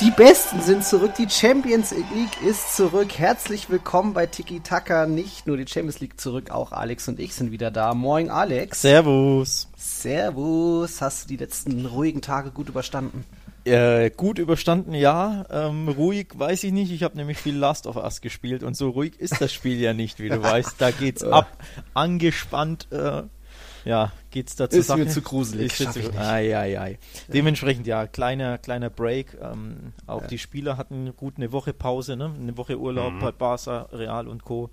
Die 0.00 0.10
Besten 0.10 0.60
sind 0.60 0.84
zurück, 0.84 1.14
die 1.16 1.28
Champions 1.30 1.90
League 1.90 2.42
ist 2.46 2.76
zurück. 2.76 3.16
Herzlich 3.16 3.70
willkommen 3.70 4.12
bei 4.12 4.26
Tiki 4.26 4.60
Taka. 4.60 5.06
Nicht 5.06 5.46
nur 5.46 5.56
die 5.56 5.66
Champions 5.66 6.00
League 6.00 6.20
zurück, 6.20 6.50
auch 6.50 6.72
Alex 6.72 7.08
und 7.08 7.18
ich 7.18 7.34
sind 7.34 7.50
wieder 7.50 7.70
da. 7.70 7.94
Moin 7.94 8.28
Alex. 8.28 8.82
Servus. 8.82 9.68
Servus. 9.74 11.00
Hast 11.00 11.24
du 11.24 11.28
die 11.28 11.38
letzten 11.38 11.86
ruhigen 11.86 12.20
Tage 12.20 12.50
gut 12.50 12.68
überstanden? 12.68 13.24
Äh, 13.64 14.10
gut 14.10 14.38
überstanden, 14.38 14.92
ja. 14.92 15.46
Ähm, 15.50 15.88
ruhig 15.88 16.28
weiß 16.34 16.64
ich 16.64 16.72
nicht. 16.72 16.92
Ich 16.92 17.02
habe 17.02 17.16
nämlich 17.16 17.38
viel 17.38 17.56
Last 17.56 17.86
of 17.86 17.96
Us 17.96 18.20
gespielt 18.20 18.64
und 18.64 18.76
so 18.76 18.90
ruhig 18.90 19.18
ist 19.18 19.40
das 19.40 19.50
Spiel 19.50 19.80
ja 19.80 19.94
nicht, 19.94 20.20
wie 20.20 20.28
du 20.28 20.42
weißt. 20.42 20.74
Da 20.76 20.90
geht's 20.90 21.24
ab, 21.24 21.48
angespannt. 21.94 22.86
Äh, 22.90 23.22
ja, 23.86 24.12
geht's 24.36 24.54
da 24.54 24.68
zur 24.68 24.80
Ist 24.80 24.88
Sache? 24.88 24.98
mir 24.98 25.08
zu 25.08 25.22
gruselig, 25.22 25.80
Ist 25.80 25.92
zu, 25.94 26.12
ai, 26.18 26.54
ai, 26.56 26.78
ai. 26.78 26.98
Dementsprechend, 27.28 27.86
ja, 27.86 28.06
kleiner, 28.06 28.58
kleiner 28.58 28.90
Break. 28.90 29.36
Ähm, 29.40 29.94
auch 30.06 30.26
die 30.26 30.36
Spieler 30.38 30.76
hatten 30.76 31.16
gut 31.16 31.38
eine 31.38 31.52
Woche 31.52 31.72
Pause, 31.72 32.16
ne? 32.16 32.32
eine 32.38 32.56
Woche 32.58 32.78
Urlaub 32.78 33.14
Mhm. 33.14 33.18
bei 33.20 33.32
Barca, 33.32 33.88
Real 33.92 34.28
und 34.28 34.44
Co. 34.44 34.68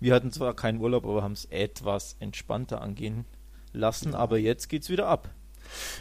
Wir 0.00 0.14
hatten 0.14 0.32
zwar 0.32 0.54
keinen 0.54 0.80
Urlaub, 0.80 1.04
aber 1.04 1.22
haben 1.22 1.32
es 1.34 1.44
etwas 1.46 2.16
entspannter 2.18 2.80
angehen 2.80 3.26
lassen, 3.74 4.14
aber 4.14 4.38
jetzt 4.38 4.68
geht's 4.68 4.88
wieder 4.88 5.06
ab. 5.06 5.28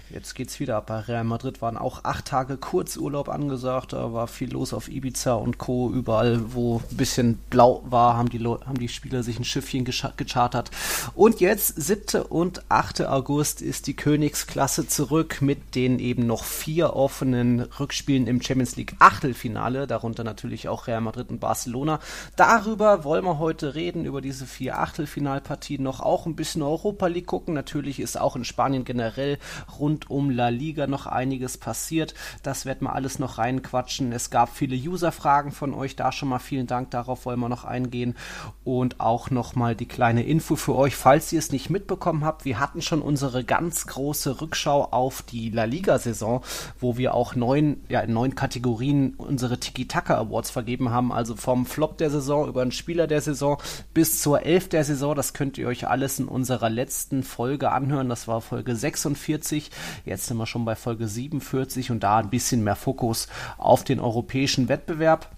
Jetzt 0.09 0.36
geht's 0.36 0.59
wieder 0.59 0.78
ab. 0.78 0.88
Bei 0.88 1.00
Real 1.00 1.23
Madrid 1.23 1.61
waren 1.61 1.78
auch 1.78 2.03
acht 2.03 2.25
Tage 2.25 2.58
Kurzurlaub 2.58 3.30
angesagt. 3.30 3.94
Da 3.94 4.14
war 4.14 4.28
viel 4.28 4.52
los 4.52 4.73
auf 4.73 4.89
Ibiza 4.89 5.33
und 5.33 5.58
Co. 5.58 5.89
Überall, 5.92 6.53
wo 6.53 6.81
ein 6.89 6.97
bisschen 6.97 7.38
blau 7.50 7.83
war, 7.86 8.16
haben 8.17 8.30
die, 8.30 8.38
Leu- 8.38 8.59
haben 8.66 8.78
die 8.78 8.89
Spieler 8.89 9.23
sich 9.23 9.39
ein 9.39 9.44
Schiffchen 9.44 9.86
gechartert. 9.86 10.72
Und 11.16 11.39
jetzt, 11.39 11.81
7. 11.81 12.22
und 12.23 12.64
8. 12.70 13.02
August, 13.08 13.61
ist 13.61 13.88
die 13.88 13.95
Königsklasse 13.95 14.88
zurück 14.88 15.42
mit 15.42 15.75
den 15.75 16.00
eben 16.00 16.27
noch 16.27 16.44
vier 16.44 16.95
offenen 16.95 17.61
Rückspielen 17.61 18.27
im 18.27 18.42
Champions 18.42 18.75
League 18.75 18.95
Achtelfinale. 19.00 19.88
Darunter 19.88 20.23
natürlich 20.23 20.67
auch 20.67 20.88
Real 20.88 21.02
Madrid 21.02 21.30
und 21.30 21.39
Barcelona. 21.39 22.00
Darüber 22.36 23.03
wollen 23.03 23.25
wir 23.25 23.39
heute 23.39 23.75
reden, 23.75 24.05
über 24.05 24.22
diese 24.22 24.45
vier 24.45 24.80
Achtelfinalpartien. 24.80 25.81
Noch 25.81 26.00
auch 26.02 26.25
ein 26.25 26.36
bisschen 26.36 26.61
Europa 26.61 27.08
League 27.08 27.27
gucken. 27.27 27.53
Natürlich 27.53 28.00
ist 28.00 28.20
auch 28.20 28.36
in 28.36 28.45
Spanien 28.45 28.83
generell 28.86 29.38
rund 29.80 30.09
um 30.09 30.30
La 30.30 30.50
Liga 30.50 30.88
noch 30.88 31.08
einiges 31.08 31.58
passiert. 31.58 32.14
Das 32.44 32.66
werden 32.66 32.88
wir 32.88 32.94
alles 32.94 33.20
noch 33.20 33.38
reinquatschen. 33.38 34.12
Es 34.12 34.30
gab 34.30 34.56
viele 34.56 34.76
User-Fragen 34.76 35.52
von 35.52 35.73
euch, 35.73 35.95
da 35.95 36.12
schon 36.12 36.30
mal 36.30 36.40
vielen 36.40 36.68
Dank, 36.68 36.92
darauf 36.92 37.26
wollen 37.26 37.40
wir 37.40 37.50
noch 37.50 37.64
eingehen. 37.64 38.16
Und 38.64 39.00
auch 39.00 39.30
noch 39.30 39.56
mal 39.56 39.76
die 39.76 39.88
kleine 39.88 40.23
Info 40.23 40.56
für 40.56 40.76
euch, 40.76 40.95
falls 40.95 41.32
ihr 41.34 41.40
es 41.40 41.52
nicht 41.52 41.70
mitbekommen 41.70 42.26
habt, 42.26 42.45
wir 42.45 42.60
hatten 42.60 42.82
schon 42.82 43.02
unsere 43.02 43.44
ganz 43.44 43.88
große 43.88 44.42
Rückschau 44.42 44.86
auf 44.92 45.22
die 45.22 45.50
La 45.50 45.66
Liga-Saison, 45.66 46.44
wo 46.80 46.98
wir 46.98 47.14
auch 47.14 47.36
neun, 47.36 47.84
ja, 47.90 48.02
in 48.02 48.14
neun 48.14 48.36
Kategorien 48.36 49.16
unsere 49.17 49.60
Tiki-Taka 49.60 50.17
Awards 50.17 50.50
vergeben 50.50 50.90
haben, 50.90 51.12
also 51.12 51.36
vom 51.36 51.66
Flop 51.66 51.98
der 51.98 52.10
Saison 52.10 52.48
über 52.48 52.64
den 52.64 52.72
Spieler 52.72 53.08
der 53.08 53.22
Saison 53.22 53.62
bis 53.94 54.22
zur 54.22 54.44
Elf 54.44 54.70
der 54.70 54.84
Saison. 54.84 55.16
Das 55.16 55.34
könnt 55.34 55.58
ihr 55.58 55.67
euch 55.67 55.88
alles 55.88 56.20
in 56.20 56.28
unserer 56.28 56.70
letzten 56.70 57.23
Folge 57.23 57.72
anhören. 57.72 58.10
Das 58.10 58.28
war 58.28 58.42
Folge 58.42 58.76
46. 58.76 59.42
Jetzt 60.05 60.27
sind 60.27 60.37
wir 60.37 60.45
schon 60.45 60.65
bei 60.65 60.76
Folge 60.76 61.08
47 61.08 61.92
und 61.92 62.02
da 62.02 62.17
ein 62.17 62.30
bisschen 62.30 62.64
mehr 62.64 62.76
Fokus 62.76 63.27
auf 63.58 63.83
den 63.83 63.99
europäischen 63.99 64.70
Wettbewerb. 64.70 65.30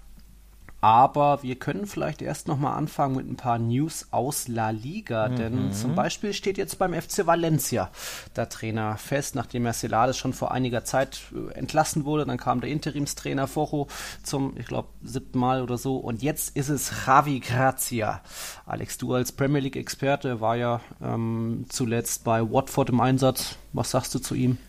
Aber 0.85 1.41
wir 1.41 1.56
können 1.56 1.88
vielleicht 1.88 2.22
erst 2.22 2.47
nochmal 2.47 2.78
anfangen 2.78 3.16
mit 3.16 3.28
ein 3.28 3.38
paar 3.38 3.57
News 3.57 4.09
aus 4.12 4.47
La 4.47 4.69
Liga, 4.69 5.29
denn 5.29 5.73
zum 5.73 5.96
Beispiel 5.96 6.31
steht 6.31 6.59
jetzt 6.59 6.78
beim 6.78 6.94
FC 6.94 7.25
Valencia 7.25 7.90
der 8.35 8.50
Trainer 8.50 8.95
fest, 8.95 9.34
nachdem 9.34 9.66
er 9.66 9.74
Celades 9.74 10.16
schon 10.16 10.34
vor 10.34 10.51
einiger 10.51 10.84
Zeit 10.84 11.22
äh, 11.34 11.56
entlassen 11.56 12.06
wurde. 12.06 12.28
Dann 12.28 12.38
kam 12.38 12.62
der 12.62 12.69
Interimstrainer 12.69 13.47
Foro 13.47 13.88
zum, 14.22 14.57
ich 14.57 14.68
glaube, 14.68 14.90
siebten 15.01 15.40
Mal 15.40 15.63
oder 15.63 15.79
so. 15.79 15.97
Und 15.97 16.22
jetzt 16.22 16.56
ist 16.56 16.69
es 16.69 17.07
Javi 17.07 17.40
Grazia. 17.40 18.22
Alex, 18.68 19.00
du 19.00 19.16
als 19.16 19.31
Premier 19.31 19.62
League-Experte 19.62 20.40
war 20.40 20.56
ja 20.56 20.81
ähm, 21.01 21.66
zuletzt 21.68 22.24
bei 22.24 22.44
Watford 22.44 22.90
im 22.90 23.00
Einsatz. 23.00 23.57
Was 23.74 23.90
sagst 23.90 24.13
du 24.13 24.19
zu 24.19 24.35
ihm? 24.35 24.59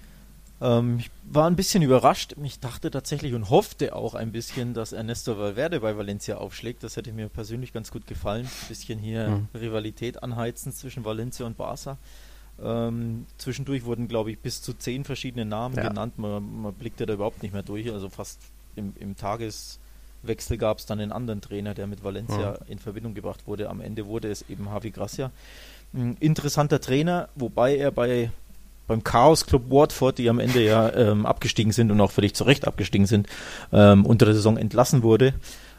Ähm, 0.60 0.98
ich 0.98 1.10
war 1.24 1.46
ein 1.48 1.56
bisschen 1.56 1.82
überrascht. 1.82 2.34
Ich 2.42 2.60
dachte 2.60 2.90
tatsächlich 2.90 3.34
und 3.34 3.50
hoffte 3.50 3.94
auch 3.94 4.14
ein 4.14 4.32
bisschen, 4.32 4.72
dass 4.74 4.92
Ernesto 4.92 5.38
Valverde 5.38 5.80
bei 5.80 5.96
Valencia 5.96 6.36
aufschlägt. 6.38 6.82
Das 6.82 6.96
hätte 6.96 7.12
mir 7.12 7.28
persönlich 7.28 7.72
ganz 7.72 7.90
gut 7.90 8.06
gefallen. 8.06 8.46
Ein 8.46 8.68
bisschen 8.68 8.98
hier 8.98 9.28
Mhm. 9.28 9.48
Rivalität 9.54 10.22
anheizen 10.22 10.72
zwischen 10.72 11.04
Valencia 11.04 11.44
und 11.46 11.56
Barca. 11.58 11.98
Ähm, 12.62 13.26
zwischendurch 13.36 13.84
wurden, 13.84 14.08
glaube 14.08 14.30
ich, 14.30 14.38
bis 14.38 14.62
zu 14.62 14.72
zehn 14.72 15.04
verschiedene 15.04 15.44
Namen 15.44 15.76
Ja. 15.76 15.88
genannt. 15.88 16.18
Man, 16.18 16.62
man 16.62 16.72
blickte 16.72 17.04
da 17.04 17.12
überhaupt 17.14 17.42
nicht 17.42 17.52
mehr 17.52 17.62
durch. 17.62 17.92
Also 17.92 18.08
fast 18.08 18.40
im, 18.76 18.94
im 18.98 19.14
Tageswechsel 19.14 20.56
gab 20.56 20.78
es 20.78 20.86
dann 20.86 21.00
einen 21.00 21.12
anderen 21.12 21.42
Trainer, 21.42 21.74
der 21.74 21.86
mit 21.86 22.02
Valencia 22.02 22.58
in 22.66 22.78
Verbindung 22.78 23.12
gebracht 23.12 23.46
wurde. 23.46 23.68
Am 23.68 23.82
Ende 23.82 24.06
wurde 24.06 24.30
es 24.30 24.48
eben 24.48 24.64
Javi 24.66 24.90
Gracia. 24.90 25.30
Ein 25.92 26.16
interessanter 26.18 26.80
Trainer, 26.80 27.28
wobei 27.34 27.76
er 27.76 27.90
bei 27.90 28.30
beim 28.86 29.02
Chaos 29.04 29.46
Club 29.46 29.64
Watford, 29.70 30.18
die 30.18 30.28
am 30.28 30.38
Ende 30.38 30.62
ja 30.62 30.92
ähm, 30.94 31.26
abgestiegen 31.26 31.72
sind 31.72 31.90
und 31.90 32.00
auch 32.00 32.10
völlig 32.12 32.34
zu 32.34 32.44
Recht 32.44 32.66
abgestiegen 32.66 33.06
sind, 33.06 33.26
ähm, 33.72 34.06
unter 34.06 34.26
der 34.26 34.34
Saison 34.34 34.56
entlassen 34.56 35.02
wurde. 35.02 35.34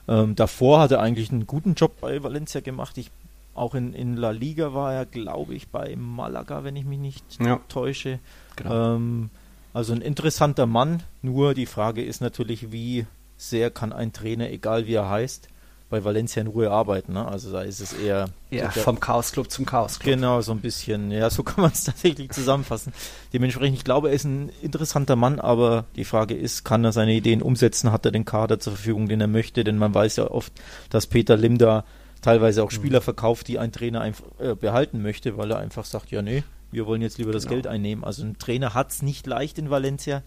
Ähm, 0.08 0.36
davor 0.36 0.80
hat 0.80 0.92
er 0.92 1.02
eigentlich 1.02 1.32
einen 1.32 1.48
guten 1.48 1.74
Job 1.74 2.00
bei 2.02 2.22
Valencia 2.24 2.62
gemacht. 2.62 2.98
Ich, 2.98 3.10
auch 3.56 3.76
in, 3.76 3.94
in 3.94 4.16
La 4.16 4.32
Liga 4.32 4.74
war 4.74 4.94
er, 4.94 5.06
glaube 5.06 5.54
ich, 5.56 5.68
bei 5.70 5.96
Malaga, 5.96 6.64
wenn 6.64 6.76
ich 6.76 6.86
mich 6.86 7.00
nicht 7.00 7.24
Ja. 7.42 7.60
täusche. 7.70 8.20
Genau. 8.56 8.96
Ähm, 8.96 9.30
also 9.74 9.94
ein 9.94 10.02
interessanter 10.02 10.66
Mann. 10.66 11.04
Nur 11.22 11.54
die 11.54 11.66
Frage 11.66 12.04
ist 12.04 12.22
natürlich, 12.22 12.72
wie 12.72 13.06
sehr 13.38 13.70
kann 13.70 13.94
ein 13.94 14.14
Trainer, 14.14 14.50
egal 14.50 14.88
wie 14.88 14.94
er 14.96 15.10
heißt, 15.10 15.50
bei 15.90 16.04
Valencia 16.04 16.42
in 16.42 16.48
Ruhe 16.48 16.70
arbeiten. 16.70 17.14
Ne? 17.14 17.26
Also 17.26 17.52
da 17.52 17.62
ist 17.62 17.80
es 17.80 17.94
eher 17.94 18.26
Ja, 18.50 18.72
so 18.72 18.82
vom 18.82 19.00
Chaos 19.00 19.32
Club 19.32 19.50
zum 19.50 19.66
Chaos 19.66 20.00
Club. 20.00 20.16
Genau, 20.16 20.42
so 20.42 20.52
ein 20.52 20.60
bisschen. 20.60 21.12
Ja, 21.12 21.30
so 21.30 21.44
kann 21.44 21.62
man 21.62 21.72
es 21.72 21.86
tatsächlich 21.86 22.32
zusammenfassen. 22.32 22.92
Dementsprechend, 23.34 23.78
ich 23.78 23.84
glaube, 23.86 24.10
er 24.10 24.14
ist 24.16 24.26
ein 24.26 24.50
interessanter 24.62 25.16
Mann, 25.16 25.40
aber 25.40 25.86
die 25.96 26.04
Frage 26.04 26.36
ist, 26.36 26.66
kann 26.66 26.84
er 26.84 26.92
seine 26.92 27.14
Ideen 27.14 27.42
umsetzen? 27.42 27.92
Hat 27.92 28.06
er 28.06 28.12
den 28.12 28.26
Kader 28.26 28.60
zur 28.60 28.74
Verfügung, 28.74 29.08
den 29.08 29.22
er 29.22 29.28
möchte? 29.28 29.64
Denn 29.64 29.78
man 29.78 29.94
weiß 29.94 30.18
ja 30.18 30.30
oft, 30.30 30.52
dass 30.90 31.08
Peter 31.08 31.38
Lim 31.38 31.58
da 31.58 31.86
teilweise 32.22 32.64
auch 32.64 32.72
Spieler 32.72 33.00
verkauft, 33.00 33.48
die 33.48 33.58
ein 33.60 33.72
Trainer 33.72 34.02
einfach 34.02 34.26
äh, 34.40 34.56
behalten 34.56 35.02
möchte, 35.02 35.38
weil 35.38 35.52
er 35.52 35.60
einfach 35.60 35.86
sagt, 35.86 36.12
ja, 36.12 36.22
nee, 36.22 36.44
wir 36.72 36.86
wollen 36.86 37.02
jetzt 37.02 37.18
lieber 37.18 37.32
das 37.32 37.44
Genau. 37.44 37.54
Geld 37.56 37.68
einnehmen. 37.68 38.04
Also 38.04 38.24
ein 38.24 38.38
Trainer 38.40 38.74
hat 38.74 38.92
es 38.92 39.02
nicht 39.02 39.26
leicht 39.26 39.58
in 39.58 39.70
Valencia. 39.70 40.22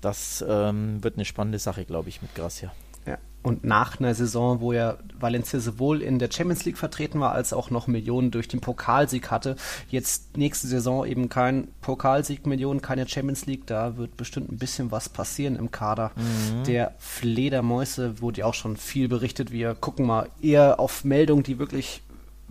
Das 0.00 0.44
ähm, 0.46 1.02
wird 1.02 1.16
eine 1.16 1.24
spannende 1.24 1.58
Sache, 1.58 1.84
glaube 1.84 2.08
ich, 2.10 2.22
mit 2.22 2.34
Gracia. 2.36 2.70
Und 3.46 3.62
nach 3.62 4.00
einer 4.00 4.12
Saison, 4.12 4.60
wo 4.60 4.72
ja 4.72 4.96
Valencia 5.20 5.60
sowohl 5.60 6.02
in 6.02 6.18
der 6.18 6.28
Champions 6.32 6.64
League 6.64 6.78
vertreten 6.78 7.20
war, 7.20 7.30
als 7.30 7.52
auch 7.52 7.70
noch 7.70 7.86
Millionen 7.86 8.32
durch 8.32 8.48
den 8.48 8.60
Pokalsieg 8.60 9.30
hatte, 9.30 9.54
jetzt 9.88 10.36
nächste 10.36 10.66
Saison 10.66 11.06
eben 11.06 11.28
kein 11.28 11.68
Pokalsieg, 11.80 12.44
Millionen, 12.44 12.82
keine 12.82 13.06
Champions 13.06 13.46
League, 13.46 13.64
da 13.66 13.96
wird 13.96 14.16
bestimmt 14.16 14.50
ein 14.50 14.58
bisschen 14.58 14.90
was 14.90 15.08
passieren 15.08 15.54
im 15.54 15.70
Kader. 15.70 16.10
Der 16.66 16.94
Fledermäuse 16.98 18.20
wurde 18.20 18.40
ja 18.40 18.46
auch 18.46 18.54
schon 18.54 18.76
viel 18.76 19.06
berichtet. 19.06 19.52
Wir 19.52 19.76
gucken 19.76 20.06
mal 20.06 20.28
eher 20.42 20.80
auf 20.80 21.04
Meldungen, 21.04 21.44
die 21.44 21.60
wirklich 21.60 22.02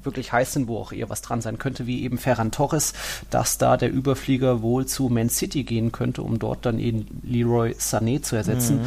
wirklich 0.02 0.32
heiß 0.32 0.54
sind, 0.54 0.68
wo 0.68 0.78
auch 0.78 0.92
eher 0.92 1.10
was 1.10 1.24
dran 1.24 1.42
sein 1.42 1.58
könnte, 1.58 1.88
wie 1.88 2.04
eben 2.04 2.20
Ferran 2.20 2.52
Torres, 2.52 2.94
dass 3.32 3.58
da 3.58 3.76
der 3.76 3.92
Überflieger 3.92 4.62
wohl 4.62 4.86
zu 4.86 5.10
Man 5.10 5.30
City 5.30 5.64
gehen 5.64 5.92
könnte, 5.92 6.22
um 6.22 6.40
dort 6.40 6.66
dann 6.66 6.80
eben 6.80 7.08
Leroy 7.24 7.72
Sané 7.72 8.22
zu 8.22 8.36
ersetzen. 8.36 8.82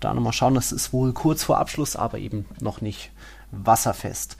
Da 0.00 0.14
nochmal 0.14 0.32
schauen, 0.32 0.54
das 0.54 0.72
ist 0.72 0.92
wohl 0.92 1.12
kurz 1.12 1.44
vor 1.44 1.58
Abschluss, 1.58 1.96
aber 1.96 2.18
eben 2.18 2.46
noch 2.60 2.80
nicht 2.80 3.10
wasserfest. 3.52 4.36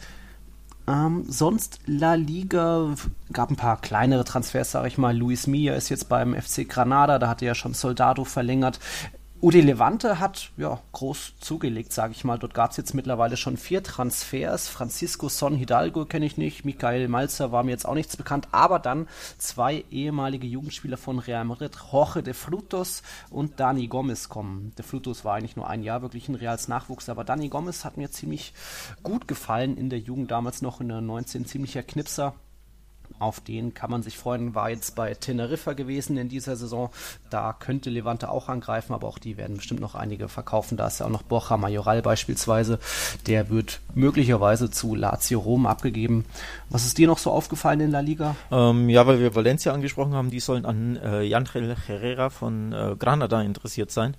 Ähm, 0.89 1.25
sonst 1.29 1.79
La 1.87 2.15
Liga 2.15 2.95
gab 3.33 3.51
ein 3.51 3.57
paar 3.57 3.81
kleinere 3.81 4.25
Transfers, 4.25 4.73
sage 4.73 4.89
ich 4.89 4.99
mal. 4.99 5.17
Luis 5.17 5.47
Milla 5.47 5.75
ist 5.75 5.89
jetzt 5.89 6.09
beim 6.09 6.35
FC 6.35 6.69
Granada, 6.69 7.19
da 7.19 7.29
hatte 7.29 7.45
ja 7.45 7.55
schon 7.55 7.75
Soldado 7.75 8.25
verlängert. 8.25 8.81
Udi 9.43 9.63
Levante 9.63 10.21
hat 10.21 10.51
ja 10.59 10.79
groß 10.93 11.33
zugelegt, 11.41 11.95
sage 11.95 12.13
ich 12.13 12.25
mal. 12.25 12.39
Dort 12.39 12.53
gab 12.53 12.73
es 12.73 12.77
jetzt 12.77 12.93
mittlerweile 12.93 13.39
schon 13.39 13.57
vier 13.57 13.83
Transfers. 13.83 14.69
Francisco 14.69 15.31
Son 15.31 15.57
Hidalgo 15.57 16.05
kenne 16.05 16.27
ich 16.27 16.37
nicht, 16.37 16.67
Michael 16.67 17.09
Malzer 17.09 17.51
war 17.51 17.63
mir 17.63 17.71
jetzt 17.71 17.87
auch 17.87 17.95
nichts 17.95 18.19
bekannt, 18.19 18.49
aber 18.53 18.79
dann 18.79 19.09
zwei 19.39 19.83
ehemalige 19.91 20.47
Jugendspieler 20.47 20.99
von 20.99 21.19
Real 21.19 21.47
Madrid, 21.47 21.75
Jorge 21.91 22.23
de 22.23 22.35
Frutos 22.35 23.03
und 23.31 23.59
Dani 23.59 23.87
Gomez 23.87 24.29
kommen. 24.29 24.75
De 24.77 24.85
Frutos 24.85 25.25
war 25.25 25.37
eigentlich 25.37 25.57
nur 25.57 25.71
ein 25.71 25.83
Jahr 25.83 26.03
wirklich 26.03 26.29
ein 26.29 26.35
Reals 26.35 26.69
Nachwuchs, 26.69 27.09
aber 27.09 27.25
Dani 27.25 27.49
Gomez 27.49 27.87
hat 27.87 27.97
mir 27.97 28.11
ziemlich 28.11 28.53
gut 29.03 29.27
gefallen 29.27 29.79
in 29.79 29.89
der 29.89 30.01
Jugend, 30.01 30.31
damals 30.31 30.61
noch 30.61 30.83
in 30.83 30.89
der 30.89 31.01
19, 31.01 31.47
ziemlicher 31.47 31.83
Knipser 31.83 32.35
auf 33.21 33.41
den 33.41 33.75
kann 33.75 33.91
man 33.91 34.03
sich 34.03 34.19
freuen. 34.19 34.55
War 34.55 34.71
jetzt 34.71 34.97
bei 34.97 35.15
Teneriffa 35.15 35.75
gewesen 35.75 36.17
in 36.17 36.29
dieser 36.29 36.57
Saison. 36.57 36.91
Da 37.29 37.53
könnte 37.53 37.91
Levante 37.91 38.31
auch 38.31 38.49
angreifen, 38.49 38.95
aber 38.95 39.07
auch 39.07 39.19
die 39.19 39.37
werden 39.37 39.57
bestimmt 39.57 39.81
noch 39.81 39.95
einige 39.95 40.29
verkaufen. 40.29 40.77
Da 40.77 40.87
ist 40.87 41.01
ja 41.01 41.07
auch 41.07 41.11
noch 41.11 41.23
Borja 41.23 41.57
Majoral 41.57 42.03
beispielsweise. 42.03 42.79
Der 43.27 43.51
wird 43.51 43.81
möglicherweise 43.95 44.71
zu 44.71 44.95
Lazio 44.95 45.39
Rom 45.39 45.67
abgegeben. 45.67 46.25
Was 46.71 46.87
ist 46.87 46.99
dir 46.99 47.07
noch 47.07 47.19
so 47.19 47.31
aufgefallen 47.31 47.81
in 47.81 47.91
La 47.91 48.01
Liga? 48.01 48.37
Ähm, 48.51 48.89
ja, 48.89 49.07
weil 49.07 49.21
wir 49.21 49.35
Valencia 49.35 49.73
angesprochen 49.73 50.15
haben, 50.15 50.31
die 50.31 50.41
sollen 50.41 50.65
an 50.65 50.97
äh, 50.97 51.23
Janel 51.23 51.77
Herrera 51.87 52.31
von 52.31 52.73
äh, 52.73 52.97
Granada 52.99 53.43
interessiert 53.43 53.91
sein. 53.91 54.17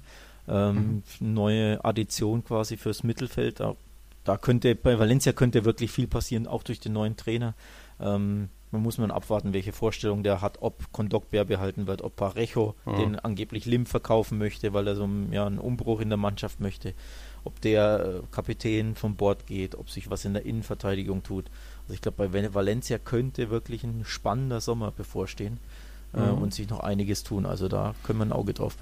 Ähm, 0.47 1.03
mhm. 1.19 1.33
Neue 1.33 1.83
Addition 1.83 2.43
quasi 2.43 2.77
fürs 2.77 3.03
Mittelfeld. 3.03 3.59
Da, 3.59 3.75
da, 4.23 4.37
könnte 4.37 4.75
bei 4.75 4.97
Valencia 4.99 5.33
könnte 5.33 5.65
wirklich 5.65 5.91
viel 5.91 6.07
passieren, 6.07 6.47
auch 6.47 6.63
durch 6.63 6.79
den 6.79 6.93
neuen 6.93 7.17
Trainer. 7.17 7.53
Ähm, 7.99 8.49
man 8.71 8.81
muss 8.81 8.97
man 8.97 9.11
abwarten, 9.11 9.53
welche 9.53 9.73
Vorstellung 9.73 10.23
der 10.23 10.41
hat, 10.41 10.61
ob 10.61 10.91
Kondogbär 10.91 11.45
behalten 11.45 11.87
wird, 11.87 12.01
ob 12.01 12.15
Parejo 12.15 12.75
ja. 12.85 12.95
den 12.97 13.19
angeblich 13.19 13.65
Lim 13.65 13.85
verkaufen 13.85 14.37
möchte, 14.37 14.73
weil 14.73 14.87
er 14.87 14.95
so 14.95 15.07
ja, 15.31 15.45
einen 15.45 15.59
Umbruch 15.59 15.99
in 15.99 16.09
der 16.09 16.17
Mannschaft 16.17 16.59
möchte, 16.59 16.93
ob 17.43 17.59
der 17.61 18.05
äh, 18.05 18.21
Kapitän 18.31 18.95
vom 18.95 19.15
Bord 19.15 19.45
geht, 19.45 19.75
ob 19.75 19.89
sich 19.89 20.09
was 20.09 20.25
in 20.25 20.33
der 20.33 20.45
Innenverteidigung 20.45 21.23
tut. 21.23 21.45
Also 21.83 21.93
ich 21.93 22.01
glaube, 22.01 22.29
bei 22.29 22.53
Valencia 22.53 22.97
könnte 22.97 23.49
wirklich 23.49 23.83
ein 23.83 24.03
spannender 24.05 24.61
Sommer 24.61 24.91
bevorstehen 24.91 25.59
äh, 26.13 26.19
mhm. 26.19 26.41
und 26.41 26.53
sich 26.53 26.69
noch 26.69 26.79
einiges 26.79 27.23
tun. 27.23 27.45
Also 27.45 27.67
da 27.67 27.93
können 28.03 28.19
wir 28.19 28.25
ein 28.25 28.31
Auge 28.31 28.53
drauf 28.53 28.77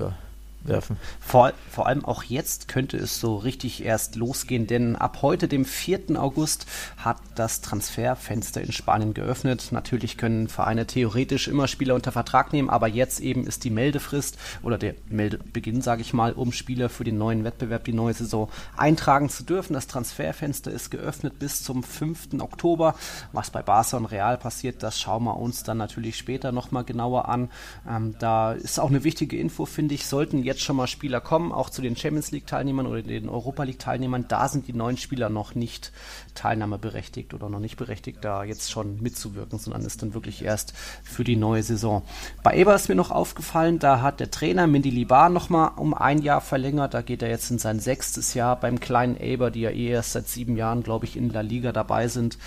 werfen. 0.64 0.98
Vor, 1.20 1.54
vor 1.70 1.88
allem 1.88 2.06
auch 2.06 2.24
jetzt 2.24 2.68
könnte 2.68 2.98
es 2.98 3.20
so 3.20 3.38
richtig 3.38 3.84
erst 3.84 4.16
losgehen, 4.16 4.68
denn 4.68 4.96
ab 4.96 5.20
heute, 5.22 5.48
dem 5.48 5.66
4. 5.66 6.20
August, 6.20 6.66
hat 6.98 7.18
das 7.36 7.62
Transferfenster 7.62 8.62
in 8.62 8.72
Spanien 8.72 9.14
geöffnet. 9.14 9.70
Natürlich 9.72 10.18
können 10.18 10.48
Vereine 10.48 10.86
theoretisch 10.86 11.48
immer 11.48 11.68
Spieler 11.68 11.96
unter 11.96 12.12
Vertrag 12.12 12.54
nehmen, 12.54 12.70
aber 12.70 12.88
jetzt 12.88 13.20
eben 13.20 13.46
ist 13.46 13.64
die 13.64 13.70
Meldefrist 13.70 14.38
oder 14.62 14.78
der 14.78 14.96
Meldebeginn, 15.10 15.82
sage 15.82 16.02
ich 16.02 16.14
mal, 16.14 16.34
um 16.34 16.52
Spieler 16.52 16.90
für 16.90 17.04
den 17.04 17.18
neuen 17.18 17.44
Wettbewerb, 17.44 17.86
die 17.86 17.94
neue 17.94 18.14
Saison 18.14 18.50
eintragen 18.76 19.30
zu 19.30 19.44
dürfen. 19.44 19.74
Das 19.74 19.88
Transferfenster 19.88 20.72
ist 20.72 20.90
geöffnet 20.90 21.40
bis 21.40 21.64
zum 21.64 21.84
5. 21.84 22.40
Oktober. 22.40 22.96
Was 23.32 23.52
bei 23.52 23.62
Barca 23.62 23.98
und 23.98 24.06
Real 24.06 24.38
passiert, 24.38 24.84
das 24.84 25.00
schauen 25.00 25.24
wir 25.24 25.38
uns 25.38 25.64
dann 25.64 25.78
natürlich 25.78 26.18
später 26.18 26.52
nochmal 26.52 26.84
genauer 26.84 27.30
an. 27.30 27.50
Ähm, 27.88 28.16
da 28.20 28.54
ist 28.54 28.80
auch 28.80 28.90
eine 28.90 29.04
wichtige 29.04 29.38
Info, 29.38 29.66
finde 29.66 29.96
ich, 29.96 30.06
sollten 30.06 30.44
jetzt 30.44 30.49
schon 30.58 30.76
mal 30.76 30.88
Spieler 30.88 31.22
kommen, 31.22 31.52
auch 31.52 31.70
zu 31.70 31.82
den 31.82 31.96
Champions 31.96 32.32
League-Teilnehmern 32.32 32.88
oder 32.88 33.04
den 33.04 33.30
Europa 33.30 33.64
League-Teilnehmern. 33.64 34.26
Da 34.28 34.48
sind 34.48 34.68
die 34.68 34.74
neuen 34.74 34.98
Spieler 34.98 35.30
noch 35.30 35.54
nicht 35.54 35.92
teilnahmeberechtigt 36.34 37.34
oder 37.34 37.50
noch 37.50 37.60
nicht 37.60 37.78
berechtigt, 37.78 38.20
da 38.22 38.44
jetzt 38.44 38.72
schon 38.72 39.02
mitzuwirken, 39.02 39.60
sondern 39.60 39.84
ist 39.84 40.02
dann 40.02 40.14
wirklich 40.14 40.44
erst 40.44 40.74
für 41.04 41.24
die 41.24 41.36
neue 41.36 41.64
Saison. 41.64 42.04
Bei 42.44 42.56
Eber 42.56 42.74
ist 42.76 42.90
mir 42.90 42.96
noch 42.96 43.12
aufgefallen, 43.12 43.80
da 43.80 44.02
hat 44.02 44.20
der 44.20 44.32
Trainer 44.32 44.66
Mindy 44.66 44.90
Libar 44.90 45.30
nochmal 45.30 45.72
um 45.76 45.94
ein 45.94 46.22
Jahr 46.22 46.42
verlängert. 46.42 46.94
Da 46.94 47.02
geht 47.02 47.22
er 47.22 47.30
jetzt 47.30 47.52
in 47.52 47.60
sein 47.60 47.80
sechstes 47.80 48.34
Jahr 48.34 48.60
beim 48.60 48.80
kleinen 48.80 49.18
Eber, 49.18 49.52
die 49.52 49.62
ja 49.62 49.70
eh 49.70 49.90
erst 49.90 50.14
seit 50.14 50.28
sieben 50.28 50.58
Jahren, 50.58 50.84
glaube 50.84 51.06
ich, 51.06 51.16
in 51.16 51.30
La 51.30 51.42
Liga 51.42 51.72
dabei 51.72 52.08
sind. 52.08 52.38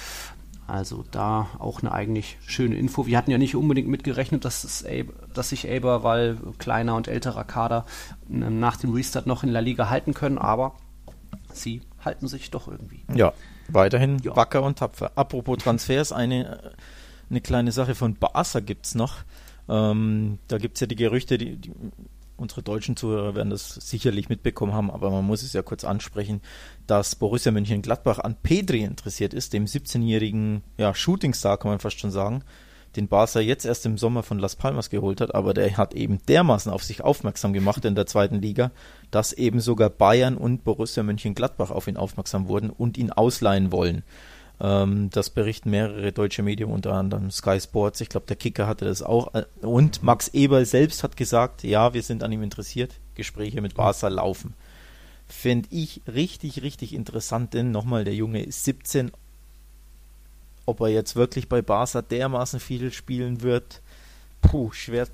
Also 0.72 1.04
da 1.10 1.48
auch 1.58 1.82
eine 1.82 1.92
eigentlich 1.92 2.38
schöne 2.46 2.76
Info. 2.76 3.04
Wir 3.04 3.18
hatten 3.18 3.30
ja 3.30 3.36
nicht 3.36 3.54
unbedingt 3.54 3.88
mitgerechnet, 3.88 4.46
dass, 4.46 4.64
es, 4.64 4.82
dass 5.34 5.50
sich 5.50 5.68
Aber, 5.70 6.02
weil 6.02 6.38
kleiner 6.56 6.96
und 6.96 7.08
älterer 7.08 7.44
Kader, 7.44 7.84
ähm, 8.30 8.58
nach 8.58 8.78
dem 8.78 8.94
Restart 8.94 9.26
noch 9.26 9.42
in 9.42 9.50
La 9.50 9.60
Liga 9.60 9.90
halten 9.90 10.14
können, 10.14 10.38
aber 10.38 10.74
sie 11.52 11.82
halten 12.02 12.26
sich 12.26 12.50
doch 12.50 12.68
irgendwie. 12.68 13.04
Ja, 13.14 13.34
weiterhin 13.68 14.16
ja. 14.20 14.34
wacker 14.34 14.62
und 14.62 14.78
tapfer. 14.78 15.12
Apropos 15.14 15.58
Transfers, 15.58 16.10
eine, 16.10 16.72
eine 17.28 17.42
kleine 17.42 17.70
Sache 17.70 17.94
von 17.94 18.14
Barca 18.14 18.60
gibt 18.60 18.86
es 18.86 18.94
noch. 18.94 19.16
Ähm, 19.68 20.38
da 20.48 20.56
gibt 20.56 20.76
es 20.78 20.80
ja 20.80 20.86
die 20.86 20.96
Gerüchte, 20.96 21.36
die, 21.36 21.56
die 21.56 21.74
unsere 22.36 22.62
deutschen 22.62 22.96
Zuhörer 22.96 23.34
werden 23.34 23.50
das 23.50 23.74
sicherlich 23.74 24.28
mitbekommen 24.28 24.72
haben, 24.72 24.90
aber 24.90 25.10
man 25.10 25.24
muss 25.24 25.42
es 25.42 25.52
ja 25.52 25.62
kurz 25.62 25.84
ansprechen, 25.84 26.40
dass 26.86 27.14
Borussia 27.14 27.52
Mönchengladbach 27.52 28.18
an 28.18 28.36
Pedri 28.42 28.82
interessiert 28.82 29.34
ist, 29.34 29.52
dem 29.52 29.66
17-jährigen 29.66 30.62
ja, 30.76 30.94
Shootingstar, 30.94 31.58
kann 31.58 31.70
man 31.70 31.80
fast 31.80 32.00
schon 32.00 32.10
sagen, 32.10 32.42
den 32.96 33.08
Barca 33.08 33.40
jetzt 33.40 33.64
erst 33.64 33.86
im 33.86 33.96
Sommer 33.96 34.22
von 34.22 34.38
Las 34.38 34.56
Palmas 34.56 34.90
geholt 34.90 35.20
hat, 35.20 35.34
aber 35.34 35.54
der 35.54 35.76
hat 35.76 35.94
eben 35.94 36.18
dermaßen 36.28 36.70
auf 36.70 36.84
sich 36.84 37.02
aufmerksam 37.02 37.52
gemacht 37.52 37.84
in 37.84 37.94
der 37.94 38.06
zweiten 38.06 38.40
Liga, 38.40 38.70
dass 39.10 39.32
eben 39.32 39.60
sogar 39.60 39.88
Bayern 39.88 40.36
und 40.36 40.64
Borussia 40.64 41.02
Mönchengladbach 41.02 41.70
auf 41.70 41.88
ihn 41.88 41.96
aufmerksam 41.96 42.48
wurden 42.48 42.70
und 42.70 42.98
ihn 42.98 43.10
ausleihen 43.10 43.72
wollen. 43.72 44.02
Ähm, 44.62 45.10
das 45.10 45.28
berichten 45.28 45.70
mehrere 45.70 46.12
deutsche 46.12 46.44
Medien, 46.44 46.70
unter 46.70 46.94
anderem 46.94 47.32
Sky 47.32 47.60
Sports. 47.60 48.00
Ich 48.00 48.08
glaube, 48.08 48.26
der 48.26 48.36
Kicker 48.36 48.68
hatte 48.68 48.84
das 48.84 49.02
auch. 49.02 49.34
Äh, 49.34 49.44
und 49.60 50.04
Max 50.04 50.28
Eberl 50.28 50.64
selbst 50.64 51.02
hat 51.02 51.16
gesagt, 51.16 51.64
ja, 51.64 51.94
wir 51.94 52.02
sind 52.02 52.22
an 52.22 52.30
ihm 52.30 52.44
interessiert. 52.44 52.94
Gespräche 53.16 53.60
mit 53.60 53.74
Barca 53.74 54.06
laufen. 54.06 54.54
Finde 55.26 55.68
ich 55.72 56.00
richtig, 56.06 56.62
richtig 56.62 56.94
interessant, 56.94 57.54
denn 57.54 57.72
nochmal, 57.72 58.04
der 58.04 58.14
Junge 58.14 58.42
ist 58.42 58.62
17. 58.64 59.10
Ob 60.64 60.80
er 60.80 60.88
jetzt 60.88 61.16
wirklich 61.16 61.48
bei 61.48 61.60
Barca 61.60 62.00
dermaßen 62.00 62.60
viel 62.60 62.92
spielen 62.92 63.42
wird, 63.42 63.80
puh, 64.42 64.70
schwer 64.70 65.08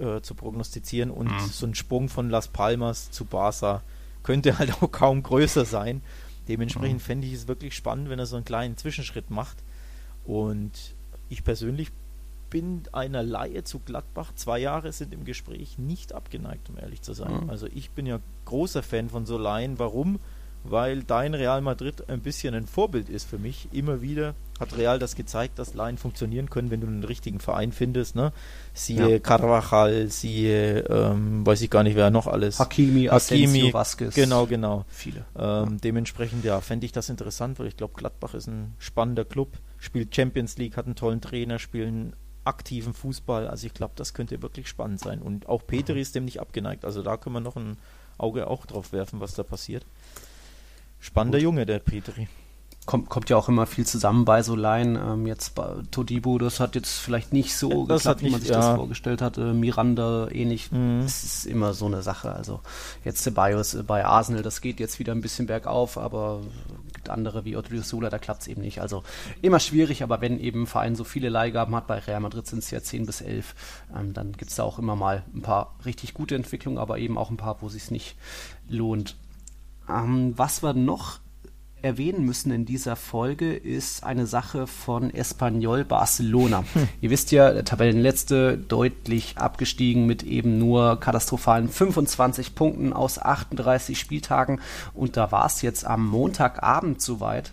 äh, 0.00 0.22
zu 0.22 0.34
prognostizieren. 0.34 1.10
Und 1.10 1.30
mhm. 1.30 1.46
so 1.50 1.66
ein 1.66 1.74
Sprung 1.74 2.08
von 2.08 2.30
Las 2.30 2.48
Palmas 2.48 3.10
zu 3.10 3.26
Barca 3.26 3.82
könnte 4.22 4.58
halt 4.58 4.72
auch 4.82 4.90
kaum 4.90 5.22
größer 5.22 5.66
sein. 5.66 6.00
Dementsprechend 6.48 7.00
mhm. 7.00 7.04
fände 7.04 7.26
ich 7.26 7.34
es 7.34 7.48
wirklich 7.48 7.74
spannend, 7.74 8.08
wenn 8.08 8.18
er 8.18 8.26
so 8.26 8.36
einen 8.36 8.44
kleinen 8.44 8.76
Zwischenschritt 8.76 9.30
macht. 9.30 9.56
Und 10.24 10.94
ich 11.28 11.44
persönlich 11.44 11.90
bin 12.50 12.82
einer 12.92 13.22
Laie 13.22 13.64
zu 13.64 13.80
Gladbach. 13.80 14.32
Zwei 14.36 14.58
Jahre 14.58 14.92
sind 14.92 15.12
im 15.12 15.24
Gespräch 15.24 15.78
nicht 15.78 16.12
abgeneigt, 16.12 16.70
um 16.70 16.78
ehrlich 16.78 17.02
zu 17.02 17.12
sein. 17.12 17.44
Mhm. 17.44 17.50
Also 17.50 17.66
ich 17.66 17.90
bin 17.90 18.06
ja 18.06 18.20
großer 18.44 18.82
Fan 18.82 19.08
von 19.08 19.26
so 19.26 19.38
Laien. 19.38 19.78
Warum? 19.78 20.20
Weil 20.64 21.02
dein 21.02 21.34
Real 21.34 21.60
Madrid 21.60 22.08
ein 22.08 22.20
bisschen 22.20 22.54
ein 22.54 22.66
Vorbild 22.66 23.08
ist 23.08 23.28
für 23.28 23.38
mich. 23.38 23.68
Immer 23.72 24.00
wieder 24.02 24.34
hat 24.58 24.76
Real 24.76 24.98
das 24.98 25.14
gezeigt, 25.14 25.58
dass 25.58 25.74
Laien 25.74 25.98
funktionieren 25.98 26.48
können, 26.48 26.70
wenn 26.70 26.80
du 26.80 26.86
einen 26.86 27.04
richtigen 27.04 27.40
Verein 27.40 27.72
findest. 27.72 28.16
Ne? 28.16 28.32
Siehe 28.72 29.10
ja. 29.10 29.18
Carvajal, 29.18 30.08
siehe, 30.08 30.80
ähm, 30.88 31.44
weiß 31.44 31.60
ich 31.60 31.70
gar 31.70 31.82
nicht, 31.82 31.96
wer 31.96 32.10
noch 32.10 32.26
alles. 32.26 32.58
Hakimi, 32.58 33.04
Hakimi, 33.06 33.72
Vasquez. 33.72 34.14
Genau, 34.14 34.46
genau. 34.46 34.84
Viele. 34.88 35.24
Ähm, 35.36 35.44
ja. 35.44 35.66
Dementsprechend, 35.82 36.44
ja, 36.44 36.60
fände 36.60 36.86
ich 36.86 36.92
das 36.92 37.08
interessant, 37.08 37.58
weil 37.58 37.66
ich 37.66 37.76
glaube, 37.76 37.94
Gladbach 37.94 38.34
ist 38.34 38.46
ein 38.46 38.74
spannender 38.78 39.24
Club, 39.24 39.58
spielt 39.78 40.14
Champions 40.14 40.56
League, 40.56 40.76
hat 40.76 40.86
einen 40.86 40.96
tollen 40.96 41.20
Trainer, 41.20 41.58
spielen 41.58 42.14
aktiven 42.44 42.94
Fußball. 42.94 43.48
Also 43.48 43.66
ich 43.66 43.74
glaube, 43.74 43.94
das 43.96 44.14
könnte 44.14 44.40
wirklich 44.40 44.68
spannend 44.68 45.00
sein. 45.00 45.20
Und 45.20 45.48
auch 45.48 45.66
Petri 45.66 46.00
ist 46.00 46.14
dem 46.14 46.24
nicht 46.24 46.40
abgeneigt. 46.40 46.84
Also 46.84 47.02
da 47.02 47.16
können 47.16 47.34
wir 47.34 47.40
noch 47.40 47.56
ein 47.56 47.76
Auge 48.18 48.46
auch 48.46 48.66
drauf 48.66 48.92
werfen, 48.92 49.20
was 49.20 49.34
da 49.34 49.42
passiert. 49.42 49.84
Spannender 51.04 51.38
Gut. 51.38 51.44
Junge, 51.44 51.66
der 51.66 51.80
Petri. 51.80 52.28
Kommt, 52.86 53.10
kommt 53.10 53.28
ja 53.28 53.36
auch 53.36 53.50
immer 53.50 53.66
viel 53.66 53.86
zusammen 53.86 54.24
bei 54.24 54.42
so 54.42 54.56
Laien. 54.56 54.96
Ähm, 54.96 55.26
jetzt 55.26 55.54
bei 55.54 55.74
Todibo, 55.90 56.38
das 56.38 56.60
hat 56.60 56.74
jetzt 56.74 56.98
vielleicht 56.98 57.32
nicht 57.32 57.54
so 57.54 57.86
das 57.86 58.02
geklappt, 58.02 58.22
wie 58.22 58.30
man 58.30 58.40
sich 58.40 58.48
ja. 58.48 58.56
das 58.56 58.76
vorgestellt 58.76 59.20
hatte. 59.20 59.52
Miranda 59.52 60.28
ähnlich. 60.30 60.72
Mhm. 60.72 61.02
Das 61.02 61.22
ist 61.22 61.46
immer 61.46 61.74
so 61.74 61.86
eine 61.86 62.00
Sache. 62.00 62.32
Also 62.32 62.60
jetzt 63.04 63.22
Ceballos 63.22 63.76
bei 63.86 64.04
Arsenal, 64.06 64.42
das 64.42 64.62
geht 64.62 64.80
jetzt 64.80 64.98
wieder 64.98 65.12
ein 65.12 65.20
bisschen 65.20 65.46
bergauf, 65.46 65.98
aber 65.98 66.40
gibt 66.94 67.10
andere 67.10 67.44
wie 67.44 67.56
Odriozola, 67.56 68.08
da 68.08 68.18
klappt 68.18 68.42
es 68.42 68.48
eben 68.48 68.62
nicht. 68.62 68.80
Also 68.80 69.02
immer 69.42 69.60
schwierig, 69.60 70.02
aber 70.02 70.22
wenn 70.22 70.40
eben 70.40 70.62
ein 70.62 70.66
Verein 70.66 70.96
so 70.96 71.04
viele 71.04 71.28
Leihgaben 71.28 71.74
hat, 71.74 71.86
bei 71.86 71.98
Real 71.98 72.20
Madrid 72.20 72.46
sind 72.46 72.60
es 72.60 72.70
ja 72.70 72.82
10 72.82 73.04
bis 73.04 73.20
11, 73.20 73.54
ähm, 73.94 74.14
dann 74.14 74.32
gibt 74.32 74.50
es 74.50 74.56
da 74.56 74.62
auch 74.62 74.78
immer 74.78 74.96
mal 74.96 75.22
ein 75.34 75.42
paar 75.42 75.74
richtig 75.84 76.14
gute 76.14 76.34
Entwicklungen, 76.34 76.78
aber 76.78 76.98
eben 76.98 77.18
auch 77.18 77.30
ein 77.30 77.36
paar, 77.36 77.60
wo 77.60 77.68
sich 77.68 77.90
nicht 77.90 78.16
lohnt. 78.68 79.16
Ähm, 79.88 80.32
was 80.36 80.62
wir 80.62 80.74
noch 80.74 81.20
erwähnen 81.84 82.24
müssen 82.24 82.50
in 82.50 82.64
dieser 82.64 82.96
Folge 82.96 83.54
ist 83.54 84.04
eine 84.04 84.26
Sache 84.26 84.66
von 84.66 85.10
Espanyol 85.10 85.84
Barcelona. 85.84 86.64
Hm. 86.72 86.88
Ihr 87.02 87.10
wisst 87.10 87.30
ja, 87.30 87.52
der 87.52 87.64
Tabellenletzte 87.64 88.56
deutlich 88.56 89.36
abgestiegen 89.36 90.06
mit 90.06 90.22
eben 90.22 90.58
nur 90.58 90.98
katastrophalen 90.98 91.68
25 91.68 92.54
Punkten 92.54 92.92
aus 92.94 93.18
38 93.18 93.98
Spieltagen 93.98 94.60
und 94.94 95.18
da 95.18 95.30
war 95.30 95.44
es 95.44 95.60
jetzt 95.60 95.84
am 95.84 96.06
Montagabend 96.06 97.02
soweit 97.02 97.52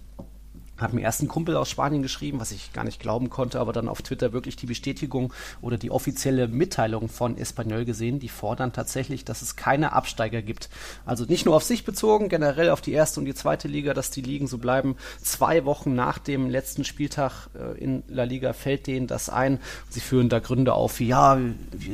hat 0.81 0.93
mir 0.93 1.01
erst 1.01 1.21
ein 1.21 1.27
Kumpel 1.27 1.55
aus 1.55 1.69
Spanien 1.69 2.01
geschrieben, 2.01 2.39
was 2.39 2.51
ich 2.51 2.73
gar 2.73 2.83
nicht 2.83 2.99
glauben 2.99 3.29
konnte, 3.29 3.59
aber 3.59 3.73
dann 3.73 3.87
auf 3.87 4.01
Twitter 4.01 4.33
wirklich 4.33 4.55
die 4.55 4.65
Bestätigung 4.65 5.33
oder 5.61 5.77
die 5.77 5.91
offizielle 5.91 6.47
Mitteilung 6.47 7.09
von 7.09 7.37
Espanyol 7.37 7.85
gesehen, 7.85 8.19
die 8.19 8.29
fordern 8.29 8.73
tatsächlich, 8.73 9.25
dass 9.25 9.41
es 9.41 9.55
keine 9.55 9.93
Absteiger 9.93 10.41
gibt. 10.41 10.69
Also 11.05 11.25
nicht 11.25 11.45
nur 11.45 11.55
auf 11.55 11.63
sich 11.63 11.85
bezogen, 11.85 12.29
generell 12.29 12.69
auf 12.69 12.81
die 12.81 12.93
erste 12.93 13.19
und 13.19 13.25
die 13.25 13.35
zweite 13.35 13.67
Liga, 13.67 13.93
dass 13.93 14.11
die 14.11 14.21
Ligen 14.21 14.47
so 14.47 14.57
bleiben. 14.57 14.95
Zwei 15.21 15.65
Wochen 15.65 15.93
nach 15.95 16.17
dem 16.17 16.49
letzten 16.49 16.83
Spieltag 16.83 17.49
äh, 17.53 17.77
in 17.77 18.03
La 18.07 18.23
Liga 18.23 18.53
fällt 18.53 18.87
denen 18.87 19.07
das 19.07 19.29
ein. 19.29 19.59
Sie 19.89 19.99
führen 19.99 20.29
da 20.29 20.39
Gründe 20.39 20.73
auf 20.73 20.99
wie, 20.99 21.07
ja, 21.07 21.39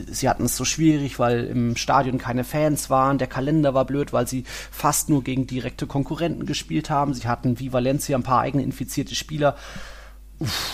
sie 0.10 0.29
hatten 0.29 0.46
es 0.46 0.58
so 0.58 0.65
schwierig, 0.65 1.20
weil 1.20 1.46
im 1.46 1.75
Stadion 1.75 2.17
keine 2.17 2.44
Fans 2.44 2.89
waren, 2.89 3.17
der 3.17 3.27
Kalender 3.27 3.74
war 3.74 3.86
blöd, 3.86 4.13
weil 4.13 4.27
sie 4.27 4.44
fast 4.72 5.10
nur 5.10 5.24
gegen 5.24 5.48
direkte 5.48 5.88
Konkurrenten 5.88 6.46
gespielt 6.46 6.89
haben. 6.89 7.13
Sie 7.13 7.27
hatten 7.27 7.60
wie 7.60 7.74
Valencia 7.74 8.17
ein 8.17 8.24
paar 8.24 8.41
eigene 8.41 8.63
infizierte 8.78 9.16
Spieler. 9.16 9.56
Uff, 10.40 10.72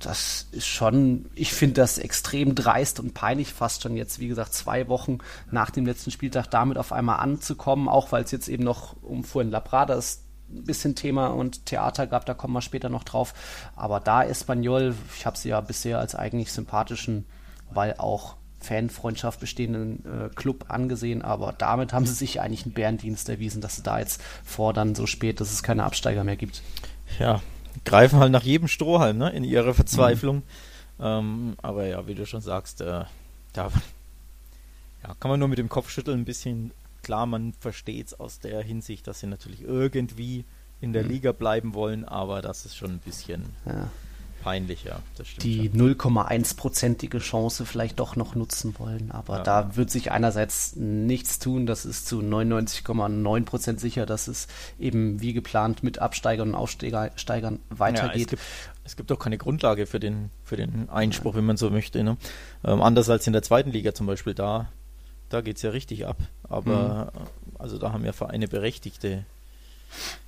das 0.00 0.48
ist 0.50 0.66
schon, 0.66 1.30
ich 1.34 1.52
finde 1.52 1.74
das 1.74 1.98
extrem 1.98 2.54
dreist 2.54 3.00
und 3.00 3.14
peinlich, 3.14 3.52
fast 3.52 3.82
schon 3.82 3.96
jetzt, 3.96 4.18
wie 4.18 4.28
gesagt, 4.28 4.52
zwei 4.52 4.88
Wochen 4.88 5.18
nach 5.50 5.70
dem 5.70 5.86
letzten 5.86 6.10
Spieltag 6.10 6.50
damit 6.50 6.76
auf 6.76 6.92
einmal 6.92 7.20
anzukommen, 7.20 7.88
auch 7.88 8.12
weil 8.12 8.24
es 8.24 8.30
jetzt 8.30 8.48
eben 8.48 8.64
noch 8.64 9.00
um 9.02 9.24
vorhin 9.24 9.50
Labrada 9.50 9.94
ist, 9.94 10.22
ein 10.48 10.64
bisschen 10.64 10.94
Thema 10.94 11.28
und 11.28 11.66
Theater 11.66 12.06
gab, 12.06 12.26
da 12.26 12.34
kommen 12.34 12.54
wir 12.54 12.62
später 12.62 12.88
noch 12.88 13.04
drauf. 13.04 13.34
Aber 13.74 13.98
da 14.00 14.22
Espanyol, 14.22 14.94
ich 15.16 15.26
habe 15.26 15.36
sie 15.36 15.48
ja 15.48 15.60
bisher 15.60 15.98
als 15.98 16.14
eigentlich 16.14 16.52
sympathischen, 16.52 17.26
weil 17.70 17.94
auch 17.98 18.36
Fanfreundschaft 18.60 19.40
bestehenden 19.40 20.04
äh, 20.04 20.28
Club 20.34 20.66
angesehen, 20.68 21.22
aber 21.22 21.52
damit 21.52 21.92
haben 21.92 22.06
sie 22.06 22.14
sich 22.14 22.40
eigentlich 22.40 22.64
einen 22.64 22.74
Bärendienst 22.74 23.28
erwiesen, 23.28 23.60
dass 23.60 23.76
sie 23.76 23.82
da 23.82 23.98
jetzt 23.98 24.20
fordern, 24.44 24.94
so 24.94 25.06
spät, 25.06 25.40
dass 25.40 25.52
es 25.52 25.62
keine 25.62 25.84
Absteiger 25.84 26.24
mehr 26.24 26.36
gibt. 26.36 26.62
Ja, 27.18 27.42
greifen 27.84 28.18
halt 28.18 28.32
nach 28.32 28.42
jedem 28.42 28.68
Strohhalm, 28.68 29.18
ne, 29.18 29.30
in 29.30 29.44
ihrer 29.44 29.74
Verzweiflung. 29.74 30.36
Mhm. 30.36 30.42
Ähm, 30.98 31.56
aber 31.62 31.86
ja, 31.86 32.06
wie 32.06 32.14
du 32.14 32.26
schon 32.26 32.40
sagst, 32.40 32.80
äh, 32.80 33.04
da 33.52 33.70
ja, 35.02 35.14
kann 35.20 35.30
man 35.30 35.38
nur 35.38 35.48
mit 35.48 35.58
dem 35.58 35.68
Kopf 35.68 35.90
schütteln, 35.90 36.20
ein 36.20 36.24
bisschen 36.24 36.72
klar, 37.02 37.26
man 37.26 37.52
versteht 37.60 38.08
es 38.08 38.20
aus 38.20 38.40
der 38.40 38.62
Hinsicht, 38.62 39.06
dass 39.06 39.20
sie 39.20 39.26
natürlich 39.26 39.62
irgendwie 39.62 40.44
in 40.80 40.92
der 40.92 41.04
mhm. 41.04 41.10
Liga 41.10 41.32
bleiben 41.32 41.74
wollen, 41.74 42.04
aber 42.04 42.42
das 42.42 42.66
ist 42.66 42.76
schon 42.76 42.90
ein 42.90 42.98
bisschen 42.98 43.44
ja. 43.64 43.90
Peinlich, 44.46 44.84
ja. 44.84 45.00
Die 45.42 45.70
0,1-prozentige 45.70 47.18
Chance 47.18 47.66
vielleicht 47.66 47.98
doch 47.98 48.14
noch 48.14 48.36
nutzen 48.36 48.76
wollen, 48.78 49.10
aber 49.10 49.38
ja. 49.38 49.42
da 49.42 49.74
wird 49.74 49.90
sich 49.90 50.12
einerseits 50.12 50.76
nichts 50.76 51.40
tun, 51.40 51.66
das 51.66 51.84
ist 51.84 52.06
zu 52.06 52.20
99,9 52.20 53.44
Prozent 53.44 53.80
sicher, 53.80 54.06
dass 54.06 54.28
es 54.28 54.46
eben 54.78 55.20
wie 55.20 55.32
geplant 55.32 55.82
mit 55.82 55.98
Absteigern 55.98 56.50
und 56.50 56.54
Aufsteigern 56.54 57.58
weitergeht. 57.70 58.30
Ja, 58.30 58.38
es 58.84 58.94
gibt 58.94 59.10
auch 59.10 59.18
keine 59.18 59.36
Grundlage 59.36 59.84
für 59.84 59.98
den, 59.98 60.30
für 60.44 60.56
den 60.56 60.88
Einspruch, 60.90 61.34
wenn 61.34 61.44
man 61.44 61.56
so 61.56 61.70
möchte. 61.70 62.04
Ne? 62.04 62.16
Ähm, 62.64 62.80
anders 62.82 63.10
als 63.10 63.26
in 63.26 63.32
der 63.32 63.42
zweiten 63.42 63.72
Liga 63.72 63.94
zum 63.94 64.06
Beispiel, 64.06 64.34
da 64.34 64.68
da 65.28 65.40
geht 65.40 65.56
es 65.56 65.62
ja 65.62 65.70
richtig 65.70 66.06
ab. 66.06 66.18
Aber 66.48 67.10
mhm. 67.12 67.58
also 67.58 67.78
da 67.78 67.92
haben 67.92 68.04
ja 68.04 68.12
Vereine 68.12 68.46
berechtigte 68.46 69.24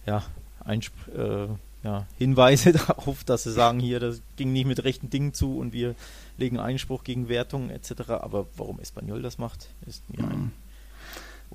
ja, 0.06 0.24
Einsp 0.64 0.92
äh, 1.16 1.46
ja, 1.82 2.06
Hinweise 2.18 2.72
darauf, 2.86 3.24
dass 3.24 3.44
sie 3.44 3.52
sagen, 3.52 3.80
hier, 3.80 4.00
das 4.00 4.20
ging 4.36 4.52
nicht 4.52 4.66
mit 4.66 4.84
rechten 4.84 5.10
Dingen 5.10 5.34
zu 5.34 5.58
und 5.58 5.72
wir 5.72 5.94
legen 6.36 6.58
Einspruch 6.58 7.04
gegen 7.04 7.28
Wertungen 7.28 7.70
etc. 7.70 8.10
Aber 8.10 8.46
warum 8.56 8.80
Espanyol 8.80 9.22
das 9.22 9.38
macht, 9.38 9.68
ist 9.86 10.02
mir 10.10 10.24
mhm. 10.24 10.32
ein 10.32 10.52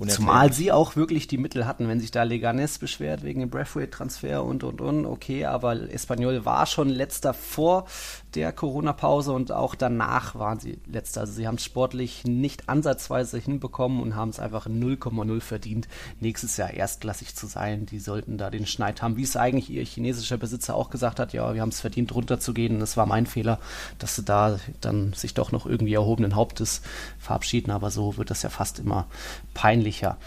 Zumal 0.08 0.52
sie 0.52 0.72
auch 0.72 0.96
wirklich 0.96 1.28
die 1.28 1.38
Mittel 1.38 1.66
hatten, 1.66 1.86
wenn 1.86 2.00
sich 2.00 2.10
da 2.10 2.24
Leganes 2.24 2.78
beschwert 2.78 3.22
wegen 3.22 3.40
dem 3.40 3.50
Breathwaite-Transfer 3.50 4.42
und 4.42 4.64
und 4.64 4.80
und, 4.80 5.06
okay, 5.06 5.44
aber 5.44 5.88
Espanyol 5.88 6.44
war 6.44 6.66
schon 6.66 6.88
letzter 6.88 7.32
vor 7.32 7.86
der 8.34 8.52
Corona-Pause 8.52 9.32
und 9.32 9.52
auch 9.52 9.74
danach 9.74 10.34
waren 10.34 10.58
sie 10.58 10.78
letzter. 10.86 11.22
Also 11.22 11.34
sie 11.34 11.46
haben 11.46 11.56
es 11.56 11.64
sportlich 11.64 12.24
nicht 12.24 12.68
ansatzweise 12.68 13.38
hinbekommen 13.38 14.02
und 14.02 14.16
haben 14.16 14.30
es 14.30 14.40
einfach 14.40 14.66
0,0 14.66 15.40
verdient, 15.40 15.88
nächstes 16.20 16.56
Jahr 16.56 16.72
erstklassig 16.72 17.34
zu 17.34 17.46
sein. 17.46 17.86
Die 17.86 18.00
sollten 18.00 18.38
da 18.38 18.50
den 18.50 18.66
Schneid 18.66 19.02
haben, 19.02 19.16
wie 19.16 19.22
es 19.22 19.36
eigentlich 19.36 19.70
ihr 19.70 19.84
chinesischer 19.84 20.36
Besitzer 20.36 20.74
auch 20.74 20.90
gesagt 20.90 21.18
hat, 21.20 21.32
ja, 21.32 21.54
wir 21.54 21.60
haben 21.60 21.68
es 21.68 21.80
verdient, 21.80 22.14
runterzugehen 22.14 22.80
das 22.80 22.96
war 22.96 23.06
mein 23.06 23.26
Fehler, 23.26 23.58
dass 23.98 24.16
sie 24.16 24.24
da 24.24 24.58
dann 24.80 25.12
sich 25.12 25.34
doch 25.34 25.52
noch 25.52 25.66
irgendwie 25.66 25.94
erhobenen 25.94 26.34
Hauptes 26.34 26.82
verabschieden, 27.18 27.70
aber 27.70 27.90
so 27.90 28.16
wird 28.16 28.30
das 28.30 28.42
ja 28.42 28.50
fast 28.50 28.78
immer 28.78 29.06
peinlich 29.54 29.74
peinlicher. 29.74 30.18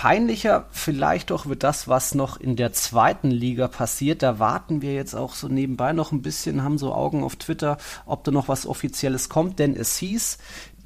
Peinlicher 0.00 0.66
vielleicht 0.70 1.30
doch 1.30 1.46
wird 1.46 1.64
das, 1.64 1.88
was 1.88 2.14
noch 2.14 2.38
in 2.38 2.54
der 2.54 2.72
zweiten 2.72 3.32
Liga 3.32 3.66
passiert. 3.66 4.22
Da 4.22 4.38
warten 4.38 4.80
wir 4.80 4.94
jetzt 4.94 5.14
auch 5.14 5.34
so 5.34 5.48
nebenbei 5.48 5.92
noch 5.92 6.12
ein 6.12 6.22
bisschen, 6.22 6.62
haben 6.62 6.78
so 6.78 6.94
Augen 6.94 7.24
auf 7.24 7.34
Twitter, 7.34 7.78
ob 8.06 8.22
da 8.22 8.30
noch 8.30 8.46
was 8.46 8.64
Offizielles 8.64 9.28
kommt, 9.28 9.58
denn 9.58 9.74
es 9.74 9.96
hieß, 9.96 10.38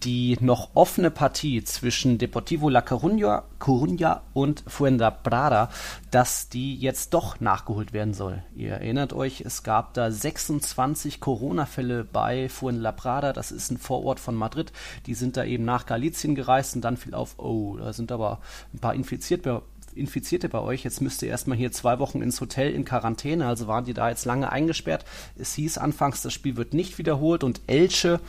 die 0.04 0.37
noch 0.40 0.71
offene 0.75 1.11
Partie 1.11 1.62
zwischen 1.64 2.18
Deportivo 2.18 2.68
La 2.68 2.80
Coruña, 2.80 3.42
Coruña 3.61 4.21
und 4.32 4.64
Fuenlabrada, 4.66 5.71
dass 6.11 6.49
die 6.49 6.76
jetzt 6.76 7.14
doch 7.14 7.40
nachgeholt 7.40 7.92
werden 7.92 8.14
soll. 8.14 8.42
Ihr 8.56 8.73
erinnert 8.73 9.12
euch, 9.12 9.42
es 9.42 9.62
gab 9.62 9.94
da 9.94 10.11
26 10.11 11.21
Corona-Fälle 11.21 12.04
bei 12.04 12.49
Fuenlabrada, 12.49 13.32
das 13.32 13.52
ist 13.52 13.71
ein 13.71 13.78
Vorort 13.78 14.21
von 14.21 14.35
Madrid. 14.35 14.73
Die 15.06 15.14
sind 15.14 15.37
da 15.37 15.44
eben 15.44 15.64
nach 15.64 15.87
Galicien 15.87 16.35
gereist 16.35 16.75
und 16.75 16.82
dann 16.82 16.97
fiel 16.97 17.14
auf, 17.14 17.38
oh, 17.38 17.76
da 17.76 17.92
sind 17.92 18.11
aber 18.12 18.40
ein 18.73 18.78
paar 18.78 18.94
infiziert 18.94 19.47
Infizierte 19.94 20.49
bei 20.49 20.59
euch. 20.59 20.85
Jetzt 20.85 21.02
müsst 21.02 21.23
ihr 21.23 21.28
erstmal 21.28 21.59
hier 21.59 21.71
zwei 21.71 21.99
Wochen 21.99 22.23
ins 22.23 22.40
Hotel 22.40 22.73
in 22.73 22.87
Quarantäne, 22.87 23.47
also 23.47 23.66
waren 23.66 23.85
die 23.85 23.92
da 23.92 24.09
jetzt 24.09 24.25
lange 24.25 24.50
eingesperrt. 24.50 25.04
Es 25.37 25.54
hieß 25.54 25.76
anfangs, 25.76 26.23
das 26.23 26.32
Spiel 26.32 26.56
wird 26.56 26.73
nicht 26.73 26.97
wiederholt 26.97 27.44
und 27.44 27.61
Elche 27.66 28.21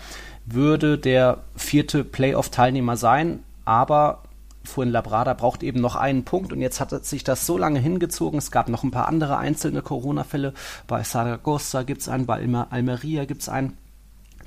würde 0.46 0.98
der 0.98 1.44
vierte 1.56 2.04
Playoff-Teilnehmer 2.04 2.98
sein, 2.98 3.44
aber 3.66 4.24
Fuenlabrada 4.66 5.34
braucht 5.34 5.64
eben 5.64 5.82
noch 5.82 5.96
einen 5.96 6.24
Punkt 6.24 6.54
und 6.54 6.62
jetzt 6.62 6.80
hat 6.80 7.06
sich 7.06 7.24
das 7.24 7.46
so 7.46 7.58
lange 7.58 7.80
hingezogen. 7.80 8.40
Es 8.40 8.52
gab 8.52 8.70
noch 8.70 8.84
ein 8.84 8.92
paar 8.92 9.08
andere 9.08 9.38
einzelne 9.38 9.82
Corona-Fälle. 9.82 10.54
Bei 10.88 11.04
Saragossa 11.04 11.84
gibt 11.84 12.02
es 12.02 12.10
einen, 12.10 12.26
bei 12.26 12.36
Almeria 12.70 13.26
gibt 13.26 13.42
es 13.42 13.50
einen, 13.50 13.78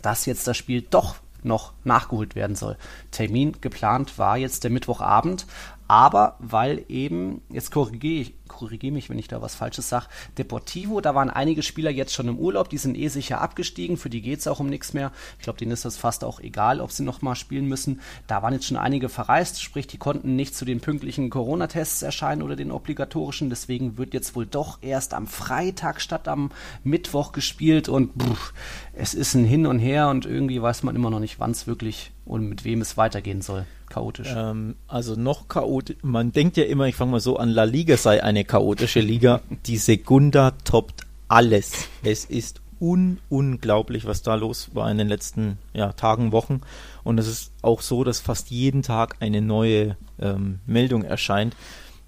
dass 0.02 0.26
jetzt 0.26 0.46
das 0.46 0.56
Spiel 0.56 0.82
doch 0.82 1.16
noch 1.42 1.74
nachgeholt 1.84 2.34
werden 2.34 2.56
soll. 2.56 2.76
Termin 3.10 3.56
geplant 3.60 4.18
war 4.18 4.36
jetzt 4.36 4.64
der 4.64 4.70
Mittwochabend, 4.70 5.46
aber 5.86 6.36
weil 6.38 6.84
eben, 6.88 7.42
jetzt 7.50 7.70
korrigiere 7.70 8.22
ich, 8.22 8.34
korrigiere 8.56 8.92
mich, 8.92 9.10
wenn 9.10 9.18
ich 9.18 9.28
da 9.28 9.42
was 9.42 9.54
Falsches 9.54 9.88
sage, 9.88 10.06
Deportivo, 10.38 11.00
da 11.00 11.14
waren 11.14 11.30
einige 11.30 11.62
Spieler 11.62 11.90
jetzt 11.90 12.14
schon 12.14 12.28
im 12.28 12.38
Urlaub, 12.38 12.68
die 12.68 12.78
sind 12.78 12.96
eh 12.96 13.08
sicher 13.08 13.40
abgestiegen, 13.40 13.96
für 13.96 14.10
die 14.10 14.22
geht 14.22 14.40
es 14.40 14.48
auch 14.48 14.60
um 14.60 14.68
nichts 14.68 14.92
mehr. 14.92 15.12
Ich 15.38 15.44
glaube, 15.44 15.58
denen 15.58 15.72
ist 15.72 15.84
das 15.84 15.96
fast 15.96 16.24
auch 16.24 16.40
egal, 16.40 16.80
ob 16.80 16.90
sie 16.90 17.02
nochmal 17.02 17.36
spielen 17.36 17.66
müssen. 17.66 18.00
Da 18.26 18.42
waren 18.42 18.54
jetzt 18.54 18.66
schon 18.66 18.76
einige 18.76 19.08
verreist, 19.08 19.62
sprich, 19.62 19.86
die 19.86 19.98
konnten 19.98 20.36
nicht 20.36 20.54
zu 20.54 20.64
den 20.64 20.80
pünktlichen 20.80 21.30
Corona-Tests 21.30 22.02
erscheinen 22.02 22.42
oder 22.42 22.56
den 22.56 22.72
obligatorischen, 22.72 23.50
deswegen 23.50 23.98
wird 23.98 24.14
jetzt 24.14 24.34
wohl 24.34 24.46
doch 24.46 24.78
erst 24.82 25.14
am 25.14 25.26
Freitag 25.26 26.00
statt 26.00 26.28
am 26.28 26.50
Mittwoch 26.82 27.32
gespielt 27.32 27.88
und 27.88 28.20
pff, 28.20 28.52
es 28.94 29.14
ist 29.14 29.34
ein 29.34 29.44
Hin 29.44 29.66
und 29.66 29.78
Her 29.78 30.08
und 30.08 30.24
irgendwie 30.24 30.60
weiß 30.60 30.82
man 30.82 30.96
immer 30.96 31.10
noch 31.10 31.20
nicht, 31.20 31.38
wann 31.38 31.50
es 31.50 31.66
wirklich 31.66 32.12
und 32.24 32.48
mit 32.48 32.64
wem 32.64 32.80
es 32.80 32.96
weitergehen 32.96 33.42
soll 33.42 33.66
chaotisch? 33.88 34.32
Ähm, 34.34 34.76
also 34.88 35.14
noch 35.14 35.48
chaotisch. 35.48 35.96
Man 36.02 36.32
denkt 36.32 36.56
ja 36.56 36.64
immer, 36.64 36.86
ich 36.86 36.94
fange 36.94 37.12
mal 37.12 37.20
so 37.20 37.36
an, 37.36 37.48
La 37.48 37.64
Liga 37.64 37.96
sei 37.96 38.22
eine 38.22 38.44
chaotische 38.46 39.00
Liga. 39.00 39.42
Die 39.66 39.76
Segunda 39.76 40.52
toppt 40.64 41.02
alles. 41.28 41.88
Es 42.02 42.24
ist 42.24 42.60
un 42.80 43.18
unglaublich, 43.28 44.04
was 44.04 44.22
da 44.22 44.34
los 44.34 44.70
war 44.74 44.90
in 44.90 44.98
den 44.98 45.08
letzten 45.08 45.58
ja, 45.72 45.92
Tagen, 45.92 46.32
Wochen. 46.32 46.60
Und 47.04 47.18
es 47.18 47.26
ist 47.26 47.52
auch 47.62 47.80
so, 47.80 48.04
dass 48.04 48.20
fast 48.20 48.50
jeden 48.50 48.82
Tag 48.82 49.16
eine 49.20 49.40
neue 49.40 49.96
ähm, 50.18 50.60
Meldung 50.66 51.02
erscheint. 51.02 51.56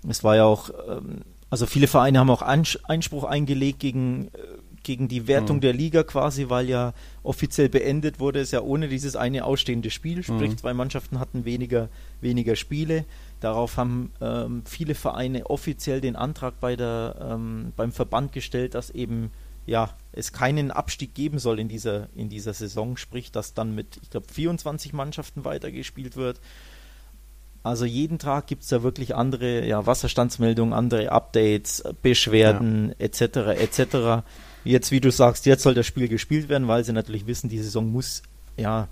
Es 0.09 0.25
war 0.25 0.37
ja 0.37 0.45
auch, 0.45 0.71
ähm, 0.88 1.23
also 1.50 1.66
viele 1.66 1.87
Vereine 1.87 2.18
haben 2.18 2.30
auch 2.30 2.42
Einspruch 2.42 3.25
eingelegt 3.25 3.80
gegen 3.80 4.28
äh, 4.28 4.59
gegen 4.88 5.07
die 5.07 5.26
Wertung 5.26 5.57
mhm. 5.57 5.61
der 5.61 5.73
Liga 5.75 6.02
quasi, 6.02 6.49
weil 6.49 6.68
ja 6.68 6.95
offiziell 7.23 7.68
beendet 7.68 8.21
wurde 8.21 8.40
es 8.40 8.52
ja 8.52 8.62
ohne 8.62 8.88
dieses 8.88 9.16
eine 9.16 9.45
ausstehende 9.45 9.90
Spiel, 9.90 10.23
sprich 10.23 10.52
mhm. 10.52 10.57
zwei 10.57 10.73
Mannschaften 10.73 11.21
hatten 11.21 11.45
weniger, 11.45 11.90
weniger 12.23 12.57
Spiele. 12.57 13.04
Darauf 13.40 13.76
haben 13.76 14.12
ähm, 14.21 14.62
viele 14.64 14.95
Vereine 14.95 15.49
offiziell 15.49 16.00
den 16.00 16.16
Antrag 16.16 16.59
bei 16.61 16.76
der, 16.76 17.16
ähm, 17.21 17.73
beim 17.76 17.92
Verband 17.92 18.33
gestellt, 18.33 18.75
dass 18.75 18.90
eben 18.90 19.30
ja, 19.66 19.90
es 20.12 20.33
keinen 20.33 20.71
Abstieg 20.71 21.14
geben 21.14 21.38
soll 21.38 21.61
in 21.61 21.68
dieser, 21.68 22.09
in 22.14 22.30
dieser 22.30 22.54
Saison, 22.54 22.97
sprich, 22.97 23.30
dass 23.30 23.52
dann 23.52 23.75
mit, 23.75 23.99
ich 24.02 24.09
glaube, 24.09 24.26
24 24.33 24.95
Mannschaften 24.95 25.45
weitergespielt 25.45 26.16
wird. 26.16 26.40
Also 27.62 27.85
jeden 27.85 28.18
Tag 28.18 28.47
gibt 28.47 28.62
es 28.62 28.71
da 28.71 28.83
wirklich 28.83 29.14
andere 29.14 29.66
ja, 29.66 29.85
Wasserstandsmeldungen, 29.85 30.73
andere 30.73 31.12
Updates, 31.12 31.85
Beschwerden 32.02 32.95
ja. 32.99 33.04
etc. 33.04 33.21
etc. 33.61 34.25
Jetzt, 34.64 34.90
wie 34.90 35.00
du 35.00 35.11
sagst, 35.11 35.45
jetzt 35.45 35.64
soll 35.64 35.75
das 35.75 35.87
Spiel 35.87 36.09
gespielt 36.09 36.49
werden, 36.49 36.66
weil 36.66 36.83
sie 36.85 36.95
natürlich 36.95 37.26
wissen, 37.26 37.50
die 37.50 37.59
Saison 37.59 37.92
muss 37.92 38.23
ja 38.57 38.88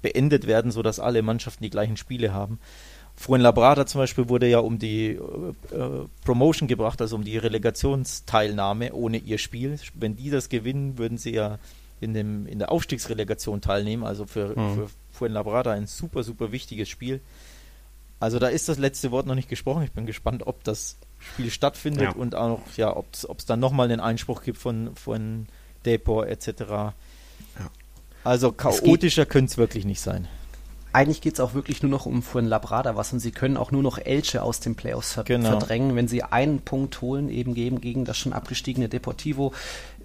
beendet 0.00 0.46
werden, 0.46 0.70
sodass 0.70 1.00
alle 1.00 1.22
Mannschaften 1.22 1.64
die 1.64 1.70
gleichen 1.70 1.96
Spiele 1.96 2.32
haben. 2.32 2.60
Fuenlabrada 3.18 3.84
zum 3.84 4.00
Beispiel 4.00 4.28
wurde 4.28 4.46
ja 4.46 4.60
um 4.60 4.78
die 4.78 5.08
äh, 5.08 5.18
Promotion 6.24 6.68
gebracht, 6.68 7.00
also 7.00 7.16
um 7.16 7.24
die 7.24 7.36
Relegationsteilnahme 7.36 8.92
ohne 8.92 9.16
ihr 9.16 9.38
Spiel. 9.38 9.76
Wenn 9.94 10.14
die 10.14 10.30
das 10.30 10.48
gewinnen, 10.48 10.98
würden 10.98 11.18
sie 11.18 11.32
ja 11.32 11.58
in, 12.00 12.14
dem, 12.14 12.46
in 12.46 12.60
der 12.60 12.70
Aufstiegsrelegation 12.70 13.60
teilnehmen. 13.60 14.04
Also 14.04 14.24
für, 14.24 14.56
mhm. 14.56 14.74
für 14.74 14.90
Fuenlabrada 15.10 15.72
ein 15.72 15.88
super, 15.88 16.22
super 16.22 16.52
wichtiges 16.52 16.88
Spiel. 16.88 17.20
Also 18.20 18.38
da 18.38 18.46
ist 18.46 18.68
das 18.68 18.78
letzte 18.78 19.10
Wort 19.10 19.26
noch 19.26 19.34
nicht 19.34 19.48
gesprochen. 19.48 19.82
Ich 19.82 19.92
bin 19.92 20.06
gespannt, 20.06 20.46
ob 20.46 20.62
das 20.62 20.96
Spiel 21.18 21.50
stattfindet 21.50 22.02
ja. 22.02 22.12
und 22.12 22.36
auch, 22.36 22.60
ja, 22.76 22.96
ob 22.96 23.08
es 23.12 23.46
dann 23.46 23.58
nochmal 23.58 23.90
einen 23.90 24.00
Einspruch 24.00 24.42
gibt 24.42 24.58
von, 24.58 24.94
von 24.94 25.48
Depot 25.84 26.24
etc. 26.24 26.60
Ja. 26.68 26.94
Also 28.22 28.52
chaotischer 28.52 29.26
könnte 29.26 29.50
es 29.50 29.58
wirklich 29.58 29.84
nicht 29.84 30.00
sein 30.00 30.28
eigentlich 30.98 31.20
geht 31.20 31.34
es 31.34 31.40
auch 31.40 31.54
wirklich 31.54 31.80
nur 31.80 31.90
noch 31.92 32.06
um 32.06 32.22
Fuenlabrada 32.22 32.96
was 32.96 33.12
und 33.12 33.20
sie 33.20 33.30
können 33.30 33.56
auch 33.56 33.70
nur 33.70 33.84
noch 33.84 33.98
Elche 33.98 34.42
aus 34.42 34.58
den 34.58 34.74
Playoffs 34.74 35.12
ver 35.12 35.22
genau. 35.22 35.50
verdrängen, 35.50 35.94
wenn 35.94 36.08
sie 36.08 36.24
einen 36.24 36.60
Punkt 36.60 37.00
holen, 37.00 37.28
eben 37.28 37.54
gegen, 37.54 37.80
gegen 37.80 38.04
das 38.04 38.18
schon 38.18 38.32
abgestiegene 38.32 38.88
Deportivo. 38.88 39.52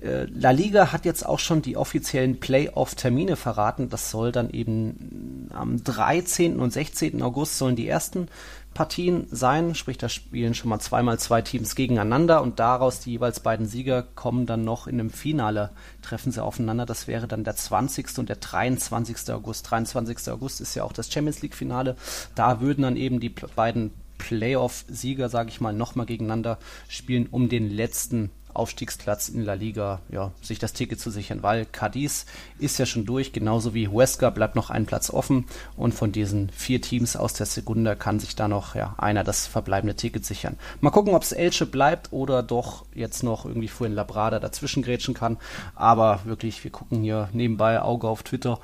Äh, 0.04 0.26
La 0.26 0.52
Liga 0.52 0.92
hat 0.92 1.06
jetzt 1.06 1.26
auch 1.26 1.40
schon 1.40 1.64
die 1.64 1.78
offiziellen 1.78 2.40
Playoff-Termine 2.40 3.38
verraten. 3.38 3.90
Das 3.90 4.12
soll 4.12 4.32
dann 4.32 4.52
eben 4.52 5.50
am 5.52 5.84
13. 5.84 6.60
und 6.60 6.72
16. 6.72 7.24
August 7.24 7.58
sollen 7.58 7.76
die 7.76 7.88
ersten 7.88 8.28
Partien 8.74 9.28
sein, 9.32 9.76
sprich 9.76 9.98
da 9.98 10.10
spielen 10.10 10.54
schon 10.54 10.70
mal 10.70 10.80
zweimal 10.80 11.20
zwei 11.20 11.42
Teams 11.42 11.76
gegeneinander 11.76 12.42
und 12.42 12.60
daraus 12.60 13.00
die 13.00 13.12
jeweils 13.12 13.40
beiden 13.40 13.66
Sieger 13.66 14.04
kommen 14.04 14.46
dann 14.46 14.64
noch 14.64 14.88
in 14.88 15.00
einem 15.00 15.10
Finale, 15.10 15.72
treffen 16.02 16.32
sie 16.32 16.44
aufeinander. 16.44 16.86
Das 16.86 17.08
wäre 17.08 17.28
dann 17.28 17.44
der 17.44 17.56
20. 17.56 18.18
und 18.18 18.30
der 18.30 18.38
23. 18.38 19.32
August. 19.34 19.70
23. 19.70 20.30
August 20.30 20.62
ist 20.62 20.76
ja 20.76 20.84
auch 20.84 20.94
das 20.94 21.12
Champions 21.12 21.42
League 21.42 21.56
Finale. 21.56 21.96
Da 22.36 22.62
würden 22.62 22.82
dann 22.82 22.98
eben 22.98 23.20
die 23.20 23.30
beiden 23.30 23.92
Playoff-Sieger, 24.18 25.30
sage 25.30 25.50
ich 25.50 25.60
mal, 25.60 25.74
nochmal 25.74 26.06
gegeneinander 26.06 26.58
spielen 26.88 27.28
um 27.30 27.50
den 27.50 27.70
letzten 27.70 28.32
Aufstiegsplatz 28.54 29.30
in 29.30 29.42
La 29.44 29.54
Liga, 29.54 30.00
ja, 30.10 30.32
sich 30.42 30.60
das 30.60 30.74
Ticket 30.74 31.00
zu 31.00 31.10
sichern, 31.10 31.44
weil 31.44 31.66
Cadiz 31.66 32.26
ist 32.60 32.78
ja 32.78 32.86
schon 32.86 33.06
durch, 33.06 33.34
genauso 33.34 33.74
wie 33.74 33.88
Huesca 33.88 34.30
bleibt 34.30 34.56
noch 34.56 34.70
ein 34.70 34.86
Platz 34.86 35.10
offen 35.10 35.46
und 35.76 35.94
von 35.94 36.12
diesen 36.12 36.50
vier 36.50 36.82
Teams 36.82 37.16
aus 37.16 37.34
der 37.34 37.46
Segunda 37.46 37.96
kann 37.96 38.20
sich 38.20 38.36
da 38.36 38.48
noch 38.48 38.76
ja, 38.76 38.96
einer 38.98 39.24
das 39.24 39.48
verbleibende 39.48 39.96
Ticket 39.96 40.26
sichern. 40.26 40.58
Mal 40.82 40.92
gucken, 40.92 41.16
ob 41.16 41.24
es 41.24 41.32
Elche 41.32 41.66
bleibt 41.66 42.12
oder 42.12 42.44
doch 42.44 42.86
jetzt 42.94 43.24
noch 43.24 43.46
irgendwie 43.46 43.68
vorhin 43.68 43.96
Labrada 43.96 44.40
dazwischen 44.40 44.84
grätschen 44.84 45.14
kann, 45.14 45.38
aber 45.76 46.22
wirklich, 46.26 46.64
wir 46.64 46.72
gucken 46.72 47.02
hier 47.02 47.30
nebenbei 47.34 47.82
Auge 47.82 48.08
auf 48.08 48.24
Twitter, 48.24 48.60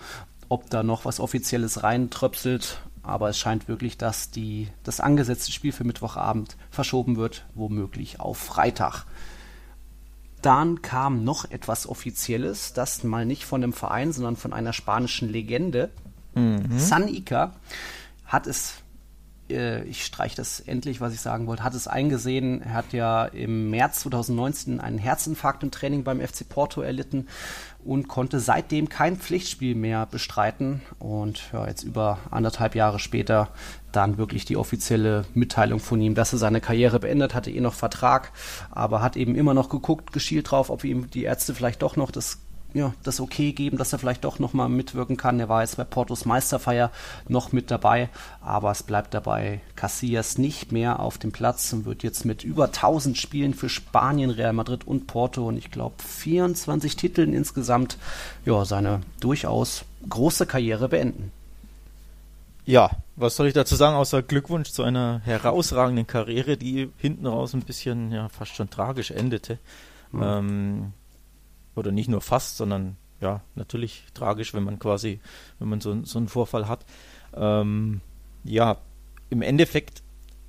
ob 0.50 0.70
da 0.70 0.84
noch 0.84 1.06
was 1.06 1.20
Offizielles 1.20 1.84
reintröpselt, 1.84 2.82
aber 3.04 3.30
es 3.30 3.38
scheint 3.38 3.68
wirklich, 3.68 3.98
dass 3.98 4.32
die, 4.32 4.68
das 4.84 5.00
angesetzte 5.00 5.52
Spiel 5.52 5.72
für 5.72 5.84
Mittwochabend 5.84 6.58
verschoben 6.70 7.18
wird, 7.18 7.46
womöglich 7.56 8.20
auf 8.20 8.38
Freitag. 8.38 9.06
Dann 10.42 10.82
kam 10.82 11.24
noch 11.24 11.50
etwas 11.52 11.88
Offizielles, 11.88 12.74
das 12.74 13.04
mal 13.04 13.26
nicht 13.26 13.46
von 13.46 13.64
einem 13.64 13.74
Verein, 13.74 14.14
sondern 14.14 14.36
von 14.36 14.54
einer 14.54 14.74
spanischen 14.74 15.30
Legende. 15.30 15.90
Mhm. 16.34 16.80
San 16.80 17.08
Ica 17.08 17.54
hat 18.26 18.48
es, 18.48 18.76
äh, 19.50 19.84
ich 19.84 20.06
streiche 20.06 20.38
das 20.38 20.60
endlich, 20.62 21.02
was 21.02 21.14
ich 21.14 21.20
sagen 21.20 21.48
wollte, 21.48 21.64
hat 21.64 21.74
es 21.74 21.88
eingesehen. 21.88 22.62
Er 22.62 22.74
hat 22.74 22.94
ja 22.94 23.26
im 23.26 23.70
März 23.70 24.02
2019 24.02 24.80
einen 24.80 24.98
Herzinfarkt 24.98 25.64
im 25.64 25.72
Training 25.72 26.04
beim 26.04 26.22
FC 26.22 26.48
Porto 26.48 26.82
erlitten 26.82 27.28
und 27.84 28.08
konnte 28.08 28.40
seitdem 28.40 28.90
kein 28.90 29.18
Pflichtspiel 29.18 29.76
mehr 29.76 30.06
bestreiten. 30.06 30.82
Und 31.00 31.50
ja, 31.54 31.68
jetzt 31.68 31.84
über 31.84 32.20
anderthalb 32.30 32.76
Jahre 32.76 33.00
später 33.00 33.50
dann 33.92 34.18
wirklich 34.18 34.46
die 34.46 34.58
offizielle 34.58 35.26
Mitteilung 35.34 35.80
von 35.80 36.00
ihm, 36.02 36.14
dass 36.14 36.34
er 36.34 36.40
seine 36.40 36.62
Karriere 36.62 37.00
beendet 37.00 37.34
hatte, 37.34 37.52
eh 37.52 37.60
noch 37.62 37.74
Vertrag, 37.74 38.32
aber 38.70 39.02
hat 39.02 39.16
eben 39.16 39.36
immer 39.36 39.54
noch 39.54 39.70
geguckt, 39.70 40.12
geschielt 40.12 40.52
drauf, 40.52 40.70
ob 40.70 40.84
ihm 40.84 41.10
die 41.10 41.24
Ärzte 41.24 41.56
vielleicht 41.56 41.82
doch 41.82 41.96
noch 41.96 42.12
das 42.12 42.40
ja, 42.74 42.94
das 43.04 43.20
okay 43.20 43.52
geben, 43.52 43.78
dass 43.78 43.94
er 43.94 44.00
vielleicht 44.00 44.24
doch 44.24 44.38
nochmal 44.38 44.70
mitwirken 44.70 45.18
kann. 45.18 45.40
Er 45.40 45.50
war 45.50 45.62
jetzt 45.62 45.78
bei 45.78 45.84
Portos 45.84 46.26
Meisterfeier 46.26 46.92
noch 47.28 47.52
mit 47.52 47.72
dabei, 47.72 48.10
aber 48.42 48.72
es 48.72 48.84
bleibt 48.84 49.14
dabei 49.14 49.62
Casillas 49.76 50.38
nicht 50.38 50.72
mehr 50.72 51.00
auf 51.00 51.18
dem 51.18 51.32
Platz 51.32 51.74
und 51.74 51.86
wird 51.86 52.04
jetzt 52.04 52.26
mit 52.26 52.44
über 52.44 52.66
1000 52.66 53.18
Spielen 53.18 53.54
für 53.56 53.70
Spanien, 53.70 54.30
Real 54.30 54.54
Madrid 54.54 54.86
und 54.86 55.08
Porto 55.08 55.48
und 55.48 55.58
ich 55.58 55.72
glaube 55.72 55.96
24 56.04 56.96
Titeln 56.96 57.34
insgesamt, 57.34 57.98
ja, 58.46 58.64
seine 58.66 59.02
durchaus 59.20 59.84
große 60.08 60.46
Karriere 60.46 60.90
beenden. 60.90 61.32
Ja, 62.66 62.92
was 63.16 63.36
soll 63.36 63.48
ich 63.48 63.56
dazu 63.56 63.76
sagen, 63.76 63.96
außer 63.96 64.22
Glückwunsch 64.22 64.70
zu 64.70 64.84
einer 64.84 65.22
herausragenden 65.26 66.06
Karriere, 66.06 66.56
die 66.56 66.92
hinten 66.98 67.26
raus 67.26 67.54
ein 67.54 67.62
bisschen, 67.62 68.12
ja, 68.12 68.30
fast 68.30 68.56
schon 68.56 68.70
tragisch 68.70 69.10
endete. 69.10 69.58
Mhm. 70.12 70.22
Ähm, 70.24 70.94
oder 71.80 71.92
nicht 71.92 72.10
nur 72.10 72.22
fast, 72.22 72.58
sondern 72.58 72.98
ja, 73.22 73.42
natürlich 73.56 74.06
tragisch, 74.14 74.54
wenn 74.54 74.64
man 74.64 74.80
quasi, 74.80 75.20
wenn 75.60 75.70
man 75.70 75.82
so, 75.82 76.04
so 76.04 76.20
einen 76.20 76.28
Vorfall 76.28 76.68
hat. 76.68 76.86
Ähm, 77.36 78.02
ja, 78.44 78.78
im 79.30 79.42
Endeffekt 79.42 80.04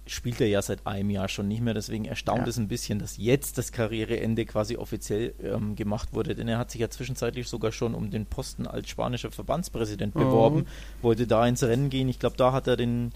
spielt 0.06 0.40
er 0.40 0.48
ja 0.48 0.60
seit 0.60 0.86
einem 0.86 1.10
Jahr 1.10 1.28
schon 1.28 1.46
nicht 1.46 1.60
mehr, 1.60 1.74
deswegen 1.74 2.04
erstaunt 2.04 2.42
ja. 2.42 2.48
es 2.48 2.56
ein 2.56 2.66
bisschen, 2.66 2.98
dass 2.98 3.16
jetzt 3.16 3.58
das 3.58 3.70
Karriereende 3.70 4.44
quasi 4.44 4.76
offiziell 4.76 5.34
ähm, 5.42 5.76
gemacht 5.76 6.12
wurde, 6.12 6.34
denn 6.34 6.48
er 6.48 6.58
hat 6.58 6.70
sich 6.72 6.80
ja 6.80 6.90
zwischenzeitlich 6.90 7.46
sogar 7.46 7.70
schon 7.70 7.94
um 7.94 8.10
den 8.10 8.26
Posten 8.26 8.66
als 8.66 8.88
spanischer 8.88 9.30
Verbandspräsident 9.30 10.14
mhm. 10.14 10.20
beworben, 10.20 10.66
wollte 11.00 11.28
da 11.28 11.46
ins 11.46 11.62
Rennen 11.62 11.90
gehen. 11.90 12.08
Ich 12.08 12.18
glaube, 12.18 12.36
da 12.36 12.52
hat 12.52 12.66
er 12.66 12.76
den 12.76 13.12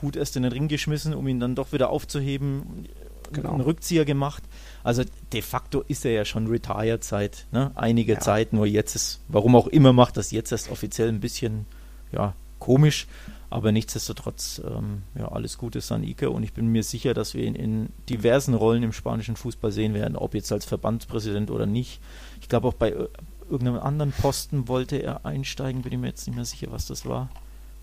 Hut 0.00 0.16
erst 0.16 0.36
in 0.36 0.42
den 0.42 0.52
Ring 0.52 0.68
geschmissen, 0.68 1.14
um 1.14 1.28
ihn 1.28 1.40
dann 1.40 1.54
doch 1.54 1.72
wieder 1.72 1.90
aufzuheben, 1.90 2.88
genau. 3.32 3.52
einen 3.52 3.60
Rückzieher 3.60 4.04
gemacht. 4.04 4.42
Also 4.88 5.02
de 5.34 5.42
facto 5.42 5.82
ist 5.86 6.06
er 6.06 6.12
ja 6.12 6.24
schon 6.24 6.46
retired 6.46 7.04
seit 7.04 7.44
ne, 7.52 7.72
einige 7.74 8.14
ja. 8.14 8.20
Zeit, 8.20 8.54
nur 8.54 8.64
jetzt 8.64 8.96
ist, 8.96 9.20
warum 9.28 9.54
auch 9.54 9.66
immer 9.66 9.92
macht 9.92 10.16
das 10.16 10.30
jetzt 10.30 10.50
erst 10.50 10.70
offiziell 10.70 11.10
ein 11.10 11.20
bisschen 11.20 11.66
ja, 12.10 12.32
komisch, 12.58 13.06
aber 13.50 13.70
nichtsdestotrotz 13.70 14.62
ähm, 14.66 15.02
ja, 15.14 15.28
alles 15.28 15.58
Gute 15.58 15.82
San 15.82 16.04
Ike 16.04 16.30
und 16.30 16.42
ich 16.42 16.54
bin 16.54 16.68
mir 16.68 16.82
sicher, 16.82 17.12
dass 17.12 17.34
wir 17.34 17.44
ihn 17.44 17.54
in 17.54 17.90
diversen 18.08 18.54
Rollen 18.54 18.82
im 18.82 18.94
spanischen 18.94 19.36
Fußball 19.36 19.72
sehen 19.72 19.92
werden, 19.92 20.16
ob 20.16 20.32
jetzt 20.32 20.50
als 20.52 20.64
Verbandspräsident 20.64 21.50
oder 21.50 21.66
nicht. 21.66 22.00
Ich 22.40 22.48
glaube 22.48 22.68
auch 22.68 22.72
bei 22.72 22.88
äh, 22.92 23.08
irgendeinem 23.50 23.80
anderen 23.80 24.12
Posten 24.12 24.68
wollte 24.68 24.96
er 24.96 25.26
einsteigen, 25.26 25.82
bin 25.82 25.92
ich 25.92 25.98
mir 25.98 26.06
jetzt 26.06 26.26
nicht 26.26 26.36
mehr 26.36 26.46
sicher, 26.46 26.68
was 26.70 26.86
das 26.86 27.04
war. 27.04 27.28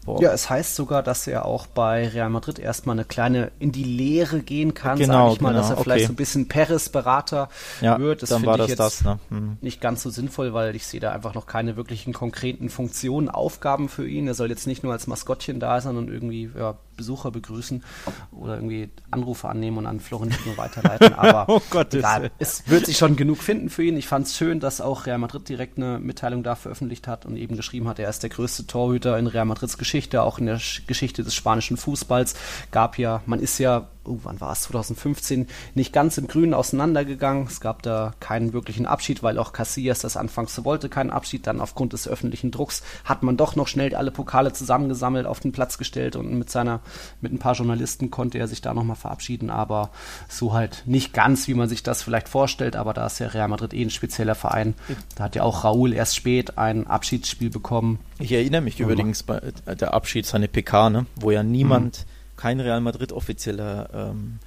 Boah. 0.06 0.22
Ja, 0.22 0.32
es 0.34 0.52
heißt 0.52 0.76
sogar, 0.76 1.02
dass 1.02 1.26
er 1.26 1.46
auch 1.46 1.66
bei 1.66 2.08
Real 2.08 2.30
Madrid 2.30 2.60
erstmal 2.60 2.96
eine 2.96 3.06
kleine 3.06 3.52
in 3.58 3.72
die 3.72 3.84
Lehre 3.84 4.42
gehen 4.42 4.76
kann, 4.76 5.00
genau, 5.00 5.14
sage 5.14 5.34
ich 5.34 5.42
mal, 5.42 5.50
genau, 5.50 5.62
dass 5.62 5.72
er 5.72 5.78
vielleicht 5.78 6.06
so 6.06 6.14
ein 6.14 6.16
bisschen 6.16 6.48
Peres-Berater 6.48 7.50
ja, 7.82 7.98
wird. 7.98 8.22
Das 8.22 8.32
finde 8.32 8.54
ich 8.62 8.68
jetzt 8.68 8.80
das, 8.80 9.04
ne? 9.04 9.20
hm. 9.30 9.58
nicht 9.62 9.82
ganz 9.82 10.04
so 10.04 10.12
sinnvoll, 10.12 10.54
weil 10.54 10.76
ich 10.76 10.86
sehe 10.86 11.00
da 11.00 11.12
einfach 11.12 11.34
noch 11.34 11.48
keine 11.48 11.76
wirklichen 11.76 12.14
konkreten 12.14 12.70
Funktionen, 12.70 13.30
Aufgaben 13.30 13.90
für 13.90 14.08
ihn. 14.08 14.28
Er 14.28 14.36
soll 14.36 14.50
jetzt 14.50 14.68
nicht 14.68 14.84
nur 14.84 14.94
als 14.94 15.08
Maskottchen 15.08 15.60
da 15.60 15.82
sein 15.82 15.98
und 15.98 16.12
irgendwie 16.12 16.52
ja, 16.56 16.76
Besucher 16.96 17.32
begrüßen 17.32 17.84
oder 18.32 18.56
irgendwie 18.56 18.90
Anrufe 19.12 19.50
annehmen 19.50 19.78
und 19.78 19.86
an 19.86 20.00
Florentino 20.00 20.58
weiterleiten. 20.58 21.14
Aber 21.16 21.46
oh 21.48 21.62
Gott, 21.70 21.94
egal, 21.94 22.32
es 22.40 22.68
wird 22.70 22.86
sich 22.86 22.98
schon 22.98 23.16
genug 23.16 23.40
finden 23.40 23.70
für 23.70 23.84
ihn. 23.84 23.98
Ich 23.98 24.08
fand 24.08 24.28
es 24.28 24.38
schön, 24.38 24.60
dass 24.60 24.82
auch 24.82 25.06
Real 25.06 25.18
Madrid 25.18 25.48
direkt 25.50 25.78
eine 25.78 26.00
Mitteilung 26.00 26.44
da 26.44 26.56
veröffentlicht 26.56 27.08
hat 27.08 27.26
und 27.26 27.38
eben 27.38 27.56
geschrieben 27.56 27.88
hat, 27.88 28.00
er 28.00 28.10
ist 28.10 28.24
der 28.24 28.30
größte 28.30 28.68
Torhüter 28.68 29.18
in 29.18 29.28
Real 29.28 29.46
Madrids 29.46 29.78
Geschichte, 29.78 30.22
auch 30.22 30.40
in 30.40 30.46
der 30.46 30.60
Geschichte 30.88 31.24
des 31.24 31.36
spanischen 31.36 31.78
Fußballs. 31.78 32.36
Gab 32.72 32.98
ja, 32.98 33.22
man 33.26 33.40
ist 33.40 33.58
ja 33.60 33.88
oh, 34.08 34.20
wann 34.24 34.40
war 34.42 34.52
es, 34.52 34.62
2015, 34.64 35.48
nicht 35.74 35.94
ganz 35.94 36.18
im 36.18 36.28
Grünen 36.28 36.54
auseinandergegangen. 36.54 37.48
Es 37.48 37.60
gab 37.60 37.82
da 37.84 38.14
keinen 38.20 38.54
wirklichen 38.54 38.86
Abschied, 38.86 39.24
weil 39.24 39.38
auch 39.38 39.54
Casillas 39.54 40.00
das 40.00 40.18
anfangs 40.18 40.56
so 40.56 40.66
wollte, 40.66 40.90
keinen 40.90 41.10
Abschied. 41.10 41.48
Dann 41.48 41.62
aufgrund 41.62 41.94
des 41.94 42.08
öffentlichen 42.08 42.52
Drucks 42.52 42.84
hat 43.04 43.24
man 43.24 43.38
doch 43.38 43.56
noch 43.56 43.68
schnell 43.68 43.96
alle 43.96 44.12
Pokale 44.12 44.54
zusammengesammelt, 44.54 45.26
auf 45.26 45.40
den 45.40 45.52
Platz 45.52 45.78
gestellt 45.78 46.16
und 46.16 46.34
mit 46.38 46.50
seiner, 46.50 46.82
mit 47.22 47.34
ein 47.34 47.40
paar 47.40 47.54
Journalisten 47.54 48.12
konnte 48.12 48.38
er 48.38 48.48
sich 48.48 48.62
da 48.62 48.74
nochmal 48.74 48.96
verabschieden, 48.96 49.50
aber 49.50 49.92
so 50.30 50.54
halt 50.54 50.84
nicht 50.86 51.14
ganz, 51.14 51.48
wie 51.48 51.54
man 51.54 51.70
sich 51.70 51.84
das 51.84 52.04
vielleicht 52.04 52.30
vorstellt, 52.30 52.76
aber 52.76 52.94
da 52.94 53.06
ist 53.06 53.20
ja 53.20 53.28
Real 53.28 53.48
Madrid 53.48 53.74
eh 53.74 53.84
ein 53.84 53.90
spezieller 53.90 54.36
Verein. 54.36 54.76
Da 55.16 55.26
hat 55.26 55.36
ja 55.36 55.44
auch 55.44 55.64
Raúl 55.64 55.94
erst 55.94 56.16
spät 56.16 56.58
ein 56.58 56.88
Abschiedsspiel 56.88 57.50
bekommen. 57.50 58.00
Ich 58.20 58.32
erinnere 58.32 58.62
mich 58.62 58.80
übrigens 58.80 59.24
bei 59.24 59.42
der 59.80 59.94
Abschied 59.94 60.26
seine 60.26 60.48
PK, 60.48 60.90
ne, 60.90 61.06
wo 61.16 61.32
ja 61.32 61.44
niemand 61.44 62.00
mhm 62.00 62.16
kein 62.38 62.60
Real 62.60 62.82
Madrid 62.82 63.12
offizieller 63.12 63.90
ähm, 63.94 64.40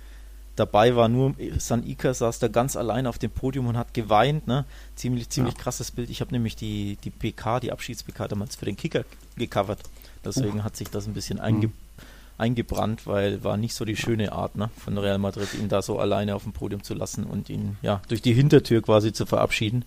dabei 0.56 0.96
war. 0.96 1.08
Nur 1.08 1.34
San 1.58 1.86
Ica 1.86 2.12
saß 2.12 2.38
da 2.38 2.48
ganz 2.48 2.76
allein 2.76 3.06
auf 3.06 3.18
dem 3.18 3.30
Podium 3.30 3.66
und 3.66 3.76
hat 3.76 3.94
geweint. 3.94 4.46
Ne? 4.46 4.64
Ziemlich, 4.94 5.28
ziemlich 5.30 5.54
ja. 5.54 5.62
krasses 5.62 5.90
Bild. 5.90 6.10
Ich 6.10 6.20
habe 6.20 6.32
nämlich 6.32 6.56
die, 6.56 6.98
die 7.02 7.10
PK, 7.10 7.60
die 7.60 7.72
Abschieds-PK 7.72 8.28
damals 8.28 8.56
für 8.56 8.64
den 8.64 8.76
Kicker 8.76 9.04
gecovert. 9.36 9.80
Deswegen 10.24 10.60
uh. 10.60 10.64
hat 10.64 10.76
sich 10.76 10.90
das 10.90 11.06
ein 11.06 11.14
bisschen 11.14 11.40
einge 11.40 11.68
mhm. 11.68 11.72
Eingebrannt, 12.38 13.06
weil 13.06 13.44
war 13.44 13.56
nicht 13.56 13.74
so 13.74 13.84
die 13.84 13.96
schöne 13.96 14.32
Art 14.32 14.56
ne, 14.56 14.70
von 14.76 14.96
Real 14.96 15.18
Madrid, 15.18 15.48
ihn 15.54 15.68
da 15.68 15.82
so 15.82 15.98
alleine 15.98 16.34
auf 16.34 16.44
dem 16.44 16.52
Podium 16.52 16.82
zu 16.82 16.94
lassen 16.94 17.24
und 17.24 17.50
ihn 17.50 17.76
ja 17.82 18.00
durch 18.08 18.22
die 18.22 18.32
Hintertür 18.32 18.80
quasi 18.82 19.12
zu 19.12 19.26
verabschieden. 19.26 19.84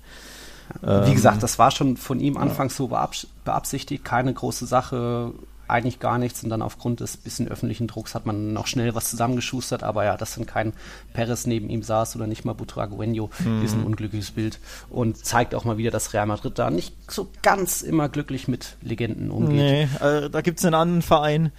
Wie 0.81 1.13
gesagt, 1.13 1.35
ähm, 1.35 1.41
das 1.41 1.59
war 1.59 1.71
schon 1.71 1.97
von 1.97 2.21
ihm 2.21 2.37
anfangs 2.37 2.77
so 2.77 2.95
beabsichtigt, 3.43 4.05
keine 4.05 4.33
große 4.33 4.65
Sache, 4.65 5.33
eigentlich 5.71 5.99
gar 5.99 6.17
nichts 6.17 6.43
und 6.43 6.49
dann 6.49 6.61
aufgrund 6.61 6.99
des 6.99 7.17
bisschen 7.17 7.47
öffentlichen 7.47 7.87
Drucks 7.87 8.13
hat 8.13 8.25
man 8.25 8.53
noch 8.53 8.67
schnell 8.67 8.93
was 8.93 9.09
zusammengeschustert, 9.09 9.83
aber 9.83 10.03
ja, 10.03 10.17
dass 10.17 10.35
dann 10.35 10.45
kein 10.45 10.73
Perez 11.13 11.47
neben 11.47 11.69
ihm 11.69 11.81
saß 11.81 12.15
oder 12.17 12.27
nicht 12.27 12.43
mal 12.43 12.53
Butragueño, 12.53 13.29
mhm. 13.39 13.63
ist 13.63 13.73
ein 13.73 13.83
unglückliches 13.83 14.31
Bild 14.31 14.59
und 14.89 15.25
zeigt 15.25 15.55
auch 15.55 15.63
mal 15.63 15.77
wieder, 15.77 15.91
dass 15.91 16.13
Real 16.13 16.25
Madrid 16.25 16.59
da 16.59 16.69
nicht 16.69 16.93
so 17.09 17.29
ganz 17.41 17.81
immer 17.81 18.09
glücklich 18.09 18.47
mit 18.47 18.75
Legenden 18.81 19.31
umgeht. 19.31 19.89
Nee, 20.01 20.05
äh, 20.05 20.29
da 20.29 20.41
gibt 20.41 20.59
es 20.59 20.65
einen 20.65 20.75
anderen 20.75 21.01
Verein, 21.01 21.51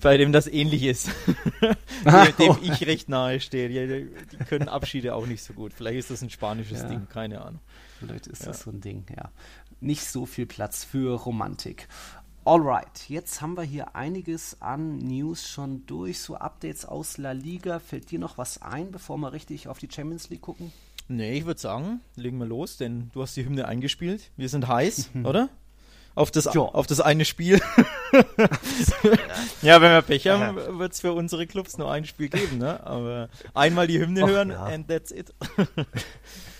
bei 0.00 0.16
dem 0.16 0.32
das 0.32 0.46
ähnlich 0.46 0.84
ist, 0.84 1.10
dem, 2.04 2.36
dem, 2.38 2.56
ich 2.62 2.86
recht 2.86 3.08
nahe 3.08 3.40
stehe. 3.40 3.68
Die, 3.68 4.10
die, 4.30 4.44
können 4.44 4.68
Abschiede 4.68 5.14
auch 5.14 5.26
nicht 5.26 5.42
so 5.42 5.52
gut. 5.52 5.72
Vielleicht 5.72 5.98
ist 5.98 6.10
das 6.10 6.22
ein 6.22 6.30
spanisches 6.30 6.82
ja. 6.82 6.88
Ding, 6.88 7.08
keine 7.08 7.42
Ahnung. 7.42 7.60
Vielleicht 7.98 8.26
ist 8.26 8.40
ja. 8.42 8.48
das 8.48 8.60
so 8.60 8.70
ein 8.70 8.80
Ding, 8.80 9.04
ja. 9.16 9.30
Nicht 9.80 10.04
so 10.04 10.26
viel 10.26 10.46
Platz 10.46 10.84
für 10.84 11.14
Romantik. 11.14 11.88
Alright, 12.44 13.08
jetzt 13.08 13.42
haben 13.42 13.56
wir 13.56 13.62
hier 13.62 13.94
einiges 13.94 14.60
an 14.60 14.96
News 14.96 15.46
schon 15.46 15.84
durch, 15.86 16.20
so 16.20 16.36
Updates 16.36 16.86
aus 16.86 17.18
La 17.18 17.32
Liga. 17.32 17.78
Fällt 17.78 18.10
dir 18.10 18.18
noch 18.18 18.38
was 18.38 18.62
ein, 18.62 18.90
bevor 18.90 19.18
wir 19.18 19.32
richtig 19.32 19.68
auf 19.68 19.78
die 19.78 19.88
Champions 19.90 20.30
League 20.30 20.40
gucken? 20.40 20.72
Nee, 21.08 21.38
ich 21.38 21.44
würde 21.44 21.60
sagen, 21.60 22.00
legen 22.16 22.38
wir 22.38 22.46
los, 22.46 22.76
denn 22.76 23.10
du 23.12 23.22
hast 23.22 23.36
die 23.36 23.44
Hymne 23.44 23.66
eingespielt. 23.66 24.30
Wir 24.36 24.48
sind 24.48 24.68
heiß, 24.68 25.10
oder? 25.24 25.50
Auf 26.14 26.30
das, 26.30 26.46
auf 26.46 26.86
das 26.86 27.00
eine 27.00 27.24
Spiel. 27.24 27.60
ja, 29.62 29.80
wenn 29.80 29.92
wir 29.92 30.02
Pech 30.02 30.26
haben, 30.28 30.78
wird 30.78 30.92
es 30.92 31.00
für 31.00 31.12
unsere 31.12 31.46
Clubs 31.46 31.78
nur 31.78 31.90
ein 31.90 32.04
Spiel 32.04 32.28
geben, 32.28 32.58
ne? 32.58 32.84
Aber 32.84 33.28
einmal 33.54 33.86
die 33.86 34.00
Hymne 34.00 34.24
Och, 34.24 34.28
hören 34.28 34.50
ja. 34.50 34.64
and 34.64 34.88
that's 34.88 35.10
it. 35.10 35.32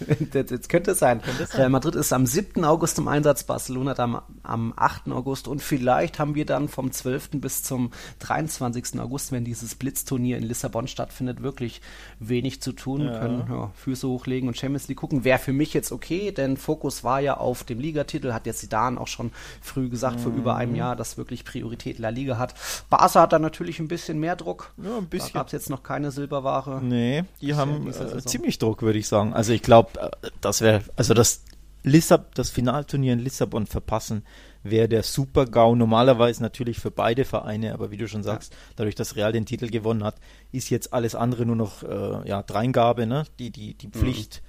Jetzt 0.35 0.69
könnte 0.69 0.93
es 0.93 0.99
sein. 0.99 1.21
Könnte 1.23 1.47
sein. 1.47 1.57
Real 1.57 1.71
Madrid 1.71 1.95
ist 1.95 2.13
am 2.13 2.27
7. 2.27 2.65
August 2.65 2.99
im 2.99 3.09
Einsatz, 3.09 3.45
Barcelona 3.45 3.99
am, 3.99 4.23
am 4.43 4.73
8. 4.77 5.11
August 5.11 5.49
und 5.49 5.63
vielleicht 5.63 6.19
haben 6.19 6.35
wir 6.35 6.47
dann 6.47 6.69
vom 6.69 6.93
12. 6.93 7.31
bis 7.35 7.63
zum 7.63 7.91
23. 8.21 9.01
August, 9.01 9.33
wenn 9.33 9.45
dieses 9.45 9.75
Blitzturnier 9.75 10.39
in 10.39 10.45
Lissabon 10.45 10.89
stattfindet, 10.89 11.43
wirklich 11.43 11.81
wenig 12.19 12.61
zu 12.63 12.73
tun. 12.73 13.05
Ja. 13.05 13.19
Können 13.19 13.45
ja, 13.49 13.71
Füße 13.75 14.09
hochlegen 14.09 14.49
und 14.49 14.57
Champions 14.57 14.89
League 14.89 14.99
gucken. 14.99 15.25
Wäre 15.25 15.39
für 15.39 15.53
mich 15.53 15.75
jetzt 15.75 15.93
okay, 15.93 16.33
denn 16.33 16.57
Fokus 16.57 17.05
war 17.05 17.21
ja 17.21 17.37
auf 17.37 17.65
dem 17.65 17.81
Ligatitel, 17.81 18.33
hat 18.33 18.47
jetzt 18.47 18.61
Zidane 18.61 19.01
auch 19.01 19.09
schon 19.09 19.33
früh 19.61 19.89
gesagt, 19.89 20.19
mhm. 20.19 20.23
vor 20.23 20.33
über 20.33 20.57
einem 20.57 20.73
mhm. 20.73 20.79
Jahr, 20.79 20.97
dass 20.97 21.17
wirklich 21.17 21.45
Priorität 21.45 21.99
La 21.99 22.11
Liga 22.11 22.39
hat. 22.39 22.55
Barca 22.89 23.21
hat 23.21 23.33
da 23.33 23.39
natürlich 23.39 23.81
ein 23.81 23.89
bisschen 23.89 24.19
mehr 24.19 24.37
Druck. 24.37 24.73
Ja, 24.83 24.99
ein 24.99 25.07
bisschen. 25.07 25.33
Da 25.33 25.41
gab 25.41 25.47
es 25.47 25.53
jetzt 25.53 25.71
noch 25.71 25.83
keine 25.83 26.11
Silberware. 26.11 26.81
Nee, 26.83 27.25
die 27.41 27.55
haben 27.55 27.89
äh, 27.89 28.23
ziemlich 28.25 28.59
Druck, 28.59 28.83
würde 28.83 28.99
ich 28.99 29.09
sagen. 29.09 29.33
Also 29.33 29.53
ich 29.53 29.63
glaube, 29.63 29.90
äh, 29.99 30.31
das 30.41 30.61
wäre, 30.61 30.83
also 30.97 31.15
das 31.15 31.45
Lissab 31.83 32.35
das 32.35 32.51
Finalturnier 32.51 33.15
in 33.15 33.21
Lissabon 33.21 33.67
verpassen, 33.67 34.23
wäre 34.63 34.89
der 34.89 35.03
Super-GAU 35.03 35.75
normalerweise 35.75 36.43
natürlich 36.43 36.79
für 36.79 36.91
beide 36.91 37.25
Vereine, 37.25 37.73
aber 37.73 37.91
wie 37.91 37.97
du 37.97 38.07
schon 38.07 38.23
sagst, 38.23 38.55
dadurch, 38.77 38.95
dass 38.95 39.17
Real 39.17 39.33
den 39.33 39.47
Titel 39.47 39.69
gewonnen 39.69 40.05
hat, 40.05 40.17
ist 40.53 40.69
jetzt 40.69 40.93
alles 40.93 41.15
andere 41.15 41.47
nur 41.47 41.57
noch 41.57 41.83
äh, 41.83 42.29
ja, 42.29 42.43
Dreingabe, 42.43 43.07
ne? 43.07 43.25
die, 43.39 43.51
die, 43.51 43.75
die 43.75 43.87
mhm. 43.87 43.93
Pflicht 43.93 44.43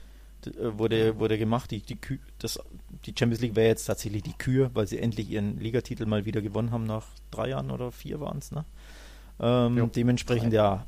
mhm. 0.45 0.77
wurde, 0.77 1.17
wurde 1.19 1.37
gemacht. 1.37 1.71
Die, 1.71 1.81
die, 1.81 1.97
das, 2.39 2.59
die 3.05 3.13
Champions 3.17 3.41
League 3.41 3.55
wäre 3.55 3.69
jetzt 3.69 3.85
tatsächlich 3.85 4.23
die 4.23 4.37
Kür, 4.37 4.71
weil 4.73 4.87
sie 4.87 4.99
endlich 4.99 5.29
ihren 5.29 5.57
Ligatitel 5.57 6.05
mal 6.05 6.25
wieder 6.25 6.41
gewonnen 6.41 6.71
haben 6.71 6.85
nach 6.85 7.05
drei 7.29 7.49
Jahren 7.49 7.71
oder 7.71 7.93
vier 7.93 8.19
waren 8.19 8.39
es. 8.39 8.51
Ne? 8.51 8.65
Ähm, 9.39 9.91
dementsprechend, 9.95 10.51
ja, 10.51 10.85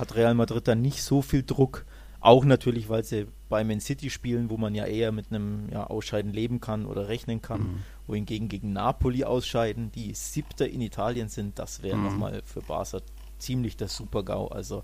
hat 0.00 0.16
Real 0.16 0.34
Madrid 0.34 0.66
da 0.66 0.74
nicht 0.74 1.02
so 1.02 1.22
viel 1.22 1.44
Druck. 1.44 1.84
Auch 2.20 2.44
natürlich, 2.44 2.88
weil 2.88 3.04
sie 3.04 3.26
bei 3.48 3.62
Man 3.64 3.80
City 3.80 4.10
spielen, 4.10 4.50
wo 4.50 4.56
man 4.56 4.74
ja 4.74 4.86
eher 4.86 5.12
mit 5.12 5.30
einem 5.30 5.68
ja, 5.70 5.86
Ausscheiden 5.86 6.32
leben 6.32 6.60
kann 6.60 6.86
oder 6.86 7.08
rechnen 7.08 7.42
kann. 7.42 7.60
Mhm. 7.60 7.82
Wohingegen 8.06 8.48
gegen 8.48 8.72
Napoli 8.72 9.24
ausscheiden, 9.24 9.92
die 9.92 10.14
siebter 10.14 10.68
in 10.68 10.80
Italien 10.80 11.28
sind, 11.28 11.58
das 11.58 11.82
wäre 11.82 11.96
mhm. 11.96 12.04
nochmal 12.04 12.42
für 12.44 12.62
Barca 12.62 13.00
ziemlich 13.38 13.76
das 13.76 13.96
Super-GAU. 13.96 14.48
Also 14.48 14.82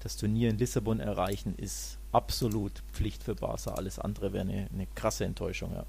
das 0.00 0.16
Turnier 0.16 0.50
in 0.50 0.58
Lissabon 0.58 1.00
erreichen 1.00 1.54
ist 1.56 1.98
absolut 2.12 2.82
Pflicht 2.92 3.22
für 3.22 3.34
Barca. 3.34 3.72
Alles 3.72 3.98
andere 3.98 4.32
wäre 4.32 4.42
eine, 4.42 4.68
eine 4.72 4.86
krasse 4.94 5.24
Enttäuschung, 5.24 5.72
ja. 5.72 5.84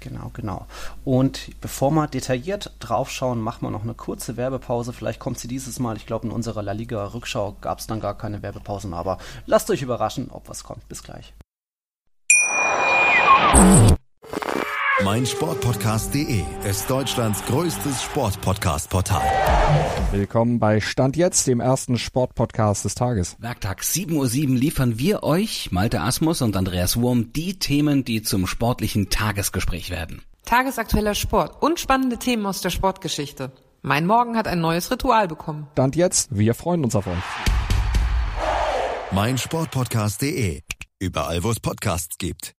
Genau, 0.00 0.30
genau. 0.34 0.66
Und 1.04 1.60
bevor 1.60 1.90
wir 1.90 2.06
detailliert 2.06 2.72
draufschauen, 2.80 3.40
machen 3.40 3.62
wir 3.62 3.70
noch 3.70 3.82
eine 3.82 3.94
kurze 3.94 4.36
Werbepause. 4.36 4.92
Vielleicht 4.92 5.20
kommt 5.20 5.38
sie 5.38 5.48
dieses 5.48 5.78
Mal. 5.78 5.96
Ich 5.96 6.06
glaube, 6.06 6.26
in 6.26 6.32
unserer 6.32 6.62
La 6.62 6.72
Liga-Rückschau 6.72 7.56
gab 7.60 7.78
es 7.78 7.86
dann 7.86 8.00
gar 8.00 8.16
keine 8.16 8.42
Werbepausen, 8.42 8.94
aber 8.94 9.18
lasst 9.46 9.70
euch 9.70 9.82
überraschen, 9.82 10.30
ob 10.30 10.48
was 10.48 10.64
kommt. 10.64 10.86
Bis 10.88 11.02
gleich 11.02 11.34
meinsportpodcast.de 15.02 16.44
ist 16.68 16.88
Deutschlands 16.88 17.44
größtes 17.46 18.02
Sportpodcast-Portal. 18.02 19.22
Willkommen 20.12 20.60
bei 20.60 20.80
Stand 20.80 21.16
jetzt, 21.16 21.48
dem 21.48 21.58
ersten 21.58 21.98
Sportpodcast 21.98 22.84
des 22.84 22.94
Tages. 22.94 23.36
Werktag 23.40 23.82
7.07 23.82 24.14
Uhr 24.50 24.56
liefern 24.56 24.98
wir 24.98 25.24
euch, 25.24 25.72
Malte 25.72 26.00
Asmus 26.00 26.42
und 26.42 26.56
Andreas 26.56 27.00
Wurm, 27.00 27.32
die 27.32 27.58
Themen, 27.58 28.04
die 28.04 28.22
zum 28.22 28.46
sportlichen 28.46 29.10
Tagesgespräch 29.10 29.90
werden. 29.90 30.22
Tagesaktueller 30.44 31.16
Sport 31.16 31.60
und 31.60 31.80
spannende 31.80 32.18
Themen 32.18 32.46
aus 32.46 32.60
der 32.60 32.70
Sportgeschichte. 32.70 33.50
Mein 33.82 34.06
Morgen 34.06 34.36
hat 34.36 34.46
ein 34.46 34.60
neues 34.60 34.90
Ritual 34.92 35.26
bekommen. 35.26 35.66
Stand 35.72 35.96
jetzt, 35.96 36.28
wir 36.30 36.54
freuen 36.54 36.84
uns 36.84 36.94
auf 36.94 37.08
euch. 37.08 37.14
meinsportpodcast.de. 39.10 40.60
Überall, 41.00 41.42
wo 41.42 41.50
es 41.50 41.58
Podcasts 41.58 42.16
gibt. 42.16 42.54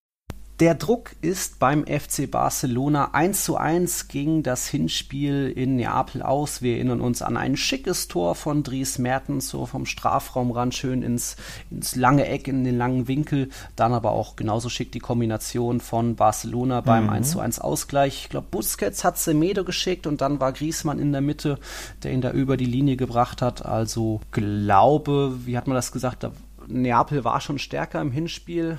Der 0.61 0.77
Druck 0.77 1.17
ist 1.21 1.59
beim 1.59 1.85
FC 1.85 2.31
Barcelona 2.31 3.11
1 3.13 3.43
zu 3.45 3.57
1 3.57 4.07
gegen 4.07 4.45
das 4.45 4.69
Hinspiel 4.69 5.53
in 5.53 5.75
Neapel 5.75 6.23
aus. 6.23 6.63
Wir 6.63 6.77
erinnern 6.77 7.01
uns 7.01 7.23
an 7.23 7.37
ein 7.37 7.57
schickes 7.57 8.07
Tor 8.07 8.37
von 8.37 8.63
Dries 8.63 8.99
Mertens, 8.99 9.49
so 9.49 9.67
vom 9.67 9.85
Strafraumrand 9.85 10.73
schön 10.73 11.03
ins, 11.03 11.35
ins 11.73 11.97
lange 11.97 12.29
Eck, 12.29 12.47
in 12.47 12.63
den 12.63 12.79
langen 12.79 13.09
Winkel. 13.09 13.49
Dann 13.75 13.93
aber 13.93 14.13
auch 14.13 14.37
genauso 14.37 14.69
schick 14.69 14.93
die 14.93 15.01
Kombination 15.01 15.81
von 15.81 16.15
Barcelona 16.15 16.83
beim 16.83 17.05
mhm. 17.05 17.11
1 17.11 17.33
zu 17.33 17.41
1 17.41 17.59
Ausgleich. 17.59 18.21
Ich 18.23 18.29
glaube, 18.29 18.47
Busquets 18.53 19.03
hat 19.03 19.19
Semedo 19.19 19.65
geschickt 19.65 20.07
und 20.07 20.21
dann 20.21 20.39
war 20.39 20.53
Griezmann 20.53 21.01
in 21.01 21.11
der 21.11 21.21
Mitte, 21.21 21.59
der 22.05 22.13
ihn 22.13 22.21
da 22.21 22.31
über 22.31 22.57
die 22.57 22.65
Linie 22.65 22.97
gebracht 22.97 23.43
hat. 23.43 23.67
Also 23.67 24.21
glaube, 24.31 25.37
wie 25.47 25.57
hat 25.57 25.67
man 25.67 25.75
das 25.75 25.91
gesagt, 25.91 26.29
Neapel 26.69 27.25
war 27.25 27.41
schon 27.41 27.59
stärker 27.59 28.01
im 28.01 28.13
Hinspiel 28.13 28.79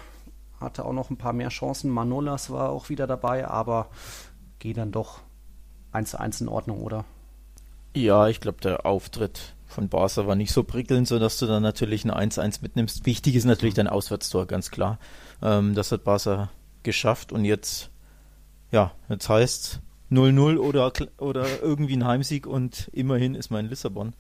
hatte 0.60 0.86
auch 0.86 0.94
noch 0.94 1.10
ein 1.10 1.18
paar 1.18 1.34
mehr 1.34 1.50
Chancen. 1.50 1.90
Manolas 1.90 2.50
war 2.50 2.70
auch 2.70 2.90
wieder 2.90 3.08
dabei, 3.08 3.48
aber 3.48 3.90
geht 4.60 4.78
dann 4.78 4.92
doch 4.92 5.20
1 5.92 6.12
zu 6.12 6.20
1 6.20 6.42
in 6.42 6.48
Ordnung, 6.48 6.82
oder? 6.82 7.06
Ja, 7.96 8.28
ich 8.28 8.42
glaube, 8.42 8.60
der 8.62 8.86
Auftritt 8.86 9.56
von 9.68 9.90
Barca 9.90 10.28
war 10.28 10.36
nicht 10.36 10.52
so 10.52 10.64
prickelnd, 10.64 11.08
sodass 11.08 11.38
du 11.38 11.48
dann 11.48 11.64
natürlich 11.64 12.06
ein 12.06 12.12
1-1 12.12 12.62
mitnimmst. 12.62 13.06
Wichtig 13.06 13.36
ist 13.36 13.46
natürlich 13.46 13.74
dein 13.74 13.88
Auswärtstor, 13.88 14.46
ganz 14.46 14.72
klar. 14.72 15.00
Ähm, 15.42 15.76
das 15.76 15.92
hat 15.92 16.04
Barca 16.04 16.50
geschafft 16.84 17.32
und 17.32 17.46
jetzt, 17.46 17.90
ja, 18.72 18.92
jetzt 19.10 19.30
heißt 19.30 19.82
0-0 20.12 20.58
oder, 20.58 20.92
oder 21.18 21.62
irgendwie 21.62 21.96
ein 21.96 22.06
Heimsieg 22.06 22.48
und 22.48 22.90
immerhin 22.94 23.36
ist 23.36 23.50
man 23.50 23.66
in 23.66 23.70
Lissabon. 23.70 24.14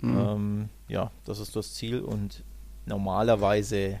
Mhm. 0.00 0.18
Ähm, 0.18 0.68
ja, 0.88 1.10
das 1.24 1.40
ist 1.40 1.56
das 1.56 1.74
Ziel 1.74 2.00
und 2.00 2.44
normalerweise 2.86 4.00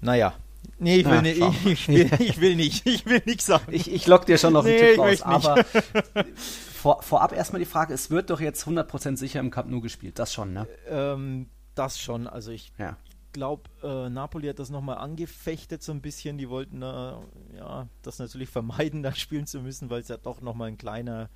naja. 0.00 0.34
Nee, 0.78 0.96
ich 0.98 1.06
will, 1.06 1.14
Na, 1.14 1.22
nicht, 1.22 1.40
ich, 1.40 1.66
ich, 1.66 1.88
will, 1.88 2.10
ich 2.20 2.40
will 2.40 2.56
nicht. 2.56 2.86
Ich 2.98 3.06
will 3.06 3.22
nichts 3.26 3.46
sagen. 3.46 3.72
Ich, 3.72 3.90
ich 3.92 4.06
lock 4.06 4.26
dir 4.26 4.38
schon 4.38 4.52
noch 4.52 4.64
einen 4.64 4.74
nee, 4.74 4.90
Tipp 4.92 4.98
raus. 4.98 5.22
Aber 5.22 5.64
vor, 6.34 7.02
vorab 7.02 7.32
erstmal 7.32 7.58
die 7.58 7.66
Frage, 7.66 7.94
es 7.94 8.10
wird 8.10 8.30
doch 8.30 8.40
jetzt 8.40 8.66
100% 8.66 9.16
sicher 9.16 9.40
im 9.40 9.50
Cup 9.50 9.66
Nou 9.66 9.80
gespielt. 9.80 10.18
Das 10.18 10.32
schon, 10.32 10.52
ne? 10.52 10.68
Ähm, 10.88 11.48
das 11.74 11.98
schon. 11.98 12.26
Also 12.28 12.52
ich 12.52 12.72
ja. 12.78 12.96
glaube, 13.32 13.64
äh, 13.82 14.08
Napoli 14.08 14.46
hat 14.48 14.60
das 14.60 14.70
nochmal 14.70 14.98
angefechtet 14.98 15.82
so 15.82 15.90
ein 15.92 16.00
bisschen. 16.00 16.38
Die 16.38 16.48
wollten 16.48 16.82
äh, 16.82 17.12
ja, 17.56 17.88
das 18.02 18.20
natürlich 18.20 18.48
vermeiden, 18.50 19.02
da 19.02 19.12
spielen 19.14 19.46
zu 19.46 19.60
müssen, 19.60 19.90
weil 19.90 20.02
es 20.02 20.08
ja 20.08 20.16
doch 20.16 20.40
nochmal 20.40 20.68
ein 20.68 20.78
kleiner 20.78 21.28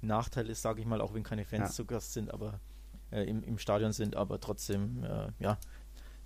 Nachteil 0.00 0.48
ist, 0.48 0.62
sage 0.62 0.80
ich 0.80 0.86
mal, 0.86 1.00
auch 1.00 1.12
wenn 1.12 1.22
keine 1.22 1.44
Fans 1.44 1.70
ja. 1.70 1.74
zu 1.74 1.84
Gast 1.84 2.12
sind, 2.12 2.32
aber 2.32 2.60
äh, 3.10 3.22
im, 3.22 3.42
im 3.42 3.58
Stadion 3.58 3.92
sind, 3.92 4.16
aber 4.16 4.40
trotzdem, 4.40 5.04
äh, 5.04 5.28
ja, 5.38 5.58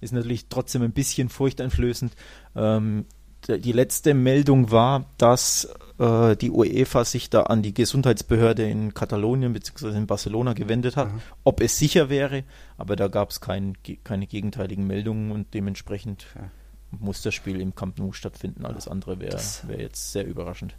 ist 0.00 0.12
natürlich 0.12 0.46
trotzdem 0.48 0.82
ein 0.82 0.92
bisschen 0.92 1.28
furchteinflößend. 1.28 2.12
Ähm, 2.56 3.06
die 3.48 3.72
letzte 3.72 4.14
Meldung 4.14 4.70
war, 4.70 5.06
dass 5.16 5.68
äh, 5.98 6.36
die 6.36 6.50
UEFA 6.50 7.04
sich 7.04 7.30
da 7.30 7.44
an 7.44 7.62
die 7.62 7.74
Gesundheitsbehörde 7.74 8.68
in 8.68 8.94
Katalonien 8.94 9.52
bzw. 9.52 9.96
in 9.96 10.06
Barcelona 10.06 10.52
gewendet 10.52 10.96
hat, 10.96 11.12
mhm. 11.12 11.20
ob 11.44 11.60
es 11.60 11.78
sicher 11.78 12.10
wäre, 12.10 12.44
aber 12.76 12.96
da 12.96 13.08
gab 13.08 13.30
es 13.30 13.40
kein, 13.40 13.76
keine 14.04 14.26
gegenteiligen 14.26 14.86
Meldungen 14.86 15.30
und 15.30 15.54
dementsprechend 15.54 16.26
ja. 16.34 16.50
muss 16.98 17.22
das 17.22 17.34
Spiel 17.34 17.60
im 17.60 17.74
Camp 17.74 17.98
Nou 17.98 18.12
stattfinden. 18.12 18.66
Alles 18.66 18.88
andere 18.88 19.20
wäre 19.20 19.38
wär 19.66 19.80
jetzt 19.80 20.12
sehr 20.12 20.26
überraschend. 20.26 20.74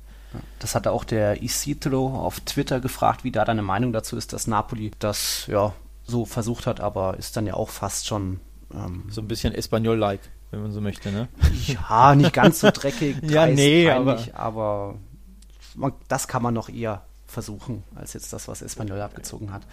Das 0.59 0.75
hatte 0.75 0.91
auch 0.91 1.03
der 1.03 1.43
Isidro 1.43 2.17
auf 2.17 2.39
Twitter 2.39 2.79
gefragt, 2.79 3.23
wie 3.25 3.31
da 3.31 3.43
deine 3.43 3.63
Meinung 3.63 3.91
dazu 3.91 4.15
ist, 4.15 4.31
dass 4.31 4.47
Napoli 4.47 4.91
das 4.99 5.45
ja 5.47 5.73
so 6.03 6.25
versucht 6.25 6.67
hat, 6.67 6.79
aber 6.79 7.17
ist 7.17 7.35
dann 7.35 7.45
ja 7.45 7.53
auch 7.55 7.69
fast 7.69 8.07
schon 8.07 8.39
ähm, 8.73 9.05
so 9.09 9.21
ein 9.21 9.27
bisschen 9.27 9.53
Espanol-like, 9.53 10.21
wenn 10.51 10.61
man 10.61 10.71
so 10.71 10.81
möchte, 10.81 11.11
ne? 11.11 11.29
Ja, 11.67 12.15
nicht 12.15 12.33
ganz 12.33 12.59
so 12.59 12.69
dreckig. 12.71 13.17
ja, 13.23 13.47
nee, 13.47 13.89
aber, 13.89 14.19
aber 14.33 14.99
man, 15.75 15.93
das 16.07 16.27
kann 16.27 16.43
man 16.43 16.53
noch 16.53 16.69
eher 16.69 17.03
versuchen, 17.31 17.83
als 17.95 18.13
jetzt 18.13 18.33
das, 18.33 18.47
was 18.47 18.61
Espanyol 18.61 18.99
abgezogen 18.99 19.51
hat. 19.53 19.65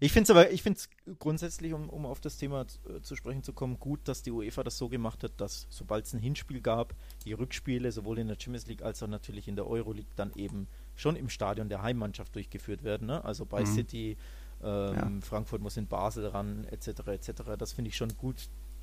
Ich 0.00 0.12
finde 0.12 0.24
es 0.24 0.30
aber, 0.30 0.50
ich 0.50 0.62
finde 0.62 0.80
es 0.80 0.88
grundsätzlich, 1.18 1.72
um, 1.72 1.88
um 1.88 2.04
auf 2.04 2.20
das 2.20 2.36
Thema 2.36 2.66
zu, 2.66 2.78
äh, 2.90 3.00
zu 3.02 3.14
sprechen 3.16 3.42
zu 3.42 3.52
kommen, 3.52 3.78
gut, 3.78 4.00
dass 4.04 4.22
die 4.22 4.32
UEFA 4.32 4.64
das 4.64 4.76
so 4.76 4.88
gemacht 4.88 5.22
hat, 5.22 5.32
dass 5.38 5.66
sobald 5.70 6.06
es 6.06 6.12
ein 6.12 6.18
Hinspiel 6.18 6.60
gab, 6.60 6.94
die 7.24 7.32
Rückspiele 7.32 7.92
sowohl 7.92 8.18
in 8.18 8.26
der 8.26 8.34
Champions 8.38 8.66
League 8.66 8.82
als 8.82 9.02
auch 9.02 9.08
natürlich 9.08 9.48
in 9.48 9.56
der 9.56 9.66
Euroleague 9.66 10.10
dann 10.16 10.32
eben 10.34 10.66
schon 10.96 11.16
im 11.16 11.28
Stadion 11.28 11.68
der 11.68 11.82
Heimmannschaft 11.82 12.34
durchgeführt 12.34 12.82
werden. 12.82 13.06
Ne? 13.06 13.24
Also 13.24 13.46
bei 13.46 13.60
mhm. 13.60 13.66
City, 13.66 14.16
ähm, 14.62 14.94
ja. 14.94 15.10
Frankfurt 15.22 15.62
muss 15.62 15.76
in 15.76 15.86
Basel 15.86 16.26
ran, 16.28 16.66
etc. 16.70 17.08
etc. 17.08 17.32
Das 17.58 17.72
finde 17.72 17.90
ich 17.90 17.96
schon 17.96 18.16
gut, 18.16 18.36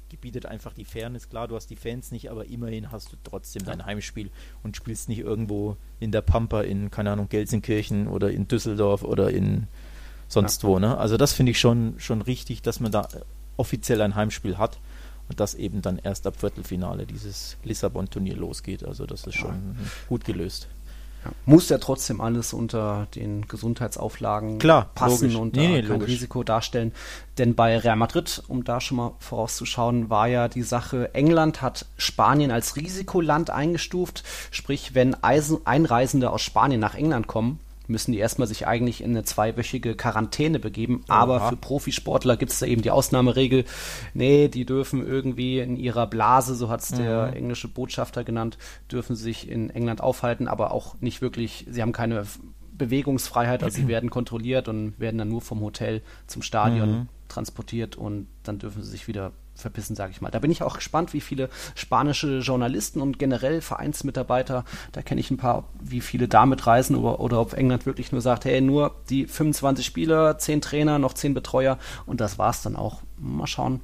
gebietet 0.09 0.45
einfach 0.45 0.73
die 0.73 0.85
Fairness. 0.85 1.29
Klar, 1.29 1.47
du 1.47 1.55
hast 1.55 1.67
die 1.67 1.75
Fans 1.75 2.11
nicht, 2.11 2.29
aber 2.29 2.45
immerhin 2.45 2.91
hast 2.91 3.13
du 3.13 3.17
trotzdem 3.23 3.63
dein 3.63 3.85
Heimspiel 3.85 4.29
und 4.61 4.75
spielst 4.75 5.09
nicht 5.09 5.19
irgendwo 5.19 5.77
in 5.99 6.11
der 6.11 6.21
Pampa 6.21 6.61
in, 6.61 6.91
keine 6.91 7.11
Ahnung, 7.11 7.29
Gelsenkirchen 7.29 8.07
oder 8.07 8.29
in 8.31 8.47
Düsseldorf 8.47 9.03
oder 9.03 9.31
in 9.31 9.67
sonst 10.27 10.63
ja. 10.63 10.69
wo. 10.69 10.79
Ne? 10.79 10.97
Also 10.97 11.17
das 11.17 11.33
finde 11.33 11.51
ich 11.51 11.59
schon, 11.59 11.95
schon 11.97 12.21
richtig, 12.21 12.61
dass 12.61 12.79
man 12.79 12.91
da 12.91 13.07
offiziell 13.57 14.01
ein 14.01 14.15
Heimspiel 14.15 14.57
hat 14.57 14.79
und 15.29 15.39
das 15.39 15.55
eben 15.55 15.81
dann 15.81 15.97
erst 15.97 16.27
ab 16.27 16.39
Viertelfinale 16.39 17.05
dieses 17.05 17.57
Lissabon-Turnier 17.63 18.35
losgeht. 18.35 18.83
Also 18.83 19.05
das 19.05 19.25
ist 19.25 19.35
schon 19.35 19.75
ja. 19.79 19.85
gut 20.09 20.25
gelöst. 20.25 20.67
Ja. 21.23 21.31
Muss 21.45 21.69
ja 21.69 21.77
trotzdem 21.77 22.19
alles 22.19 22.51
unter 22.53 23.07
den 23.13 23.47
Gesundheitsauflagen 23.47 24.57
Klar, 24.57 24.89
passen 24.95 25.25
logisch. 25.25 25.35
und 25.39 25.55
nee, 25.55 25.67
nee, 25.67 25.81
kein 25.81 25.99
logisch. 25.99 26.09
Risiko 26.09 26.43
darstellen. 26.43 26.93
Denn 27.37 27.53
bei 27.55 27.77
Real 27.77 27.95
Madrid, 27.95 28.41
um 28.47 28.63
da 28.63 28.81
schon 28.81 28.97
mal 28.97 29.13
vorauszuschauen, 29.19 30.09
war 30.09 30.27
ja 30.27 30.47
die 30.47 30.63
Sache, 30.63 31.13
England 31.13 31.61
hat 31.61 31.85
Spanien 31.97 32.49
als 32.51 32.75
Risikoland 32.75 33.49
eingestuft. 33.51 34.23
Sprich, 34.49 34.95
wenn 34.95 35.15
Eisen 35.23 35.59
Einreisende 35.65 36.31
aus 36.31 36.41
Spanien 36.41 36.79
nach 36.79 36.95
England 36.95 37.27
kommen, 37.27 37.59
müssen 37.91 38.11
die 38.11 38.17
erstmal 38.17 38.47
sich 38.47 38.67
eigentlich 38.67 39.01
in 39.01 39.11
eine 39.11 39.23
zweiwöchige 39.23 39.95
Quarantäne 39.95 40.59
begeben. 40.59 41.03
Aber 41.07 41.49
für 41.49 41.55
Profisportler 41.55 42.37
gibt 42.37 42.51
es 42.51 42.59
da 42.59 42.65
eben 42.65 42.81
die 42.81 42.91
Ausnahmeregel. 42.91 43.65
Nee, 44.13 44.47
die 44.47 44.65
dürfen 44.65 45.05
irgendwie 45.05 45.59
in 45.59 45.77
ihrer 45.77 46.07
Blase, 46.07 46.55
so 46.55 46.69
hat 46.69 46.81
es 46.81 46.91
mhm. 46.91 46.97
der 46.97 47.35
englische 47.35 47.67
Botschafter 47.67 48.23
genannt, 48.23 48.57
dürfen 48.91 49.15
sich 49.15 49.49
in 49.49 49.69
England 49.69 50.01
aufhalten, 50.01 50.47
aber 50.47 50.71
auch 50.71 50.95
nicht 51.01 51.21
wirklich, 51.21 51.67
sie 51.69 51.81
haben 51.81 51.91
keine 51.91 52.25
Bewegungsfreiheit, 52.73 53.63
also 53.63 53.77
sie 53.77 53.87
werden 53.89 54.09
kontrolliert 54.09 54.67
und 54.67 54.99
werden 54.99 55.17
dann 55.17 55.29
nur 55.29 55.41
vom 55.41 55.61
Hotel 55.61 56.01
zum 56.27 56.41
Stadion 56.41 56.91
mhm. 56.91 57.09
transportiert 57.27 57.95
und 57.95 58.27
dann 58.43 58.57
dürfen 58.57 58.81
sie 58.81 58.89
sich 58.89 59.07
wieder 59.07 59.33
verpissen, 59.61 59.95
sage 59.95 60.11
ich 60.11 60.21
mal. 60.21 60.31
Da 60.31 60.39
bin 60.39 60.51
ich 60.51 60.63
auch 60.63 60.75
gespannt, 60.75 61.13
wie 61.13 61.21
viele 61.21 61.49
spanische 61.75 62.39
Journalisten 62.39 63.01
und 63.01 63.19
generell 63.19 63.61
Vereinsmitarbeiter, 63.61 64.65
da 64.91 65.01
kenne 65.01 65.21
ich 65.21 65.31
ein 65.31 65.37
paar, 65.37 65.65
wie 65.79 66.01
viele 66.01 66.27
damit 66.27 66.67
reisen 66.67 66.95
oder, 66.95 67.19
oder 67.19 67.39
ob 67.39 67.53
England 67.53 67.85
wirklich 67.85 68.11
nur 68.11 68.21
sagt, 68.21 68.45
hey, 68.45 68.61
nur 68.61 68.95
die 69.09 69.27
25 69.27 69.85
Spieler, 69.85 70.37
10 70.37 70.61
Trainer, 70.61 70.99
noch 70.99 71.13
10 71.13 71.33
Betreuer 71.33 71.77
und 72.05 72.21
das 72.21 72.37
war's 72.37 72.61
dann 72.61 72.75
auch. 72.75 73.01
Mal 73.17 73.47
schauen, 73.47 73.81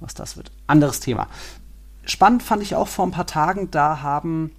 was 0.00 0.14
das 0.14 0.36
wird. 0.36 0.52
Anderes 0.66 1.00
Thema. 1.00 1.28
Spannend 2.04 2.42
fand 2.42 2.62
ich 2.62 2.76
auch 2.76 2.88
vor 2.88 3.04
ein 3.04 3.10
paar 3.10 3.26
Tagen, 3.26 3.70
da 3.70 4.00
haben 4.00 4.52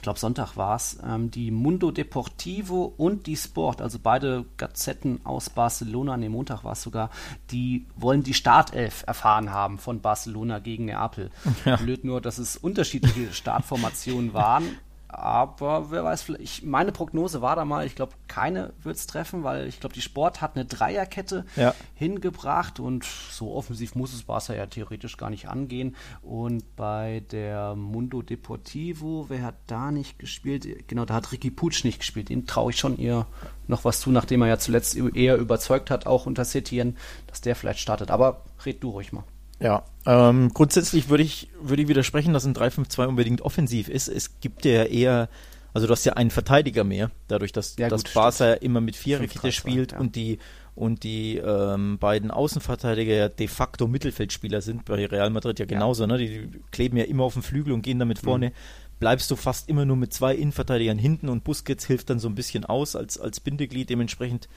ich 0.00 0.02
glaube 0.02 0.18
Sonntag 0.18 0.56
war 0.56 0.76
es, 0.76 0.98
ähm, 1.06 1.30
die 1.30 1.50
Mundo 1.50 1.90
Deportivo 1.90 2.94
und 2.96 3.26
die 3.26 3.36
Sport, 3.36 3.82
also 3.82 3.98
beide 4.02 4.46
Gazetten 4.56 5.20
aus 5.24 5.50
Barcelona, 5.50 6.16
ne 6.16 6.30
Montag 6.30 6.64
war 6.64 6.72
es 6.72 6.80
sogar, 6.80 7.10
die 7.50 7.84
wollen 7.96 8.22
die 8.22 8.32
Startelf 8.32 9.04
erfahren 9.06 9.50
haben 9.52 9.76
von 9.76 10.00
Barcelona 10.00 10.58
gegen 10.58 10.86
Neapel. 10.86 11.30
Ja. 11.66 11.76
Blöd 11.76 12.04
nur, 12.04 12.22
dass 12.22 12.38
es 12.38 12.56
unterschiedliche 12.56 13.34
Startformationen 13.34 14.32
waren. 14.32 14.64
Aber 15.12 15.90
wer 15.90 16.04
weiß, 16.04 16.28
ich, 16.38 16.62
meine 16.62 16.92
Prognose 16.92 17.42
war 17.42 17.56
da 17.56 17.64
mal, 17.64 17.84
ich 17.84 17.96
glaube, 17.96 18.12
keine 18.28 18.72
wird 18.82 18.96
es 18.96 19.08
treffen, 19.08 19.42
weil 19.42 19.66
ich 19.66 19.80
glaube, 19.80 19.92
die 19.92 20.02
Sport 20.02 20.40
hat 20.40 20.54
eine 20.54 20.64
Dreierkette 20.64 21.44
ja. 21.56 21.74
hingebracht 21.94 22.78
und 22.78 23.04
so 23.04 23.52
offensiv 23.52 23.96
muss 23.96 24.14
es 24.14 24.22
Barca 24.22 24.54
ja 24.54 24.66
theoretisch 24.66 25.16
gar 25.16 25.28
nicht 25.28 25.48
angehen. 25.48 25.96
Und 26.22 26.76
bei 26.76 27.24
der 27.32 27.74
Mundo 27.74 28.22
Deportivo, 28.22 29.26
wer 29.28 29.42
hat 29.42 29.56
da 29.66 29.90
nicht 29.90 30.20
gespielt? 30.20 30.86
Genau, 30.86 31.04
da 31.04 31.14
hat 31.14 31.32
Ricky 31.32 31.50
Putsch 31.50 31.84
nicht 31.84 31.98
gespielt. 31.98 32.28
Dem 32.28 32.46
traue 32.46 32.70
ich 32.70 32.78
schon 32.78 32.96
eher 32.96 33.26
noch 33.66 33.84
was 33.84 34.00
zu, 34.00 34.10
nachdem 34.10 34.42
er 34.42 34.48
ja 34.48 34.58
zuletzt 34.58 34.96
eher 34.96 35.36
überzeugt 35.38 35.90
hat, 35.90 36.06
auch 36.06 36.26
unter 36.26 36.44
Setien, 36.44 36.96
dass 37.26 37.40
der 37.40 37.56
vielleicht 37.56 37.80
startet. 37.80 38.12
Aber 38.12 38.44
red 38.64 38.82
du 38.82 38.90
ruhig 38.90 39.12
mal. 39.12 39.24
Ja, 39.60 39.84
ähm, 40.06 40.50
grundsätzlich 40.54 41.08
würde 41.10 41.22
ich, 41.22 41.48
würde 41.60 41.82
ich 41.82 41.88
widersprechen, 41.88 42.32
dass 42.32 42.46
ein 42.46 42.54
3-5-2 42.54 43.06
unbedingt 43.06 43.42
offensiv 43.42 43.88
ist. 43.88 44.08
Es 44.08 44.40
gibt 44.40 44.64
ja 44.64 44.84
eher, 44.84 45.28
also 45.74 45.86
du 45.86 45.92
hast 45.92 46.04
ja 46.04 46.14
einen 46.14 46.30
Verteidiger 46.30 46.82
mehr, 46.82 47.10
dadurch, 47.28 47.52
dass, 47.52 47.76
ja, 47.76 47.88
dass 47.88 48.04
Barca 48.04 48.48
ja 48.48 48.54
immer 48.54 48.80
mit 48.80 48.96
Viererkette 48.96 49.52
spielt 49.52 49.92
ja. 49.92 49.98
und 49.98 50.16
die 50.16 50.38
und 50.74 51.02
die 51.02 51.36
ähm, 51.36 51.98
beiden 51.98 52.30
Außenverteidiger 52.30 53.14
ja 53.14 53.28
de 53.28 53.48
facto 53.48 53.86
Mittelfeldspieler 53.86 54.62
sind, 54.62 54.86
bei 54.86 55.04
Real 55.04 55.28
Madrid 55.28 55.58
ja 55.58 55.66
genauso, 55.66 56.04
ja. 56.04 56.06
ne? 56.06 56.16
Die, 56.16 56.48
kleben 56.70 56.96
ja 56.96 57.04
immer 57.04 57.24
auf 57.24 57.34
dem 57.34 57.42
Flügel 57.42 57.74
und 57.74 57.82
gehen 57.82 57.98
damit 57.98 58.20
vorne. 58.20 58.48
Mhm. 58.48 58.52
Bleibst 58.98 59.30
du 59.30 59.36
fast 59.36 59.68
immer 59.68 59.84
nur 59.84 59.96
mit 59.96 60.14
zwei 60.14 60.34
Innenverteidigern 60.34 60.96
hinten 60.96 61.28
und 61.28 61.44
Busquets 61.44 61.84
hilft 61.84 62.08
dann 62.08 62.18
so 62.18 62.28
ein 62.28 62.34
bisschen 62.34 62.64
aus 62.64 62.96
als, 62.96 63.18
als 63.18 63.40
Bindeglied. 63.40 63.90
Dementsprechend 63.90 64.48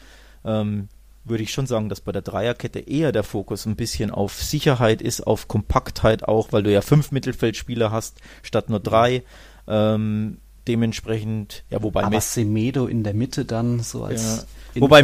ähm, 0.46 0.88
würde 1.26 1.44
ich 1.44 1.52
schon 1.52 1.68
sagen, 1.68 1.90
dass 1.90 2.02
bei 2.02 2.12
der 2.12 2.22
Dreierkette 2.22 2.80
eher 2.80 3.12
der 3.12 3.24
Fokus 3.24 3.66
ein 3.66 3.76
bisschen 3.76 4.12
auf 4.12 4.42
Sicherheit 4.42 5.02
ist, 5.02 5.22
auf 5.22 5.48
Kompaktheit 5.48 6.24
auch, 6.28 6.52
weil 6.52 6.64
du 6.64 6.72
ja 6.72 6.82
fünf 6.82 7.12
Mittelfeldspieler 7.12 7.92
hast 7.92 8.20
statt 8.42 8.70
nur 8.70 8.80
drei. 8.80 9.24
Ähm, 9.68 10.38
dementsprechend, 10.68 11.64
ja, 11.70 11.82
wobei 11.82 12.02
Aber 12.02 12.12
Messi, 12.12 12.42
Semedo 12.42 12.88
in 12.88 13.04
der 13.04 13.14
Mitte 13.14 13.46
dann 13.46 13.82
so 13.82 14.04
als 14.04 14.48
ja, 14.74 14.82
wobei 14.82 15.04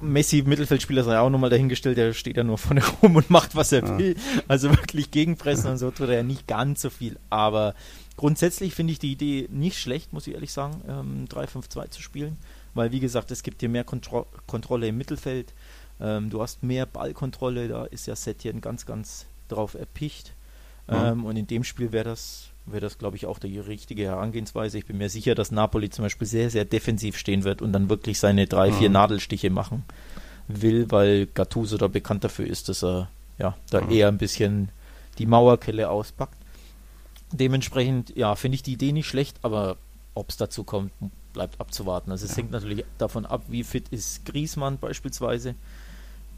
Messi 0.00 0.42
Mittelfeldspieler 0.42 1.04
sei 1.04 1.18
auch 1.18 1.30
nochmal 1.30 1.50
dahingestellt, 1.50 1.96
der 1.96 2.12
steht 2.12 2.36
ja 2.36 2.44
nur 2.44 2.58
vorne 2.58 2.82
rum 3.02 3.16
und 3.16 3.30
macht 3.30 3.54
was 3.54 3.72
er 3.72 3.84
ja. 3.84 3.98
will. 3.98 4.16
Also 4.48 4.70
wirklich 4.70 5.10
gegenpressen 5.10 5.68
und 5.68 5.78
so 5.78 5.90
tut 5.90 6.08
er 6.08 6.16
ja 6.16 6.22
nicht 6.22 6.48
ganz 6.48 6.82
so 6.82 6.90
viel. 6.90 7.18
Aber 7.30 7.74
grundsätzlich 8.16 8.74
finde 8.74 8.92
ich 8.92 8.98
die 8.98 9.12
Idee 9.12 9.48
nicht 9.50 9.78
schlecht, 9.78 10.12
muss 10.12 10.26
ich 10.26 10.34
ehrlich 10.34 10.52
sagen, 10.52 10.82
ähm, 10.88 11.26
3-5-2 11.28 11.90
zu 11.90 12.02
spielen 12.02 12.36
weil 12.74 12.92
wie 12.92 13.00
gesagt, 13.00 13.30
es 13.30 13.42
gibt 13.42 13.60
dir 13.62 13.68
mehr 13.68 13.84
Kontro 13.84 14.26
Kontrolle 14.46 14.88
im 14.88 14.98
Mittelfeld, 14.98 15.52
ähm, 16.00 16.30
du 16.30 16.42
hast 16.42 16.62
mehr 16.62 16.86
Ballkontrolle, 16.86 17.68
da 17.68 17.84
ist 17.84 18.06
ja 18.06 18.16
Setien 18.16 18.60
ganz, 18.60 18.86
ganz 18.86 19.26
drauf 19.48 19.74
erpicht. 19.74 20.34
Mhm. 20.88 21.24
und 21.24 21.36
in 21.36 21.46
dem 21.46 21.62
Spiel 21.62 21.92
wäre 21.92 22.04
das, 22.04 22.48
wäre 22.66 22.80
das, 22.80 22.98
glaube 22.98 23.16
ich, 23.16 23.26
auch 23.26 23.38
die 23.38 23.60
richtige 23.60 24.02
Herangehensweise. 24.02 24.78
Ich 24.78 24.84
bin 24.84 24.98
mir 24.98 25.08
sicher, 25.08 25.36
dass 25.36 25.52
Napoli 25.52 25.90
zum 25.90 26.04
Beispiel 26.04 26.26
sehr, 26.26 26.50
sehr 26.50 26.64
defensiv 26.64 27.16
stehen 27.16 27.44
wird 27.44 27.62
und 27.62 27.72
dann 27.72 27.88
wirklich 27.88 28.18
seine 28.18 28.48
drei, 28.48 28.70
mhm. 28.70 28.74
vier 28.74 28.90
Nadelstiche 28.90 29.48
machen 29.50 29.84
will, 30.48 30.90
weil 30.90 31.26
Gattuso 31.26 31.78
da 31.78 31.86
bekannt 31.86 32.24
dafür 32.24 32.46
ist, 32.46 32.68
dass 32.68 32.82
er 32.82 33.08
ja 33.38 33.56
da 33.70 33.80
mhm. 33.80 33.90
eher 33.92 34.08
ein 34.08 34.18
bisschen 34.18 34.70
die 35.18 35.26
Mauerkelle 35.26 35.88
auspackt. 35.88 36.36
Dementsprechend, 37.32 38.14
ja, 38.16 38.34
finde 38.34 38.56
ich 38.56 38.62
die 38.62 38.72
Idee 38.72 38.92
nicht 38.92 39.06
schlecht, 39.06 39.38
aber 39.42 39.76
ob 40.14 40.30
es 40.30 40.36
dazu 40.36 40.64
kommt, 40.64 40.92
bleibt 41.32 41.60
abzuwarten. 41.60 42.10
Also 42.10 42.24
es 42.24 42.32
ja. 42.32 42.38
hängt 42.38 42.52
natürlich 42.52 42.84
davon 42.98 43.26
ab, 43.26 43.42
wie 43.48 43.64
fit 43.64 43.88
ist 43.90 44.24
Griesmann 44.24 44.78
beispielsweise. 44.78 45.54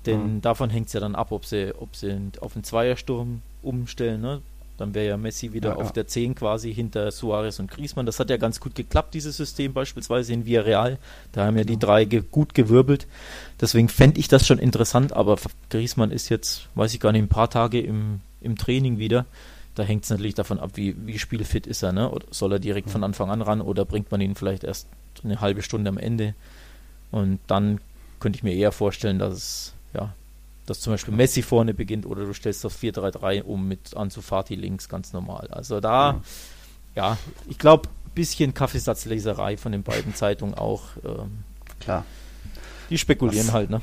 Denn 0.06 0.34
mhm. 0.34 0.40
davon 0.42 0.70
hängt 0.70 0.88
es 0.88 0.92
ja 0.92 1.00
dann 1.00 1.14
ab, 1.14 1.32
ob 1.32 1.46
sie, 1.46 1.74
ob 1.78 1.96
sie 1.96 2.14
auf 2.40 2.54
einen 2.54 2.64
Zweiersturm 2.64 3.40
umstellen. 3.62 4.20
Ne? 4.20 4.42
Dann 4.76 4.92
wäre 4.94 5.06
ja 5.06 5.16
Messi 5.16 5.52
wieder 5.52 5.70
ja, 5.70 5.76
auf 5.76 5.86
ja. 5.86 5.92
der 5.92 6.06
10 6.08 6.34
quasi 6.34 6.74
hinter 6.74 7.10
Suarez 7.12 7.60
und 7.60 7.70
Griesmann. 7.70 8.06
Das 8.06 8.18
hat 8.18 8.28
ja 8.28 8.36
ganz 8.36 8.58
gut 8.60 8.74
geklappt, 8.74 9.14
dieses 9.14 9.36
System 9.36 9.72
beispielsweise 9.72 10.32
in 10.32 10.46
Villarreal. 10.46 10.98
Da 11.32 11.46
haben 11.46 11.56
ja 11.56 11.64
die 11.64 11.78
drei 11.78 12.04
ge 12.04 12.22
gut 12.28 12.54
gewirbelt. 12.54 13.06
Deswegen 13.60 13.88
fände 13.88 14.18
ich 14.18 14.28
das 14.28 14.46
schon 14.46 14.58
interessant, 14.58 15.12
aber 15.12 15.38
Griesmann 15.70 16.10
ist 16.10 16.28
jetzt, 16.28 16.68
weiß 16.74 16.92
ich 16.92 17.00
gar 17.00 17.12
nicht, 17.12 17.22
ein 17.22 17.28
paar 17.28 17.50
Tage 17.50 17.80
im, 17.80 18.20
im 18.40 18.58
Training 18.58 18.98
wieder. 18.98 19.26
Da 19.74 19.82
hängt 19.82 20.04
es 20.04 20.10
natürlich 20.10 20.34
davon 20.34 20.60
ab, 20.60 20.72
wie, 20.74 20.94
wie 21.06 21.18
spielfit 21.18 21.66
ist 21.66 21.82
er. 21.82 21.92
Ne? 21.92 22.10
Oder 22.10 22.26
soll 22.30 22.52
er 22.52 22.58
direkt 22.58 22.90
von 22.90 23.02
Anfang 23.02 23.30
an 23.30 23.42
ran 23.42 23.60
oder 23.60 23.84
bringt 23.84 24.10
man 24.10 24.20
ihn 24.20 24.34
vielleicht 24.34 24.64
erst 24.64 24.86
eine 25.24 25.40
halbe 25.40 25.62
Stunde 25.62 25.88
am 25.88 25.98
Ende? 25.98 26.34
Und 27.10 27.40
dann 27.46 27.80
könnte 28.20 28.36
ich 28.36 28.42
mir 28.42 28.54
eher 28.54 28.72
vorstellen, 28.72 29.18
dass 29.18 29.34
es, 29.34 29.74
ja, 29.94 30.14
dass 30.66 30.80
zum 30.80 30.92
Beispiel 30.92 31.14
Messi 31.14 31.42
vorne 31.42 31.74
beginnt 31.74 32.06
oder 32.06 32.24
du 32.24 32.32
stellst 32.32 32.64
das 32.64 32.80
4-3-3 32.80 33.42
um 33.42 33.68
mit 33.68 33.96
Ansu 33.96 34.20
Fati 34.20 34.54
links 34.54 34.88
ganz 34.88 35.12
normal. 35.12 35.48
Also 35.50 35.80
da, 35.80 36.20
ja, 36.94 37.10
ja 37.10 37.18
ich 37.48 37.58
glaube, 37.58 37.88
ein 37.88 38.10
bisschen 38.14 38.54
Kaffeesatzleserei 38.54 39.56
von 39.56 39.72
den 39.72 39.82
beiden 39.82 40.14
Zeitungen 40.14 40.54
auch. 40.54 40.82
Ähm, 41.04 41.44
Klar. 41.80 42.04
Die 42.90 42.98
spekulieren 42.98 43.48
Was, 43.48 43.54
halt, 43.54 43.70
ne? 43.70 43.80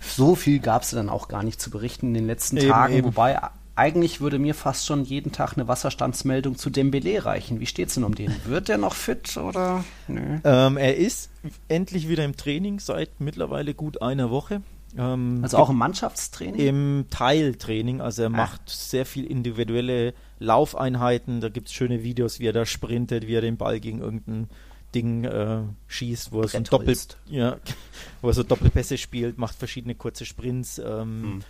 So 0.00 0.34
viel 0.34 0.60
gab 0.60 0.82
es 0.82 0.90
dann 0.90 1.08
auch 1.08 1.28
gar 1.28 1.42
nicht 1.42 1.60
zu 1.60 1.70
berichten 1.70 2.08
in 2.08 2.14
den 2.14 2.26
letzten 2.26 2.56
eben, 2.58 2.68
Tagen, 2.68 2.94
eben. 2.94 3.06
wobei 3.06 3.38
eigentlich 3.76 4.20
würde 4.20 4.38
mir 4.38 4.54
fast 4.54 4.86
schon 4.86 5.04
jeden 5.04 5.32
Tag 5.32 5.52
eine 5.52 5.68
Wasserstandsmeldung 5.68 6.56
zu 6.56 6.70
Dembele 6.70 7.24
reichen. 7.24 7.60
Wie 7.60 7.66
steht's 7.66 7.94
denn 7.94 8.04
um 8.04 8.14
den? 8.14 8.34
Wird 8.46 8.68
der 8.68 8.78
noch 8.78 8.94
fit 8.94 9.36
oder? 9.36 9.84
Nö. 10.08 10.38
Ähm, 10.44 10.76
er 10.78 10.96
ist 10.96 11.30
endlich 11.68 12.08
wieder 12.08 12.24
im 12.24 12.36
Training 12.36 12.80
seit 12.80 13.20
mittlerweile 13.20 13.74
gut 13.74 14.00
einer 14.00 14.30
Woche. 14.30 14.62
Ähm, 14.96 15.40
also 15.42 15.58
auch 15.58 15.68
im 15.68 15.76
Mannschaftstraining? 15.76 16.66
Im 16.66 17.04
Teiltraining. 17.10 18.00
Also 18.00 18.22
er 18.22 18.28
ah. 18.28 18.30
macht 18.30 18.70
sehr 18.70 19.04
viel 19.04 19.26
individuelle 19.26 20.14
Laufeinheiten. 20.38 21.42
Da 21.42 21.50
gibt 21.50 21.68
es 21.68 21.74
schöne 21.74 22.02
Videos, 22.02 22.40
wie 22.40 22.46
er 22.46 22.54
da 22.54 22.64
sprintet, 22.64 23.26
wie 23.26 23.34
er 23.34 23.42
den 23.42 23.58
Ball 23.58 23.78
gegen 23.78 24.00
irgendeinen 24.00 24.48
Ding 24.94 25.24
äh, 25.24 25.58
schießt, 25.88 26.32
wo 26.32 26.40
er, 26.40 26.48
so 26.48 26.60
Doppel, 26.60 26.96
ja, 27.26 27.58
wo 28.22 28.28
er 28.28 28.34
so 28.34 28.42
Doppelpässe 28.42 28.96
spielt, 28.96 29.36
macht 29.36 29.56
verschiedene 29.56 29.94
kurze 29.94 30.24
Sprints. 30.24 30.78
Ähm, 30.78 30.86
hm. 31.22 31.40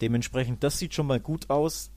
Dementsprechend, 0.00 0.62
das 0.64 0.78
sieht 0.78 0.94
schon 0.94 1.06
mal 1.06 1.20
gut 1.20 1.50
aus. 1.50 1.90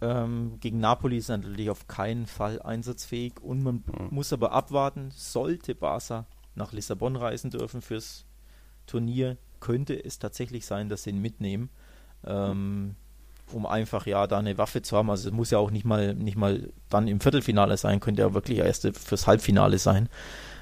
Ähm, 0.00 0.58
gegen 0.60 0.78
Napoli 0.78 1.16
ist 1.16 1.28
er 1.28 1.38
natürlich 1.38 1.70
auf 1.70 1.88
keinen 1.88 2.26
Fall 2.26 2.62
einsatzfähig 2.62 3.40
und 3.40 3.62
man 3.62 3.82
hm. 3.86 4.08
muss 4.10 4.32
aber 4.32 4.52
abwarten, 4.52 5.10
sollte 5.12 5.74
Barca 5.74 6.26
nach 6.54 6.72
Lissabon 6.72 7.16
reisen 7.16 7.50
dürfen 7.50 7.82
fürs 7.82 8.24
Turnier, 8.86 9.36
könnte 9.60 9.94
es 9.94 10.18
tatsächlich 10.18 10.66
sein, 10.66 10.88
dass 10.88 11.02
sie 11.02 11.10
ihn 11.10 11.20
mitnehmen. 11.20 11.70
Ähm, 12.24 12.94
um 13.52 13.66
einfach 13.66 14.06
ja 14.06 14.26
da 14.26 14.38
eine 14.38 14.58
Waffe 14.58 14.82
zu 14.82 14.96
haben. 14.96 15.10
Also 15.10 15.28
es 15.28 15.34
muss 15.34 15.50
ja 15.50 15.58
auch 15.58 15.70
nicht 15.70 15.84
mal 15.84 16.14
nicht 16.14 16.36
mal 16.36 16.70
dann 16.88 17.08
im 17.08 17.20
Viertelfinale 17.20 17.76
sein, 17.76 18.00
könnte 18.00 18.22
ja 18.22 18.34
wirklich 18.34 18.58
erst 18.58 18.88
fürs 18.96 19.26
Halbfinale 19.26 19.78
sein. 19.78 20.08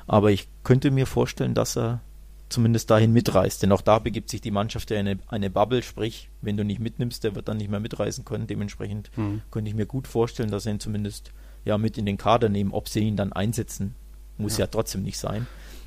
Aber 0.07 0.31
ich 0.31 0.49
könnte 0.63 0.91
mir 0.91 1.07
vorstellen, 1.07 1.55
dass 1.55 1.77
er 1.77 2.01
zumindest 2.49 2.91
dahin 2.91 3.13
mitreist. 3.13 3.63
Denn 3.63 3.73
auch 3.73 3.83
da 3.83 3.99
begibt 3.99 4.31
sich 4.31 4.41
die 4.41 4.51
Mannschaft 4.51 4.91
ja 4.91 4.99
in 4.99 5.09
eine, 5.09 5.21
eine 5.29 5.51
Bubble, 5.51 5.83
sprich, 5.83 6.29
wenn 6.43 6.57
du 6.57 6.65
nicht 6.65 6.81
mitnimmst, 6.81 7.25
der 7.25 7.35
wird 7.35 7.49
dann 7.49 7.57
nicht 7.57 7.71
mehr 7.71 7.81
mitreisen 7.81 8.25
können. 8.25 8.47
Dementsprechend 8.47 9.11
mhm. 9.17 9.43
könnte 9.51 9.69
ich 9.69 9.77
mir 9.77 9.87
gut 9.87 10.07
vorstellen, 10.07 10.51
dass 10.51 10.67
er 10.67 10.73
ihn 10.73 10.81
zumindest 10.81 11.33
ja 11.65 11.79
mit 11.79 11.99
in 11.99 12.07
den 12.07 12.19
Kader 12.19 12.49
nehmen. 12.49 12.73
Ob 12.73 12.89
sie 12.89 13.01
ihn 13.01 13.17
dann 13.17 13.33
einsetzen, 13.33 13.95
muss 14.39 14.59
ja, 14.59 14.65
ja 14.65 14.69
trotzdem 14.69 15.03
nicht 15.03 15.19
sein. 15.19 15.47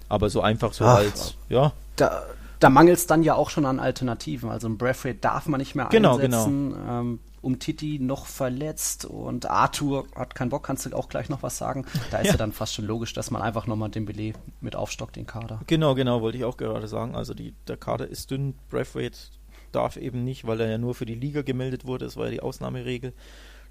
Aber 0.10 0.30
so 0.30 0.42
einfach 0.42 0.74
so 0.74 0.86
Ach, 0.86 0.98
als, 0.98 1.36
ja. 1.50 1.72
Da, 1.96 2.24
da 2.60 2.70
mangelt 2.70 2.98
es 2.98 3.08
dann 3.08 3.24
ja 3.24 3.36
auch 3.36 3.50
schon 3.50 3.66
an 3.66 3.80
Alternativen. 3.80 4.50
Also 4.50 4.68
ein 4.68 4.78
Braithwaite 4.78 5.20
darf 5.20 5.48
man 5.48 5.60
nicht 5.60 5.76
mehr 5.76 5.88
genau, 5.90 6.16
einsetzen. 6.16 6.72
Genau. 6.72 7.00
Ähm, 7.00 7.20
um 7.42 7.58
Titi 7.58 8.00
noch 8.00 8.26
verletzt 8.26 9.06
und 9.06 9.50
Arthur 9.50 10.06
hat 10.14 10.36
keinen 10.36 10.50
Bock, 10.50 10.64
kannst 10.64 10.86
du 10.86 10.94
auch 10.94 11.08
gleich 11.08 11.30
noch 11.30 11.42
was 11.42 11.58
sagen? 11.58 11.86
Da 12.12 12.18
ist 12.18 12.26
ja, 12.26 12.32
ja 12.34 12.38
dann 12.38 12.52
fast 12.52 12.74
schon 12.74 12.86
logisch, 12.86 13.14
dass 13.14 13.32
man 13.32 13.42
einfach 13.42 13.66
nochmal 13.66 13.90
den 13.90 14.06
Belay 14.06 14.34
mit 14.60 14.76
aufstockt, 14.76 15.16
den 15.16 15.26
Kader. 15.26 15.62
Genau, 15.68 15.96
genau, 15.96 16.22
wollte 16.22 16.38
ich 16.38 16.44
auch 16.44 16.58
gerade 16.58 16.90
sagen. 16.90 17.16
Also 17.16 17.34
die, 17.34 17.54
der 17.68 17.78
Kader 17.78 18.08
ist 18.08 18.32
dünn, 18.32 18.56
Braithwaite 18.70 19.18
darf 19.72 19.96
eben 19.96 20.24
nicht, 20.26 20.48
weil 20.48 20.60
er 20.60 20.70
ja 20.70 20.78
nur 20.78 20.96
für 20.96 21.06
die 21.06 21.16
Liga 21.16 21.44
gemeldet 21.44 21.86
wurde, 21.86 22.06
das 22.06 22.18
war 22.18 22.26
ja 22.26 22.32
die 22.32 22.42
Ausnahmeregel. 22.42 23.14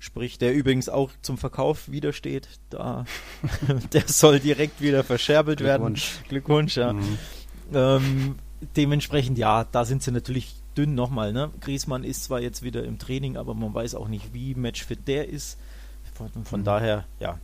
Sprich, 0.01 0.39
der 0.39 0.55
übrigens 0.55 0.89
auch 0.89 1.11
zum 1.23 1.39
Verkauf 1.39 1.91
widersteht, 1.91 2.49
da 2.71 3.05
der 3.93 4.05
soll 4.07 4.39
direkt 4.39 4.81
wieder 4.81 5.03
verscherbelt 5.05 5.59
Glückwunsch. 5.59 6.15
werden. 6.15 6.29
Glückwunsch, 6.29 6.77
ja. 6.77 6.93
Mhm. 6.93 7.19
Ähm, 7.75 8.35
dementsprechend, 8.77 9.39
ja, 9.39 9.65
da 9.65 9.85
sind 9.85 10.03
sie 10.03 10.11
natürlich 10.11 10.55
dünn 10.77 10.95
nochmal. 10.95 11.33
Ne? 11.33 11.51
Griesmann 11.61 12.05
ist 12.05 12.25
zwar 12.25 12.41
jetzt 12.41 12.63
wieder 12.63 12.85
im 12.85 12.99
Training, 12.99 13.37
aber 13.37 13.55
man 13.55 13.75
weiß 13.75 13.95
auch 13.95 14.09
nicht, 14.09 14.33
wie 14.33 14.55
matchfit 14.55 15.07
der 15.09 15.29
ist. 15.29 15.59
Von, 16.15 16.45
von 16.45 16.61
mhm. 16.61 16.65
daher, 16.65 17.05
ja, 17.21 17.39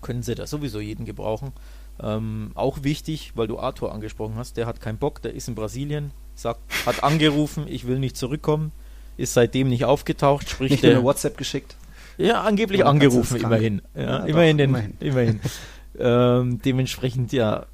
können 0.00 0.22
sie 0.22 0.34
da 0.34 0.46
sowieso 0.46 0.80
jeden 0.80 1.04
gebrauchen. 1.04 1.52
Ähm, 2.00 2.50
auch 2.54 2.82
wichtig, 2.82 3.32
weil 3.34 3.46
du 3.46 3.58
Arthur 3.58 3.92
angesprochen 3.92 4.34
hast, 4.36 4.56
der 4.56 4.66
hat 4.66 4.80
keinen 4.80 4.98
Bock, 4.98 5.22
der 5.22 5.34
ist 5.34 5.48
in 5.48 5.54
Brasilien, 5.54 6.10
sagt, 6.34 6.60
hat 6.86 7.04
angerufen, 7.04 7.66
ich 7.68 7.86
will 7.86 7.98
nicht 7.98 8.16
zurückkommen, 8.16 8.72
ist 9.16 9.34
seitdem 9.34 9.68
nicht 9.68 9.84
aufgetaucht, 9.84 10.48
sprich 10.48 10.72
nicht 10.72 10.82
der, 10.82 10.92
eine 10.92 11.04
WhatsApp 11.04 11.36
geschickt. 11.36 11.76
Ja, 12.18 12.42
angeblich 12.42 12.84
angerufen, 12.84 13.38
immerhin. 13.40 13.82
Ja, 13.94 14.02
ja, 14.02 14.24
immerhin, 14.24 14.58
doch, 14.58 14.64
den, 14.64 14.70
immerhin. 14.70 14.96
immerhin. 15.00 15.40
ähm, 15.98 16.62
dementsprechend, 16.62 17.32
ja, 17.32 17.66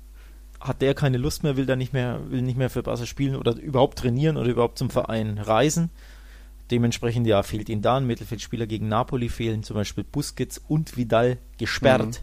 hat 0.61 0.83
der 0.83 0.95
keine 0.95 1.19
Lust 1.19 1.43
mehr, 1.43 1.57
will 1.57 1.67
da 1.67 1.77
nicht 1.77 1.93
mehr, 1.93 2.21
will 2.29 2.43
nicht 2.43 2.59
mehr 2.59 2.71
für 2.71 2.83
Barca 2.83 3.07
spielen 3.07 3.37
oder 3.37 3.55
überhaupt 3.57 3.99
trainieren 3.99 4.37
oder 4.37 4.49
überhaupt 4.49 4.79
zum 4.79 4.91
Verein 4.91 5.39
reisen. 5.39 5.91
Dementsprechend 6.71 7.27
ja 7.27 7.43
fehlt 7.43 7.69
ihm 7.69 7.81
da 7.81 7.97
ein 7.97 8.07
Mittelfeldspieler 8.07 8.67
gegen 8.67 8.89
Napoli 8.89 9.29
fehlen, 9.29 9.63
zum 9.63 9.75
Beispiel 9.75 10.05
Busquets 10.05 10.61
und 10.69 10.97
Vidal 10.97 11.39
gesperrt. 11.59 12.23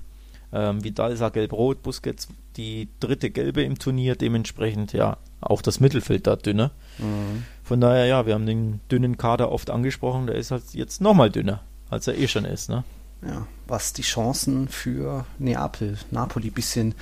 Mhm. 0.52 0.58
Ähm, 0.58 0.84
Vidal 0.84 1.16
sah 1.18 1.30
gelb-rot, 1.30 1.82
Busquets 1.82 2.28
die 2.58 2.88
dritte 3.00 3.32
gelbe 3.32 3.64
im 3.64 3.80
Turnier, 3.80 4.16
dementsprechend 4.16 4.94
ja 4.94 5.18
auch 5.42 5.62
das 5.62 5.80
Mittelfeld 5.80 6.28
da 6.28 6.36
dünner. 6.36 6.72
Mhm. 7.00 7.44
Von 7.64 7.82
daher 7.82 8.06
ja, 8.06 8.26
wir 8.26 8.34
haben 8.34 8.46
den 8.46 8.80
dünnen 8.92 9.18
Kader 9.18 9.52
oft 9.52 9.70
angesprochen, 9.70 10.28
der 10.28 10.36
ist 10.36 10.52
halt 10.52 10.64
jetzt 10.74 11.02
nochmal 11.02 11.32
dünner, 11.32 11.62
als 11.90 12.08
er 12.08 12.18
eh 12.18 12.28
schon 12.28 12.46
ist. 12.46 12.70
Ne? 12.70 12.84
Ja, 13.26 13.48
was 13.68 13.94
die 13.94 14.04
Chancen 14.04 14.68
für 14.68 15.26
Neapel, 15.40 15.98
Napoli 16.12 16.52
bisschen 16.52 16.94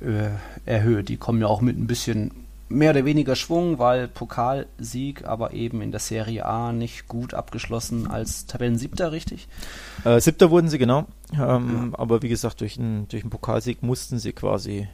äh, 0.00 0.30
erhöht. 0.64 1.08
Die 1.08 1.16
kommen 1.16 1.40
ja 1.40 1.46
auch 1.46 1.60
mit 1.60 1.78
ein 1.78 1.86
bisschen 1.86 2.30
mehr 2.68 2.90
oder 2.90 3.04
weniger 3.04 3.34
Schwung, 3.34 3.78
weil 3.78 4.08
Pokalsieg, 4.08 5.24
aber 5.24 5.52
eben 5.54 5.80
in 5.80 5.90
der 5.90 6.00
Serie 6.00 6.44
A 6.44 6.72
nicht 6.72 7.08
gut 7.08 7.34
abgeschlossen 7.34 8.06
als 8.06 8.46
Tabellensiebter, 8.46 9.12
richtig? 9.12 9.48
Äh, 10.04 10.20
Siebter 10.20 10.50
wurden 10.50 10.68
sie, 10.68 10.78
genau. 10.78 11.06
Ähm, 11.32 11.90
ja. 11.92 11.98
Aber 11.98 12.22
wie 12.22 12.28
gesagt, 12.28 12.60
durch 12.60 12.78
einen, 12.78 13.08
durch 13.08 13.22
einen 13.22 13.30
Pokalsieg 13.30 13.82
mussten 13.82 14.18
sie 14.18 14.32
quasi 14.32 14.88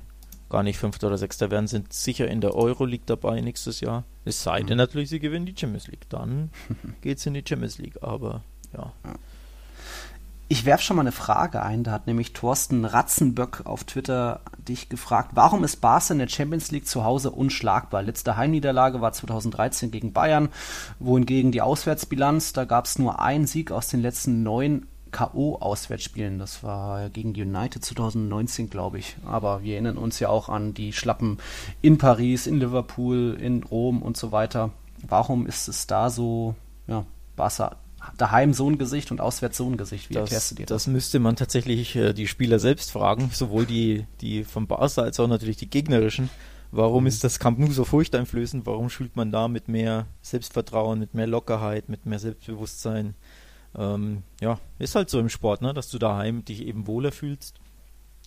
gar 0.51 0.63
nicht 0.63 0.79
Fünfter 0.79 1.09
oder 1.09 1.19
Sechster 1.19 1.51
werden, 1.51 1.67
sind 1.67 1.93
sicher 1.93 2.29
in 2.29 2.41
der 2.41 2.55
Euroleague 2.55 3.07
dabei 3.07 3.41
nächstes 3.41 3.81
Jahr. 3.81 4.05
Es 4.25 4.43
sei 4.43 4.63
denn 4.63 4.79
natürlich, 4.79 5.09
sie 5.09 5.19
gewinnen 5.19 5.47
die 5.47 5.55
Champions 5.57 5.89
League. 5.89 6.09
Dann 6.09 6.51
geht 7.01 7.19
es 7.19 7.27
in 7.27 7.35
die 7.35 7.45
Champions 7.47 7.79
League, 7.79 8.03
aber 8.03 8.43
ja. 8.73 8.93
ja. 9.05 9.15
Ich 10.47 10.67
werfe 10.67 10.85
schon 10.85 10.97
mal 10.97 11.03
eine 11.03 11.13
Frage 11.13 11.63
ein. 11.63 11.85
Da 11.85 11.93
hat 11.93 12.07
nämlich 12.07 12.35
Thorsten 12.35 12.85
Ratzenböck 12.85 13.63
auf 13.65 13.85
Twitter 13.85 14.41
dich 14.59 14.89
gefragt, 14.89 15.31
warum 15.35 15.65
ist 15.65 15.81
Barca 15.81 16.13
in 16.13 16.19
der 16.19 16.29
Champions 16.29 16.71
League 16.71 16.87
zu 16.87 17.05
Hause 17.05 17.31
unschlagbar? 17.31 18.03
Letzte 18.03 18.37
Heimniederlage 18.37 19.01
war 19.01 19.13
2013 19.13 19.91
gegen 19.91 20.13
Bayern, 20.13 20.51
wohingegen 20.99 21.51
die 21.51 21.63
Auswärtsbilanz, 21.63 22.53
da 22.53 22.65
gab 22.65 22.85
es 22.87 22.99
nur 22.99 23.21
einen 23.21 23.47
Sieg 23.47 23.71
aus 23.73 23.89
den 23.89 24.01
letzten 24.01 24.43
neun 24.43 24.87
K.O.-Auswärtsspielen. 25.13 26.39
Das 26.39 26.63
war 26.63 27.09
gegen 27.09 27.31
United 27.31 27.85
2019, 27.85 28.69
glaube 28.69 28.99
ich. 28.99 29.17
Aber 29.25 29.63
wir 29.63 29.75
erinnern 29.75 29.97
uns 29.97 30.19
ja 30.19 30.29
auch 30.29 30.49
an 30.49 30.75
die 30.75 30.93
Schlappen 30.93 31.39
in 31.83 31.99
Paris, 31.99 32.47
in 32.47 32.59
Liverpool, 32.59 33.39
in 33.41 33.63
Rom 33.63 34.03
und 34.03 34.17
so 34.17 34.33
weiter. 34.33 34.71
Warum 35.07 35.47
ist 35.47 35.69
es 35.69 35.87
da 35.87 36.11
so, 36.11 36.55
ja, 36.87 37.05
Barca 37.37 37.77
daheim 38.17 38.53
so 38.53 38.69
ein 38.69 38.79
Gesicht 38.79 39.11
und 39.11 39.21
auswärts 39.21 39.57
so 39.57 39.69
ein 39.69 39.77
Gesicht. 39.77 40.11
Wie 40.11 40.15
das, 40.15 40.25
erklärst 40.25 40.51
du 40.51 40.55
dir 40.57 40.67
das? 40.67 40.85
Das 40.85 40.93
müsste 40.93 41.19
man 41.19 41.37
tatsächlich 41.37 41.97
äh, 41.97 42.13
die 42.13 42.27
Spieler 42.27 42.59
selbst 42.59 42.93
fragen, 42.93 43.31
sowohl 43.33 43.67
die, 43.67 44.07
die 44.21 44.45
vom 44.45 44.67
Barca 44.67 45.03
als 45.03 45.21
auch 45.21 45.29
natürlich 45.29 45.57
die 45.57 45.71
gegnerischen. 45.71 46.31
Warum 46.71 47.05
mhm. 47.05 47.09
ist 47.09 47.23
das 47.23 47.39
Camp 47.39 47.59
Nou 47.59 47.71
so 47.71 47.85
furchteinflößend? 47.85 48.67
Warum 48.67 48.91
spielt 48.91 49.17
man 49.17 49.31
da 49.31 49.49
mit 49.49 49.69
mehr 49.69 50.07
Selbstvertrauen, 50.23 50.99
mit 50.99 51.15
mehr 51.15 51.27
Lockerheit, 51.27 51.89
mit 51.89 52.07
mehr 52.07 52.19
Selbstbewusstsein? 52.19 53.15
Ähm, 53.77 54.23
ja, 54.41 54.59
ist 54.79 54.95
halt 54.95 55.11
so 55.11 55.19
im 55.21 55.29
Sport, 55.29 55.63
ne? 55.63 55.73
dass 55.73 55.89
du 55.89 55.99
daheim 55.99 56.45
dich 56.45 56.67
eben 56.67 56.87
wohler 56.87 57.13
fühlst. 57.13 57.61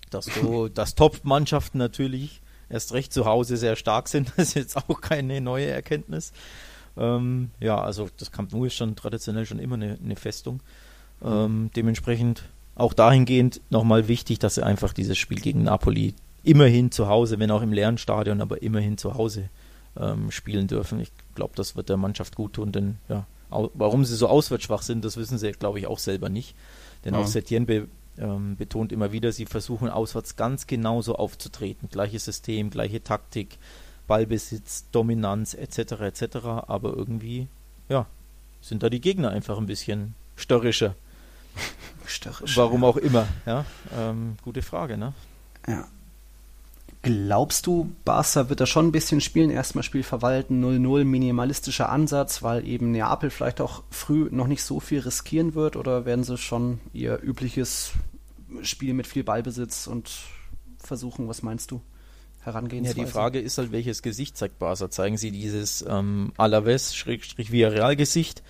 Dass 0.09 0.25
du, 0.25 0.67
dass 0.73 0.95
Top-Mannschaften 0.95 1.77
natürlich 1.77 2.41
erst 2.69 2.93
recht 2.93 3.13
zu 3.13 3.25
Hause 3.25 3.57
sehr 3.57 3.75
stark 3.75 4.07
sind. 4.07 4.31
Das 4.37 4.49
ist 4.49 4.55
jetzt 4.55 4.77
auch 4.77 5.01
keine 5.01 5.41
neue 5.41 5.67
Erkenntnis. 5.67 6.31
Ähm, 6.97 7.51
ja, 7.59 7.79
also 7.79 8.09
das 8.17 8.31
Camp 8.31 8.51
Nou 8.51 8.65
ist 8.65 8.75
schon 8.75 8.95
traditionell 8.95 9.45
schon 9.45 9.59
immer 9.59 9.75
eine, 9.75 9.97
eine 10.03 10.15
Festung. 10.15 10.61
Ähm, 11.23 11.71
dementsprechend 11.75 12.43
auch 12.75 12.93
dahingehend 12.93 13.61
nochmal 13.69 14.07
wichtig, 14.07 14.39
dass 14.39 14.55
sie 14.55 14.65
einfach 14.65 14.93
dieses 14.93 15.17
Spiel 15.17 15.39
gegen 15.39 15.63
Napoli 15.63 16.13
immerhin 16.43 16.91
zu 16.91 17.07
Hause, 17.07 17.39
wenn 17.39 17.51
auch 17.51 17.61
im 17.61 17.73
leeren 17.73 17.97
Stadion, 17.97 18.41
aber 18.41 18.61
immerhin 18.61 18.97
zu 18.97 19.15
Hause 19.15 19.49
ähm, 19.99 20.31
spielen 20.31 20.67
dürfen. 20.67 20.99
Ich 20.99 21.11
glaube, 21.35 21.53
das 21.55 21.75
wird 21.75 21.89
der 21.89 21.97
Mannschaft 21.97 22.35
gut 22.35 22.53
tun, 22.53 22.71
denn 22.71 22.97
ja, 23.09 23.25
warum 23.49 24.05
sie 24.05 24.15
so 24.15 24.27
auswärtsschwach 24.27 24.81
sind, 24.81 25.03
das 25.03 25.17
wissen 25.17 25.37
sie, 25.37 25.51
glaube 25.53 25.79
ich, 25.79 25.87
auch 25.87 25.99
selber 25.99 26.29
nicht. 26.29 26.55
Denn 27.03 27.13
ja. 27.13 27.19
auch 27.19 27.27
Setien 27.27 27.65
be, 27.65 27.87
ähm, 28.17 28.55
betont 28.57 28.91
immer 28.91 29.11
wieder, 29.11 29.31
sie 29.31 29.45
versuchen 29.45 29.89
auswärts 29.89 30.35
ganz 30.35 30.67
genauso 30.67 31.15
aufzutreten. 31.15 31.89
Gleiches 31.91 32.25
System, 32.25 32.69
gleiche 32.69 33.03
Taktik, 33.03 33.57
Ballbesitz, 34.07 34.85
Dominanz 34.91 35.53
etc. 35.53 35.77
etc. 36.01 36.37
Aber 36.67 36.93
irgendwie, 36.95 37.47
ja, 37.89 38.05
sind 38.61 38.83
da 38.83 38.89
die 38.89 39.01
Gegner 39.01 39.31
einfach 39.31 39.57
ein 39.57 39.65
bisschen 39.65 40.15
störrischer. 40.35 40.95
Störrisch. 42.05 42.55
Warum 42.55 42.83
ja. 42.83 42.87
auch 42.87 42.97
immer, 42.97 43.27
ja. 43.45 43.65
Ähm, 43.97 44.37
gute 44.43 44.61
Frage, 44.61 44.97
ne? 44.97 45.13
Ja. 45.67 45.87
Glaubst 47.01 47.67
du, 47.67 47.91
Barca 48.05 48.49
wird 48.49 48.59
da 48.59 48.65
schon 48.65 48.87
ein 48.87 48.91
bisschen 48.91 49.21
spielen? 49.21 49.49
Erstmal 49.49 49.83
Spiel 49.83 50.03
verwalten, 50.03 50.63
0-0, 50.63 51.03
minimalistischer 51.03 51.89
Ansatz, 51.89 52.43
weil 52.43 52.67
eben 52.67 52.91
Neapel 52.91 53.29
vielleicht 53.29 53.61
auch 53.61 53.83
früh 53.91 54.27
noch 54.31 54.47
nicht 54.47 54.63
so 54.63 54.79
viel 54.79 54.99
riskieren 54.99 55.53
wird? 55.53 55.75
Oder 55.75 56.05
werden 56.05 56.23
sie 56.23 56.37
schon 56.37 56.79
ihr 56.93 57.21
übliches 57.21 57.91
Spiel 58.61 58.93
mit 58.93 59.07
viel 59.07 59.23
Ballbesitz 59.23 59.87
und 59.87 60.11
versuchen? 60.79 61.27
Was 61.27 61.43
meinst 61.43 61.71
du? 61.71 61.81
Herangehensweise. 62.47 62.97
Ja, 62.97 63.05
die 63.05 63.11
Frage 63.11 63.39
ist 63.39 63.57
halt, 63.57 63.71
welches 63.71 64.01
Gesicht 64.01 64.37
zeigt 64.37 64.57
Barca? 64.57 64.89
Zeigen 64.89 65.17
sie 65.17 65.31
dieses 65.31 65.85
ähm, 65.87 66.31
Alaves-Villarreal-Gesicht 66.37 68.41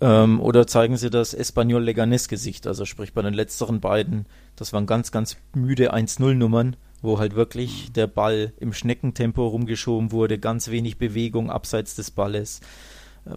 ähm, 0.00 0.40
oder 0.40 0.66
zeigen 0.66 0.96
sie 0.96 1.10
das 1.10 1.32
Espanyol-Leganes-Gesicht? 1.32 2.66
Also 2.66 2.84
sprich 2.84 3.14
bei 3.14 3.22
den 3.22 3.34
letzteren 3.34 3.80
beiden, 3.80 4.26
das 4.56 4.72
waren 4.72 4.86
ganz, 4.86 5.12
ganz 5.12 5.36
müde 5.54 5.94
1-0-Nummern, 5.94 6.76
wo 7.02 7.18
halt 7.18 7.34
wirklich 7.34 7.92
der 7.92 8.06
Ball 8.06 8.52
im 8.58 8.72
Schneckentempo 8.72 9.46
rumgeschoben 9.46 10.12
wurde, 10.12 10.38
ganz 10.38 10.68
wenig 10.68 10.98
Bewegung 10.98 11.50
abseits 11.50 11.94
des 11.94 12.10
Balles. 12.10 12.60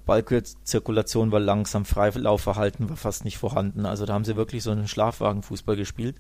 Ballzirkulation 0.06 1.32
war 1.32 1.40
langsam, 1.40 1.86
Freilaufverhalten 1.86 2.90
war 2.90 2.96
fast 2.96 3.26
nicht 3.26 3.38
vorhanden. 3.38 3.86
Also 3.86 4.06
da 4.06 4.14
haben 4.14 4.26
sie 4.26 4.36
wirklich 4.36 4.64
so 4.64 4.72
einen 4.72 4.88
Schlafwagenfußball 4.88 5.76
gespielt, 5.76 6.16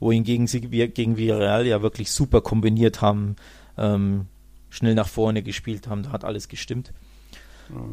wohingegen 0.00 0.46
sie 0.46 0.60
gegen 0.60 1.16
Villarreal 1.16 1.66
ja 1.66 1.82
wirklich 1.82 2.10
super 2.10 2.40
kombiniert 2.40 3.00
haben, 3.00 3.36
ähm, 3.76 4.26
schnell 4.70 4.94
nach 4.94 5.08
vorne 5.08 5.42
gespielt 5.42 5.88
haben, 5.88 6.02
da 6.02 6.12
hat 6.12 6.24
alles 6.24 6.48
gestimmt. 6.48 6.92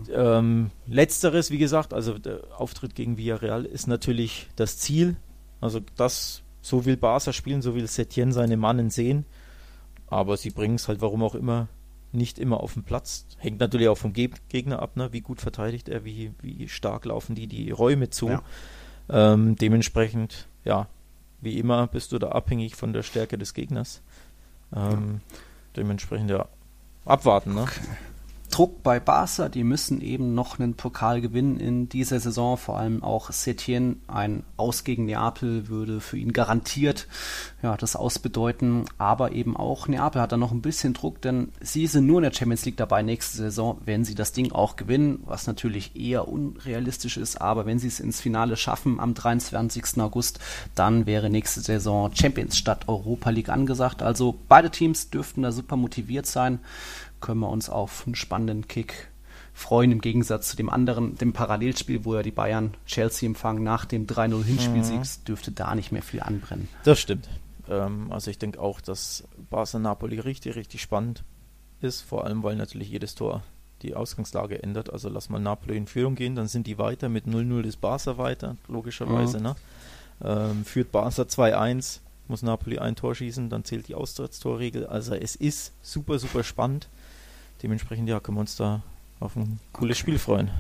Ja. 0.08 0.38
Ähm, 0.38 0.72
letzteres, 0.88 1.52
wie 1.52 1.58
gesagt, 1.58 1.94
also 1.94 2.18
der 2.18 2.42
Auftritt 2.58 2.96
gegen 2.96 3.18
Villarreal 3.18 3.66
ist 3.66 3.88
natürlich 3.88 4.48
das 4.56 4.78
Ziel. 4.78 5.18
Also 5.62 5.82
das, 5.96 6.44
so 6.62 6.86
will 6.86 6.98
Barca 6.98 7.34
spielen, 7.34 7.62
so 7.62 7.76
will 7.76 7.88
Setien 7.88 8.32
seine 8.32 8.58
Mannen 8.58 8.90
sehen. 8.90 9.26
Aber 10.08 10.38
sie 10.38 10.52
bringen 10.52 10.76
es 10.76 10.88
halt, 10.88 11.02
warum 11.02 11.24
auch 11.24 11.36
immer, 11.36 11.68
nicht 12.12 12.40
immer 12.40 12.62
auf 12.62 12.74
den 12.74 12.84
Platz. 12.84 13.26
Hängt 13.38 13.60
natürlich 13.60 13.90
auch 13.90 13.98
vom 13.98 14.14
Ge 14.14 14.30
Gegner 14.50 14.82
ab, 14.82 14.96
ne? 14.96 15.12
wie 15.12 15.22
gut 15.22 15.42
verteidigt 15.42 15.90
er, 15.90 16.06
wie, 16.06 16.32
wie 16.42 16.70
stark 16.70 17.06
laufen 17.06 17.36
die 17.36 17.48
die 17.48 17.72
Räume 17.72 18.10
zu. 18.10 18.30
Ja. 18.30 18.44
Ähm, 19.10 19.56
dementsprechend, 19.56 20.48
ja, 20.64 20.88
wie 21.42 21.60
immer 21.60 21.88
bist 21.88 22.12
du 22.12 22.20
da 22.20 22.30
abhängig 22.30 22.76
von 22.76 22.94
der 22.94 23.04
Stärke 23.04 23.38
des 23.38 23.54
Gegners. 23.54 24.02
Ähm, 24.76 25.22
ja. 25.32 25.38
Dementsprechend, 25.78 26.30
ja, 26.30 26.48
abwarten. 27.06 27.54
Ne? 27.54 27.64
Okay. 27.64 27.82
Druck 28.56 28.84
bei 28.84 29.02
Barca, 29.02 29.50
die 29.50 29.66
müssen 29.66 30.00
eben 30.00 30.34
noch 30.34 30.60
einen 30.60 30.76
Pokal 30.76 31.20
gewinnen 31.20 31.60
in 31.60 31.90
dieser 31.90 32.22
Saison. 32.22 32.56
Vor 32.56 32.78
allem 32.78 33.04
auch 33.04 33.30
Setien, 33.34 34.00
ein 34.08 34.44
Aus 34.56 34.86
gegen 34.86 35.08
Neapel 35.08 35.68
würde 35.68 36.00
für 36.00 36.18
ihn 36.18 36.32
garantiert 36.32 37.10
ja, 37.62 37.76
das 37.76 37.98
ausbedeuten. 37.98 38.86
Aber 38.98 39.34
eben 39.34 39.58
auch 39.58 39.90
Neapel 39.90 40.22
hat 40.22 40.32
da 40.32 40.38
noch 40.38 40.54
ein 40.54 40.62
bisschen 40.62 40.94
Druck, 40.94 41.22
denn 41.22 41.52
sie 41.60 41.86
sind 41.86 42.06
nur 42.06 42.20
in 42.20 42.24
der 42.24 42.34
Champions 42.34 42.64
League 42.64 42.78
dabei 42.78 43.02
nächste 43.02 43.36
Saison, 43.36 43.78
wenn 43.84 44.06
sie 44.06 44.16
das 44.16 44.32
Ding 44.32 44.54
auch 44.54 44.78
gewinnen, 44.78 45.22
was 45.26 45.48
natürlich 45.48 45.98
eher 45.98 46.30
unrealistisch 46.30 47.18
ist. 47.18 47.42
Aber 47.42 47.66
wenn 47.66 47.80
sie 47.80 47.90
es 47.90 48.00
ins 48.00 48.22
Finale 48.22 48.56
schaffen 48.56 49.02
am 49.02 49.16
23. 49.16 50.00
August, 50.00 50.40
dann 50.76 51.06
wäre 51.06 51.30
nächste 51.30 51.60
Saison 51.60 52.10
Champions 52.16 52.58
statt 52.58 52.88
Europa 52.88 53.32
League 53.32 53.50
angesagt. 53.50 54.02
Also 54.02 54.40
beide 54.48 54.70
Teams 54.70 55.10
dürften 55.10 55.42
da 55.42 55.52
super 55.52 55.76
motiviert 55.76 56.26
sein 56.26 56.60
können 57.26 57.40
wir 57.40 57.50
uns 57.50 57.72
auf 57.72 58.04
einen 58.06 58.14
spannenden 58.14 58.68
Kick 58.68 59.10
freuen, 59.52 59.92
im 59.92 60.00
Gegensatz 60.00 60.50
zu 60.50 60.56
dem 60.56 60.70
anderen, 60.70 61.16
dem 61.16 61.34
Parallelspiel, 61.34 62.06
wo 62.06 62.14
ja 62.14 62.22
die 62.22 62.30
Bayern 62.30 62.76
Chelsea 62.86 63.28
empfangen 63.28 63.64
nach 63.64 63.86
dem 63.86 64.06
3-0 64.06 64.44
Hinspielsieg, 64.44 65.00
mhm. 65.00 65.26
dürfte 65.28 65.52
da 65.52 65.74
nicht 65.74 65.92
mehr 65.92 66.04
viel 66.04 66.22
anbrennen. 66.22 66.68
Das 66.84 67.00
stimmt. 67.00 67.28
Ähm, 67.68 68.12
also 68.12 68.30
ich 68.30 68.38
denke 68.38 68.60
auch, 68.60 68.80
dass 68.80 69.24
Barca 69.50 69.80
Napoli 69.80 70.20
richtig, 70.20 70.56
richtig 70.56 70.84
spannend 70.84 71.24
ist, 71.82 72.02
vor 72.02 72.26
allem 72.26 72.44
weil 72.44 72.58
natürlich 72.58 72.90
jedes 72.90 73.16
Tor 73.16 73.42
die 73.82 73.96
Ausgangslage 73.96 74.62
ändert. 74.62 74.94
Also 74.94 75.10
lass 75.10 75.30
mal 75.30 75.40
Napoli 75.40 75.78
in 75.78 75.88
Führung 75.88 76.14
gehen, 76.14 76.36
dann 76.36 76.48
sind 76.48 76.68
die 76.68 76.78
weiter 76.78 77.10
mit 77.10 77.26
0-0 77.26 77.64
ist 77.64 77.82
Barca 77.82 78.20
weiter, 78.20 78.56
logischerweise. 78.68 79.38
Mhm. 79.38 79.44
Ne? 79.44 79.56
Ähm, 80.24 80.64
führt 80.64 80.92
Barca 80.92 81.24
2-1, 81.24 82.02
muss 82.28 82.44
Napoli 82.44 82.78
ein 82.78 82.96
Tor 82.96 83.16
schießen, 83.16 83.50
dann 83.50 83.64
zählt 83.64 83.88
die 83.88 83.96
Austrittstorregel. 83.96 84.86
Also 84.86 85.16
es 85.16 85.36
ist 85.36 85.74
super, 85.82 86.20
super 86.20 86.44
spannend 86.44 86.88
dementsprechend 87.66 88.08
ja, 88.08 88.20
können 88.20 88.38
wir 88.38 88.42
uns 88.42 88.56
da 88.56 88.84
auf 89.20 89.36
ein 89.36 89.60
cooles 89.74 89.98
Spiel 89.98 90.20
freuen. 90.20 90.52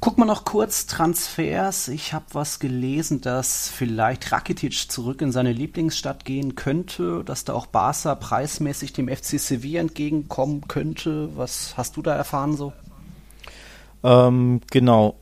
Gucken 0.00 0.22
wir 0.22 0.26
noch 0.26 0.44
kurz 0.44 0.86
Transfers. 0.86 1.86
Ich 1.86 2.12
habe 2.12 2.24
was 2.32 2.58
gelesen, 2.58 3.20
dass 3.20 3.68
vielleicht 3.68 4.32
Rakitic 4.32 4.90
zurück 4.90 5.22
in 5.22 5.30
seine 5.30 5.52
Lieblingsstadt 5.52 6.24
gehen 6.24 6.56
könnte, 6.56 7.22
dass 7.22 7.44
da 7.44 7.52
auch 7.52 7.66
Barca 7.66 8.16
preismäßig 8.16 8.92
dem 8.92 9.08
FC 9.08 9.38
Sevilla 9.38 9.80
entgegenkommen 9.80 10.66
könnte. 10.66 11.36
Was 11.36 11.76
hast 11.76 11.96
du 11.96 12.02
da 12.02 12.16
erfahren 12.16 12.56
so? 12.56 12.72
Ähm, 14.02 14.62
genau. 14.70 15.16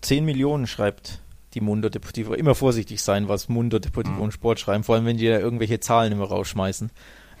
10 0.00 0.24
Millionen 0.24 0.66
schreibt 0.66 1.20
die 1.52 1.60
Mundo 1.60 1.90
Deportivo. 1.90 2.32
Immer 2.32 2.54
vorsichtig 2.54 3.02
sein, 3.02 3.28
was 3.28 3.50
Mundo 3.50 3.78
Deportivo 3.80 4.16
mhm. 4.16 4.22
und 4.22 4.32
Sport 4.32 4.60
schreiben, 4.60 4.84
vor 4.84 4.94
allem 4.94 5.04
wenn 5.04 5.18
die 5.18 5.26
da 5.26 5.38
irgendwelche 5.38 5.80
Zahlen 5.80 6.12
immer 6.12 6.24
rausschmeißen. 6.24 6.90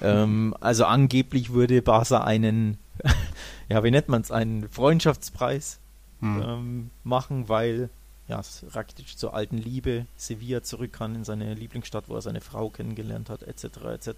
Ähm, 0.02 0.54
also 0.60 0.84
angeblich 0.84 1.52
würde 1.52 1.80
Barca 1.80 2.24
einen, 2.24 2.78
ja, 3.68 3.82
wie 3.84 3.90
nennt 3.90 4.08
man 4.08 4.22
es, 4.22 4.30
einen 4.30 4.68
Freundschaftspreis 4.68 5.78
hm. 6.20 6.42
ähm, 6.42 6.90
machen, 7.04 7.48
weil 7.48 7.88
ja, 8.28 8.40
Rakitic 8.70 9.18
zur 9.18 9.34
alten 9.34 9.58
Liebe 9.58 10.06
Sevilla 10.16 10.62
zurück 10.62 10.92
kann 10.92 11.14
in 11.14 11.24
seine 11.24 11.54
Lieblingsstadt, 11.54 12.08
wo 12.08 12.14
er 12.14 12.22
seine 12.22 12.40
Frau 12.40 12.70
kennengelernt 12.70 13.30
hat, 13.30 13.42
etc. 13.42 13.64
etc. 13.92 14.10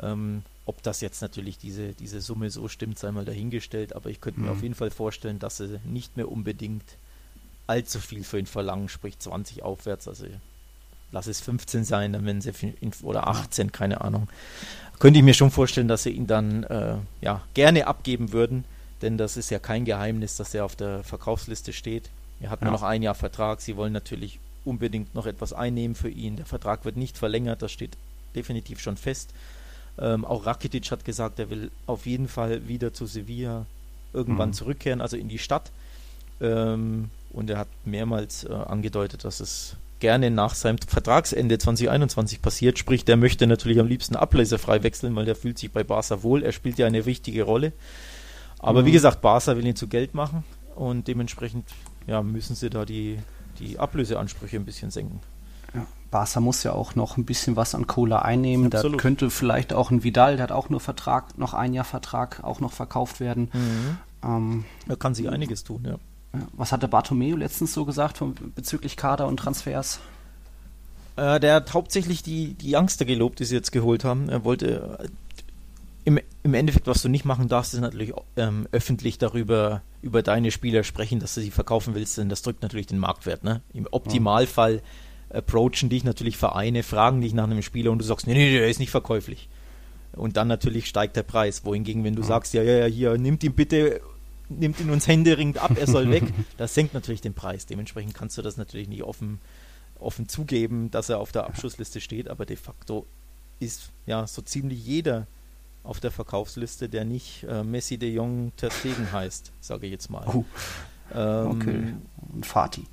Ähm, 0.00 0.42
ob 0.66 0.82
das 0.82 1.00
jetzt 1.00 1.20
natürlich 1.20 1.58
diese, 1.58 1.92
diese 1.92 2.20
Summe 2.20 2.50
so 2.50 2.68
stimmt, 2.68 2.98
sei 2.98 3.12
mal 3.12 3.24
dahingestellt, 3.24 3.94
aber 3.94 4.10
ich 4.10 4.20
könnte 4.20 4.40
mir 4.40 4.48
hm. 4.48 4.52
auf 4.56 4.62
jeden 4.62 4.74
Fall 4.74 4.90
vorstellen, 4.90 5.38
dass 5.38 5.58
sie 5.58 5.80
nicht 5.84 6.16
mehr 6.16 6.30
unbedingt 6.30 6.84
allzu 7.66 8.00
viel 8.00 8.24
für 8.24 8.38
ihn 8.38 8.46
verlangen, 8.46 8.88
sprich 8.88 9.18
20 9.18 9.62
aufwärts. 9.62 10.08
Also 10.08 10.26
lass 11.12 11.26
es 11.26 11.40
15 11.40 11.84
sein, 11.84 12.12
dann 12.12 12.26
wenn 12.26 12.40
sie 12.40 12.52
oder 13.02 13.28
18, 13.28 13.72
keine 13.72 14.00
Ahnung. 14.00 14.28
Könnte 14.98 15.18
ich 15.18 15.24
mir 15.24 15.34
schon 15.34 15.50
vorstellen, 15.50 15.88
dass 15.88 16.02
sie 16.02 16.10
ihn 16.10 16.26
dann 16.26 16.64
äh, 16.64 16.96
ja, 17.20 17.42
gerne 17.54 17.86
abgeben 17.86 18.32
würden, 18.32 18.64
denn 19.02 19.16
das 19.16 19.36
ist 19.36 19.50
ja 19.50 19.58
kein 19.58 19.84
Geheimnis, 19.84 20.36
dass 20.36 20.54
er 20.54 20.64
auf 20.64 20.76
der 20.76 21.02
Verkaufsliste 21.02 21.72
steht. 21.72 22.10
Er 22.40 22.50
hat 22.50 22.60
ja. 22.60 22.66
nur 22.66 22.72
noch 22.72 22.82
ein 22.82 23.02
Jahr 23.02 23.14
Vertrag. 23.14 23.60
Sie 23.60 23.76
wollen 23.76 23.92
natürlich 23.92 24.40
unbedingt 24.64 25.14
noch 25.14 25.26
etwas 25.26 25.52
einnehmen 25.52 25.94
für 25.94 26.10
ihn. 26.10 26.36
Der 26.36 26.46
Vertrag 26.46 26.84
wird 26.84 26.96
nicht 26.96 27.16
verlängert, 27.16 27.62
das 27.62 27.72
steht 27.72 27.96
definitiv 28.34 28.80
schon 28.80 28.96
fest. 28.96 29.32
Ähm, 29.98 30.24
auch 30.24 30.46
Rakitic 30.46 30.90
hat 30.90 31.04
gesagt, 31.04 31.38
er 31.38 31.50
will 31.50 31.70
auf 31.86 32.06
jeden 32.06 32.28
Fall 32.28 32.68
wieder 32.68 32.92
zu 32.92 33.06
Sevilla 33.06 33.66
irgendwann 34.12 34.50
mhm. 34.50 34.54
zurückkehren, 34.54 35.00
also 35.00 35.16
in 35.16 35.28
die 35.28 35.38
Stadt. 35.38 35.70
Ähm, 36.40 37.10
und 37.32 37.50
er 37.50 37.58
hat 37.58 37.68
mehrmals 37.84 38.44
äh, 38.44 38.52
angedeutet, 38.52 39.24
dass 39.24 39.40
es 39.40 39.76
gerne 40.00 40.30
nach 40.30 40.54
seinem 40.54 40.78
Vertragsende 40.78 41.58
2021 41.58 42.42
passiert. 42.42 42.78
Sprich, 42.78 43.04
der 43.04 43.16
möchte 43.16 43.46
natürlich 43.46 43.78
am 43.78 43.86
liebsten 43.86 44.16
ablösefrei 44.16 44.82
wechseln, 44.82 45.14
weil 45.14 45.24
der 45.24 45.36
fühlt 45.36 45.58
sich 45.58 45.70
bei 45.70 45.84
Barca 45.84 46.22
wohl. 46.22 46.42
Er 46.42 46.52
spielt 46.52 46.78
ja 46.78 46.86
eine 46.86 47.06
wichtige 47.06 47.44
Rolle. 47.44 47.72
Aber 48.58 48.82
mhm. 48.82 48.86
wie 48.86 48.92
gesagt, 48.92 49.20
Barca 49.20 49.56
will 49.56 49.66
ihn 49.66 49.76
zu 49.76 49.88
Geld 49.88 50.14
machen 50.14 50.44
und 50.74 51.08
dementsprechend 51.08 51.66
ja, 52.06 52.22
müssen 52.22 52.54
sie 52.56 52.70
da 52.70 52.84
die, 52.84 53.18
die 53.58 53.78
Ablöseansprüche 53.78 54.56
ein 54.56 54.64
bisschen 54.64 54.90
senken. 54.90 55.20
Ja, 55.74 55.86
Barca 56.10 56.40
muss 56.40 56.62
ja 56.62 56.72
auch 56.72 56.94
noch 56.94 57.16
ein 57.16 57.24
bisschen 57.24 57.56
was 57.56 57.74
an 57.74 57.86
Kohle 57.86 58.22
einnehmen. 58.22 58.66
Absolut. 58.72 58.98
Da 58.98 59.02
könnte 59.02 59.30
vielleicht 59.30 59.72
auch 59.72 59.90
ein 59.90 60.02
Vidal, 60.02 60.36
der 60.36 60.44
hat 60.44 60.52
auch 60.52 60.68
nur 60.68 60.80
Vertrag, 60.80 61.38
noch 61.38 61.54
ein 61.54 61.72
Jahr 61.72 61.84
Vertrag, 61.84 62.42
auch 62.42 62.60
noch 62.60 62.72
verkauft 62.72 63.20
werden. 63.20 63.50
Mhm. 63.52 63.98
Ähm, 64.22 64.64
da 64.88 64.96
kann 64.96 65.14
sich 65.14 65.28
einiges 65.28 65.64
tun, 65.64 65.84
ja. 65.86 65.96
Was 66.52 66.72
hatte 66.72 66.88
Bartomeu 66.88 67.34
letztens 67.34 67.72
so 67.72 67.84
gesagt 67.84 68.18
von, 68.18 68.34
bezüglich 68.54 68.96
Kader 68.96 69.26
und 69.26 69.38
Transfers? 69.38 70.00
Äh, 71.16 71.40
der 71.40 71.54
hat 71.54 71.74
hauptsächlich 71.74 72.22
die, 72.22 72.54
die 72.54 72.74
Youngster 72.74 73.04
gelobt, 73.04 73.40
die 73.40 73.44
sie 73.44 73.56
jetzt 73.56 73.72
geholt 73.72 74.04
haben. 74.04 74.28
Er 74.28 74.44
wollte 74.44 74.98
äh, 75.00 75.08
im, 76.04 76.20
im 76.42 76.54
Endeffekt, 76.54 76.86
was 76.86 77.02
du 77.02 77.08
nicht 77.08 77.24
machen 77.24 77.48
darfst, 77.48 77.74
ist 77.74 77.80
natürlich 77.80 78.12
ähm, 78.36 78.68
öffentlich 78.72 79.18
darüber 79.18 79.82
über 80.02 80.22
deine 80.22 80.50
Spieler 80.50 80.82
sprechen, 80.82 81.20
dass 81.20 81.34
du 81.34 81.42
sie 81.42 81.50
verkaufen 81.50 81.94
willst, 81.94 82.16
denn 82.16 82.28
das 82.28 82.42
drückt 82.42 82.62
natürlich 82.62 82.86
den 82.86 82.98
Marktwert. 82.98 83.44
Ne? 83.44 83.60
Im 83.74 83.86
Optimalfall 83.90 84.82
approachen 85.28 85.90
dich 85.90 86.04
natürlich 86.04 86.36
Vereine, 86.36 86.82
fragen 86.82 87.20
dich 87.20 87.34
nach 87.34 87.44
einem 87.44 87.62
Spieler 87.62 87.90
und 87.90 87.98
du 87.98 88.04
sagst, 88.04 88.26
nee, 88.26 88.34
nee, 88.34 88.52
der 88.52 88.68
ist 88.68 88.80
nicht 88.80 88.90
verkäuflich. 88.90 89.48
Und 90.12 90.36
dann 90.36 90.48
natürlich 90.48 90.86
steigt 90.86 91.16
der 91.16 91.22
Preis. 91.22 91.64
Wohingegen, 91.64 92.02
wenn 92.02 92.16
du 92.16 92.22
ja. 92.22 92.28
sagst, 92.28 92.54
ja, 92.54 92.62
ja, 92.62 92.78
ja, 92.78 92.86
hier, 92.86 93.16
nimmt 93.18 93.44
ihn 93.44 93.52
bitte 93.52 94.00
nimmt 94.50 94.80
ihn 94.80 94.90
uns 94.90 95.06
händeringend 95.06 95.58
ab, 95.58 95.72
er 95.78 95.86
soll 95.86 96.10
weg. 96.10 96.24
Das 96.56 96.74
senkt 96.74 96.94
natürlich 96.94 97.20
den 97.20 97.34
Preis. 97.34 97.66
Dementsprechend 97.66 98.14
kannst 98.14 98.36
du 98.36 98.42
das 98.42 98.56
natürlich 98.56 98.88
nicht 98.88 99.02
offen, 99.02 99.40
offen 99.98 100.28
zugeben, 100.28 100.90
dass 100.90 101.08
er 101.08 101.18
auf 101.18 101.32
der 101.32 101.44
Abschussliste 101.44 102.00
steht, 102.00 102.28
aber 102.28 102.44
de 102.44 102.56
facto 102.56 103.06
ist 103.60 103.90
ja 104.06 104.26
so 104.26 104.42
ziemlich 104.42 104.84
jeder 104.84 105.26
auf 105.82 106.00
der 106.00 106.10
Verkaufsliste, 106.10 106.88
der 106.88 107.04
nicht 107.04 107.44
äh, 107.44 107.62
Messi 107.62 107.96
de 107.96 108.12
Jong 108.12 108.52
Ter 108.56 108.70
Stegen 108.70 109.12
heißt, 109.12 109.52
sage 109.60 109.86
ich 109.86 109.92
jetzt 109.92 110.10
mal. 110.10 110.26
Oh. 110.26 110.44
Ähm, 111.14 111.46
okay. 111.46 111.94
Und 112.32 112.46
Fatih. 112.46 112.84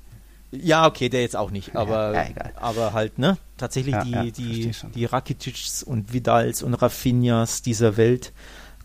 Ja, 0.50 0.86
okay, 0.86 1.10
der 1.10 1.20
jetzt 1.20 1.36
auch 1.36 1.50
nicht, 1.50 1.76
aber, 1.76 2.14
ja, 2.14 2.22
ja, 2.22 2.50
aber 2.56 2.94
halt, 2.94 3.18
ne? 3.18 3.36
Tatsächlich 3.58 3.94
ja, 3.94 4.22
die, 4.22 4.32
die, 4.32 4.72
die 4.94 5.04
Rakitics 5.04 5.82
und 5.82 6.14
Vidals 6.14 6.62
und 6.62 6.72
Rafinhas 6.72 7.60
dieser 7.60 7.98
Welt 7.98 8.32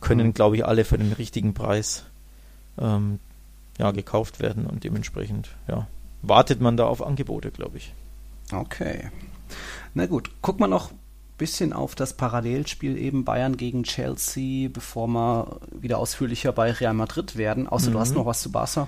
können, 0.01 0.27
mhm. 0.27 0.33
glaube 0.33 0.57
ich, 0.57 0.65
alle 0.65 0.83
für 0.83 0.97
den 0.97 1.13
richtigen 1.13 1.53
Preis 1.53 2.03
ähm, 2.79 3.19
ja, 3.77 3.91
gekauft 3.91 4.39
werden 4.39 4.65
und 4.65 4.83
dementsprechend 4.83 5.49
ja, 5.67 5.87
wartet 6.21 6.61
man 6.61 6.77
da 6.77 6.85
auf 6.85 7.01
Angebote, 7.01 7.51
glaube 7.51 7.77
ich. 7.77 7.93
Okay. 8.51 9.09
Na 9.93 10.05
gut, 10.05 10.29
guck 10.41 10.59
mal 10.59 10.67
noch 10.67 10.91
ein 10.91 10.99
bisschen 11.37 11.73
auf 11.73 11.95
das 11.95 12.15
Parallelspiel 12.15 12.97
eben 12.97 13.25
Bayern 13.25 13.57
gegen 13.57 13.83
Chelsea, 13.83 14.69
bevor 14.69 15.07
wir 15.07 15.59
wieder 15.71 15.97
ausführlicher 15.97 16.51
bei 16.51 16.71
Real 16.71 16.93
Madrid 16.93 17.35
werden. 17.35 17.67
Außer 17.67 17.89
mhm. 17.89 17.93
du 17.93 17.99
hast 17.99 18.09
mhm. 18.09 18.15
noch 18.17 18.25
was 18.25 18.41
zu 18.41 18.51
Barca. 18.51 18.87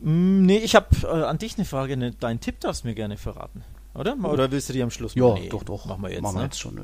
Mm, 0.00 0.42
nee, 0.42 0.58
ich 0.58 0.74
habe 0.74 0.88
äh, 1.02 1.24
an 1.24 1.38
dich 1.38 1.56
eine 1.56 1.64
Frage. 1.64 1.96
Ne, 1.96 2.12
deinen 2.12 2.40
Tipp 2.40 2.60
darfst 2.60 2.84
du 2.84 2.88
mir 2.88 2.94
gerne 2.94 3.16
verraten. 3.16 3.64
Oder? 3.98 4.16
Oder 4.22 4.50
willst 4.50 4.68
du 4.68 4.72
die 4.72 4.82
am 4.82 4.90
Schluss 4.90 5.14
Ja, 5.14 5.34
Nee, 5.34 5.48
doch, 5.48 5.62
doch. 5.64 5.86
Machen 5.86 6.02
wir 6.02 6.10
jetzt. 6.10 6.22
Machen 6.22 6.36
wir 6.36 6.40
ne? 6.40 6.44
jetzt 6.46 6.58
schon. 6.60 6.78
Äh, 6.78 6.82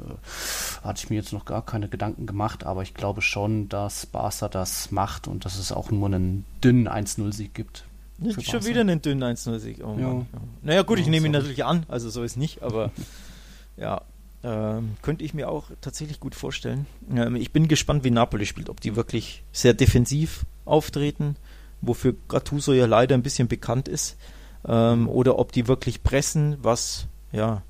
hatte 0.85 1.03
ich 1.05 1.11
mir 1.11 1.17
jetzt 1.17 1.33
noch 1.33 1.45
gar 1.45 1.65
keine 1.65 1.89
Gedanken 1.89 2.27
gemacht, 2.27 2.65
aber 2.65 2.83
ich 2.83 2.95
glaube 2.95 3.23
schon, 3.23 3.69
dass 3.69 4.07
Barca 4.07 4.49
das 4.49 4.91
macht 4.91 5.29
und 5.29 5.45
dass 5.45 5.59
es 5.59 5.73
auch 5.73 5.91
nur 5.91 6.07
einen 6.07 6.45
dünnen 6.63 6.89
1-0-Sieg 6.89 7.55
gibt. 7.55 7.85
Nicht 8.19 8.43
schon 8.45 8.61
Barca. 8.61 8.67
wieder 8.67 8.81
einen 8.83 9.03
dünnen 9.03 9.23
1-0-Sieg. 9.23 9.83
Oh, 9.85 9.97
Ja. 9.99 10.13
Ja. 10.13 10.27
Naja, 10.63 10.83
gut, 10.83 10.99
ich 10.99 11.07
Ja, 11.07 11.11
nehme 11.11 11.27
ihn 11.27 11.33
sorry. 11.33 11.43
natürlich 11.43 11.65
an, 11.65 11.85
also 11.89 12.09
so 12.11 12.23
ist 12.23 12.37
nicht, 12.37 12.63
aber 12.63 12.91
ja, 13.77 14.03
ähm, 14.45 14.97
könnte 15.03 15.25
ich 15.25 15.35
mir 15.35 15.49
auch 15.49 15.71
tatsächlich 15.81 16.19
gut 16.21 16.35
vorstellen. 16.35 16.87
Ähm, 17.15 17.37
ich 17.37 17.53
bin 17.53 17.69
gespannt, 17.69 18.05
wie 18.05 18.11
Napoli 18.11 18.47
spielt, 18.47 18.69
ob 18.69 18.81
die 18.81 18.97
wirklich 18.97 19.43
sehr 19.53 19.75
defensiv 19.75 20.45
auftreten, 20.65 21.37
wofür 21.81 22.15
Gattuso 22.29 22.73
ja 22.73 22.87
leider 22.87 23.15
ein 23.17 23.23
bisschen 23.23 23.49
bekannt 23.49 23.89
ist, 23.89 24.17
ähm, 24.67 25.09
oder 25.09 25.39
ob 25.39 25.53
die 25.53 25.69
wirklich 25.69 26.03
pressen, 26.03 26.57
was 26.63 27.07
ja 27.33 27.63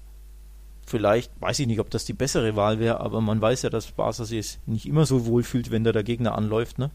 vielleicht, 0.86 1.30
weiß 1.40 1.58
ich 1.60 1.66
nicht, 1.66 1.80
ob 1.80 1.90
das 1.90 2.04
die 2.04 2.12
bessere 2.12 2.56
Wahl 2.56 2.78
wäre, 2.78 3.00
aber 3.00 3.20
man 3.20 3.40
weiß 3.40 3.62
ja, 3.62 3.70
dass 3.70 3.92
Barca 3.92 4.24
sich 4.24 4.58
nicht 4.66 4.86
immer 4.86 5.06
so 5.06 5.26
wohl 5.26 5.42
fühlt, 5.42 5.70
wenn 5.70 5.84
da 5.84 5.92
der 5.92 6.02
Gegner 6.02 6.34
anläuft, 6.36 6.78
ne? 6.78 6.90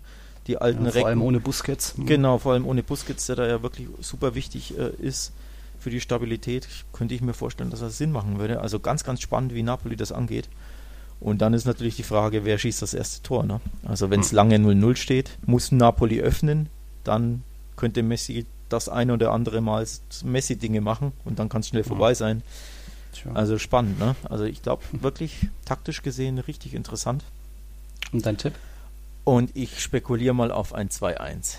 Die 0.46 0.58
alten 0.58 0.86
Ja, 0.86 0.92
vor 0.92 1.08
allem 1.08 1.20
Recken. 1.20 1.28
ohne 1.28 1.40
Busquets. 1.40 1.96
Genau, 1.98 2.38
vor 2.38 2.54
allem 2.54 2.66
ohne 2.68 2.84
Busquets, 2.84 3.26
der 3.26 3.36
da 3.36 3.48
ja 3.48 3.64
wirklich 3.64 3.88
super 4.00 4.36
wichtig 4.36 4.78
äh, 4.78 4.90
ist 5.02 5.34
für 5.80 5.90
die 5.90 6.00
Stabilität, 6.00 6.68
könnte 6.94 7.16
ich 7.16 7.22
mir 7.22 7.34
vorstellen, 7.34 7.70
dass 7.70 7.82
das 7.82 7.98
Sinn 7.98 8.12
machen 8.12 8.40
würde. 8.40 8.62
Also 8.62 8.80
ganz, 8.80 9.04
ganz 9.04 9.22
spannend, 9.22 9.54
wie 9.54 9.64
Napoli 9.64 9.96
das 9.96 10.12
angeht. 10.12 10.48
Und 11.20 11.42
dann 11.42 11.54
ist 11.54 11.66
natürlich 11.66 11.96
die 11.96 12.04
Frage, 12.04 12.46
wer 12.46 12.58
schießt 12.58 12.82
das 12.82 12.94
erste 12.94 13.24
Tor. 13.24 13.44
Ne? 13.44 13.60
Also 13.84 14.10
wenn 14.10 14.20
es 14.20 14.32
lange 14.32 14.58
0-0 14.58 14.96
steht, 14.96 15.38
muss 15.46 15.72
Napoli 15.72 16.22
öffnen, 16.22 16.70
dann 17.04 17.44
könnte 17.76 18.04
Messi 18.04 18.46
das 18.70 18.90
ein 18.90 19.12
oder 19.12 19.32
andere 19.32 19.62
Mal 19.62 19.86
Messi-Dinge 20.24 20.82
machen 20.82 21.12
und 21.26 21.40
dann 21.40 21.50
kann 21.50 21.62
es 21.62 21.68
schnell 21.70 21.84
vorbei 21.84 22.14
sein. 22.14 22.44
Tja. 23.14 23.32
Also 23.34 23.58
spannend, 23.58 24.00
ne? 24.00 24.16
Also 24.24 24.44
ich 24.46 24.62
glaube 24.62 24.84
wirklich 24.92 25.48
taktisch 25.66 26.02
gesehen 26.02 26.38
richtig 26.40 26.74
interessant. 26.74 27.24
Und 28.12 28.26
dein 28.26 28.38
Tipp? 28.38 28.54
Und 29.24 29.52
ich 29.56 29.82
spekuliere 29.82 30.34
mal 30.34 30.52
auf 30.52 30.74
ein 30.74 30.90
2-1. 30.90 31.56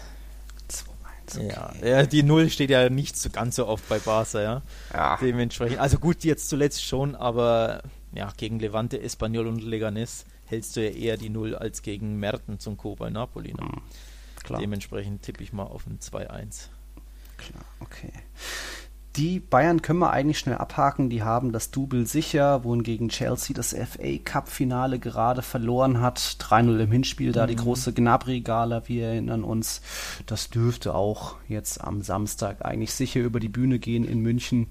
2-1. 1.29 1.43
Ja, 1.51 1.73
ja, 1.85 2.07
die 2.07 2.23
Null 2.23 2.49
steht 2.49 2.71
ja 2.71 2.89
nicht 2.89 3.19
so 3.19 3.29
ganz 3.29 3.57
so 3.57 3.67
oft 3.67 3.87
bei 3.89 3.99
Barca, 3.99 4.41
ja. 4.41 4.63
Ja. 4.95 5.19
Dementsprechend, 5.21 5.79
also 5.79 5.99
gut, 5.99 6.25
jetzt 6.25 6.49
zuletzt 6.49 6.83
schon, 6.85 7.15
aber 7.15 7.83
ja, 8.13 8.33
gegen 8.37 8.59
Levante, 8.59 9.01
Espanyol 9.01 9.47
und 9.47 9.63
Leganés 9.63 10.25
hältst 10.47 10.77
du 10.77 10.83
ja 10.83 10.91
eher 10.91 11.17
die 11.19 11.29
Null 11.29 11.55
als 11.55 11.83
gegen 11.83 12.19
Mertens 12.19 12.67
und 12.67 12.79
Co. 12.79 12.95
bei 12.95 13.11
Napoli. 13.11 13.53
Ne? 13.53 13.61
Hm, 13.61 13.83
Klar. 14.43 14.61
Dementsprechend 14.61 15.23
tippe 15.23 15.43
ich 15.43 15.53
mal 15.53 15.65
auf 15.65 15.87
ein 15.87 15.99
2-1. 15.99 16.69
Klar, 17.39 17.65
okay. 17.81 18.13
Die 19.17 19.41
Bayern 19.41 19.83
können 19.83 19.99
wir 19.99 20.11
eigentlich 20.11 20.39
schnell 20.39 20.59
abhaken. 20.59 21.11
Die 21.11 21.25
haben 21.25 21.51
das 21.51 21.73
Double 21.73 22.07
sicher, 22.07 22.63
wohingegen 22.63 23.09
Chelsea 23.09 23.53
das 23.53 23.75
FA 23.75 24.19
Cup 24.23 24.49
Finale 24.49 25.01
gerade 25.01 25.43
verloren 25.43 26.01
hat. 26.01 26.19
3-0 26.19 26.79
im 26.79 26.93
Hinspiel, 26.93 27.33
da 27.33 27.49
die 27.49 27.57
große 27.57 27.93
Gnabry-Gala, 27.93 28.87
wir 28.87 29.09
erinnern 29.09 29.43
uns. 29.43 29.83
Das 30.27 30.51
dürfte 30.51 30.95
auch 30.95 31.35
jetzt 31.49 31.83
am 31.83 32.03
Samstag 32.03 32.65
eigentlich 32.65 32.93
sicher 32.93 33.21
über 33.21 33.41
die 33.41 33.49
Bühne 33.49 33.81
gehen 33.81 34.05
in 34.05 34.21
München. 34.21 34.69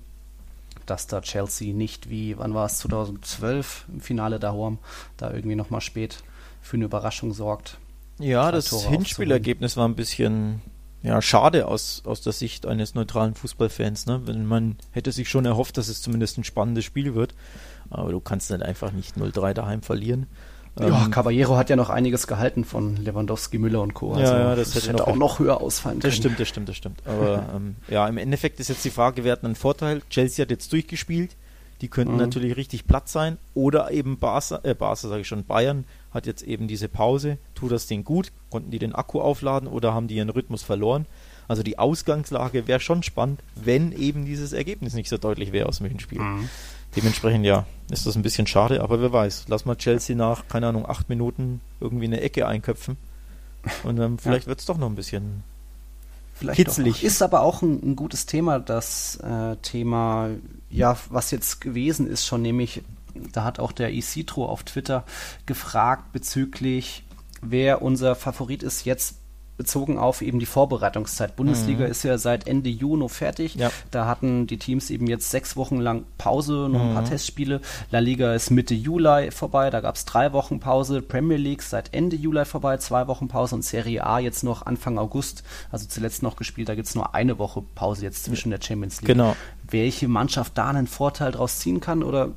Dass 0.85 1.07
da 1.07 1.19
Chelsea 1.19 1.73
nicht 1.73 2.09
wie, 2.09 2.37
wann 2.37 2.53
war 2.53 2.67
es, 2.67 2.77
2012 2.77 3.85
im 3.91 3.99
Finale 3.99 4.39
da 4.39 4.53
Horm, 4.53 4.77
da 5.17 5.33
irgendwie 5.33 5.57
nochmal 5.57 5.81
spät 5.81 6.23
für 6.61 6.77
eine 6.77 6.85
Überraschung 6.85 7.33
sorgt. 7.33 7.79
Ja, 8.19 8.49
das 8.53 8.69
Hinspielergebnis 8.85 9.75
war 9.75 9.85
ein 9.89 9.95
bisschen 9.95 10.61
ja, 11.03 11.21
schade 11.21 11.67
aus, 11.67 12.01
aus 12.05 12.21
der 12.21 12.33
Sicht 12.33 12.65
eines 12.65 12.95
neutralen 12.95 13.35
Fußballfans, 13.35 14.05
ne? 14.07 14.21
Wenn 14.25 14.45
man 14.45 14.77
hätte 14.91 15.11
sich 15.11 15.29
schon 15.29 15.45
erhofft, 15.45 15.77
dass 15.77 15.87
es 15.89 16.01
zumindest 16.01 16.37
ein 16.37 16.43
spannendes 16.43 16.85
Spiel 16.85 17.13
wird. 17.15 17.33
Aber 17.89 18.11
du 18.11 18.19
kannst 18.19 18.51
dann 18.51 18.61
einfach 18.61 18.91
nicht 18.91 19.15
0-3 19.15 19.53
daheim 19.53 19.81
verlieren. 19.81 20.25
Ja, 20.79 21.05
Ähm, 21.05 21.11
Caballero 21.11 21.55
hat 21.55 21.69
ja 21.69 21.75
noch 21.75 21.89
einiges 21.89 22.27
gehalten 22.27 22.65
von 22.65 22.97
Lewandowski, 22.97 23.57
Müller 23.57 23.81
und 23.81 23.93
Co. 23.93 24.13
Also 24.13 24.31
Ja, 24.33 24.39
ja, 24.49 24.55
das 24.55 24.75
hätte 24.75 24.93
noch- 24.93 25.07
auch 25.07 25.15
noch 25.15 25.39
höher 25.39 25.61
ausfallen 25.61 25.99
Das 25.99 26.11
können. 26.11 26.21
stimmt, 26.21 26.39
das 26.39 26.47
stimmt, 26.49 26.69
das 26.69 26.75
stimmt. 26.75 27.01
Aber 27.05 27.45
ähm, 27.55 27.75
ja, 27.87 28.07
im 28.07 28.17
Endeffekt 28.17 28.59
ist 28.59 28.67
jetzt 28.67 28.83
die 28.85 28.89
Frage, 28.91 29.23
wer 29.23 29.31
hat 29.31 29.43
einen 29.43 29.55
Vorteil? 29.55 30.01
Chelsea 30.09 30.43
hat 30.43 30.51
jetzt 30.51 30.71
durchgespielt. 30.73 31.35
Die 31.81 31.87
könnten 31.89 32.13
Mhm. 32.13 32.19
natürlich 32.19 32.57
richtig 32.57 32.87
platt 32.87 33.07
sein. 33.07 33.37
Oder 33.53 33.91
eben 33.91 34.17
Barca, 34.17 34.59
äh, 34.63 34.73
Barca 34.73 35.07
sage 35.07 35.21
ich 35.21 35.27
schon, 35.27 35.45
Bayern 35.45 35.85
hat 36.11 36.25
jetzt 36.25 36.41
eben 36.41 36.67
diese 36.67 36.87
Pause. 36.89 37.37
Tut 37.53 37.71
das 37.71 37.87
denen 37.87 38.03
gut? 38.03 38.31
Konnten 38.49 38.71
die 38.71 38.79
den 38.79 38.95
Akku 38.95 39.21
aufladen 39.21 39.67
oder 39.67 39.93
haben 39.93 40.07
die 40.07 40.15
ihren 40.15 40.29
Rhythmus 40.29 40.63
verloren? 40.63 41.05
Also 41.47 41.63
die 41.63 41.79
Ausgangslage 41.79 42.67
wäre 42.67 42.79
schon 42.79 43.03
spannend, 43.03 43.41
wenn 43.55 43.91
eben 43.91 44.25
dieses 44.25 44.53
Ergebnis 44.53 44.93
nicht 44.93 45.09
so 45.09 45.17
deutlich 45.17 45.51
wäre 45.51 45.69
aus 45.69 45.77
dem 45.77 45.87
Hinspiel. 45.87 46.19
Mhm. 46.19 46.49
Dementsprechend 46.95 47.45
ja, 47.45 47.65
ist 47.91 48.07
das 48.07 48.15
ein 48.15 48.23
bisschen 48.23 48.47
schade, 48.47 48.81
aber 48.81 48.99
wer 49.01 49.13
weiß. 49.13 49.45
Lass 49.47 49.65
mal 49.65 49.75
Chelsea 49.75 50.15
nach, 50.15 50.47
keine 50.47 50.67
Ahnung, 50.67 50.85
acht 50.89 51.09
Minuten 51.09 51.61
irgendwie 51.79 52.05
eine 52.05 52.21
Ecke 52.21 52.47
einköpfen. 52.47 52.97
Und 53.83 53.97
dann 53.97 54.17
vielleicht 54.19 54.47
wird 54.47 54.59
es 54.59 54.65
doch 54.65 54.77
noch 54.77 54.87
ein 54.89 54.95
bisschen 54.95 55.43
Vielleicht 56.33 56.57
Kitzlig. 56.57 56.97
Doch. 56.97 57.03
Ist 57.03 57.21
aber 57.23 57.41
auch 57.41 57.61
ein, 57.63 57.81
ein 57.83 57.95
gutes 57.95 58.27
Thema, 58.27 58.59
das 58.59 59.15
äh, 59.17 59.55
Thema, 59.63 60.29
ja, 60.69 60.97
was 61.09 61.31
jetzt 61.31 61.61
gewesen 61.61 62.07
ist 62.07 62.25
schon, 62.25 62.41
nämlich, 62.41 62.83
da 63.31 63.43
hat 63.43 63.59
auch 63.59 63.71
der 63.71 63.93
Isidro 63.93 64.45
auf 64.45 64.63
Twitter 64.63 65.05
gefragt 65.45 66.11
bezüglich, 66.11 67.03
wer 67.41 67.81
unser 67.81 68.15
Favorit 68.15 68.63
ist. 68.63 68.85
Jetzt 68.85 69.17
bezogen 69.57 69.97
auf 69.97 70.21
eben 70.21 70.39
die 70.39 70.45
Vorbereitungszeit. 70.45 71.35
Bundesliga 71.35 71.85
ist 71.85 72.03
ja 72.03 72.17
seit 72.17 72.47
Ende 72.47 72.69
Juni 72.69 73.09
fertig. 73.09 73.55
Ja. 73.55 73.71
Da 73.91 74.05
hatten 74.05 74.47
die 74.47 74.57
Teams 74.57 74.89
eben 74.89 75.07
jetzt 75.07 75.31
sechs 75.31 75.55
Wochen 75.55 75.77
lang 75.77 76.05
Pause, 76.17 76.69
noch 76.69 76.81
ein 76.81 76.93
paar 76.93 77.05
Testspiele. 77.05 77.61
La 77.91 77.99
Liga 77.99 78.33
ist 78.33 78.51
Mitte 78.51 78.75
Juli 78.75 79.31
vorbei, 79.31 79.69
da 79.69 79.81
gab 79.81 79.95
es 79.95 80.05
drei 80.05 80.31
Wochen 80.33 80.59
Pause. 80.59 81.01
Premier 81.01 81.37
League 81.37 81.63
seit 81.63 81.93
Ende 81.93 82.15
Juli 82.15 82.45
vorbei, 82.45 82.77
zwei 82.77 83.07
Wochen 83.07 83.27
Pause 83.27 83.55
und 83.55 83.63
Serie 83.63 84.05
A 84.05 84.19
jetzt 84.19 84.43
noch 84.43 84.65
Anfang 84.65 84.97
August, 84.97 85.43
also 85.71 85.87
zuletzt 85.87 86.21
noch 86.21 86.35
gespielt. 86.35 86.69
Da 86.69 86.75
gibt 86.75 86.87
es 86.87 86.95
nur 86.95 87.15
eine 87.15 87.39
Woche 87.39 87.63
Pause 87.75 88.03
jetzt 88.03 88.25
zwischen 88.25 88.51
der 88.51 88.61
Champions 88.61 89.01
League. 89.01 89.07
Genau. 89.07 89.35
Welche 89.69 90.07
Mannschaft 90.07 90.57
da 90.57 90.69
einen 90.69 90.87
Vorteil 90.87 91.31
draus 91.31 91.59
ziehen 91.59 91.79
kann 91.79 92.03
oder 92.03 92.31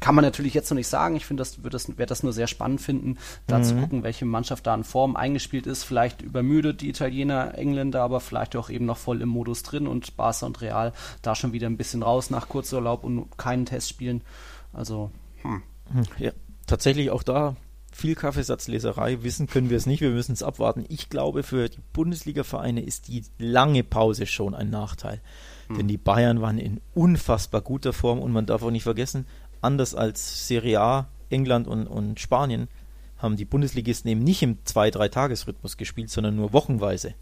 kann 0.00 0.14
man 0.14 0.24
natürlich 0.24 0.54
jetzt 0.54 0.70
noch 0.70 0.76
nicht 0.76 0.88
sagen. 0.88 1.16
Ich 1.16 1.26
finde, 1.26 1.42
das, 1.42 1.58
würde 1.58 1.70
das 1.70 1.88
werde 1.88 2.06
das 2.06 2.22
nur 2.22 2.32
sehr 2.32 2.46
spannend 2.46 2.80
finden, 2.80 3.18
da 3.46 3.58
Mhm. 3.58 3.64
zu 3.64 3.76
gucken, 3.76 4.02
welche 4.02 4.24
Mannschaft 4.24 4.66
da 4.66 4.74
in 4.74 4.84
Form 4.84 5.14
eingespielt 5.14 5.66
ist. 5.66 5.84
Vielleicht 5.84 6.22
übermüdet 6.22 6.80
die 6.80 6.88
Italiener, 6.88 7.56
Engländer, 7.56 8.02
aber 8.02 8.20
vielleicht 8.20 8.56
auch 8.56 8.70
eben 8.70 8.86
noch 8.86 8.96
voll 8.96 9.20
im 9.20 9.28
Modus 9.28 9.62
drin 9.62 9.86
und 9.86 10.16
Barca 10.16 10.46
und 10.46 10.60
Real 10.62 10.92
da 11.22 11.34
schon 11.34 11.52
wieder 11.52 11.66
ein 11.66 11.76
bisschen 11.76 12.02
raus 12.02 12.30
nach 12.30 12.48
Kurzurlaub 12.48 13.04
und 13.04 13.36
keinen 13.36 13.66
Test 13.66 13.88
spielen. 13.90 14.22
Also, 14.72 15.10
hm. 15.42 15.62
Ja, 16.18 16.32
tatsächlich 16.66 17.10
auch 17.10 17.22
da 17.22 17.56
viel 17.92 18.14
Kaffeesatzleserei. 18.14 19.22
Wissen 19.24 19.48
können 19.48 19.68
wir 19.68 19.76
es 19.76 19.84
nicht, 19.86 20.00
wir 20.00 20.10
müssen 20.10 20.32
es 20.32 20.42
abwarten. 20.42 20.84
Ich 20.88 21.10
glaube, 21.10 21.42
für 21.42 21.68
die 21.68 21.80
Bundesliga-Vereine 21.92 22.80
ist 22.82 23.08
die 23.08 23.24
lange 23.38 23.82
Pause 23.82 24.26
schon 24.26 24.54
ein 24.54 24.70
Nachteil. 24.70 25.20
Denn 25.68 25.86
die 25.86 25.98
Bayern 25.98 26.40
waren 26.40 26.58
in 26.58 26.80
unfassbar 26.94 27.60
guter 27.60 27.92
Form 27.92 28.18
und 28.18 28.32
man 28.32 28.44
darf 28.46 28.62
auch 28.62 28.72
nicht 28.72 28.82
vergessen, 28.82 29.26
anders 29.60 29.94
als 29.94 30.48
Serie 30.48 30.80
A, 30.80 31.08
England 31.28 31.68
und, 31.68 31.86
und 31.86 32.20
Spanien, 32.20 32.68
haben 33.18 33.36
die 33.36 33.44
Bundesligisten 33.44 34.10
eben 34.10 34.22
nicht 34.24 34.42
im 34.42 34.58
2-3-Tages-Rhythmus 34.64 35.76
gespielt, 35.76 36.10
sondern 36.10 36.36
nur 36.36 36.52
wochenweise. 36.52 37.14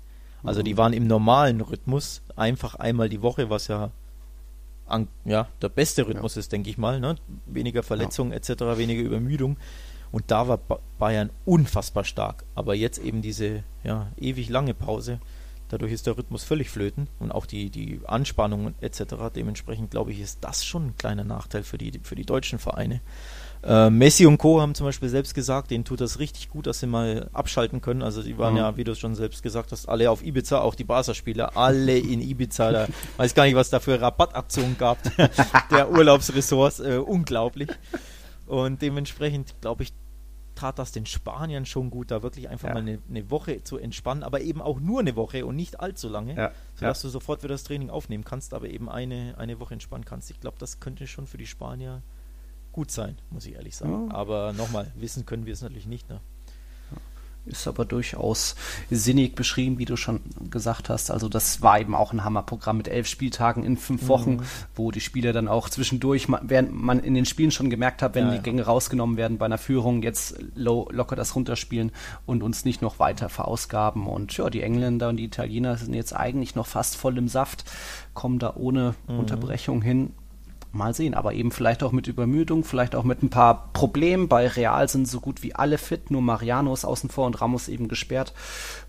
Also 0.44 0.62
die 0.62 0.76
waren 0.76 0.92
im 0.92 1.08
normalen 1.08 1.60
Rhythmus, 1.60 2.22
einfach 2.36 2.76
einmal 2.76 3.08
die 3.08 3.22
Woche, 3.22 3.50
was 3.50 3.66
ja 3.66 3.90
an, 4.86 5.08
ja, 5.24 5.48
der 5.60 5.68
beste 5.68 6.06
Rhythmus 6.06 6.36
ist, 6.36 6.52
denke 6.52 6.70
ich 6.70 6.78
mal. 6.78 7.00
Ne? 7.00 7.16
Weniger 7.46 7.82
Verletzungen 7.82 8.32
etc., 8.32 8.50
weniger 8.76 9.02
Übermüdung. 9.02 9.56
Und 10.12 10.30
da 10.30 10.48
war 10.48 10.56
Ba- 10.56 10.78
Bayern 10.98 11.30
unfassbar 11.44 12.04
stark. 12.04 12.44
Aber 12.54 12.74
jetzt 12.74 12.98
eben 12.98 13.20
diese 13.20 13.64
ja, 13.84 14.06
ewig 14.16 14.48
lange 14.48 14.74
Pause. 14.74 15.20
Dadurch 15.68 15.92
ist 15.92 16.06
der 16.06 16.16
Rhythmus 16.16 16.44
völlig 16.44 16.70
flöten 16.70 17.08
und 17.18 17.30
auch 17.32 17.46
die, 17.46 17.70
die 17.70 18.00
Anspannung 18.06 18.74
etc. 18.80 19.02
Dementsprechend 19.34 19.90
glaube 19.90 20.12
ich, 20.12 20.20
ist 20.20 20.38
das 20.42 20.64
schon 20.64 20.86
ein 20.88 20.96
kleiner 20.96 21.24
Nachteil 21.24 21.62
für 21.62 21.78
die, 21.78 22.00
für 22.02 22.14
die 22.14 22.24
deutschen 22.24 22.58
Vereine. 22.58 23.00
Äh, 23.62 23.90
Messi 23.90 24.24
und 24.24 24.38
Co. 24.38 24.60
haben 24.60 24.74
zum 24.76 24.86
Beispiel 24.86 25.08
selbst 25.08 25.34
gesagt, 25.34 25.70
denen 25.72 25.84
tut 25.84 26.00
das 26.00 26.20
richtig 26.20 26.48
gut, 26.48 26.66
dass 26.68 26.78
sie 26.80 26.86
mal 26.86 27.28
abschalten 27.32 27.80
können. 27.80 28.02
Also 28.02 28.22
die 28.22 28.38
waren 28.38 28.52
Mhm. 28.54 28.58
ja, 28.58 28.76
wie 28.76 28.84
du 28.84 28.92
es 28.92 29.00
schon 29.00 29.14
selbst 29.16 29.42
gesagt 29.42 29.72
hast, 29.72 29.88
alle 29.88 30.10
auf 30.10 30.22
Ibiza, 30.24 30.60
auch 30.60 30.76
die 30.76 30.84
Barca-Spieler, 30.84 31.56
alle 31.56 31.98
in 31.98 32.20
Ibiza. 32.22 32.70
Da 32.70 32.86
weiß 33.16 33.34
gar 33.34 33.44
nicht, 33.44 33.56
was 33.56 33.68
da 33.68 33.80
für 33.80 34.00
Rabattaktionen 34.00 34.78
gab, 34.78 34.98
der 35.72 35.90
Urlaubsressorts, 35.90 36.78
äh, 36.80 36.98
unglaublich. 36.98 37.68
Und 38.46 38.80
dementsprechend, 38.80 39.54
glaube 39.60 39.82
ich, 39.82 39.92
tat 40.58 40.78
das 40.78 40.92
den 40.92 41.06
Spaniern 41.06 41.64
schon 41.66 41.90
gut, 41.90 42.10
da 42.10 42.22
wirklich 42.22 42.48
einfach 42.48 42.68
Ja. 42.68 42.74
mal 42.74 42.80
eine, 42.80 42.98
eine 43.08 43.30
Woche 43.30 43.62
zu 43.62 43.78
entspannen, 43.78 44.22
aber 44.24 44.40
eben 44.40 44.60
auch 44.60 44.80
nur 44.80 45.00
eine 45.00 45.14
Woche 45.16 45.46
und 45.46 45.56
nicht 45.56 45.78
allzu 45.80 46.08
lange, 46.08 46.34
Ja, 46.36 46.52
sodass 46.74 47.00
du 47.02 47.08
sofort 47.08 47.42
wieder 47.42 47.54
das 47.54 47.64
Training 47.64 47.90
aufnehmen 47.90 48.24
kannst, 48.24 48.52
aber 48.54 48.68
eben 48.68 48.88
eine, 48.88 49.34
eine 49.38 49.60
Woche 49.60 49.74
entspannen 49.74 50.04
kannst. 50.04 50.30
Ich 50.30 50.40
glaube, 50.40 50.56
das 50.58 50.80
könnte 50.80 51.06
schon 51.06 51.26
für 51.26 51.38
die 51.38 51.46
Spanier 51.46 52.02
gut 52.72 52.90
sein, 52.90 53.16
muss 53.30 53.46
ich 53.46 53.54
ehrlich 53.54 53.76
sagen. 53.76 54.08
Ja. 54.08 54.14
Aber 54.14 54.52
nochmal, 54.52 54.92
wissen 54.96 55.24
können 55.26 55.46
wir 55.46 55.52
es 55.52 55.62
natürlich 55.62 55.86
nicht. 55.86 56.08
Ne? 56.08 56.20
Ist 57.48 57.66
aber 57.66 57.84
durchaus 57.84 58.54
sinnig 58.90 59.34
beschrieben, 59.34 59.78
wie 59.78 59.84
du 59.84 59.96
schon 59.96 60.20
gesagt 60.50 60.88
hast. 60.88 61.10
Also 61.10 61.28
das 61.28 61.62
war 61.62 61.80
eben 61.80 61.94
auch 61.94 62.12
ein 62.12 62.24
Hammerprogramm 62.24 62.76
mit 62.76 62.88
elf 62.88 63.06
Spieltagen 63.06 63.64
in 63.64 63.76
fünf 63.76 64.02
mhm. 64.02 64.08
Wochen, 64.08 64.30
mhm. 64.36 64.42
wo 64.74 64.90
die 64.90 65.00
Spieler 65.00 65.32
dann 65.32 65.48
auch 65.48 65.68
zwischendurch, 65.68 66.28
während 66.42 66.72
man 66.72 67.00
in 67.00 67.14
den 67.14 67.24
Spielen 67.24 67.50
schon 67.50 67.70
gemerkt 67.70 68.02
hat, 68.02 68.14
wenn 68.14 68.28
ja, 68.28 68.36
die 68.36 68.42
Gänge 68.42 68.62
rausgenommen 68.62 69.16
werden 69.16 69.38
bei 69.38 69.46
einer 69.46 69.58
Führung, 69.58 70.02
jetzt 70.02 70.36
low, 70.54 70.88
locker 70.90 71.16
das 71.16 71.34
runterspielen 71.34 71.92
und 72.26 72.42
uns 72.42 72.64
nicht 72.64 72.82
noch 72.82 72.98
weiter 72.98 73.28
verausgaben. 73.28 74.06
Und 74.06 74.36
ja, 74.36 74.50
die 74.50 74.62
Engländer 74.62 75.08
und 75.08 75.16
die 75.16 75.24
Italiener 75.24 75.76
sind 75.76 75.94
jetzt 75.94 76.14
eigentlich 76.14 76.54
noch 76.54 76.66
fast 76.66 76.96
voll 76.96 77.16
im 77.18 77.28
Saft, 77.28 77.64
kommen 78.14 78.38
da 78.38 78.54
ohne 78.56 78.94
mhm. 79.06 79.20
Unterbrechung 79.20 79.82
hin 79.82 80.12
Mal 80.72 80.94
sehen, 80.94 81.14
aber 81.14 81.32
eben 81.32 81.50
vielleicht 81.50 81.82
auch 81.82 81.92
mit 81.92 82.06
Übermüdung, 82.08 82.62
vielleicht 82.62 82.94
auch 82.94 83.04
mit 83.04 83.22
ein 83.22 83.30
paar 83.30 83.72
Problemen. 83.72 84.28
Bei 84.28 84.46
Real 84.46 84.88
sind 84.88 85.08
so 85.08 85.20
gut 85.20 85.42
wie 85.42 85.54
alle 85.54 85.78
fit, 85.78 86.10
nur 86.10 86.20
Mariano 86.20 86.72
ist 86.74 86.84
außen 86.84 87.08
vor 87.08 87.26
und 87.26 87.40
Ramos 87.40 87.68
eben 87.68 87.88
gesperrt. 87.88 88.34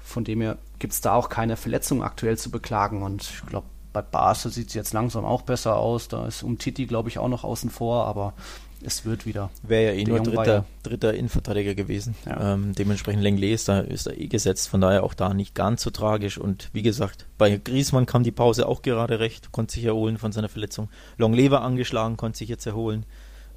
Von 0.03 0.23
dem 0.23 0.41
her 0.41 0.57
gibt 0.79 0.93
es 0.93 1.01
da 1.01 1.13
auch 1.13 1.29
keine 1.29 1.55
Verletzung 1.55 2.03
aktuell 2.03 2.37
zu 2.37 2.51
beklagen. 2.51 3.01
Und 3.01 3.23
ich 3.23 3.45
glaube, 3.45 3.67
bei 3.93 4.01
Barca 4.01 4.49
sieht 4.49 4.67
es 4.67 4.73
jetzt 4.73 4.93
langsam 4.93 5.25
auch 5.25 5.41
besser 5.41 5.77
aus. 5.77 6.07
Da 6.07 6.27
ist 6.27 6.43
um 6.43 6.57
Titi, 6.57 6.85
glaube 6.85 7.09
ich, 7.09 7.17
auch 7.17 7.29
noch 7.29 7.43
außen 7.43 7.69
vor, 7.69 8.05
aber 8.05 8.33
es 8.81 9.05
wird 9.05 9.25
wieder. 9.25 9.49
Wäre 9.63 9.93
ja 9.93 9.99
eh 9.99 10.03
nur 10.03 10.21
dritter, 10.21 10.65
dritter 10.83 11.13
Innenverteidiger 11.13 11.75
gewesen. 11.75 12.15
Ja. 12.25 12.53
Ähm, 12.53 12.73
dementsprechend 12.73 13.23
Lenglet 13.23 13.53
ist 13.53 13.67
da, 13.67 13.79
ist 13.79 14.07
da 14.07 14.11
eh 14.11 14.27
gesetzt, 14.27 14.69
von 14.69 14.81
daher 14.81 15.03
auch 15.03 15.13
da 15.13 15.33
nicht 15.33 15.55
ganz 15.55 15.81
so 15.81 15.89
tragisch. 15.89 16.37
Und 16.37 16.69
wie 16.73 16.81
gesagt, 16.81 17.25
bei 17.37 17.57
Griesmann 17.57 18.05
kam 18.05 18.23
die 18.23 18.31
Pause 18.31 18.67
auch 18.67 18.81
gerade 18.81 19.19
recht, 19.19 19.51
konnte 19.51 19.73
sich 19.73 19.85
erholen 19.85 20.17
von 20.17 20.31
seiner 20.31 20.49
Verletzung. 20.49 20.89
Longley 21.17 21.51
war 21.51 21.61
angeschlagen, 21.61 22.17
konnte 22.17 22.37
sich 22.37 22.49
jetzt 22.49 22.65
erholen. 22.65 23.05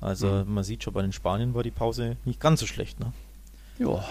Also 0.00 0.26
mhm. 0.26 0.54
man 0.54 0.64
sieht 0.64 0.82
schon, 0.82 0.92
bei 0.92 1.02
den 1.02 1.12
Spanien 1.12 1.54
war 1.54 1.62
die 1.62 1.70
Pause 1.70 2.16
nicht 2.24 2.40
ganz 2.40 2.60
so 2.60 2.66
schlecht. 2.66 2.98
Ne? 2.98 3.12
Ja, 3.78 4.04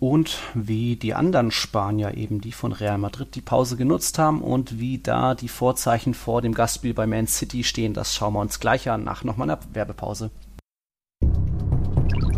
und 0.00 0.38
wie 0.54 0.96
die 0.96 1.14
anderen 1.14 1.50
Spanier 1.50 2.16
eben, 2.16 2.40
die 2.40 2.52
von 2.52 2.72
Real 2.72 2.98
Madrid 2.98 3.34
die 3.34 3.40
Pause 3.40 3.76
genutzt 3.76 4.18
haben 4.18 4.42
und 4.42 4.78
wie 4.78 4.98
da 4.98 5.34
die 5.34 5.48
Vorzeichen 5.48 6.14
vor 6.14 6.40
dem 6.40 6.54
Gastspiel 6.54 6.94
bei 6.94 7.06
Man 7.06 7.26
City 7.26 7.64
stehen, 7.64 7.94
das 7.94 8.14
schauen 8.14 8.34
wir 8.34 8.40
uns 8.40 8.60
gleich 8.60 8.88
an 8.90 9.04
nach 9.04 9.24
nochmal 9.24 9.50
einer 9.50 9.60
Werbepause. 9.72 10.30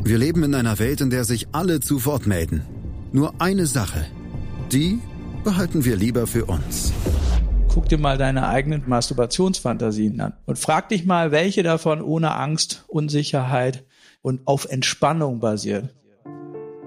Wir 0.02 0.18
leben 0.18 0.42
in 0.42 0.54
einer 0.54 0.78
Welt, 0.78 1.00
in 1.02 1.10
der 1.10 1.24
sich 1.24 1.48
alle 1.52 1.80
zu 1.80 2.04
Wort 2.06 2.26
melden. 2.26 2.64
Nur 3.12 3.34
eine 3.38 3.66
Sache, 3.66 4.06
die 4.72 4.98
behalten 5.44 5.84
wir 5.84 5.96
lieber 5.96 6.26
für 6.26 6.46
uns. 6.46 6.92
Guck 7.68 7.88
dir 7.88 7.98
mal 7.98 8.18
deine 8.18 8.48
eigenen 8.48 8.88
Masturbationsfantasien 8.88 10.20
an 10.20 10.32
und 10.46 10.58
frag 10.58 10.88
dich 10.88 11.04
mal, 11.04 11.30
welche 11.30 11.62
davon 11.62 12.02
ohne 12.02 12.34
Angst, 12.34 12.84
Unsicherheit 12.88 13.84
und 14.22 14.46
auf 14.46 14.64
Entspannung 14.64 15.38
basiert. 15.38 15.94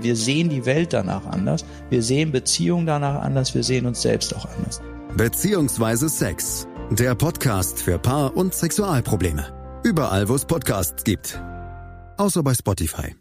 Wir 0.00 0.16
sehen 0.16 0.48
die 0.48 0.66
Welt 0.66 0.92
danach 0.92 1.26
anders. 1.26 1.64
Wir 1.90 2.02
sehen 2.02 2.32
Beziehungen 2.32 2.86
danach 2.86 3.22
anders. 3.22 3.54
Wir 3.54 3.64
sehen 3.64 3.86
uns 3.86 4.02
selbst 4.02 4.34
auch 4.34 4.46
anders. 4.56 4.80
Beziehungsweise 5.16 6.08
Sex. 6.08 6.66
Der 6.90 7.14
Podcast 7.14 7.82
für 7.82 7.98
Paar- 7.98 8.36
und 8.36 8.54
Sexualprobleme. 8.54 9.80
Überall, 9.84 10.28
wo 10.28 10.34
es 10.34 10.44
Podcasts 10.44 11.04
gibt. 11.04 11.40
Außer 12.16 12.42
bei 12.42 12.54
Spotify. 12.54 13.14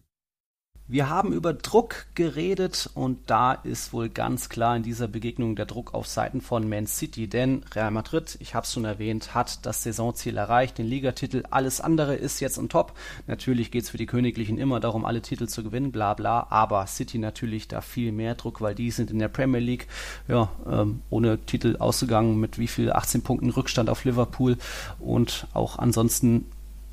Wir 0.89 1.09
haben 1.09 1.33
über 1.33 1.53
Druck 1.53 2.05
geredet 2.15 2.89
und 2.93 3.29
da 3.29 3.51
ist 3.51 3.91
wohl 3.91 4.07
ganz 4.07 4.47
klar 4.47 4.77
in 4.77 4.83
dieser 4.83 5.09
Begegnung 5.09 5.57
der 5.57 5.65
Druck 5.65 5.93
auf 5.93 6.07
Seiten 6.07 6.39
von 6.39 6.69
Man 6.69 6.87
City, 6.87 7.27
denn 7.27 7.65
Real 7.75 7.91
Madrid, 7.91 8.37
ich 8.39 8.55
habe 8.55 8.63
es 8.63 8.71
schon 8.71 8.85
erwähnt, 8.85 9.35
hat 9.35 9.65
das 9.65 9.83
Saisonziel 9.83 10.37
erreicht, 10.37 10.77
den 10.77 10.85
Ligatitel, 10.85 11.43
alles 11.49 11.81
andere 11.81 12.15
ist 12.15 12.39
jetzt 12.39 12.57
on 12.57 12.69
top. 12.69 12.93
Natürlich 13.27 13.69
geht 13.69 13.83
es 13.83 13.89
für 13.89 13.97
die 13.97 14.05
Königlichen 14.05 14.57
immer 14.57 14.79
darum, 14.79 15.03
alle 15.03 15.21
Titel 15.21 15.47
zu 15.47 15.61
gewinnen, 15.61 15.91
bla 15.91 16.13
bla, 16.13 16.47
aber 16.51 16.87
City 16.87 17.17
natürlich 17.17 17.67
da 17.67 17.81
viel 17.81 18.13
mehr 18.13 18.35
Druck, 18.35 18.61
weil 18.61 18.73
die 18.73 18.91
sind 18.91 19.11
in 19.11 19.19
der 19.19 19.27
Premier 19.27 19.59
League, 19.59 19.87
ja, 20.29 20.49
ähm, 20.71 21.01
ohne 21.09 21.37
Titel 21.39 21.75
ausgegangen 21.79 22.39
mit 22.39 22.59
wie 22.59 22.67
viel? 22.67 22.93
18 22.93 23.23
Punkten 23.23 23.49
Rückstand 23.49 23.89
auf 23.89 24.05
Liverpool. 24.05 24.57
Und 24.99 25.47
auch 25.53 25.79
ansonsten 25.79 26.45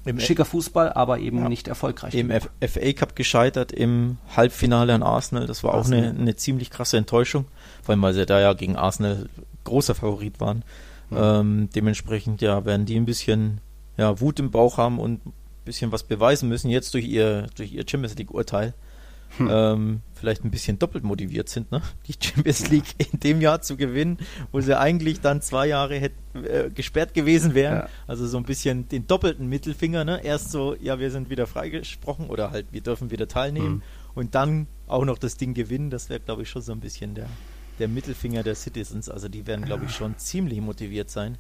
im 0.05 0.21
Schicker 0.21 0.45
Fußball, 0.45 0.93
aber 0.93 1.19
eben 1.19 1.39
ja. 1.39 1.49
nicht 1.49 1.69
erfolgreich. 1.69 2.15
Im 2.15 2.31
F 2.31 2.51
FA 2.61 2.93
Cup 2.93 3.17
gescheitert 3.17 3.73
im 3.73 4.19
Halbfinale 4.37 4.95
an 4.95 5.03
Arsenal. 5.03 5.47
Das 5.47 5.65
war 5.65 5.75
Arsenal. 5.75 6.01
auch 6.01 6.11
eine, 6.11 6.19
eine, 6.19 6.37
ziemlich 6.37 6.71
krasse 6.71 6.97
Enttäuschung, 6.97 7.47
vor 7.83 7.93
allem 7.93 8.03
weil 8.03 8.15
sie 8.15 8.27
da 8.27 8.41
ja 8.41 8.53
gegen 8.53 8.77
Arsenal 8.77 9.29
großer 9.65 9.95
Favorit 9.95 10.41
waren. 10.41 10.63
Mhm. 11.11 11.17
Ähm, 11.19 11.69
dementsprechend 11.75 12.43
ja 12.43 12.65
werden 12.65 12.87
die 12.87 12.97
ein 12.97 13.07
bisschen 13.07 13.61
ja, 13.97 14.21
Wut 14.21 14.39
im 14.41 14.51
Bauch 14.51 14.77
haben 14.77 14.99
und 14.99 15.25
ein 15.27 15.33
bisschen 15.65 15.93
was 15.93 16.03
beweisen 16.03 16.49
müssen 16.49 16.71
jetzt 16.71 16.95
durch 16.95 17.07
ihr 17.07 17.47
durch 17.57 17.73
ihr 17.73 17.85
Champions 17.89 18.17
League 18.17 18.33
Urteil 18.33 18.75
hm. 19.39 19.49
ähm, 19.51 20.01
vielleicht 20.15 20.45
ein 20.45 20.51
bisschen 20.51 20.79
doppelt 20.79 21.05
motiviert 21.05 21.49
sind, 21.49 21.71
ne? 21.73 21.83
die 22.07 22.15
Champions 22.19 22.71
League 22.71 22.95
in 23.13 23.21
dem 23.21 23.41
Jahr 23.41 23.63
zu 23.63 23.77
gewinnen, 23.77 24.19
wo 24.53 24.61
sie 24.61 24.79
eigentlich 24.79 25.21
dann 25.21 25.43
zwei 25.43 25.67
Jahre 25.67 25.97
hätt, 25.97 26.13
äh, 26.35 26.71
gesperrt 26.71 27.15
gewesen 27.15 27.55
wären. 27.55 27.79
Ja. 27.79 27.89
Also 28.07 28.27
so 28.27 28.37
ein 28.37 28.45
bisschen 28.45 28.89
den 28.89 29.07
doppelten 29.07 29.49
Mittelfinger. 29.49 30.05
Ne? 30.05 30.25
Erst 30.25 30.51
so, 30.51 30.77
ja, 30.81 30.99
wir 30.99 31.11
sind 31.11 31.31
wieder 31.31 31.47
freigesprochen 31.47 32.29
oder 32.29 32.51
halt, 32.51 32.67
wir 32.71 32.81
dürfen 32.81 33.11
wieder 33.11 33.29
teilnehmen. 33.29 33.67
Hm. 33.67 33.83
Und 34.15 34.35
dann 34.35 34.69
auch 34.87 35.05
noch 35.05 35.19
das 35.19 35.37
Ding 35.37 35.55
gewinnen. 35.55 35.91
Das 35.91 36.09
wäre, 36.09 36.21
glaube 36.21 36.43
ich, 36.43 36.51
schon 36.51 36.63
so 36.63 36.73
ein 36.73 36.81
bisschen 36.81 37.15
der, 37.15 37.29
der 37.79 37.89
Mittelfinger 37.89 38.43
der 38.43 38.55
Citizens. 38.55 39.09
Also 39.09 39.29
die 39.29 39.47
werden, 39.47 39.65
glaube 39.65 39.87
ich, 39.87 39.93
schon 39.93 40.17
ziemlich 40.19 40.61
motiviert 40.61 41.11
sein. 41.11 41.39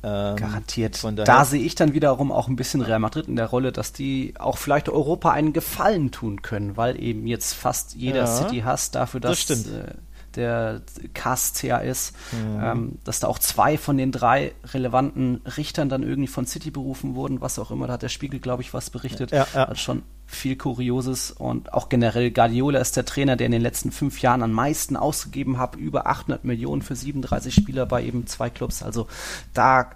Ähm, 0.00 0.36
Garantiert. 0.36 1.02
da 1.24 1.44
sehe 1.44 1.62
ich 1.62 1.74
dann 1.74 1.92
wiederum 1.92 2.30
auch 2.30 2.46
ein 2.46 2.54
bisschen 2.54 2.82
Real 2.82 3.00
Madrid 3.00 3.26
in 3.26 3.34
der 3.34 3.46
Rolle, 3.46 3.72
dass 3.72 3.92
die 3.92 4.34
auch 4.38 4.56
vielleicht 4.56 4.88
Europa 4.88 5.32
einen 5.32 5.52
Gefallen 5.52 6.12
tun 6.12 6.40
können, 6.40 6.76
weil 6.76 7.02
eben 7.02 7.26
jetzt 7.26 7.54
fast 7.54 7.96
jeder 7.96 8.20
ja, 8.20 8.26
City 8.28 8.60
hasst 8.60 8.94
dafür, 8.94 9.18
dass 9.18 9.46
das 9.46 9.66
äh, 9.66 9.94
der 10.38 10.80
Cast 11.12 11.62
ist, 11.62 12.14
mhm. 12.32 12.60
ähm, 12.62 12.98
dass 13.04 13.20
da 13.20 13.26
auch 13.26 13.38
zwei 13.38 13.76
von 13.76 13.96
den 13.96 14.12
drei 14.12 14.52
relevanten 14.72 15.42
Richtern 15.56 15.88
dann 15.88 16.02
irgendwie 16.02 16.28
von 16.28 16.46
City 16.46 16.70
berufen 16.70 17.14
wurden, 17.14 17.40
was 17.40 17.58
auch 17.58 17.70
immer. 17.70 17.86
Da 17.86 17.94
hat 17.94 18.02
der 18.02 18.08
Spiegel, 18.08 18.40
glaube 18.40 18.62
ich, 18.62 18.72
was 18.72 18.90
berichtet. 18.90 19.32
Ja, 19.32 19.46
ja. 19.54 19.64
Also 19.64 19.80
schon 19.80 20.02
viel 20.26 20.56
Kurioses 20.56 21.30
und 21.30 21.72
auch 21.72 21.88
generell 21.88 22.30
Guardiola 22.30 22.78
ist 22.80 22.96
der 22.96 23.04
Trainer, 23.04 23.36
der 23.36 23.46
in 23.46 23.52
den 23.52 23.62
letzten 23.62 23.90
fünf 23.90 24.20
Jahren 24.20 24.42
am 24.42 24.52
meisten 24.52 24.96
ausgegeben 24.96 25.58
hat, 25.58 25.74
über 25.74 26.06
800 26.06 26.44
Millionen 26.44 26.82
für 26.82 26.94
37 26.94 27.54
Spieler 27.54 27.86
bei 27.86 28.04
eben 28.04 28.26
zwei 28.26 28.50
Clubs. 28.50 28.82
Also 28.82 29.08
da 29.54 29.90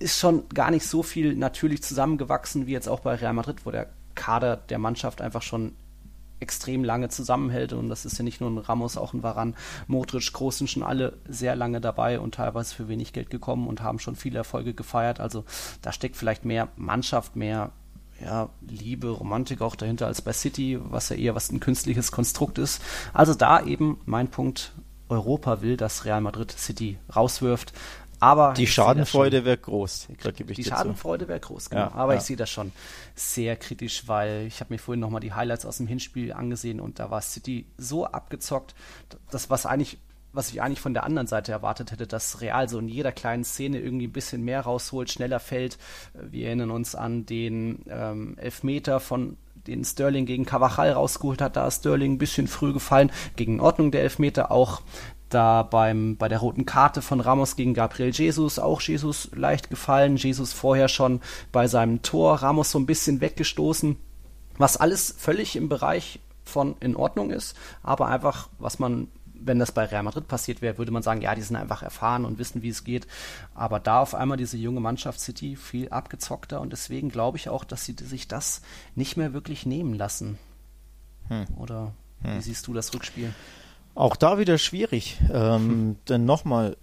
ist 0.00 0.18
schon 0.18 0.48
gar 0.50 0.70
nicht 0.70 0.86
so 0.86 1.02
viel 1.02 1.34
natürlich 1.34 1.82
zusammengewachsen 1.82 2.66
wie 2.66 2.72
jetzt 2.72 2.88
auch 2.88 3.00
bei 3.00 3.14
Real 3.14 3.32
Madrid, 3.32 3.64
wo 3.64 3.70
der 3.70 3.88
Kader 4.14 4.56
der 4.56 4.78
Mannschaft 4.78 5.20
einfach 5.20 5.42
schon 5.42 5.72
extrem 6.40 6.84
lange 6.84 7.08
zusammenhält 7.08 7.72
und 7.72 7.88
das 7.88 8.04
ist 8.04 8.18
ja 8.18 8.24
nicht 8.24 8.40
nur 8.40 8.50
ein 8.50 8.58
Ramos, 8.58 8.96
auch 8.96 9.12
ein 9.12 9.22
Varan, 9.22 9.54
Modric, 9.86 10.32
Groß 10.32 10.58
sind 10.58 10.70
schon 10.70 10.82
alle 10.82 11.18
sehr 11.28 11.56
lange 11.56 11.80
dabei 11.80 12.20
und 12.20 12.34
teilweise 12.34 12.74
für 12.74 12.88
wenig 12.88 13.12
Geld 13.12 13.30
gekommen 13.30 13.66
und 13.66 13.82
haben 13.82 13.98
schon 13.98 14.16
viele 14.16 14.38
Erfolge 14.38 14.74
gefeiert. 14.74 15.20
Also 15.20 15.44
da 15.82 15.92
steckt 15.92 16.16
vielleicht 16.16 16.44
mehr 16.44 16.68
Mannschaft, 16.76 17.36
mehr 17.36 17.72
ja, 18.20 18.48
Liebe, 18.68 19.08
Romantik 19.08 19.60
auch 19.60 19.76
dahinter 19.76 20.06
als 20.06 20.22
bei 20.22 20.32
City, 20.32 20.78
was 20.80 21.08
ja 21.08 21.16
eher 21.16 21.34
was 21.34 21.50
ein 21.50 21.60
künstliches 21.60 22.10
Konstrukt 22.10 22.58
ist. 22.58 22.82
Also 23.12 23.34
da 23.34 23.64
eben 23.64 24.00
mein 24.06 24.28
Punkt, 24.28 24.72
Europa 25.08 25.62
will, 25.62 25.76
dass 25.76 26.04
Real 26.04 26.20
Madrid 26.20 26.52
City 26.52 26.98
rauswirft. 27.14 27.72
Aber 28.20 28.54
die 28.54 28.66
Schadenfreude 28.66 29.44
wäre 29.44 29.58
groß. 29.58 30.08
Da 30.22 30.30
gebe 30.30 30.52
ich 30.52 30.56
die 30.56 30.64
Schadenfreude 30.64 31.28
wäre 31.28 31.40
groß, 31.40 31.70
genau. 31.70 31.82
Ja, 31.82 31.92
aber 31.94 32.14
ja. 32.14 32.18
ich 32.18 32.24
sehe 32.24 32.36
das 32.36 32.50
schon 32.50 32.72
sehr 33.14 33.56
kritisch, 33.56 34.08
weil 34.08 34.46
ich 34.46 34.60
habe 34.60 34.74
mir 34.74 34.78
vorhin 34.78 35.00
nochmal 35.00 35.20
die 35.20 35.32
Highlights 35.32 35.64
aus 35.66 35.76
dem 35.76 35.86
Hinspiel 35.86 36.32
angesehen 36.32 36.80
und 36.80 36.98
da 36.98 37.10
war 37.10 37.22
City 37.22 37.66
so 37.76 38.06
abgezockt, 38.06 38.74
das 39.30 39.50
was 39.50 39.66
eigentlich 39.66 39.98
was 40.32 40.50
ich 40.50 40.60
eigentlich 40.60 40.80
von 40.80 40.94
der 40.94 41.04
anderen 41.04 41.26
Seite 41.26 41.52
erwartet 41.52 41.90
hätte, 41.90 42.06
dass 42.06 42.42
Real 42.42 42.68
so 42.68 42.78
in 42.78 42.88
jeder 42.88 43.12
kleinen 43.12 43.44
Szene 43.44 43.80
irgendwie 43.80 44.06
ein 44.06 44.12
bisschen 44.12 44.44
mehr 44.44 44.60
rausholt, 44.60 45.10
schneller 45.10 45.40
fällt. 45.40 45.78
Wir 46.12 46.48
erinnern 46.48 46.70
uns 46.70 46.94
an 46.94 47.24
den 47.24 47.84
ähm, 47.88 48.36
Elfmeter 48.36 49.00
von 49.00 49.38
den 49.66 49.84
Sterling 49.84 50.26
gegen 50.26 50.44
Cavachal 50.44 50.92
rausgeholt 50.92 51.40
hat. 51.40 51.56
Da 51.56 51.66
ist 51.66 51.80
Sterling 51.80 52.12
ein 52.12 52.18
bisschen 52.18 52.46
früh 52.46 52.72
gefallen. 52.72 53.10
Gegen 53.36 53.60
Ordnung 53.60 53.90
der 53.90 54.02
Elfmeter 54.02 54.50
auch 54.50 54.82
da 55.30 55.62
beim, 55.62 56.16
bei 56.16 56.28
der 56.28 56.38
roten 56.38 56.66
Karte 56.66 57.02
von 57.02 57.20
Ramos 57.20 57.56
gegen 57.56 57.74
Gabriel 57.74 58.10
Jesus 58.10 58.58
auch 58.58 58.80
Jesus 58.80 59.30
leicht 59.34 59.70
gefallen. 59.70 60.16
Jesus 60.16 60.52
vorher 60.52 60.88
schon 60.88 61.20
bei 61.52 61.66
seinem 61.66 62.02
Tor, 62.02 62.36
Ramos 62.36 62.70
so 62.70 62.78
ein 62.78 62.86
bisschen 62.86 63.20
weggestoßen. 63.20 63.96
Was 64.56 64.76
alles 64.76 65.14
völlig 65.16 65.56
im 65.56 65.68
Bereich 65.68 66.20
von 66.44 66.76
in 66.80 66.96
Ordnung 66.96 67.30
ist, 67.30 67.56
aber 67.82 68.08
einfach, 68.08 68.48
was 68.58 68.78
man 68.78 69.08
wenn 69.40 69.58
das 69.58 69.72
bei 69.72 69.84
Real 69.84 70.02
Madrid 70.02 70.28
passiert 70.28 70.62
wäre, 70.62 70.78
würde 70.78 70.92
man 70.92 71.02
sagen, 71.02 71.20
ja, 71.20 71.34
die 71.34 71.42
sind 71.42 71.56
einfach 71.56 71.82
erfahren 71.82 72.24
und 72.24 72.38
wissen, 72.38 72.62
wie 72.62 72.68
es 72.68 72.84
geht. 72.84 73.06
Aber 73.54 73.80
da 73.80 74.00
auf 74.00 74.14
einmal 74.14 74.36
diese 74.36 74.56
junge 74.56 74.80
Mannschaft 74.80 75.20
City 75.20 75.56
viel 75.56 75.88
abgezockter 75.90 76.60
und 76.60 76.72
deswegen 76.72 77.08
glaube 77.08 77.38
ich 77.38 77.48
auch, 77.48 77.64
dass 77.64 77.84
sie 77.84 77.94
sich 77.98 78.28
das 78.28 78.62
nicht 78.94 79.16
mehr 79.16 79.32
wirklich 79.32 79.66
nehmen 79.66 79.94
lassen. 79.94 80.38
Hm. 81.28 81.46
Oder 81.56 81.92
hm. 82.22 82.36
wie 82.36 82.42
siehst 82.42 82.66
du 82.66 82.74
das 82.74 82.92
Rückspiel? 82.94 83.32
Auch 83.98 84.14
da 84.14 84.38
wieder 84.38 84.58
schwierig. 84.58 85.18
Ähm, 85.32 85.68
hm. 85.68 85.96
Denn 86.08 86.24
nochmal, 86.24 86.76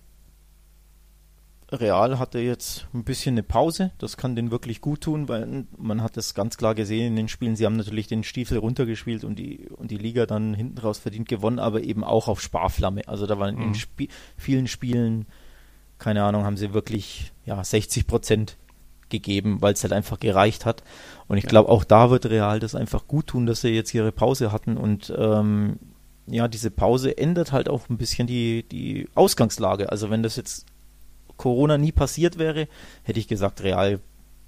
Real 1.72 2.20
hatte 2.20 2.39
jetzt 2.39 2.88
ein 2.93 3.05
bisschen 3.05 3.36
eine 3.36 3.43
Pause. 3.43 3.91
Das 3.99 4.18
kann 4.18 4.36
denen 4.36 4.51
wirklich 4.51 4.82
gut 4.82 4.99
tun, 4.99 5.30
weil 5.30 5.63
man 5.78 6.03
hat 6.03 6.18
das 6.18 6.34
ganz 6.34 6.57
klar 6.57 6.76
gesehen 6.76 7.07
in 7.07 7.16
den 7.16 7.28
Spielen. 7.30 7.55
Sie 7.55 7.66
haben 7.66 7.78
natürlich 7.78 8.07
den 8.07 8.26
Stiefel 8.26 8.57
runtergespielt 8.57 9.24
und 9.24 9.39
die, 9.39 9.70
und 9.78 9.91
die 9.91 9.97
Liga 9.97 10.26
dann 10.26 10.53
hinten 10.53 10.78
raus 10.78 10.97
verdient 10.97 11.30
gewonnen, 11.30 11.57
aber 11.57 11.84
eben 11.84 12.03
auch 12.03 12.28
auf 12.28 12.41
Sparflamme. 12.41 13.07
Also 13.07 13.28
da 13.28 13.39
waren 13.39 13.55
mhm. 13.55 13.61
in 13.61 13.72
Sp 13.80 14.11
vielen 14.36 14.68
Spielen, 14.68 15.26
keine 15.99 16.22
Ahnung, 16.22 16.43
haben 16.43 16.57
sie 16.57 16.74
wirklich 16.74 17.32
ja, 17.45 17.63
60 17.63 18.07
Prozent 18.07 18.57
gegeben, 19.07 19.61
weil 19.61 19.72
es 19.72 19.84
halt 19.84 19.93
einfach 19.93 20.20
gereicht 20.20 20.66
hat. 20.66 20.84
Und 21.30 21.38
ich 21.38 21.45
glaube, 21.45 21.70
auch 21.70 21.86
da 21.86 22.09
wird 22.09 22.26
Real 22.26 22.59
das 22.59 22.76
einfach 22.76 23.07
gut 23.07 23.28
tun, 23.28 23.45
dass 23.45 23.61
sie 23.61 23.70
jetzt 23.70 23.93
ihre 23.93 24.11
Pause 24.11 24.51
hatten 24.51 24.76
und 24.76 25.13
ähm, 25.18 25.80
ja, 26.28 26.47
diese 26.47 26.71
Pause 26.71 27.17
ändert 27.17 27.51
halt 27.51 27.69
auch 27.69 27.89
ein 27.89 27.97
bisschen 27.97 28.28
die, 28.28 28.63
die 28.63 29.07
Ausgangslage. 29.15 29.91
Also 29.91 30.09
wenn 30.09 30.23
das 30.23 30.36
jetzt 30.36 30.65
Corona 31.38 31.78
nie 31.78 31.91
passiert 31.91 32.38
wäre, 32.38 32.67
hätte 33.03 33.19
ich 33.19 33.28
gesagt, 33.28 33.61
Real 33.61 33.99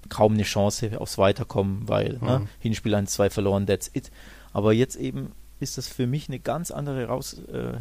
kaum 0.08 0.34
eine 0.34 0.42
Chance 0.42 1.00
aufs 1.00 1.18
Weiterkommen, 1.18 1.88
weil 1.88 2.14
ne, 2.14 2.18
mhm. 2.20 2.26
ne, 2.26 2.48
Hinspiel 2.60 2.94
1, 2.94 3.12
2 3.12 3.30
verloren, 3.30 3.66
that's 3.66 3.90
it. 3.92 4.10
Aber 4.52 4.72
jetzt 4.72 4.96
eben 4.96 5.32
ist 5.60 5.78
das 5.78 5.88
für 5.88 6.06
mich 6.06 6.28
eine 6.28 6.38
ganz 6.38 6.70
andere 6.70 7.06
Raus, 7.06 7.40
äh, 7.52 7.72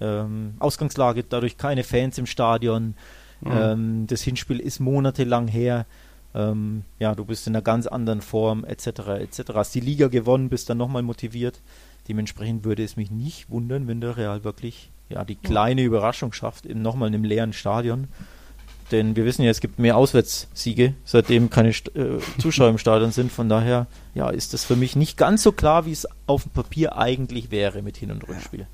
ähm, 0.00 0.54
Ausgangslage, 0.58 1.24
dadurch 1.24 1.56
keine 1.56 1.84
Fans 1.84 2.18
im 2.18 2.26
Stadion. 2.26 2.94
Mhm. 3.40 3.50
Ähm, 3.52 4.06
das 4.06 4.22
Hinspiel 4.22 4.60
ist 4.60 4.80
monatelang 4.80 5.48
her. 5.48 5.86
Ähm, 6.34 6.84
ja, 6.98 7.14
du 7.14 7.24
bist 7.24 7.46
in 7.46 7.54
einer 7.54 7.62
ganz 7.62 7.86
anderen 7.86 8.20
Form, 8.20 8.64
etc., 8.64 8.86
etc. 9.20 9.40
Hast 9.54 9.74
die 9.74 9.80
Liga 9.80 10.08
gewonnen, 10.08 10.48
bist 10.48 10.70
dann 10.70 10.78
nochmal 10.78 11.02
motiviert. 11.02 11.60
Dementsprechend 12.08 12.64
würde 12.64 12.84
es 12.84 12.96
mich 12.96 13.10
nicht 13.10 13.50
wundern, 13.50 13.86
wenn 13.86 14.00
der 14.00 14.16
Real 14.16 14.44
wirklich 14.44 14.90
ja, 15.08 15.24
die 15.24 15.36
kleine 15.36 15.82
Überraschung 15.82 16.32
schafft, 16.32 16.66
eben 16.66 16.82
nochmal 16.82 17.08
in 17.08 17.14
einem 17.14 17.24
leeren 17.24 17.52
Stadion 17.52 18.08
denn 18.90 19.16
wir 19.16 19.24
wissen 19.24 19.42
ja, 19.42 19.50
es 19.50 19.60
gibt 19.60 19.78
mehr 19.78 19.96
Auswärtssiege, 19.96 20.94
seitdem 21.04 21.50
keine 21.50 21.72
St 21.72 21.94
äh, 21.94 22.18
Zuschauer 22.38 22.70
im 22.70 22.78
Stadion 22.78 23.12
sind. 23.12 23.30
Von 23.30 23.48
daher 23.48 23.86
ja, 24.14 24.30
ist 24.30 24.54
das 24.54 24.64
für 24.64 24.76
mich 24.76 24.96
nicht 24.96 25.16
ganz 25.16 25.42
so 25.42 25.52
klar, 25.52 25.86
wie 25.86 25.92
es 25.92 26.06
auf 26.26 26.44
dem 26.44 26.52
Papier 26.52 26.96
eigentlich 26.96 27.50
wäre 27.50 27.82
mit 27.82 27.96
Hin- 27.96 28.10
und 28.10 28.26
Rückspiel. 28.28 28.66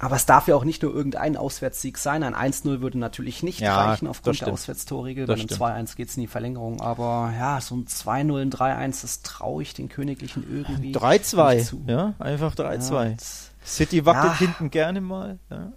Aber 0.00 0.16
es 0.16 0.26
darf 0.26 0.48
ja 0.48 0.56
auch 0.56 0.64
nicht 0.64 0.82
nur 0.82 0.94
irgendein 0.94 1.36
Auswärtssieg 1.36 1.98
sein. 1.98 2.22
Ein 2.22 2.34
1-0 2.34 2.80
würde 2.80 2.98
natürlich 2.98 3.42
nicht 3.42 3.60
ja, 3.60 3.84
reichen 3.84 4.06
aufgrund 4.08 4.40
der 4.40 4.52
Auswärtstorregel. 4.52 5.26
Bei 5.26 5.34
einem 5.34 5.46
2-1 5.46 5.94
geht 5.94 6.08
es 6.08 6.16
in 6.16 6.22
die 6.22 6.26
Verlängerung. 6.26 6.80
Aber 6.80 7.32
ja, 7.38 7.60
so 7.60 7.76
ein 7.76 7.84
2-0, 7.84 8.40
ein 8.40 8.50
3-1, 8.50 9.02
das 9.02 9.22
traue 9.22 9.62
ich 9.62 9.74
den 9.74 9.88
Königlichen 9.90 10.44
irgendwie. 10.50 10.92
3-2, 10.92 11.76
ja, 11.86 12.14
einfach 12.18 12.54
3-2. 12.54 13.10
Ja, 13.10 13.16
City 13.64 14.06
wackelt 14.06 14.32
ja. 14.32 14.38
hinten 14.38 14.70
gerne 14.70 15.02
mal. 15.02 15.38
Ja 15.50 15.72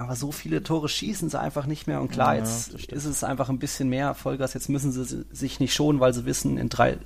aber 0.00 0.16
so 0.16 0.32
viele 0.32 0.62
Tore 0.62 0.88
schießen 0.88 1.28
sie 1.28 1.38
einfach 1.38 1.66
nicht 1.66 1.86
mehr. 1.86 2.00
Und 2.00 2.10
klar, 2.10 2.36
jetzt 2.36 2.74
ist 2.74 3.04
es 3.04 3.22
einfach 3.22 3.48
ein 3.48 3.58
bisschen 3.58 3.88
mehr 3.88 4.14
Vollgas. 4.14 4.54
Jetzt 4.54 4.68
müssen 4.68 4.92
sie 4.92 5.26
sich 5.30 5.60
nicht 5.60 5.74
schonen, 5.74 6.00
weil 6.00 6.14
sie 6.14 6.24
wissen, 6.24 6.56
in 6.56 6.68
drei 6.68 6.98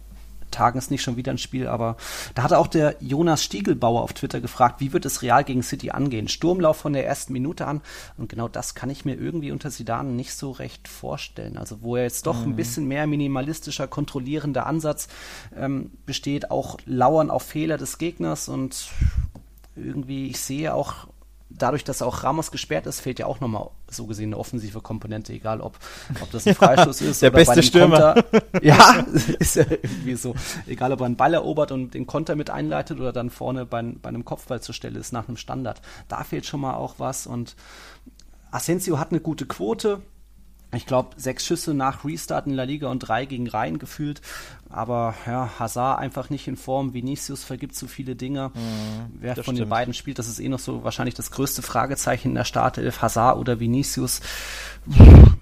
Tagen 0.55 0.79
ist 0.79 0.91
nicht 0.91 1.03
schon 1.03 1.17
wieder 1.17 1.33
ein 1.33 1.39
Spiel. 1.39 1.67
Aber 1.67 1.97
da 2.35 2.43
hatte 2.43 2.59
auch 2.59 2.67
der 2.67 2.97
Jonas 3.01 3.43
Stiegelbauer 3.43 4.03
auf 4.03 4.13
Twitter 4.13 4.41
gefragt, 4.41 4.81
wie 4.81 4.93
wird 4.93 5.05
es 5.05 5.23
Real 5.23 5.45
gegen 5.45 5.63
City 5.63 5.91
angehen? 5.91 6.29
Sturmlauf 6.29 6.77
von 6.77 6.93
der 6.93 7.07
ersten 7.07 7.33
Minute 7.33 7.67
an. 7.67 7.81
Und 8.17 8.29
genau 8.29 8.49
das 8.49 8.75
kann 8.75 8.91
ich 8.91 9.05
mir 9.05 9.15
irgendwie 9.15 9.53
unter 9.53 9.71
Zidane 9.71 10.11
nicht 10.11 10.35
so 10.35 10.51
recht 10.53 10.89
vorstellen. 10.89 11.57
Also 11.57 11.83
wo 11.83 11.97
er 11.97 12.05
jetzt 12.05 12.27
doch 12.27 12.41
mhm. 12.41 12.53
ein 12.53 12.57
bisschen 12.57 12.87
mehr 12.87 13.07
minimalistischer, 13.07 13.87
kontrollierender 13.87 14.67
Ansatz 14.67 15.09
ähm, 15.57 15.91
besteht, 16.07 16.51
auch 16.51 16.79
lauern 16.87 17.31
auf 17.31 17.43
Fehler 17.43 17.79
des 17.79 17.99
Gegners 17.99 18.49
und 18.49 18.89
irgendwie, 19.77 20.29
ich 20.29 20.41
sehe 20.41 20.75
auch 20.75 21.09
dadurch, 21.59 21.85
dass 21.85 22.03
auch 22.03 22.25
Ramos 22.25 22.51
gesperrt 22.51 22.87
ist, 22.87 23.01
fehlt 23.01 23.19
ja 23.19 23.27
auch 23.27 23.41
nochmal 23.41 23.71
so 23.89 24.07
gesehen 24.07 24.31
eine 24.31 24.39
offensive 24.39 24.81
Komponente, 24.81 25.33
egal 25.33 25.61
ob, 25.61 25.79
ob 26.21 26.31
das 26.31 26.47
ein 26.47 26.55
Freistoß 26.57 27.01
ist 27.03 27.23
Der 27.23 27.31
oder 27.31 27.39
beste 27.39 27.63
Stürmer. 27.63 28.15
Konter. 28.15 28.45
Ja, 28.63 29.05
ist 29.39 29.57
ja 29.57 29.65
irgendwie 29.69 30.15
so. 30.15 30.35
Egal, 30.67 30.93
ob 30.93 31.01
er 31.01 31.07
einen 31.07 31.17
Ball 31.17 31.35
erobert 31.35 31.73
und 31.73 31.95
den 31.95 32.07
Konter 32.07 32.37
mit 32.37 32.51
einleitet 32.51 32.99
oder 32.99 33.13
dann 33.13 33.31
vorne 33.31 33.67
bei, 33.67 33.83
bei 33.83 34.09
einem 34.09 34.25
Kopfball 34.25 34.61
zur 34.61 34.75
Stelle 34.75 34.99
ist 34.99 35.13
nach 35.13 35.29
einem 35.29 35.37
Standard. 35.37 35.81
Da 36.09 36.25
fehlt 36.25 36.47
schon 36.47 36.61
mal 36.61 36.75
auch 36.75 36.95
was 36.99 37.27
und 37.27 37.57
Asensio 38.51 38.99
hat 38.99 39.11
eine 39.11 39.21
gute 39.21 39.47
Quote, 39.47 40.01
ich 40.75 40.87
glaube, 40.87 41.11
sechs 41.17 41.45
Schüsse 41.47 41.75
nach 41.75 42.05
Restart 42.05 42.47
in 42.47 42.55
La 42.55 42.65
Liga 42.65 42.89
und 42.89 43.01
drei 43.01 43.27
gegen 43.27 43.49
Reihen 43.49 43.79
gefühlt. 43.79 44.21
Aber 44.75 45.15
ja, 45.25 45.51
Hazard 45.59 46.01
einfach 46.01 46.31
nicht 46.31 46.49
in 46.49 46.57
Form. 46.57 46.95
Vinicius 46.95 47.45
vergibt 47.45 47.77
zu 47.77 47.87
viele 47.87 48.17
Dinge. 48.17 48.51
Mhm, 48.55 49.21
Wer 49.21 49.37
von 49.37 49.45
stimmt. 49.45 49.59
den 49.61 49.69
beiden 49.69 49.95
spielt, 49.95 50.19
das 50.19 50.27
ist 50.27 50.41
eh 50.41 50.49
noch 50.49 50.59
so 50.59 50.83
wahrscheinlich 50.83 51.15
das 51.15 51.31
größte 51.31 51.63
Fragezeichen 51.63 52.31
in 52.31 52.35
der 52.35 52.45
Startelf. 52.45 53.01
Hazard 53.01 53.39
oder 53.39 53.61
Vinicius. 53.61 54.21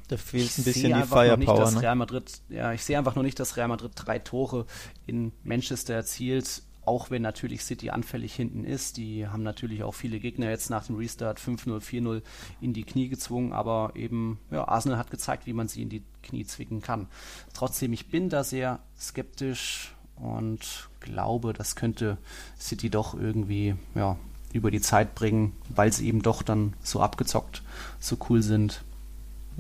Da 0.08 0.16
fehlt 0.18 0.58
ein 0.58 0.64
bisschen 0.64 0.94
die 0.94 1.06
Firepower. 1.06 1.36
Nicht, 1.38 1.48
dass 1.48 1.74
ne? 1.74 1.80
Real 1.80 1.96
Madrid, 1.96 2.30
ja, 2.50 2.72
ich 2.74 2.84
sehe 2.84 2.98
einfach 2.98 3.14
nur 3.14 3.24
nicht, 3.24 3.40
dass 3.40 3.56
Real 3.56 3.68
Madrid 3.68 3.92
drei 3.94 4.18
Tore 4.18 4.66
in 5.06 5.32
Manchester 5.44 5.94
erzielt 5.94 6.62
auch 6.84 7.10
wenn 7.10 7.22
natürlich 7.22 7.62
City 7.62 7.90
anfällig 7.90 8.34
hinten 8.34 8.64
ist. 8.64 8.96
Die 8.96 9.26
haben 9.28 9.42
natürlich 9.42 9.84
auch 9.84 9.92
viele 9.94 10.18
Gegner 10.18 10.50
jetzt 10.50 10.70
nach 10.70 10.86
dem 10.86 10.96
Restart 10.96 11.38
5-0, 11.38 11.80
4-0 11.80 12.22
in 12.60 12.72
die 12.72 12.84
Knie 12.84 13.08
gezwungen, 13.08 13.52
aber 13.52 13.92
eben, 13.94 14.38
ja, 14.50 14.66
Arsenal 14.66 14.98
hat 14.98 15.10
gezeigt, 15.10 15.46
wie 15.46 15.52
man 15.52 15.68
sie 15.68 15.82
in 15.82 15.88
die 15.88 16.02
Knie 16.22 16.44
zwicken 16.44 16.82
kann. 16.82 17.06
Trotzdem, 17.54 17.92
ich 17.92 18.10
bin 18.10 18.28
da 18.28 18.42
sehr 18.42 18.80
skeptisch 18.98 19.94
und 20.16 20.88
glaube, 21.00 21.52
das 21.52 21.76
könnte 21.76 22.18
City 22.58 22.90
doch 22.90 23.14
irgendwie, 23.14 23.76
ja, 23.94 24.16
über 24.52 24.70
die 24.70 24.80
Zeit 24.80 25.14
bringen, 25.14 25.56
weil 25.68 25.92
sie 25.92 26.06
eben 26.06 26.22
doch 26.22 26.42
dann 26.42 26.74
so 26.82 27.00
abgezockt, 27.00 27.62
so 27.98 28.16
cool 28.28 28.42
sind. 28.42 28.82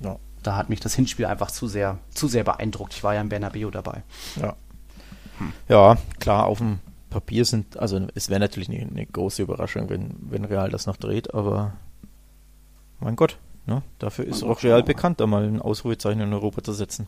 Ja. 0.02 0.18
Da 0.42 0.56
hat 0.56 0.68
mich 0.68 0.80
das 0.80 0.94
Hinspiel 0.94 1.26
einfach 1.26 1.52
zu 1.52 1.68
sehr, 1.68 1.98
zu 2.10 2.26
sehr 2.26 2.42
beeindruckt. 2.42 2.94
Ich 2.94 3.04
war 3.04 3.14
ja 3.14 3.20
im 3.20 3.28
Bernabeu 3.28 3.70
dabei. 3.70 4.02
Ja. 4.36 4.56
Hm. 5.38 5.52
Ja, 5.68 5.96
klar, 6.18 6.46
auf 6.46 6.58
dem 6.58 6.80
Papier 7.12 7.44
sind, 7.44 7.76
also 7.76 8.00
es 8.14 8.30
wäre 8.30 8.40
natürlich 8.40 8.68
eine, 8.68 8.80
eine, 8.80 9.06
große 9.06 9.42
Überraschung, 9.42 9.90
wenn, 9.90 10.16
wenn 10.22 10.44
Real 10.44 10.70
das 10.70 10.86
noch 10.86 10.96
dreht, 10.96 11.34
aber 11.34 11.74
mein 13.00 13.16
Gott, 13.16 13.38
ne? 13.66 13.82
dafür 13.98 14.24
ist 14.24 14.42
auch 14.42 14.62
Real 14.62 14.82
bekannt, 14.82 15.20
da 15.20 15.26
mal 15.26 15.44
ein 15.44 15.60
Ausrufezeichen 15.60 16.20
in 16.20 16.32
Europa 16.32 16.62
zu 16.62 16.72
setzen. 16.72 17.06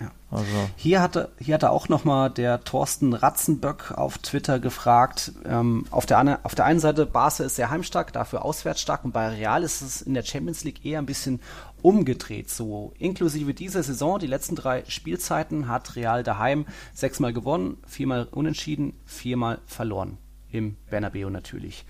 Ja. 0.00 0.10
Also. 0.30 0.46
Hier 0.76 1.00
hatte, 1.00 1.30
hier 1.38 1.54
hatte 1.54 1.70
auch 1.70 1.88
nochmal 1.88 2.30
der 2.30 2.64
Thorsten 2.64 3.12
Ratzenböck 3.12 3.92
auf 3.92 4.18
Twitter 4.18 4.58
gefragt, 4.58 5.32
ähm, 5.44 5.84
auf, 5.90 6.06
der, 6.06 6.40
auf 6.42 6.54
der 6.54 6.64
einen 6.64 6.80
Seite, 6.80 7.06
Barca 7.06 7.44
ist 7.44 7.56
sehr 7.56 7.70
heimstark, 7.70 8.12
dafür 8.12 8.44
auswärts 8.44 8.80
stark 8.80 9.04
und 9.04 9.12
bei 9.12 9.28
Real 9.28 9.62
ist 9.62 9.82
es 9.82 10.02
in 10.02 10.14
der 10.14 10.24
Champions 10.24 10.64
League 10.64 10.84
eher 10.84 10.98
ein 10.98 11.06
bisschen 11.06 11.40
umgedreht. 11.82 12.50
So 12.50 12.92
inklusive 12.98 13.54
dieser 13.54 13.82
Saison, 13.82 14.18
die 14.18 14.26
letzten 14.26 14.56
drei 14.56 14.84
Spielzeiten 14.88 15.68
hat 15.68 15.96
Real 15.96 16.22
daheim 16.22 16.66
sechsmal 16.94 17.32
gewonnen, 17.32 17.76
viermal 17.86 18.26
unentschieden, 18.30 18.94
viermal 19.04 19.60
verloren. 19.66 20.18
Im 20.50 20.76
Bernabeu 20.90 21.30
natürlich. 21.30 21.86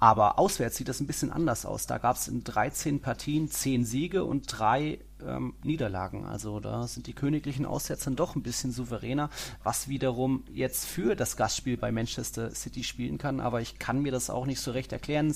Aber 0.00 0.38
auswärts 0.38 0.76
sieht 0.76 0.88
das 0.88 1.00
ein 1.00 1.06
bisschen 1.06 1.30
anders 1.30 1.66
aus. 1.66 1.86
Da 1.86 1.98
gab 1.98 2.16
es 2.16 2.26
in 2.26 2.42
13 2.42 3.00
Partien 3.00 3.48
10 3.50 3.84
Siege 3.84 4.24
und 4.24 4.46
drei 4.48 4.98
ähm, 5.26 5.54
Niederlagen. 5.62 6.24
Also 6.24 6.60
da 6.60 6.86
sind 6.86 7.06
die 7.06 7.12
königlichen 7.12 7.66
Aussetzer 7.66 8.10
doch 8.10 8.34
ein 8.34 8.42
bisschen 8.42 8.72
souveräner, 8.72 9.30
was 9.62 9.88
wiederum 9.88 10.44
jetzt 10.52 10.86
für 10.86 11.14
das 11.14 11.36
Gastspiel 11.36 11.76
bei 11.76 11.92
Manchester 11.92 12.50
City 12.54 12.82
spielen 12.84 13.18
kann. 13.18 13.40
Aber 13.40 13.60
ich 13.60 13.78
kann 13.78 14.02
mir 14.02 14.12
das 14.12 14.30
auch 14.30 14.46
nicht 14.46 14.60
so 14.60 14.70
recht 14.70 14.92
erklären. 14.92 15.34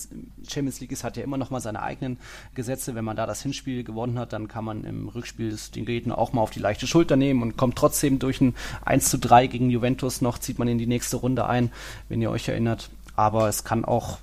Champions 0.48 0.80
League 0.80 0.94
hat 1.02 1.16
ja 1.16 1.22
immer 1.22 1.36
noch 1.36 1.50
mal 1.50 1.60
seine 1.60 1.82
eigenen 1.82 2.18
Gesetze. 2.54 2.94
Wenn 2.94 3.04
man 3.04 3.16
da 3.16 3.26
das 3.26 3.42
Hinspiel 3.42 3.84
gewonnen 3.84 4.18
hat, 4.18 4.32
dann 4.32 4.48
kann 4.48 4.64
man 4.64 4.84
im 4.84 5.08
Rückspiel 5.08 5.56
den 5.74 5.84
Gegner 5.84 6.18
auch 6.18 6.32
mal 6.32 6.42
auf 6.42 6.50
die 6.50 6.60
leichte 6.60 6.86
Schulter 6.86 7.16
nehmen 7.16 7.42
und 7.42 7.56
kommt 7.56 7.76
trotzdem 7.76 8.18
durch 8.18 8.40
ein 8.40 8.54
1 8.84 9.10
zu 9.10 9.18
3 9.18 9.46
gegen 9.46 9.70
Juventus 9.70 10.20
noch, 10.20 10.38
zieht 10.38 10.58
man 10.58 10.68
in 10.68 10.78
die 10.78 10.86
nächste 10.86 11.16
Runde 11.16 11.46
ein, 11.46 11.70
wenn 12.08 12.22
ihr 12.22 12.30
euch 12.30 12.48
erinnert. 12.48 12.90
Aber 13.16 13.48
es 13.48 13.64
kann 13.64 13.84
auch 13.84 14.18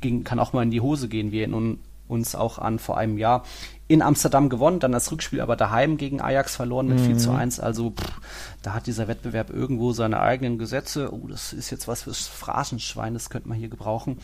ging, 0.00 0.24
kann 0.24 0.38
auch 0.38 0.52
mal 0.52 0.62
in 0.62 0.70
die 0.70 0.80
Hose 0.80 1.08
gehen. 1.08 1.32
Wir 1.32 1.42
erinnern 1.42 1.78
uns 2.08 2.34
auch 2.34 2.58
an 2.58 2.78
vor 2.78 2.96
einem 2.96 3.18
Jahr 3.18 3.42
in 3.88 4.02
Amsterdam 4.02 4.48
gewonnen, 4.48 4.80
dann 4.80 4.92
das 4.92 5.10
Rückspiel 5.12 5.40
aber 5.40 5.56
daheim 5.56 5.96
gegen 5.96 6.20
Ajax 6.20 6.56
verloren 6.56 6.88
mit 6.88 6.98
mhm. 6.98 7.06
4 7.06 7.18
zu 7.18 7.30
1. 7.32 7.60
Also 7.60 7.90
pff, 7.90 8.20
da 8.62 8.74
hat 8.74 8.86
dieser 8.86 9.08
Wettbewerb 9.08 9.50
irgendwo 9.50 9.92
seine 9.92 10.20
eigenen 10.20 10.58
Gesetze. 10.58 11.12
Oh, 11.12 11.26
das 11.28 11.52
ist 11.52 11.70
jetzt 11.70 11.86
was 11.86 12.02
fürs 12.02 12.26
Phrasenschwein, 12.26 13.14
das 13.14 13.30
könnte 13.30 13.48
man 13.48 13.58
hier 13.58 13.68
gebrauchen. 13.68 14.18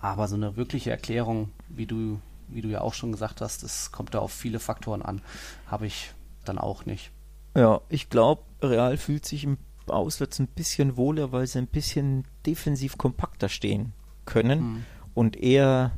Aber 0.00 0.28
so 0.28 0.36
eine 0.36 0.56
wirkliche 0.56 0.90
Erklärung, 0.90 1.50
wie 1.68 1.86
du, 1.86 2.18
wie 2.48 2.62
du 2.62 2.68
ja 2.68 2.80
auch 2.80 2.94
schon 2.94 3.12
gesagt 3.12 3.40
hast, 3.40 3.62
das 3.62 3.92
kommt 3.92 4.14
da 4.14 4.20
auf 4.20 4.32
viele 4.32 4.58
Faktoren 4.58 5.02
an, 5.02 5.20
habe 5.66 5.86
ich 5.86 6.12
dann 6.44 6.58
auch 6.58 6.86
nicht. 6.86 7.10
Ja, 7.56 7.80
ich 7.88 8.10
glaube, 8.10 8.42
Real 8.62 8.96
fühlt 8.96 9.26
sich 9.26 9.44
im 9.44 9.58
Auswärts 9.86 10.38
ein 10.38 10.48
bisschen 10.48 10.96
wohler, 10.96 11.32
weil 11.32 11.46
sie 11.46 11.58
ein 11.58 11.66
bisschen 11.66 12.24
defensiv 12.44 12.98
kompakter 12.98 13.48
stehen 13.48 13.92
können 14.24 14.60
mhm. 14.60 14.84
und 15.14 15.36
eher 15.36 15.92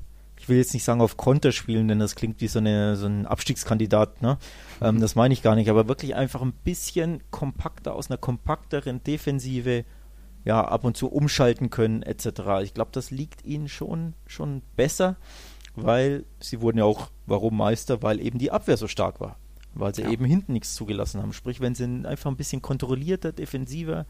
ich 0.49 0.51
will 0.51 0.57
jetzt 0.57 0.73
nicht 0.73 0.85
sagen 0.85 1.03
auf 1.03 1.19
Konter 1.19 1.53
spielen, 1.53 1.89
denn 1.89 1.99
das 1.99 2.15
klingt 2.15 2.41
wie 2.41 2.49
so, 2.49 2.59
eine, 2.59 2.97
so 2.97 3.05
ein 3.05 3.27
Abstiegskandidat, 3.27 4.23
ne? 4.23 4.39
Ähm, 4.81 4.99
das 4.99 5.15
meine 5.15 5.35
ich 5.35 5.43
gar 5.43 5.55
nicht, 5.55 5.69
aber 5.69 5.89
wirklich 5.89 6.15
einfach 6.15 6.41
ein 6.41 6.53
bisschen 6.53 7.23
kompakter, 7.31 7.95
aus 7.95 8.11
einer 8.11 8.17
kompakteren 8.17 9.05
Defensive, 9.05 9.85
ja, 10.47 10.65
ab 10.65 10.85
und 10.85 10.97
zu 10.97 11.09
umschalten 11.09 11.69
können, 11.69 12.03
etc. 12.03 12.63
Ich 12.63 12.73
glaube, 12.73 12.93
das 12.93 13.11
liegt 13.11 13.45
ihnen 13.45 13.69
schon, 13.69 14.15
schon 14.27 14.63
besser, 14.75 15.17
weil 15.77 16.25
sie 16.41 16.63
wurden 16.63 16.79
ja 16.79 16.85
auch, 16.85 17.11
warum 17.27 17.55
Meister? 17.55 18.03
Weil 18.03 18.19
eben 18.19 18.39
die 18.39 18.51
Abwehr 18.51 18.79
so 18.79 18.89
stark 18.89 19.21
war. 19.21 19.37
Weil 19.75 19.95
sie 19.95 20.03
ja. 20.03 20.11
eben 20.11 20.25
hinten 20.25 20.55
nichts 20.55 20.75
zugelassen 20.75 21.21
haben. 21.21 21.35
Sprich, 21.35 21.61
wenn 21.61 21.75
sie 21.75 21.85
einfach 22.07 22.31
ein 22.31 22.39
bisschen 22.39 22.63
kontrollierter, 22.63 23.33
defensiver 23.33 24.07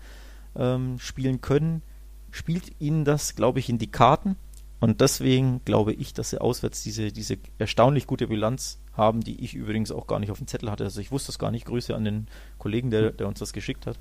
ähm, 0.55 1.01
spielen 1.01 1.41
können, 1.41 1.83
spielt 2.31 2.81
ihnen 2.81 3.05
das, 3.05 3.35
glaube 3.35 3.59
ich, 3.59 3.69
in 3.69 3.79
die 3.79 3.91
Karten. 3.91 4.37
Und 4.81 5.01
deswegen 5.01 5.61
glaube 5.65 5.93
ich, 5.93 6.15
dass 6.15 6.31
sie 6.31 6.41
auswärts 6.41 6.83
diese, 6.83 7.11
diese 7.11 7.39
erstaunlich 7.59 8.07
gute 8.07 8.29
Bilanz 8.29 8.79
haben, 8.97 9.23
die 9.23 9.43
ich 9.45 9.55
übrigens 9.55 9.91
auch 9.91 10.07
gar 10.07 10.19
nicht 10.19 10.31
auf 10.31 10.39
dem 10.39 10.47
Zettel 10.47 10.71
hatte. 10.71 10.85
Also 10.85 11.01
ich 11.01 11.11
wusste 11.11 11.29
das 11.29 11.39
gar 11.39 11.51
nicht. 11.51 11.65
Grüße 11.65 11.95
an 11.95 12.05
den 12.05 12.27
Kollegen, 12.59 12.91
der, 12.91 13.11
der 13.11 13.27
uns 13.27 13.39
das 13.39 13.53
geschickt 13.53 13.87
hat. 13.87 13.99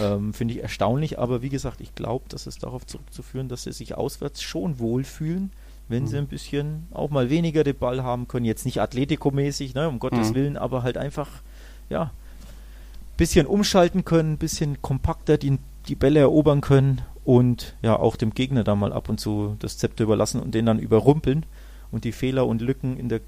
Ähm, 0.00 0.32
Finde 0.32 0.54
ich 0.54 0.60
erstaunlich, 0.60 1.18
aber 1.18 1.42
wie 1.42 1.48
gesagt, 1.48 1.80
ich 1.80 1.94
glaube, 1.94 2.24
das 2.28 2.46
ist 2.46 2.62
darauf 2.62 2.86
zurückzuführen, 2.86 3.48
dass 3.48 3.64
sie 3.64 3.72
sich 3.72 3.94
auswärts 3.94 4.42
schon 4.42 4.78
wohlfühlen, 4.78 5.52
wenn 5.88 6.04
mhm. 6.04 6.08
sie 6.08 6.18
ein 6.18 6.26
bisschen 6.26 6.88
auch 6.92 7.10
mal 7.10 7.30
weniger 7.30 7.64
den 7.64 7.76
Ball 7.76 8.02
haben 8.02 8.26
können. 8.26 8.44
Jetzt 8.44 8.64
nicht 8.64 8.80
atleticomäßig, 8.80 9.74
ne, 9.74 9.88
um 9.88 9.98
Gottes 9.98 10.30
mhm. 10.30 10.34
Willen, 10.34 10.56
aber 10.56 10.82
halt 10.82 10.96
einfach, 10.96 11.28
ja, 11.88 12.12
bisschen 13.16 13.46
umschalten 13.46 14.04
können, 14.04 14.32
ein 14.32 14.38
bisschen 14.38 14.82
kompakter 14.82 15.38
die, 15.38 15.58
die 15.88 15.94
Bälle 15.94 16.20
erobern 16.20 16.60
können 16.60 17.02
und 17.24 17.74
ja 17.82 17.96
auch 17.96 18.16
dem 18.16 18.34
Gegner 18.34 18.64
da 18.64 18.74
mal 18.74 18.92
ab 18.92 19.08
und 19.08 19.18
zu 19.18 19.56
das 19.58 19.78
Zepter 19.78 20.04
überlassen 20.04 20.40
und 20.40 20.54
den 20.54 20.66
dann 20.66 20.78
überrumpeln 20.78 21.46
und 21.90 22.04
die 22.04 22.12
Fehler 22.12 22.46
und 22.46 22.60
Lücken 22.60 22.96
in 22.96 23.08
der 23.08 23.20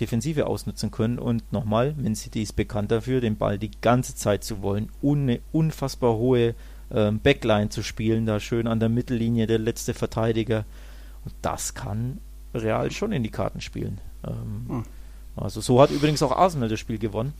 Defensive 0.00 0.46
ausnutzen 0.46 0.90
können. 0.90 1.18
Und 1.18 1.52
nochmal, 1.52 1.94
Man 1.96 2.14
City 2.14 2.42
ist 2.42 2.54
bekannt 2.54 2.90
dafür, 2.90 3.20
den 3.20 3.36
Ball 3.36 3.58
die 3.58 3.70
ganze 3.80 4.14
Zeit 4.14 4.44
zu 4.44 4.62
wollen, 4.62 4.90
eine 5.02 5.40
unfassbar 5.52 6.14
hohe 6.14 6.54
ähm, 6.90 7.20
Backline 7.20 7.68
zu 7.68 7.82
spielen, 7.82 8.26
da 8.26 8.40
schön 8.40 8.66
an 8.66 8.80
der 8.80 8.88
Mittellinie 8.88 9.46
der 9.46 9.58
letzte 9.58 9.94
Verteidiger. 9.94 10.64
Und 11.24 11.34
das 11.42 11.74
kann 11.74 12.18
Real 12.54 12.90
schon 12.90 13.12
in 13.12 13.22
die 13.22 13.30
Karten 13.30 13.60
spielen. 13.60 14.00
Ähm, 14.26 14.64
hm. 14.68 14.84
Also 15.36 15.60
so 15.60 15.80
hat 15.80 15.90
übrigens 15.90 16.22
auch 16.22 16.32
Arsenal 16.32 16.68
das 16.68 16.80
Spiel 16.80 16.98
gewonnen. 16.98 17.34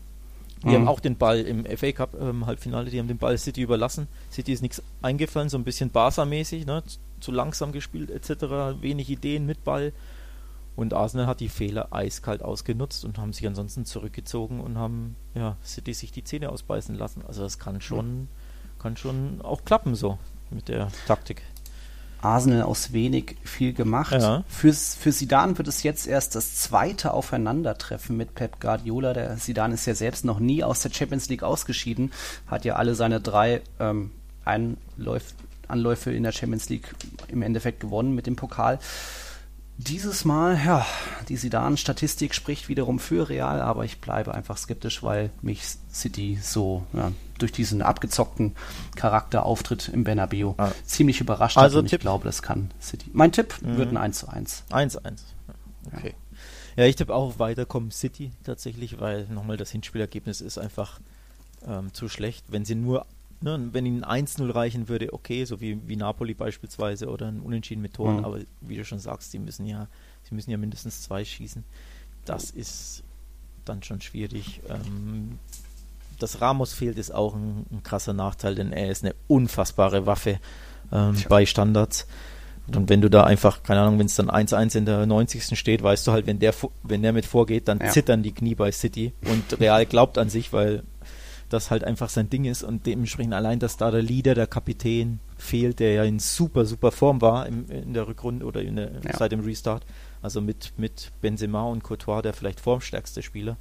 Die 0.65 0.71
mhm. 0.71 0.75
haben 0.75 0.89
auch 0.89 1.01
den 1.01 1.17
Ball 1.17 1.41
im 1.41 1.65
FA 1.65 1.93
Cup 1.93 2.17
ähm, 2.21 2.47
Halbfinale, 2.47 2.91
die 2.91 2.99
haben 2.99 3.09
den 3.09 3.19
Ball 3.19 3.37
City 3.37 3.63
überlassen. 3.63 4.09
City 4.33 4.53
ist 4.53 4.63
nichts 4.63 4.83
eingefallen, 5.03 5.49
so 5.49 5.59
ein 5.59 5.65
bisschen 5.65 5.91
Barca-mäßig, 5.91 6.67
ne? 6.67 6.83
zu 7.21 7.33
langsam 7.33 7.73
gespielt 7.73 8.11
etc., 8.11 8.81
wenig 8.81 9.11
Ideen 9.11 9.47
mit 9.47 9.65
Ball. 9.65 9.93
Und 10.77 10.93
Arsenal 10.93 11.27
hat 11.27 11.41
die 11.41 11.49
Fehler 11.49 11.93
eiskalt 11.93 12.43
ausgenutzt 12.43 13.05
und 13.05 13.19
haben 13.19 13.33
sich 13.33 13.47
ansonsten 13.47 13.85
zurückgezogen 13.85 14.61
und 14.61 14.77
haben 14.77 15.15
ja, 15.35 15.57
City 15.65 15.95
sich 15.95 16.11
die 16.11 16.25
Zähne 16.25 16.51
ausbeißen 16.51 16.95
lassen. 16.97 17.23
Also 17.27 17.43
das 17.43 17.59
kann 17.59 17.81
schon, 17.81 18.23
mhm. 18.23 18.29
kann 18.81 18.97
schon 18.97 19.41
auch 19.43 19.65
klappen 19.65 19.95
so 19.95 20.19
mit 20.51 20.69
der 20.69 20.89
Taktik. 21.07 21.43
Arsenal 22.25 22.63
aus 22.63 22.93
wenig 22.93 23.37
viel 23.45 23.73
gemacht. 23.73 24.13
Ja. 24.13 24.45
Für, 24.49 24.73
für 24.73 25.13
Sidan 25.13 25.59
wird 25.59 25.69
es 25.69 25.83
jetzt 25.83 26.07
erst 26.07 26.35
das 26.35 26.57
zweite 26.57 27.13
Aufeinandertreffen 27.13 28.17
mit 28.17 28.35
Pep 28.35 28.61
Guardiola. 28.61 29.13
Der 29.13 29.37
Sidan 29.37 29.73
ist 29.73 29.87
ja 29.87 29.95
selbst 29.95 30.25
noch 30.25 30.41
nie 30.41 30.65
aus 30.65 30.81
der 30.81 30.91
Champions 30.91 31.29
League 31.29 31.43
ausgeschieden, 31.43 32.13
hat 32.47 32.65
ja 32.65 32.77
alle 32.77 32.95
seine 32.95 33.21
drei 33.21 33.63
ähm, 33.79 34.11
Einläuf, 34.45 35.23
Anläufe 35.69 36.13
in 36.13 36.23
der 36.23 36.33
Champions 36.33 36.69
League 36.69 36.95
im 37.29 37.43
Endeffekt 37.43 37.81
gewonnen 37.81 38.15
mit 38.15 38.27
dem 38.27 38.37
Pokal. 38.37 38.79
Dieses 39.77 40.25
Mal, 40.25 40.57
ja, 40.65 40.87
die 41.29 41.37
Sidan-Statistik 41.37 42.33
spricht 42.35 42.69
wiederum 42.69 43.01
für 43.01 43.29
Real, 43.29 43.61
aber 43.61 43.85
ich 43.85 44.01
bleibe 44.01 44.33
einfach 44.33 44.57
skeptisch, 44.57 45.03
weil 45.03 45.31
mich 45.43 45.63
City 45.93 46.39
so 46.41 46.87
ja, 46.93 47.11
durch 47.39 47.51
diesen 47.51 47.83
abgezockten 47.83 48.55
Charakterauftritt 48.95 49.89
im 49.89 50.05
Bernabeu 50.05 50.55
ah. 50.59 50.71
ziemlich 50.85 51.21
überrascht 51.21 51.59
also 51.59 51.79
hat 51.79 51.83
und 51.83 51.89
Tipp. 51.89 51.99
ich 51.99 52.03
glaube, 52.03 52.25
das 52.25 52.41
kann 52.41 52.71
City. 52.81 53.11
Mein 53.13 53.33
Tipp 53.33 53.57
mhm. 53.63 53.77
wird 53.77 53.91
ein 53.91 53.97
1 53.97 54.19
zu 54.21 54.29
1. 54.29 54.65
1 54.71 54.93
zu 54.93 55.05
1. 55.05 55.25
Okay. 55.93 56.15
Ja, 56.77 56.85
ja 56.85 56.89
ich 56.89 56.95
tippe 56.95 57.13
auch 57.13 57.41
weiterkommen 57.41 57.91
City 57.91 58.31
tatsächlich, 58.45 59.01
weil 59.01 59.27
nochmal 59.27 59.57
das 59.57 59.73
Hinspielergebnis 59.73 60.41
ist 60.41 60.57
einfach 60.57 61.01
ähm, 61.67 61.93
zu 61.93 62.09
schlecht. 62.09 62.45
Wenn 62.49 62.65
sie 62.65 62.77
nur 62.77 63.07
Ne, 63.45 63.69
wenn 63.73 63.85
ihnen 63.85 64.07
1-0 64.07 64.55
reichen 64.55 64.89
würde, 64.89 65.13
okay, 65.13 65.45
so 65.45 65.61
wie, 65.61 65.79
wie 65.87 65.97
Napoli 65.97 66.33
beispielsweise 66.33 67.11
oder 67.11 67.29
ein 67.29 67.41
Unentschieden 67.41 67.83
mit 67.83 67.93
Toren, 67.93 68.21
mhm. 68.21 68.25
aber 68.25 68.39
wie 68.63 68.75
du 68.75 68.87
schon 68.87 69.01
sagst, 69.01 69.33
sie 69.33 69.39
müssen 69.39 69.67
ja, 69.67 69.87
sie 70.23 70.35
müssen 70.35 70.51
ja 70.51 70.57
mindestens 70.57 71.03
zwei 71.03 71.27
schießen. 71.27 71.63
Das 72.25 72.51
ist 72.51 73.03
dann 73.67 73.83
schon 73.83 74.01
schwierig. 74.01 74.63
Ähm, 74.71 75.39
dass 76.19 76.41
Ramos 76.41 76.73
fehlt, 76.73 76.97
ist 76.97 77.15
auch 77.15 77.35
ein, 77.35 77.67
ein, 77.71 77.83
krasser 77.83 78.15
Nachteil, 78.15 78.55
denn 78.55 78.73
er 78.73 78.91
ist 78.91 79.05
eine 79.05 79.15
unfassbare 79.29 80.07
Waffe 80.07 80.41
ähm, 80.91 81.15
bei 81.29 81.45
Standards. 81.45 82.07
Und 82.75 82.89
wenn 82.89 83.03
du 83.03 83.11
da 83.11 83.25
einfach, 83.25 83.63
keine 83.63 83.83
Ahnung, 83.83 83.99
wenn 83.99 84.07
es 84.07 84.15
dann 84.15 84.31
1-1 84.31 84.79
in 84.79 84.87
der 84.87 85.05
90. 85.05 85.59
steht, 85.59 85.83
weißt 85.83 86.07
du 86.07 86.13
halt, 86.13 86.27
wenn 86.27 86.39
der, 86.39 86.55
wenn 86.83 87.03
der 87.03 87.13
mit 87.13 87.27
vorgeht, 87.27 87.69
dann 87.69 87.79
ja. 87.79 87.91
zittern 87.91 88.23
die 88.23 88.33
Knie 88.33 88.55
bei 88.55 88.73
City. 88.73 89.13
Und 89.27 89.61
Real 89.61 89.85
glaubt 89.85 90.17
an 90.17 90.31
sich, 90.31 90.51
weil 90.55 90.83
das 91.55 91.71
halt 91.71 91.85
einfach 91.85 92.11
sein 92.11 92.29
Ding 92.29 92.45
ist 92.45 92.63
und 92.63 92.85
dementsprechend 92.87 93.33
allein, 93.33 93.59
dass 93.59 93.77
da 93.77 93.91
der 93.91 94.03
Leader, 94.03 94.35
der 94.35 94.47
Kapitän 94.47 95.21
fehlt, 95.39 95.81
der 95.81 95.93
ja 95.93 96.05
in 96.05 96.19
super, 96.19 96.67
super 96.67 96.93
Form 96.93 97.21
war 97.21 97.47
im, 97.47 97.71
in 97.71 97.95
der 97.95 98.07
Rückrunde 98.07 98.45
oder 98.45 98.63
der, 98.63 98.91
ja. 98.93 99.17
seit 99.17 99.33
dem 99.33 99.41
Restart. 99.41 99.85
Also 100.21 100.41
mit, 100.41 100.73
mit 100.77 101.13
Benzema 101.21 101.65
und 101.65 101.83
Courtois 101.83 102.23
der 102.23 102.33
vielleicht 102.33 102.61
formstärkste 102.61 103.23
Spieler 103.23 103.57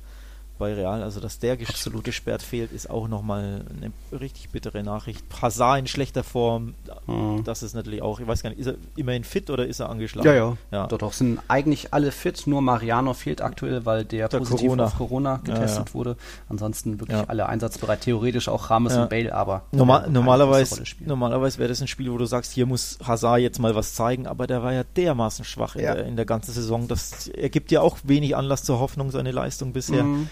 bei 0.64 0.74
Real. 0.74 1.03
Also, 1.03 1.20
dass 1.20 1.39
der 1.39 1.57
Absolut. 1.68 2.05
gesperrt 2.05 2.41
fehlt, 2.41 2.72
ist 2.72 2.89
auch 2.89 3.09
nochmal 3.09 3.66
eine 3.76 3.91
richtig 4.18 4.49
bittere 4.49 4.82
Nachricht. 4.82 5.26
Hazard 5.41 5.80
in 5.80 5.88
schlechter 5.88 6.24
Form, 6.24 6.74
mhm. 7.05 7.43
das 7.43 7.64
ist 7.64 7.76
natürlich 7.76 8.01
auch, 8.01 8.22
ich 8.22 8.28
weiß 8.28 8.43
gar 8.43 8.49
nicht, 8.49 8.59
ist 8.59 8.68
er 8.68 8.76
immerhin 8.95 9.26
fit 9.26 9.49
oder 9.49 9.66
ist 9.66 9.82
er 9.82 9.89
angeschlagen? 9.89 10.26
Ja, 10.26 10.34
ja. 10.34 10.57
ja. 10.72 10.88
Doch, 10.88 10.99
doch, 10.99 11.11
sind 11.11 11.39
eigentlich 11.49 11.93
alle 11.93 12.14
fit, 12.14 12.47
nur 12.47 12.61
Mariano 12.61 13.14
fehlt 13.14 13.41
aktuell, 13.41 13.86
weil 13.86 14.05
der, 14.05 14.30
der 14.30 14.38
positiv 14.38 14.68
Corona. 14.68 14.86
auf 14.86 14.97
Corona 14.97 15.36
getestet 15.43 15.80
ja, 15.80 15.86
ja. 15.86 15.93
wurde. 15.93 16.18
Ansonsten 16.47 17.01
wirklich 17.01 17.28
alle 17.28 17.47
einsatzbereit, 17.47 18.01
theoretisch 18.01 18.47
auch 18.47 18.70
Rames 18.70 18.95
und 18.95 19.09
Bale, 19.09 19.34
aber 19.34 19.64
Normal, 19.74 20.09
normalerweise, 20.09 20.82
normalerweise 21.05 21.59
wäre 21.59 21.68
das 21.68 21.82
ein 21.82 21.89
Spiel, 21.89 22.09
wo 22.09 22.18
du 22.18 22.26
sagst, 22.26 22.53
hier 22.53 22.66
muss 22.66 22.99
Hazard 23.05 23.41
jetzt 23.41 23.59
mal 23.59 23.76
was 23.76 23.95
zeigen, 23.95 24.28
aber 24.28 24.47
der 24.47 24.64
war 24.64 24.72
ja 24.72 24.84
dermaßen 24.95 25.43
schwach 25.43 25.76
in, 25.76 25.82
der, 25.82 26.05
in 26.05 26.16
der 26.16 26.26
ganzen 26.26 26.53
Saison. 26.53 26.88
Das 26.88 27.28
ergibt 27.28 27.70
ja 27.72 27.82
auch 27.82 27.97
wenig 28.03 28.38
Anlass 28.38 28.64
zur 28.64 28.80
Hoffnung, 28.80 29.11
seine 29.11 29.32
Leistung 29.32 29.74
bisher. 29.74 30.03
Mhm. 30.03 30.30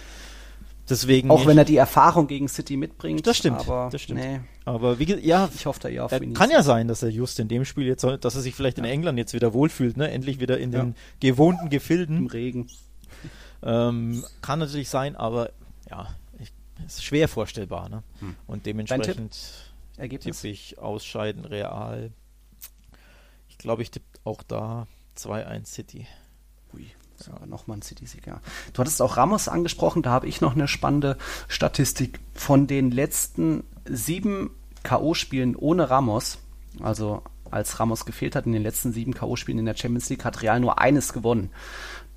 Deswegen 0.89 1.29
auch 1.31 1.45
wenn 1.45 1.57
er 1.57 1.65
die 1.65 1.77
Erfahrung 1.77 2.27
gegen 2.27 2.47
City 2.47 2.75
mitbringt. 2.75 3.25
Das 3.25 3.37
stimmt. 3.37 3.61
Aber, 3.61 3.89
das 3.91 4.01
stimmt. 4.01 4.19
Nee. 4.21 4.41
Aber 4.65 4.99
wie 4.99 5.13
ja, 5.19 5.49
ich 5.53 5.65
hoffe 5.65 5.79
da 5.79 5.89
ja 5.89 6.05
auf 6.05 6.11
ihn. 6.11 6.33
Kann 6.33 6.49
ja 6.49 6.63
sein, 6.63 6.87
dass 6.87 7.03
er 7.03 7.09
just 7.09 7.39
in 7.39 7.47
dem 7.47 7.65
Spiel 7.65 7.85
jetzt, 7.85 8.03
dass 8.03 8.35
er 8.35 8.41
sich 8.41 8.55
vielleicht 8.55 8.77
ja. 8.77 8.83
in 8.83 8.89
England 8.89 9.17
jetzt 9.17 9.33
wieder 9.33 9.53
wohlfühlt, 9.53 9.97
ne? 9.97 10.11
Endlich 10.11 10.39
wieder 10.39 10.57
in 10.57 10.71
ja. 10.71 10.81
den 10.81 10.95
gewohnten 11.19 11.69
Gefilden. 11.69 12.17
Im 12.17 12.27
Regen. 12.27 12.67
Ähm, 13.63 14.23
kann 14.41 14.59
natürlich 14.59 14.89
sein, 14.89 15.15
aber 15.15 15.51
ja, 15.89 16.07
ich, 16.39 16.51
ist 16.85 17.03
schwer 17.03 17.27
vorstellbar, 17.27 17.89
ne? 17.89 18.03
Hm. 18.19 18.35
Und 18.47 18.65
dementsprechend 18.65 19.37
Tipp? 19.97 20.21
tippe 20.21 20.47
ich 20.47 20.79
ausscheiden 20.79 21.45
real. 21.45 22.11
Ich 23.49 23.57
glaube, 23.57 23.83
ich 23.83 23.91
tippe 23.91 24.05
auch 24.23 24.41
da 24.43 24.87
2-1 25.17 25.65
City. 25.65 26.07
Ja, 27.27 27.45
nochmal 27.45 27.77
ein 27.77 27.81
City-Sieg, 27.81 28.27
ja. 28.27 28.39
Du 28.73 28.79
hattest 28.79 29.01
auch 29.01 29.17
Ramos 29.17 29.47
angesprochen, 29.47 30.01
da 30.01 30.11
habe 30.11 30.27
ich 30.27 30.41
noch 30.41 30.55
eine 30.55 30.67
spannende 30.67 31.17
Statistik. 31.47 32.19
Von 32.33 32.67
den 32.67 32.91
letzten 32.91 33.63
sieben 33.85 34.51
K.O.-Spielen 34.83 35.55
ohne 35.55 35.89
Ramos, 35.89 36.39
also 36.81 37.23
als 37.49 37.79
Ramos 37.79 38.05
gefehlt 38.05 38.35
hat 38.35 38.45
in 38.45 38.53
den 38.53 38.63
letzten 38.63 38.93
sieben 38.93 39.13
K.O.-Spielen 39.13 39.59
in 39.59 39.65
der 39.65 39.75
Champions 39.75 40.09
League, 40.09 40.25
hat 40.25 40.41
Real 40.41 40.59
nur 40.59 40.79
eines 40.79 41.13
gewonnen. 41.13 41.51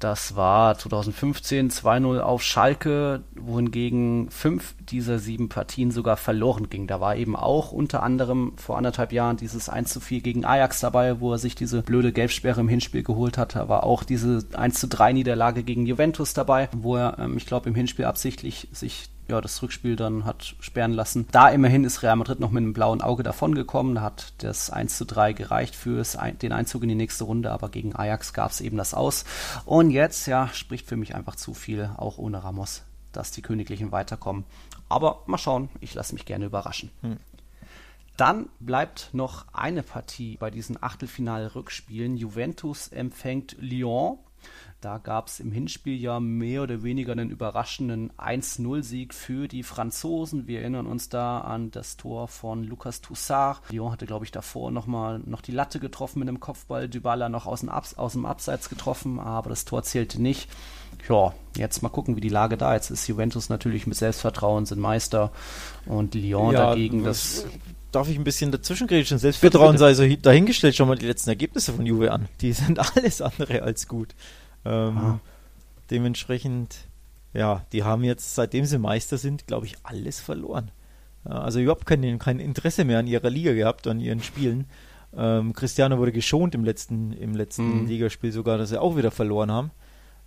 Das 0.04 0.36
war 0.36 0.76
2015 0.76 1.70
2-0 1.70 2.20
auf 2.20 2.42
Schalke, 2.42 3.22
wohingegen 3.34 4.28
fünf 4.28 4.74
dieser 4.90 5.18
sieben 5.18 5.48
Partien 5.48 5.90
sogar 5.90 6.18
verloren 6.18 6.68
ging. 6.68 6.86
Da 6.86 7.00
war 7.00 7.16
eben 7.16 7.34
auch 7.34 7.72
unter 7.72 8.02
anderem 8.02 8.52
vor 8.56 8.76
anderthalb 8.76 9.12
Jahren 9.12 9.38
dieses 9.38 9.70
1 9.70 9.98
4 9.98 10.20
gegen 10.20 10.44
Ajax 10.44 10.80
dabei, 10.80 11.20
wo 11.20 11.32
er 11.32 11.38
sich 11.38 11.54
diese 11.54 11.80
blöde 11.80 12.12
Gelbsperre 12.12 12.60
im 12.60 12.68
Hinspiel 12.68 13.02
geholt 13.02 13.38
hat. 13.38 13.56
Da 13.56 13.70
war 13.70 13.84
auch 13.84 14.02
diese 14.04 14.44
1 14.52 14.86
3 14.90 15.14
Niederlage 15.14 15.62
gegen 15.62 15.86
Juventus 15.86 16.34
dabei, 16.34 16.68
wo 16.76 16.96
er, 16.96 17.18
ähm, 17.18 17.38
ich 17.38 17.46
glaube, 17.46 17.70
im 17.70 17.74
Hinspiel 17.74 18.04
absichtlich 18.04 18.68
sich 18.72 19.08
ja, 19.28 19.40
das 19.40 19.62
Rückspiel 19.62 19.96
dann 19.96 20.24
hat 20.24 20.54
sperren 20.60 20.92
lassen. 20.92 21.26
Da 21.32 21.48
immerhin 21.48 21.84
ist 21.84 22.02
Real 22.02 22.16
Madrid 22.16 22.40
noch 22.40 22.50
mit 22.50 22.62
einem 22.62 22.72
blauen 22.72 23.00
Auge 23.00 23.22
davongekommen. 23.22 23.94
Da 23.94 24.02
hat 24.02 24.34
das 24.38 24.70
1 24.70 24.96
zu 24.96 25.04
3 25.06 25.32
gereicht 25.32 25.74
für 25.74 26.02
den 26.42 26.52
Einzug 26.52 26.82
in 26.82 26.90
die 26.90 26.94
nächste 26.94 27.24
Runde, 27.24 27.50
aber 27.50 27.68
gegen 27.68 27.96
Ajax 27.96 28.32
gab 28.32 28.50
es 28.50 28.60
eben 28.60 28.76
das 28.76 28.94
aus. 28.94 29.24
Und 29.64 29.90
jetzt, 29.90 30.26
ja, 30.26 30.48
spricht 30.48 30.86
für 30.86 30.96
mich 30.96 31.14
einfach 31.14 31.36
zu 31.36 31.54
viel, 31.54 31.90
auch 31.96 32.18
ohne 32.18 32.44
Ramos, 32.44 32.82
dass 33.12 33.30
die 33.30 33.42
Königlichen 33.42 33.92
weiterkommen. 33.92 34.44
Aber 34.88 35.22
mal 35.26 35.38
schauen, 35.38 35.70
ich 35.80 35.94
lasse 35.94 36.14
mich 36.14 36.26
gerne 36.26 36.44
überraschen. 36.44 36.90
Hm. 37.00 37.16
Dann 38.16 38.48
bleibt 38.60 39.10
noch 39.12 39.46
eine 39.52 39.82
Partie 39.82 40.36
bei 40.36 40.50
diesen 40.50 40.80
Achtelfinal-Rückspielen. 40.80 42.16
Juventus 42.16 42.88
empfängt 42.88 43.56
Lyon 43.58 44.18
Da 44.84 44.98
gab 44.98 45.28
es 45.28 45.40
im 45.40 45.50
Hinspiel 45.50 45.98
ja 45.98 46.20
mehr 46.20 46.62
oder 46.62 46.82
weniger 46.82 47.12
einen 47.12 47.30
überraschenden 47.30 48.12
1-0-Sieg 48.18 49.14
für 49.14 49.48
die 49.48 49.62
Franzosen. 49.62 50.46
Wir 50.46 50.60
erinnern 50.60 50.86
uns 50.86 51.08
da 51.08 51.38
an 51.38 51.70
das 51.70 51.96
Tor 51.96 52.28
von 52.28 52.62
Lucas 52.64 53.00
Toussaint. 53.00 53.60
Lyon 53.70 53.92
hatte, 53.92 54.04
glaube 54.04 54.26
ich, 54.26 54.30
davor 54.30 54.70
noch 54.70 54.86
mal 54.86 55.20
noch 55.24 55.40
die 55.40 55.52
Latte 55.52 55.80
getroffen 55.80 56.18
mit 56.18 56.28
einem 56.28 56.38
Kopfball. 56.38 56.86
Dybala 56.86 57.30
noch 57.30 57.46
aus 57.46 57.60
dem, 57.60 57.70
Abs 57.70 57.94
aus 57.94 58.12
dem 58.12 58.26
Abseits 58.26 58.68
getroffen, 58.68 59.18
aber 59.18 59.48
das 59.48 59.64
Tor 59.64 59.84
zählte 59.84 60.20
nicht. 60.20 60.50
Ja, 61.08 61.32
jetzt 61.56 61.82
mal 61.82 61.88
gucken, 61.88 62.16
wie 62.16 62.20
die 62.20 62.28
Lage 62.28 62.58
da 62.58 62.74
jetzt 62.74 62.90
ist. 62.90 63.08
Juventus 63.08 63.48
natürlich 63.48 63.86
mit 63.86 63.96
Selbstvertrauen 63.96 64.66
sind 64.66 64.80
Meister 64.80 65.32
und 65.86 66.14
Lyon 66.14 66.52
ja, 66.52 66.66
dagegen 66.66 67.04
das 67.04 67.46
darf 67.90 68.10
ich 68.10 68.18
ein 68.18 68.24
bisschen 68.24 68.50
dazwischen 68.50 68.86
grätschen. 68.86 69.18
Selbstvertrauen 69.18 69.78
sei 69.78 69.94
so 69.94 70.04
dahingestellt, 70.06 70.74
schon 70.74 70.88
mal 70.88 70.98
die 70.98 71.06
letzten 71.06 71.30
Ergebnisse 71.30 71.72
von 71.72 71.86
Juve 71.86 72.12
an. 72.12 72.28
Die 72.42 72.52
sind 72.52 72.78
alles 72.96 73.22
andere 73.22 73.62
als 73.62 73.88
gut. 73.88 74.14
Ähm, 74.64 74.98
ah. 74.98 75.20
Dementsprechend, 75.90 76.88
ja, 77.32 77.64
die 77.72 77.82
haben 77.82 78.04
jetzt, 78.04 78.34
seitdem 78.34 78.64
sie 78.64 78.78
Meister 78.78 79.18
sind, 79.18 79.46
glaube 79.46 79.66
ich, 79.66 79.76
alles 79.82 80.20
verloren. 80.20 80.70
Also 81.24 81.60
überhaupt 81.60 81.86
kein, 81.86 82.18
kein 82.18 82.38
Interesse 82.38 82.84
mehr 82.84 82.98
an 82.98 83.06
ihrer 83.06 83.30
Liga 83.30 83.54
gehabt, 83.54 83.86
an 83.86 84.00
ihren 84.00 84.22
Spielen. 84.22 84.66
Ähm, 85.16 85.52
Cristiano 85.52 85.98
wurde 85.98 86.12
geschont 86.12 86.54
im 86.54 86.64
letzten, 86.64 87.12
im 87.12 87.34
letzten 87.34 87.82
mhm. 87.82 87.86
Ligaspiel 87.86 88.32
sogar, 88.32 88.58
dass 88.58 88.70
sie 88.70 88.80
auch 88.80 88.96
wieder 88.96 89.10
verloren 89.10 89.50
haben. 89.50 89.70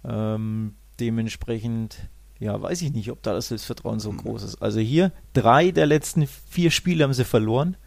Ähm, 0.04 0.76
dementsprechend, 1.00 1.98
ja, 2.40 2.60
weiß 2.60 2.82
ich 2.82 2.94
nicht, 2.94 3.12
ob 3.12 3.22
da 3.22 3.34
das 3.34 3.50
Selbstvertrauen 3.50 4.00
so 4.00 4.12
mhm. 4.12 4.18
groß 4.18 4.44
ist. 4.44 4.62
Also 4.62 4.80
hier, 4.80 5.12
drei 5.34 5.72
der 5.72 5.86
letzten 5.86 6.26
vier 6.26 6.72
Spiele 6.72 7.04
haben 7.04 7.14
sie 7.14 7.26
verloren 7.26 7.78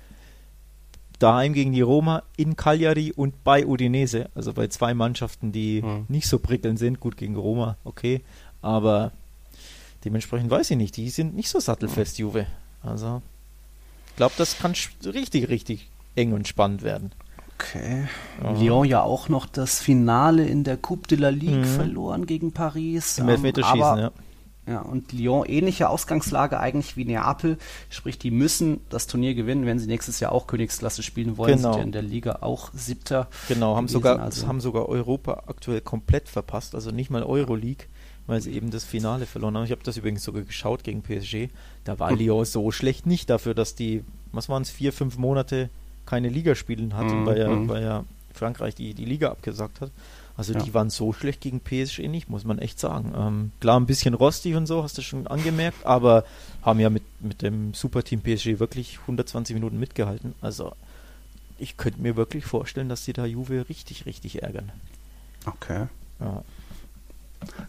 daheim 1.20 1.52
gegen 1.52 1.72
die 1.72 1.80
Roma, 1.80 2.24
in 2.36 2.56
Cagliari 2.56 3.12
und 3.12 3.44
bei 3.44 3.64
Udinese. 3.64 4.28
Also 4.34 4.52
bei 4.52 4.66
zwei 4.66 4.94
Mannschaften, 4.94 5.52
die 5.52 5.82
mhm. 5.82 6.06
nicht 6.08 6.26
so 6.26 6.40
prickelnd 6.40 6.78
sind. 6.78 6.98
Gut, 6.98 7.16
gegen 7.16 7.36
Roma, 7.36 7.76
okay. 7.84 8.22
Aber 8.62 9.12
dementsprechend 10.04 10.50
weiß 10.50 10.72
ich 10.72 10.76
nicht. 10.76 10.96
Die 10.96 11.10
sind 11.10 11.36
nicht 11.36 11.48
so 11.48 11.60
sattelfest, 11.60 12.18
mhm. 12.18 12.22
Juve. 12.22 12.46
Also, 12.82 13.22
ich 14.08 14.16
glaube, 14.16 14.34
das 14.38 14.58
kann 14.58 14.74
richtig, 15.04 15.48
richtig 15.48 15.88
eng 16.16 16.32
und 16.32 16.48
spannend 16.48 16.82
werden. 16.82 17.12
Okay. 17.54 18.08
Ja. 18.42 18.52
Lyon 18.52 18.84
ja 18.86 19.02
auch 19.02 19.28
noch 19.28 19.44
das 19.44 19.80
Finale 19.80 20.46
in 20.46 20.64
der 20.64 20.78
Coupe 20.78 21.08
de 21.08 21.18
la 21.18 21.28
Ligue 21.28 21.58
mhm. 21.58 21.64
verloren 21.64 22.26
gegen 22.26 22.52
Paris. 22.52 23.18
Im 23.18 23.28
Elfmeterschießen, 23.28 23.82
aber, 23.82 24.00
ja. 24.00 24.10
Ja, 24.66 24.82
und 24.82 25.12
Lyon 25.12 25.46
ähnliche 25.46 25.88
Ausgangslage 25.88 26.60
eigentlich 26.60 26.96
wie 26.96 27.04
Neapel, 27.04 27.58
sprich, 27.88 28.18
die 28.18 28.30
müssen 28.30 28.80
das 28.88 29.06
Turnier 29.06 29.34
gewinnen, 29.34 29.66
wenn 29.66 29.78
sie 29.78 29.86
nächstes 29.86 30.20
Jahr 30.20 30.32
auch 30.32 30.46
Königsklasse 30.46 31.02
spielen 31.02 31.36
wollen. 31.38 31.56
Genau. 31.56 31.72
Sind 31.72 31.78
ja 31.78 31.84
in 31.84 31.92
der 31.92 32.02
Liga 32.02 32.38
auch 32.42 32.70
Siebter. 32.74 33.28
Genau, 33.48 33.74
haben 33.76 33.88
sogar, 33.88 34.20
also. 34.20 34.46
haben 34.46 34.60
sogar 34.60 34.88
Europa 34.88 35.44
aktuell 35.46 35.80
komplett 35.80 36.28
verpasst, 36.28 36.74
also 36.74 36.90
nicht 36.90 37.10
mal 37.10 37.24
Euroleague, 37.24 37.86
weil 38.26 38.40
sie 38.42 38.52
eben 38.52 38.70
das 38.70 38.84
Finale 38.84 39.26
verloren 39.26 39.56
haben. 39.56 39.64
Ich 39.64 39.72
habe 39.72 39.82
das 39.82 39.96
übrigens 39.96 40.22
sogar 40.22 40.42
geschaut 40.42 40.84
gegen 40.84 41.02
PSG. 41.02 41.48
Da 41.84 41.98
war 41.98 42.10
hm. 42.10 42.18
Lyon 42.18 42.44
so 42.44 42.70
schlecht 42.70 43.06
nicht 43.06 43.30
dafür, 43.30 43.54
dass 43.54 43.74
die, 43.74 44.04
was 44.30 44.48
waren 44.48 44.62
es, 44.62 44.70
vier, 44.70 44.92
fünf 44.92 45.16
Monate 45.16 45.70
keine 46.06 46.28
Liga 46.28 46.54
spielen 46.54 46.96
hatten, 46.96 47.22
mhm. 47.22 47.26
weil, 47.26 47.38
ja, 47.38 47.48
hm. 47.48 47.68
weil 47.68 47.82
ja 47.82 48.04
Frankreich 48.34 48.74
die, 48.74 48.94
die 48.94 49.04
Liga 49.04 49.30
abgesagt 49.30 49.80
hat. 49.80 49.90
Also 50.40 50.54
ja. 50.54 50.60
die 50.60 50.72
waren 50.72 50.88
so 50.88 51.12
schlecht 51.12 51.42
gegen 51.42 51.60
PSG 51.60 52.08
nicht, 52.08 52.30
muss 52.30 52.44
man 52.44 52.58
echt 52.60 52.80
sagen. 52.80 53.12
Ähm, 53.14 53.52
klar, 53.60 53.78
ein 53.78 53.84
bisschen 53.84 54.14
rostig 54.14 54.54
und 54.54 54.64
so, 54.64 54.82
hast 54.82 54.96
du 54.96 55.02
schon 55.02 55.26
angemerkt, 55.26 55.84
aber 55.84 56.24
haben 56.62 56.80
ja 56.80 56.88
mit, 56.88 57.02
mit 57.20 57.42
dem 57.42 57.74
Superteam 57.74 58.22
PSG 58.22 58.58
wirklich 58.58 59.00
120 59.00 59.52
Minuten 59.52 59.78
mitgehalten. 59.78 60.34
Also 60.40 60.72
ich 61.58 61.76
könnte 61.76 62.00
mir 62.00 62.16
wirklich 62.16 62.46
vorstellen, 62.46 62.88
dass 62.88 63.04
sie 63.04 63.12
da 63.12 63.26
Juve 63.26 63.68
richtig, 63.68 64.06
richtig 64.06 64.42
ärgern. 64.42 64.72
Okay. 65.44 65.88
Ja. 66.20 66.42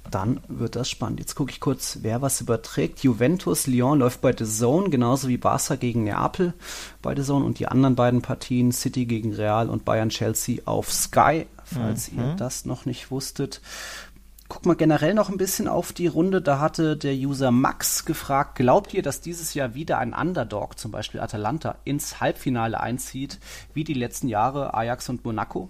Dann 0.10 0.40
wird 0.48 0.78
das 0.78 0.90
spannend. 0.90 1.20
Jetzt 1.20 1.36
gucke 1.36 1.52
ich 1.52 1.60
kurz, 1.60 2.00
wer 2.04 2.22
was 2.22 2.40
überträgt. 2.40 3.04
Juventus, 3.04 3.68
Lyon 3.68 4.00
läuft 4.00 4.22
bei 4.22 4.34
The 4.34 4.46
Zone, 4.46 4.90
genauso 4.90 5.28
wie 5.28 5.38
Barca 5.38 5.76
gegen 5.76 6.06
Neapel 6.06 6.54
bei 7.02 7.14
The 7.18 7.24
Zone 7.24 7.44
und 7.44 7.60
die 7.60 7.68
anderen 7.68 7.96
beiden 7.96 8.22
Partien, 8.22 8.72
City 8.72 9.06
gegen 9.06 9.34
Real 9.34 9.70
und 9.70 9.84
Bayern 9.84 10.08
Chelsea 10.08 10.62
auf 10.64 10.90
Sky 10.90 11.48
falls 11.74 12.12
mhm. 12.12 12.20
ihr 12.20 12.36
das 12.36 12.66
noch 12.66 12.86
nicht 12.86 13.12
wusstet. 13.12 13.62
Guck 14.48 14.66
mal 14.66 14.76
generell 14.76 15.14
noch 15.14 15.30
ein 15.30 15.38
bisschen 15.38 15.70
auf 15.70 15.94
die 15.94 16.08
Runde. 16.08 16.42
Da 16.42 16.60
hatte 16.60 16.98
der 16.98 17.14
User 17.14 17.52
Max 17.52 18.04
gefragt, 18.04 18.56
glaubt 18.56 18.94
ihr, 18.94 19.02
dass 19.02 19.22
dieses 19.22 19.54
Jahr 19.54 19.76
wieder 19.76 19.98
ein 19.98 20.14
Underdog, 20.14 20.78
zum 20.78 20.92
Beispiel 20.92 21.22
Atalanta, 21.22 21.78
ins 21.86 22.20
Halbfinale 22.20 22.80
einzieht, 22.80 23.40
wie 23.74 23.86
die 23.86 23.94
letzten 23.94 24.28
Jahre 24.28 24.74
Ajax 24.74 25.08
und 25.08 25.24
Monaco? 25.24 25.70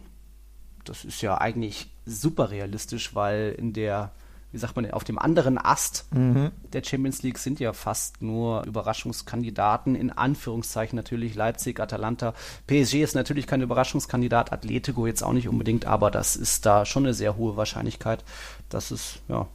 Das 0.83 1.05
ist 1.05 1.21
ja 1.21 1.37
eigentlich 1.37 1.91
super 2.07 2.49
realistisch, 2.49 3.13
weil 3.13 3.55
in 3.55 3.73
der 3.73 4.11
wie 4.51 4.57
sagt 4.57 4.75
man, 4.75 4.89
auf 4.91 5.03
dem 5.03 5.17
anderen 5.17 5.57
Ast 5.57 6.05
mhm. 6.13 6.51
der 6.73 6.83
Champions 6.83 7.23
League 7.23 7.37
sind 7.37 7.59
ja 7.59 7.73
fast 7.73 8.21
nur 8.21 8.65
Überraschungskandidaten, 8.65 9.95
in 9.95 10.11
Anführungszeichen 10.11 10.95
natürlich 10.95 11.35
Leipzig, 11.35 11.79
Atalanta. 11.79 12.33
PSG 12.67 12.95
ist 13.01 13.15
natürlich 13.15 13.47
kein 13.47 13.61
Überraschungskandidat, 13.61 14.51
Atletico 14.51 15.07
jetzt 15.07 15.23
auch 15.23 15.33
nicht 15.33 15.47
unbedingt, 15.47 15.85
aber 15.85 16.11
das 16.11 16.35
ist 16.35 16.65
da 16.65 16.85
schon 16.85 17.05
eine 17.05 17.13
sehr 17.13 17.37
hohe 17.37 17.55
Wahrscheinlichkeit, 17.55 18.23
dass 18.69 18.91
es, 18.91 19.19
ja, 19.27 19.47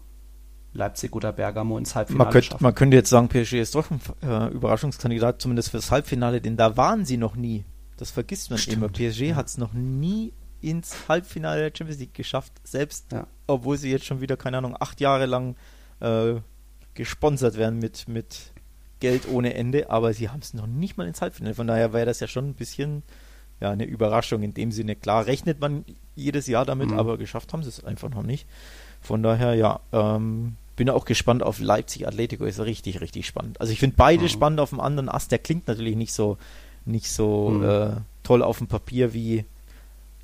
Leipzig 0.73 1.15
oder 1.15 1.33
Bergamo 1.33 1.79
ins 1.79 1.95
Halbfinale 1.95 2.25
man 2.25 2.33
könnte, 2.33 2.57
Man 2.61 2.75
könnte 2.75 2.97
jetzt 2.97 3.09
sagen, 3.11 3.29
PSG 3.29 3.55
ist 3.55 3.75
doch 3.75 3.91
ein 3.91 4.01
äh, 4.23 4.49
Überraschungskandidat, 4.49 5.41
zumindest 5.41 5.71
fürs 5.71 5.91
Halbfinale, 5.91 6.41
denn 6.41 6.57
da 6.57 6.77
waren 6.77 7.05
sie 7.05 7.17
noch 7.17 7.35
nie. 7.35 7.65
Das 7.97 8.11
vergisst 8.11 8.51
man 8.51 8.59
Stimmt. 8.59 8.77
immer. 8.77 8.89
PSG 8.89 9.35
hat 9.35 9.47
es 9.47 9.57
noch 9.57 9.73
nie 9.73 10.35
ins 10.69 11.09
Halbfinale 11.09 11.71
der 11.71 11.77
Champions 11.77 12.01
League 12.01 12.15
geschafft, 12.15 12.53
selbst 12.65 13.13
ja. 13.13 13.27
obwohl 13.47 13.79
sie 13.79 13.91
jetzt 13.91 14.05
schon 14.05 14.21
wieder, 14.21 14.37
keine 14.37 14.59
Ahnung, 14.59 14.77
acht 14.79 15.01
Jahre 15.01 15.27
lang 15.27 15.55
äh, 16.01 16.35
gesponsert 16.95 17.57
werden 17.57 17.79
mit, 17.79 18.09
mit 18.09 18.53
Geld 19.01 19.29
ohne 19.29 19.55
Ende, 19.55 19.91
aber 19.91 20.13
sie 20.13 20.29
haben 20.29 20.41
es 20.41 20.55
noch 20.55 20.67
nicht 20.67 20.97
mal 20.97 21.07
ins 21.07 21.21
Halbfinale. 21.21 21.55
Von 21.55 21.67
daher 21.67 21.93
wäre 21.93 22.07
das 22.07 22.21
ja 22.21 22.27
schon 22.27 22.49
ein 22.49 22.55
bisschen 22.55 23.03
ja, 23.61 23.71
eine 23.71 23.85
Überraschung 23.85 24.43
in 24.43 24.55
dem 24.55 24.73
Sinne. 24.73 24.97
Klar, 24.97 25.27
rechnet 25.27 25.61
man 25.61 25.85
jedes 26.15 26.47
Jahr 26.47 26.65
damit, 26.65 26.91
mhm. 26.91 26.99
aber 26.99 27.19
geschafft 27.19 27.53
haben 27.53 27.63
sie 27.63 27.69
es 27.69 27.85
einfach 27.85 28.11
noch 28.11 28.23
nicht. 28.23 28.47
Von 29.01 29.23
daher, 29.23 29.55
ja, 29.55 29.81
ähm, 29.93 30.57
bin 30.75 30.91
auch 30.91 31.05
gespannt 31.05 31.43
auf 31.43 31.61
Leipzig 31.61 32.07
Atletico, 32.07 32.45
ist 32.45 32.61
richtig, 32.61 33.01
richtig 33.01 33.27
spannend. 33.27 33.61
Also 33.61 33.73
ich 33.73 33.79
finde 33.79 33.97
beide 33.97 34.25
mhm. 34.25 34.29
spannend 34.29 34.61
auf 34.61 34.71
dem 34.71 34.81
anderen 34.81 35.09
Ast. 35.09 35.31
Der 35.31 35.39
klingt 35.39 35.69
natürlich 35.69 35.97
nicht 35.97 36.13
so, 36.13 36.39
nicht 36.85 37.11
so 37.11 37.51
mhm. 37.51 37.65
äh, 37.65 37.91
toll 38.23 38.43
auf 38.43 38.59
dem 38.59 38.67
Papier 38.67 39.15
wie 39.15 39.45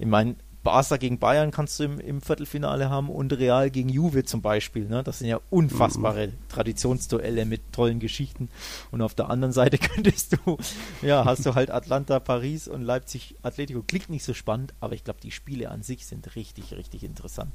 ich 0.03 0.09
meine, 0.09 0.34
Barca 0.64 0.96
gegen 0.96 1.20
Bayern 1.20 1.53
kannst 1.53 1.78
du 1.78 1.84
im, 1.84 2.00
im, 2.00 2.20
Viertelfinale 2.20 2.90
haben 2.90 3.09
und 3.09 3.32
Real 3.32 3.70
gegen 3.70 3.88
Juve 3.88 4.24
zum 4.24 4.42
Beispiel. 4.42 4.88
Ne? 4.88 5.05
Das 5.05 5.20
sind 5.20 5.28
ja 5.28 5.40
unfassbare 5.48 6.28
mhm. 6.28 6.32
Traditionsduelle 6.48 7.44
mit 7.44 7.72
tollen 7.72 8.00
Geschichten. 8.00 8.48
Und 8.90 9.00
auf 9.00 9.14
der 9.14 9.30
anderen 9.30 9.53
Seite 9.53 9.78
könntest 9.94 10.36
du, 10.36 10.59
ja, 11.03 11.24
hast 11.24 11.46
du 11.46 11.55
halt 11.55 11.70
Atlanta, 11.70 12.18
Paris 12.18 12.66
und 12.66 12.82
Leipzig, 12.82 13.36
Atletico. 13.42 13.84
Klingt 13.86 14.11
nicht 14.11 14.24
so 14.24 14.34
spannend, 14.34 14.74
aber 14.80 14.94
ich 14.94 15.05
glaube, 15.05 15.20
die 15.22 15.30
Spiele 15.30 15.70
an 15.70 15.82
sich 15.82 16.05
sind 16.05 16.34
richtig, 16.34 16.74
richtig 16.74 17.05
interessant. 17.05 17.53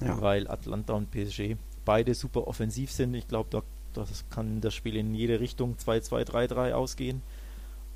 Ja. 0.00 0.20
Weil 0.20 0.48
Atlanta 0.48 0.92
und 0.92 1.12
PSG 1.12 1.54
beide 1.84 2.14
super 2.14 2.48
offensiv 2.48 2.90
sind. 2.90 3.14
Ich 3.14 3.28
glaube, 3.28 3.48
da, 3.50 3.62
das 3.92 4.24
kann 4.28 4.60
das 4.60 4.74
Spiel 4.74 4.96
in 4.96 5.14
jede 5.14 5.38
Richtung 5.38 5.76
2-2, 5.76 6.24
3-3 6.24 6.72
ausgehen. 6.72 7.22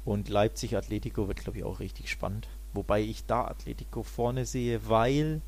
Und 0.05 0.29
Leipzig, 0.29 0.77
Atletico 0.77 1.27
wird, 1.27 1.41
glaube 1.41 1.59
ich, 1.59 1.65
auch 1.65 1.81
richtig 1.81 2.09
spannend. 2.09 2.49
Wobei 2.73 3.03
ich 3.03 3.27
da 3.27 3.45
Atletico 3.45 4.03
vorne 4.03 4.47
sehe, 4.47 4.89
weil 4.89 5.43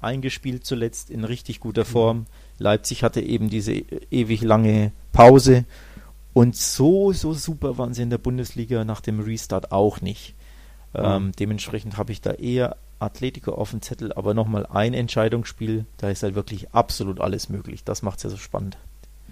eingespielt 0.00 0.64
zuletzt 0.64 1.10
in 1.10 1.24
richtig 1.24 1.60
guter 1.60 1.82
mhm. 1.82 1.88
Form. 1.88 2.26
Leipzig 2.58 3.02
hatte 3.02 3.20
eben 3.20 3.50
diese 3.50 3.72
ewig 3.72 4.42
lange 4.42 4.92
Pause 5.12 5.64
und 6.36 6.54
so, 6.54 7.12
so 7.12 7.32
super 7.32 7.78
waren 7.78 7.94
sie 7.94 8.02
in 8.02 8.10
der 8.10 8.18
Bundesliga 8.18 8.84
nach 8.84 9.00
dem 9.00 9.20
Restart 9.20 9.72
auch 9.72 10.02
nicht. 10.02 10.34
Ähm, 10.94 11.32
dementsprechend 11.38 11.96
habe 11.96 12.12
ich 12.12 12.20
da 12.20 12.32
eher 12.32 12.76
Atletico 12.98 13.52
auf 13.52 13.70
dem 13.70 13.80
Zettel, 13.80 14.12
aber 14.12 14.34
nochmal 14.34 14.66
ein 14.66 14.92
Entscheidungsspiel, 14.94 15.86
da 15.96 16.10
ist 16.10 16.22
halt 16.22 16.34
wirklich 16.34 16.72
absolut 16.72 17.20
alles 17.20 17.48
möglich. 17.48 17.84
Das 17.84 18.02
macht 18.02 18.18
es 18.18 18.24
ja 18.24 18.30
so 18.30 18.36
spannend. 18.36 18.76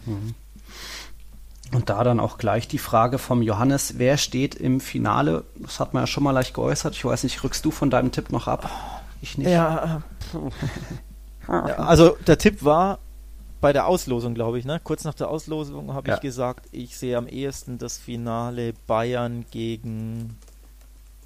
Mhm. 0.07 0.35
Und 1.73 1.89
da 1.89 2.05
dann 2.05 2.21
auch 2.21 2.39
gleich 2.39 2.69
die 2.69 2.79
Frage 2.79 3.19
vom 3.19 3.43
Johannes, 3.43 3.99
wer 3.99 4.17
steht 4.17 4.55
im 4.55 4.81
Finale? 4.81 5.45
Das 5.57 5.81
hat 5.81 5.95
man 5.95 6.03
ja 6.03 6.07
schon 6.07 6.23
mal 6.23 6.33
leicht 6.33 6.55
geäußert. 6.55 6.95
Ich 6.95 7.05
weiß 7.05 7.25
nicht, 7.25 7.43
rückst 7.43 7.65
du 7.65 7.71
von 7.71 7.91
deinem 7.91 8.13
Tipp 8.13 8.31
noch 8.31 8.47
ab? 8.47 8.71
Ich 9.23 9.39
nicht. 9.39 9.49
Ja, 9.49 10.03
äh, 11.49 11.51
also 11.51 12.17
der 12.27 12.39
Tipp 12.39 12.65
war 12.65 12.99
bei 13.61 13.73
der 13.73 13.87
Auslosung, 13.87 14.35
glaube 14.35 14.59
ich, 14.59 14.67
ne? 14.67 14.81
Kurz 14.85 15.05
nach 15.05 15.15
der 15.15 15.29
Auslosung 15.29 15.95
habe 15.95 16.09
ja. 16.09 16.15
ich 16.15 16.21
gesagt, 16.21 16.67
ich 16.71 16.99
sehe 16.99 17.17
am 17.17 17.27
ehesten 17.27 17.79
das 17.79 17.97
Finale 17.97 18.75
Bayern 18.87 19.47
gegen 19.51 20.37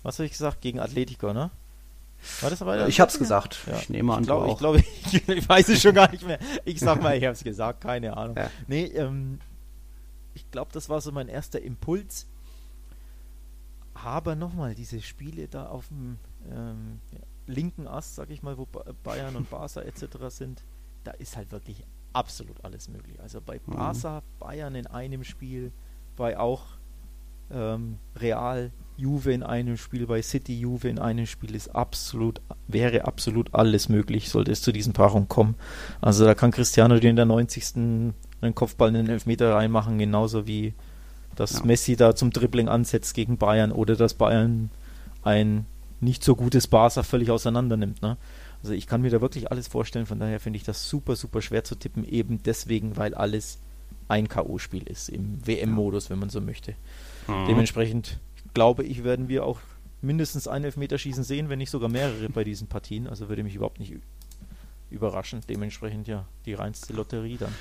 was 0.02 0.18
habe 0.18 0.26
ich 0.26 0.32
gesagt? 0.32 0.60
Gegen 0.60 0.80
Atletico, 0.80 1.32
ne? 1.32 1.50
War 2.40 2.50
das 2.50 2.62
aber 2.62 2.88
Ich 2.88 3.00
habe 3.00 3.10
es 3.10 3.18
gesagt. 3.18 3.58
Ja. 3.66 3.76
Ich 3.78 3.90
nehme 3.90 4.14
an, 4.14 4.22
ich 4.22 4.26
glaube, 4.26 4.48
ich, 4.50 4.58
glaub, 4.58 4.76
ich, 4.76 5.28
ich, 5.28 5.48
weiß 5.48 5.68
es 5.68 5.82
schon 5.82 5.94
gar 5.94 6.10
nicht 6.10 6.26
mehr. 6.26 6.38
Ich 6.64 6.80
sag 6.80 7.02
mal, 7.02 7.16
ich 7.16 7.24
habe 7.24 7.34
es 7.34 7.44
gesagt, 7.44 7.82
keine 7.82 8.16
Ahnung. 8.16 8.36
Ja. 8.36 8.50
Nee, 8.66 8.84
ähm, 8.84 9.38
ich 10.38 10.50
glaube, 10.52 10.70
das 10.72 10.88
war 10.88 11.00
so 11.00 11.10
mein 11.10 11.28
erster 11.28 11.60
Impuls. 11.60 12.28
Aber 13.94 14.36
nochmal, 14.36 14.76
diese 14.76 15.00
Spiele 15.00 15.48
da 15.48 15.66
auf 15.66 15.88
dem 15.88 16.18
ähm, 16.48 17.00
linken 17.46 17.88
Ast, 17.88 18.14
sag 18.14 18.30
ich 18.30 18.42
mal, 18.42 18.56
wo 18.56 18.66
Bayern 19.02 19.34
und 19.34 19.50
Barca 19.50 19.80
etc. 19.80 20.04
sind, 20.28 20.62
da 21.02 21.10
ist 21.12 21.36
halt 21.36 21.50
wirklich 21.50 21.84
absolut 22.12 22.64
alles 22.64 22.88
möglich. 22.88 23.20
Also 23.20 23.40
bei 23.40 23.60
mhm. 23.66 23.72
Barca, 23.72 24.22
Bayern 24.38 24.76
in 24.76 24.86
einem 24.86 25.24
Spiel, 25.24 25.72
bei 26.16 26.38
auch 26.38 26.64
ähm, 27.50 27.98
Real, 28.14 28.70
Juve 28.96 29.32
in 29.32 29.42
einem 29.42 29.76
Spiel, 29.76 30.06
bei 30.06 30.22
City, 30.22 30.58
Juve 30.58 30.88
in 30.88 30.98
einem 30.98 31.26
Spiel 31.26 31.54
ist 31.54 31.68
absolut, 31.68 32.40
wäre 32.66 33.04
absolut 33.04 33.54
alles 33.54 33.88
möglich, 33.88 34.28
sollte 34.28 34.52
es 34.52 34.62
zu 34.62 34.70
diesen 34.70 34.92
Paarungen 34.92 35.28
kommen. 35.28 35.56
Also 36.00 36.24
da 36.24 36.34
kann 36.34 36.50
Cristiano 36.50 36.98
dir 36.98 37.10
in 37.10 37.16
der 37.16 37.24
90. 37.24 38.14
einen 38.40 38.54
Kopfball 38.54 38.88
in 38.88 38.94
den 38.94 39.08
Elfmeter 39.08 39.54
reinmachen, 39.54 39.98
genauso 39.98 40.46
wie 40.46 40.74
dass 41.38 41.60
ja. 41.60 41.64
Messi 41.64 41.94
da 41.94 42.16
zum 42.16 42.30
Dribbling 42.30 42.68
ansetzt 42.68 43.14
gegen 43.14 43.38
Bayern 43.38 43.70
oder 43.70 43.94
dass 43.94 44.14
Bayern 44.14 44.70
ein 45.22 45.66
nicht 46.00 46.24
so 46.24 46.34
gutes 46.34 46.66
Barca 46.66 47.02
völlig 47.02 47.30
auseinander 47.30 47.76
nimmt. 47.76 48.02
Ne? 48.02 48.16
Also 48.62 48.74
ich 48.74 48.86
kann 48.86 49.02
mir 49.02 49.10
da 49.10 49.20
wirklich 49.20 49.50
alles 49.50 49.68
vorstellen, 49.68 50.06
von 50.06 50.18
daher 50.18 50.40
finde 50.40 50.56
ich 50.56 50.64
das 50.64 50.88
super, 50.88 51.14
super 51.14 51.40
schwer 51.40 51.62
zu 51.62 51.76
tippen, 51.76 52.04
eben 52.04 52.42
deswegen, 52.42 52.96
weil 52.96 53.14
alles 53.14 53.58
ein 54.08 54.28
K.O.-Spiel 54.28 54.88
ist, 54.88 55.08
im 55.08 55.46
WM-Modus, 55.46 56.10
wenn 56.10 56.18
man 56.18 56.30
so 56.30 56.40
möchte. 56.40 56.74
Mhm. 57.28 57.46
Dementsprechend 57.46 58.18
glaube 58.54 58.82
ich, 58.84 59.04
werden 59.04 59.28
wir 59.28 59.44
auch 59.44 59.60
mindestens 60.00 60.48
ein 60.48 60.64
Elfmeterschießen 60.64 61.24
sehen, 61.24 61.48
wenn 61.48 61.58
nicht 61.58 61.70
sogar 61.70 61.88
mehrere 61.88 62.28
bei 62.28 62.42
diesen 62.42 62.66
Partien. 62.66 63.06
Also 63.06 63.28
würde 63.28 63.44
mich 63.44 63.54
überhaupt 63.54 63.78
nicht 63.78 63.94
überraschen. 64.90 65.40
Dementsprechend 65.48 66.08
ja 66.08 66.26
die 66.46 66.54
reinste 66.54 66.92
Lotterie 66.94 67.36
dann. 67.36 67.54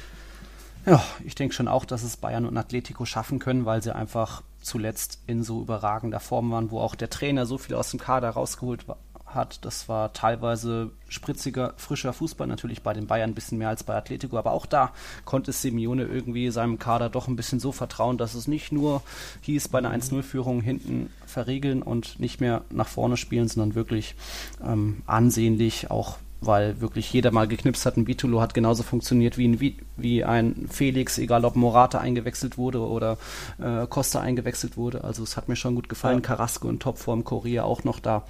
Ja, 0.87 1.03
ich 1.25 1.35
denke 1.35 1.53
schon 1.53 1.67
auch, 1.67 1.83
dass 1.83 2.01
es 2.03 2.15
Bayern 2.15 2.45
und 2.45 2.55
Atletico 2.55 3.03
schaffen 3.03 3.39
können, 3.39 3.65
weil 3.65 3.83
sie 3.83 3.93
einfach 3.93 4.41
zuletzt 4.61 5.19
in 5.27 5.43
so 5.43 5.61
überragender 5.61 6.21
Form 6.21 6.49
waren, 6.49 6.71
wo 6.71 6.79
auch 6.79 6.95
der 6.95 7.09
Trainer 7.09 7.45
so 7.45 7.57
viel 7.57 7.75
aus 7.75 7.91
dem 7.91 7.99
Kader 7.99 8.29
rausgeholt 8.29 8.85
hat. 9.25 9.65
Das 9.65 9.89
war 9.89 10.13
teilweise 10.13 10.91
spritziger, 11.09 11.73
frischer 11.75 12.13
Fußball, 12.13 12.47
natürlich 12.47 12.83
bei 12.83 12.93
den 12.93 13.05
Bayern 13.05 13.31
ein 13.31 13.35
bisschen 13.35 13.57
mehr 13.57 13.67
als 13.67 13.83
bei 13.83 13.97
Atletico, 13.97 14.37
aber 14.37 14.53
auch 14.53 14.65
da 14.65 14.93
konnte 15.25 15.51
Simeone 15.51 16.05
irgendwie 16.05 16.51
seinem 16.51 16.79
Kader 16.79 17.09
doch 17.09 17.27
ein 17.27 17.35
bisschen 17.35 17.59
so 17.59 17.73
vertrauen, 17.73 18.17
dass 18.17 18.33
es 18.33 18.47
nicht 18.47 18.71
nur 18.71 19.01
hieß, 19.41 19.67
bei 19.67 19.79
einer 19.79 19.93
1-0-Führung 19.93 20.61
hinten 20.61 21.09
verriegeln 21.25 21.81
und 21.81 22.17
nicht 22.21 22.39
mehr 22.39 22.61
nach 22.69 22.87
vorne 22.87 23.17
spielen, 23.17 23.49
sondern 23.49 23.75
wirklich 23.75 24.15
ähm, 24.63 25.03
ansehnlich 25.05 25.91
auch 25.91 26.17
weil 26.41 26.81
wirklich 26.81 27.11
jeder 27.11 27.31
mal 27.31 27.47
geknipst 27.47 27.85
hat. 27.85 27.97
Ein 27.97 28.07
Vitulo 28.07 28.41
hat 28.41 28.53
genauso 28.53 28.83
funktioniert 28.83 29.37
wie 29.37 29.47
ein, 29.47 29.59
wie 29.97 30.23
ein 30.23 30.67
Felix, 30.69 31.17
egal 31.17 31.45
ob 31.45 31.55
Morata 31.55 31.99
eingewechselt 31.99 32.57
wurde 32.57 32.79
oder 32.79 33.17
äh, 33.59 33.87
Costa 33.87 34.21
eingewechselt 34.21 34.77
wurde. 34.77 35.03
Also 35.03 35.23
es 35.23 35.37
hat 35.37 35.49
mir 35.49 35.55
schon 35.55 35.75
gut 35.75 35.89
gefallen. 35.89 36.17
Ja. 36.17 36.21
Carrasco 36.21 36.69
in 36.69 36.79
Topform, 36.79 37.23
Korea 37.23 37.63
auch 37.63 37.83
noch 37.83 37.99
da. 37.99 38.25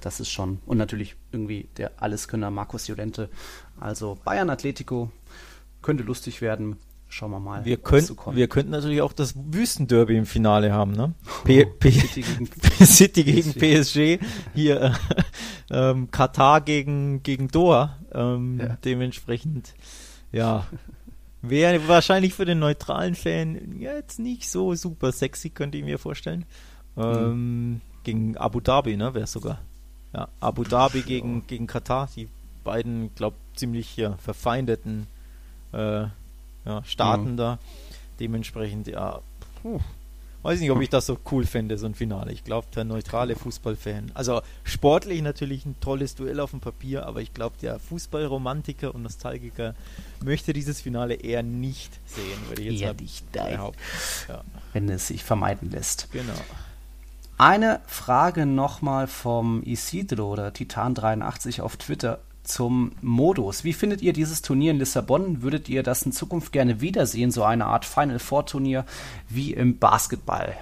Das 0.00 0.20
ist 0.20 0.30
schon. 0.30 0.60
Und 0.66 0.76
natürlich 0.76 1.16
irgendwie 1.32 1.68
der 1.78 2.02
Alleskönner 2.02 2.50
Markus 2.50 2.86
Jolente. 2.86 3.30
Also 3.80 4.18
Bayern 4.24 4.50
Atletico 4.50 5.10
könnte 5.82 6.04
lustig 6.04 6.42
werden. 6.42 6.76
Schauen 7.08 7.30
wir 7.30 7.40
mal. 7.40 7.64
Wir, 7.64 7.76
könnt, 7.76 8.12
wir 8.32 8.48
könnten 8.48 8.72
natürlich 8.72 9.00
auch 9.00 9.12
das 9.12 9.34
Wüstenderby 9.36 10.16
im 10.16 10.26
Finale 10.26 10.72
haben, 10.72 10.92
ne? 10.92 11.14
P 11.44 11.64
P 11.64 11.90
City, 11.90 12.22
gegen, 12.38 12.86
City 12.86 13.24
gegen 13.24 13.54
PSG. 13.54 14.18
Hier 14.54 14.82
äh, 14.82 14.92
ähm, 15.70 16.10
Katar 16.10 16.60
gegen, 16.60 17.22
gegen 17.22 17.48
Doha. 17.48 17.96
Ähm, 18.12 18.58
ja. 18.60 18.76
Dementsprechend, 18.84 19.74
ja. 20.32 20.66
Wäre 21.42 21.86
wahrscheinlich 21.86 22.34
für 22.34 22.44
den 22.44 22.58
neutralen 22.58 23.14
Fan 23.14 23.78
jetzt 23.78 24.18
nicht 24.18 24.50
so 24.50 24.74
super 24.74 25.12
sexy, 25.12 25.50
könnte 25.50 25.78
ich 25.78 25.84
mir 25.84 25.98
vorstellen. 25.98 26.44
Ähm, 26.96 27.70
mhm. 27.70 27.80
Gegen 28.02 28.36
Abu 28.36 28.60
Dhabi, 28.60 28.96
ne? 28.96 29.14
Wäre 29.14 29.24
es 29.24 29.32
sogar. 29.32 29.60
Ja, 30.12 30.28
Abu 30.40 30.64
Dhabi 30.64 31.02
gegen, 31.02 31.46
gegen 31.46 31.66
Katar. 31.66 32.08
Die 32.16 32.28
beiden, 32.64 33.14
glaube 33.14 33.36
ziemlich 33.54 33.88
hier 33.88 34.16
verfeindeten 34.18 35.06
äh, 35.72 36.06
ja, 36.66 36.82
Staaten 36.84 37.32
mhm. 37.32 37.36
da. 37.36 37.58
Dementsprechend, 38.18 38.88
ja, 38.88 39.20
puh, 39.62 39.80
weiß 40.46 40.60
nicht, 40.60 40.70
ob 40.70 40.80
ich 40.80 40.88
das 40.88 41.06
so 41.06 41.18
cool 41.30 41.44
fände, 41.44 41.76
so 41.76 41.86
ein 41.86 41.94
Finale. 41.94 42.32
Ich 42.32 42.44
glaube, 42.44 42.68
der 42.74 42.84
neutrale 42.84 43.34
Fußballfan, 43.34 44.12
also 44.14 44.42
sportlich 44.64 45.20
natürlich 45.20 45.66
ein 45.66 45.74
tolles 45.80 46.14
Duell 46.14 46.40
auf 46.40 46.52
dem 46.52 46.60
Papier, 46.60 47.04
aber 47.04 47.20
ich 47.20 47.34
glaube, 47.34 47.56
der 47.60 47.78
Fußballromantiker 47.78 48.94
und 48.94 49.02
Nostalgiker 49.02 49.74
möchte 50.24 50.52
dieses 50.52 50.80
Finale 50.80 51.14
eher 51.14 51.42
nicht 51.42 51.98
sehen, 52.06 52.38
würde 52.48 52.62
ich 52.62 52.72
jetzt 52.72 52.82
eher 52.82 52.94
nicht 52.94 53.32
behaupten. 53.32 53.80
Ja. 54.28 54.44
Wenn 54.72 54.88
es 54.88 55.08
sich 55.08 55.24
vermeiden 55.24 55.70
lässt. 55.70 56.12
Genau. 56.12 56.32
Eine 57.38 57.80
Frage 57.86 58.46
nochmal 58.46 59.08
vom 59.08 59.62
Isidro 59.62 60.32
oder 60.32 60.48
Titan83 60.48 61.60
auf 61.60 61.76
Twitter 61.76 62.20
zum 62.46 62.92
Modus. 63.02 63.64
Wie 63.64 63.72
findet 63.72 64.02
ihr 64.02 64.12
dieses 64.12 64.42
Turnier 64.42 64.70
in 64.70 64.78
Lissabon? 64.78 65.42
Würdet 65.42 65.68
ihr 65.68 65.82
das 65.82 66.02
in 66.02 66.12
Zukunft 66.12 66.52
gerne 66.52 66.80
wiedersehen, 66.80 67.30
so 67.30 67.42
eine 67.42 67.66
Art 67.66 67.84
Final 67.84 68.18
Four 68.18 68.46
Turnier 68.46 68.84
wie 69.28 69.52
im 69.52 69.78
Basketball? 69.78 70.56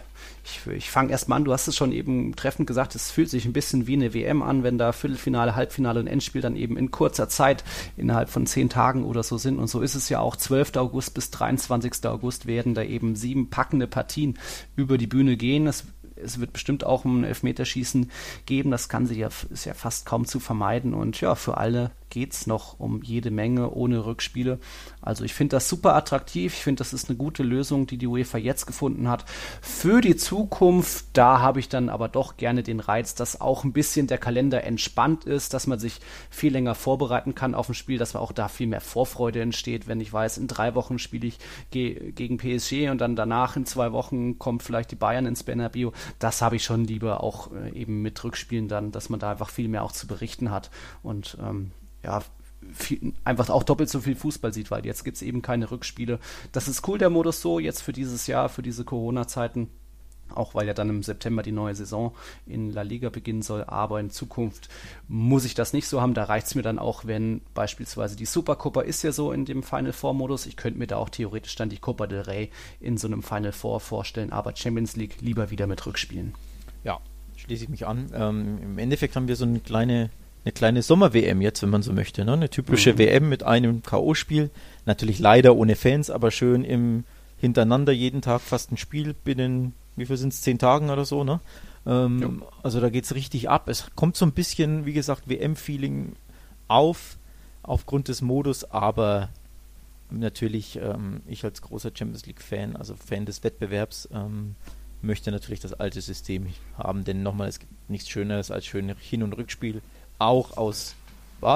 Ich, 0.45 0.61
ich 0.67 0.91
fange 0.91 1.11
erstmal 1.11 1.39
an, 1.39 1.45
du 1.45 1.53
hast 1.53 1.69
es 1.69 1.77
schon 1.77 1.91
eben 1.91 2.37
treffend 2.37 2.67
gesagt, 2.67 2.95
es 2.95 3.11
fühlt 3.11 3.31
sich 3.31 3.47
ein 3.47 3.55
bisschen 3.55 3.87
wie 3.87 3.95
eine 3.95 4.13
WM 4.13 4.43
an, 4.43 4.63
wenn 4.63 4.77
da 4.77 4.93
Viertelfinale, 4.93 5.57
Halbfinale 5.57 6.01
und 6.01 6.07
Endspiel 6.07 6.43
dann 6.43 6.57
eben 6.57 6.77
in 6.77 6.91
kurzer 6.91 7.31
Zeit 7.31 7.65
innerhalb 7.97 8.29
von 8.29 8.47
zehn 8.47 8.69
Tagen 8.69 9.05
oder 9.05 9.23
so 9.23 9.39
sind. 9.39 9.59
Und 9.59 9.69
so 9.69 9.81
ist 9.81 9.95
es 9.95 10.11
ja 10.11 10.21
auch 10.21 10.37
12. 10.37 10.77
August 10.77 11.15
bis 11.15 11.31
23. 11.31 12.07
August 12.07 12.47
werden 12.47 12.75
da 12.75 12.83
eben 12.83 13.17
sieben 13.17 13.49
packende 13.49 13.87
Partien 13.87 14.39
über 14.77 14.99
die 14.99 15.07
Bühne 15.07 15.39
gehen. 15.39 15.67
Es 15.67 15.85
es 16.17 16.41
wird 16.41 16.53
bestimmt 16.53 16.85
auch 16.85 17.05
ein 17.05 17.25
Elfmeterschießen 17.25 18.11
geben. 18.47 18.71
Das 18.71 18.89
kann 18.89 19.07
sie 19.07 19.19
ja, 19.19 19.29
ist 19.51 19.65
ja 19.65 19.75
fast 19.75 20.07
kaum 20.07 20.27
zu 20.27 20.41
vermeiden. 20.41 20.95
Und 20.95 21.21
ja, 21.21 21.35
für 21.35 21.57
alle 21.57 21.91
geht 22.11 22.33
es 22.33 22.47
noch 22.47 22.79
um 22.79 23.03
jede 23.03 23.31
Menge 23.31 23.71
ohne 23.71 24.05
Rückspiele. 24.07 24.59
Also 25.05 25.25
ich 25.25 25.35
finde 25.35 25.57
das 25.57 25.69
super 25.69 25.95
attraktiv. 25.95 26.55
Ich 26.55 26.63
finde, 26.63 26.79
das 26.79 26.93
ist 26.93 27.09
eine 27.09 27.19
gute 27.19 27.43
Lösung, 27.43 27.87
die 27.87 27.99
die 27.99 28.07
UEFA 28.07 28.39
jetzt 28.39 28.67
gefunden 28.67 29.09
hat. 29.09 29.25
Für 29.61 30.01
die 30.01 30.17
Zukunft, 30.17 31.07
da 31.13 31.41
habe 31.41 31.61
ich 31.61 31.69
dann 31.69 31.89
aber 31.91 32.09
doch 32.09 32.37
gerne 32.37 32.63
den 32.63 32.81
Reiz, 32.81 33.15
dass 33.15 33.41
auch 33.41 33.65
ein 33.65 33.73
bisschen 33.73 34.07
der 34.07 34.19
Kalender 34.19 34.65
entspannt 34.65 35.25
ist, 35.25 35.53
dass 35.53 35.67
man 35.67 35.79
sich 35.79 36.01
viel 36.31 36.53
länger 36.53 36.75
vorbereiten 36.75 37.35
kann 37.35 37.55
auf 37.55 37.69
ein 37.69 37.75
Spiel, 37.75 37.99
dass 37.99 38.15
man 38.15 38.23
auch 38.23 38.33
da 38.33 38.49
viel 38.49 38.67
mehr 38.67 38.81
Vorfreude 38.81 39.43
entsteht, 39.43 39.87
wenn 39.87 40.01
ich 40.01 40.13
weiß, 40.13 40.39
in 40.39 40.49
drei 40.49 40.75
Wochen 40.75 40.99
spiele 40.99 41.27
ich 41.27 41.39
ge 41.71 42.13
gegen 42.13 42.39
PSG 42.39 42.89
und 42.91 42.99
dann 42.99 43.17
danach 43.17 43.57
in 43.57 43.67
zwei 43.67 43.93
Wochen 43.93 44.39
kommt 44.39 44.63
vielleicht 44.63 44.91
die 44.91 44.97
Bayern 44.97 45.27
ins 45.27 45.43
Bernabeu. 45.43 45.91
Das 46.19 46.41
habe 46.41 46.57
ich 46.57 46.65
schon 46.65 46.85
lieber 46.85 47.23
auch 47.23 47.53
äh, 47.53 47.79
eben 47.79 48.01
mit 48.01 48.23
Rückspielen 48.25 48.69
dann, 48.69 48.91
dass 48.91 49.11
man 49.11 49.21
da 49.21 49.33
einfach 49.33 49.51
viel 49.51 49.69
mehr 49.69 49.85
auch 49.85 49.93
zu 49.93 50.07
berichten 50.07 50.51
hat 50.51 50.71
und 51.03 51.37
ähm, 51.41 51.73
ja, 52.03 52.23
viel, 52.73 53.13
einfach 53.25 53.49
auch 53.51 53.63
doppelt 53.63 53.89
so 53.89 54.01
viel 54.01 54.17
Fußball 54.17 54.53
sieht, 54.53 54.71
weil 54.71 54.85
jetzt 54.87 55.05
gibt 55.05 55.17
es 55.17 55.23
eben 55.23 55.43
keine 55.43 55.71
Rückspiele. 55.71 56.19
Das 56.53 56.69
ist 56.69 56.87
cool, 56.89 56.99
der 56.99 57.11
Modus 57.11 57.41
so, 57.41 57.59
jetzt 57.59 57.83
für 57.83 57.93
dieses 57.93 58.27
Jahr, 58.27 58.49
für 58.49 58.63
diese 58.63 58.85
Corona-Zeiten. 58.85 59.69
Auch 60.35 60.55
weil 60.55 60.67
ja 60.67 60.75
dann 60.75 60.89
im 60.89 61.03
September 61.03 61.43
die 61.43 61.53
neue 61.53 61.75
Saison 61.75 62.15
in 62.47 62.73
La 62.73 62.83
Liga 62.83 63.11
beginnen 63.11 63.43
soll. 63.43 63.65
Aber 63.65 64.01
in 64.01 64.11
Zukunft 64.11 64.69
muss 65.07 65.45
ich 65.45 65.55
das 65.55 65.73
nicht 65.73 65.87
so 65.87 66.01
haben. 66.01 66.15
Da 66.15 66.25
reicht 66.25 66.47
es 66.47 66.55
mir 66.55 66.63
dann 66.63 66.79
auch, 66.79 67.05
wenn 67.05 67.43
beispielsweise 67.53 68.17
die 68.17 68.25
Supercopa 68.25 68.81
ist 68.81 69.03
ja 69.03 69.13
so 69.13 69.33
in 69.33 69.45
dem 69.45 69.63
Final 69.63 69.93
Four 69.93 70.15
Modus. 70.15 70.47
Ich 70.47 70.57
könnte 70.57 70.79
mir 70.79 70.87
da 70.87 70.97
auch 70.97 71.11
theoretisch 71.11 71.55
dann 71.57 71.69
die 71.69 71.79
Copa 71.79 72.07
del 72.07 72.23
Rey 72.23 72.51
in 72.81 72.97
so 72.97 73.07
einem 73.07 73.23
Final 73.23 73.53
Four 73.53 73.81
vorstellen. 73.81 74.33
Aber 74.33 74.57
Champions 74.57 74.97
League 74.97 75.21
lieber 75.21 75.51
wieder 75.51 75.67
mit 75.67 75.85
Rückspielen. 75.87 76.35
Ja, 76.83 77.01
schließe 77.37 77.65
ich 77.65 77.71
mich 77.71 77.87
an. 77.87 78.11
Ähm, 78.15 78.59
Im 78.63 78.79
Endeffekt 78.79 79.17
haben 79.17 79.29
wir 79.29 79.37
so 79.37 79.45
eine 79.45 79.61
kleine 79.61 80.11
eine 80.45 80.53
kleine 80.53 80.83
Sommer-WM 80.83 81.41
jetzt, 81.41 81.63
wenn 81.63 81.71
man 81.71 81.83
so 81.83 81.93
möchte. 81.93 82.25
Ne? 82.25 82.35
Eine 82.35 82.51
typische 82.51 82.95
mhm. 82.95 82.99
WM 82.99 83.29
mit 83.29 83.43
einem 83.43 83.83
K.O.-Spiel. 83.83 84.51
Natürlich 84.85 85.19
leider 85.19 85.57
ohne 85.57 85.75
Fans, 85.77 86.11
aber 86.11 86.31
schön 86.31 86.65
im 86.65 87.05
hintereinander 87.39 87.93
jeden 87.93 88.23
Tag 88.23 88.41
fast 88.41 88.73
ein 88.73 88.77
Spiel 88.77 89.15
binnen, 89.15 89.75
wie 89.97 90.07
viel 90.07 90.17
sind 90.17 90.33
es, 90.33 90.43
zehn 90.43 90.59
Tagen 90.59 90.91
oder 90.91 91.05
so, 91.05 91.25
ne? 91.25 91.41
Ähm. 91.87 92.43
Also 92.63 92.81
da 92.81 92.89
geht 92.89 93.05
es 93.05 93.15
richtig 93.15 93.51
ab. 93.51 93.69
Es 93.69 93.91
kommt 93.95 94.17
so 94.17 94.25
ein 94.25 94.33
bisschen, 94.33 94.87
wie 94.87 94.93
gesagt, 94.95 95.29
WM-Feeling 95.29 96.15
auf, 96.69 97.19
aufgrund 97.63 98.09
des 98.09 98.23
Modus, 98.23 98.65
aber 98.65 99.29
natürlich, 100.11 100.77
ähm, 100.77 101.21
ich 101.27 101.45
als 101.45 101.61
großer 101.61 101.91
Champions 101.95 102.27
League-Fan, 102.27 102.77
also 102.77 102.95
Fan 102.95 103.27
des 103.27 103.45
Wettbewerbs, 103.45 104.09
ähm, 104.13 104.55
möchte 105.03 105.31
natürlich 105.31 105.61
das 105.61 105.75
alte 105.75 106.01
System 106.01 106.47
haben, 106.79 107.05
denn 107.05 107.23
nochmal, 107.23 107.49
es 107.49 107.59
gibt 107.59 107.73
nichts 107.91 108.09
Schöneres 108.09 108.51
als 108.51 108.65
schöne 108.65 108.97
Hin- 108.99 109.23
und 109.23 109.35
Rückspiel 109.35 109.83
auch 110.19 110.57
aus 110.57 110.97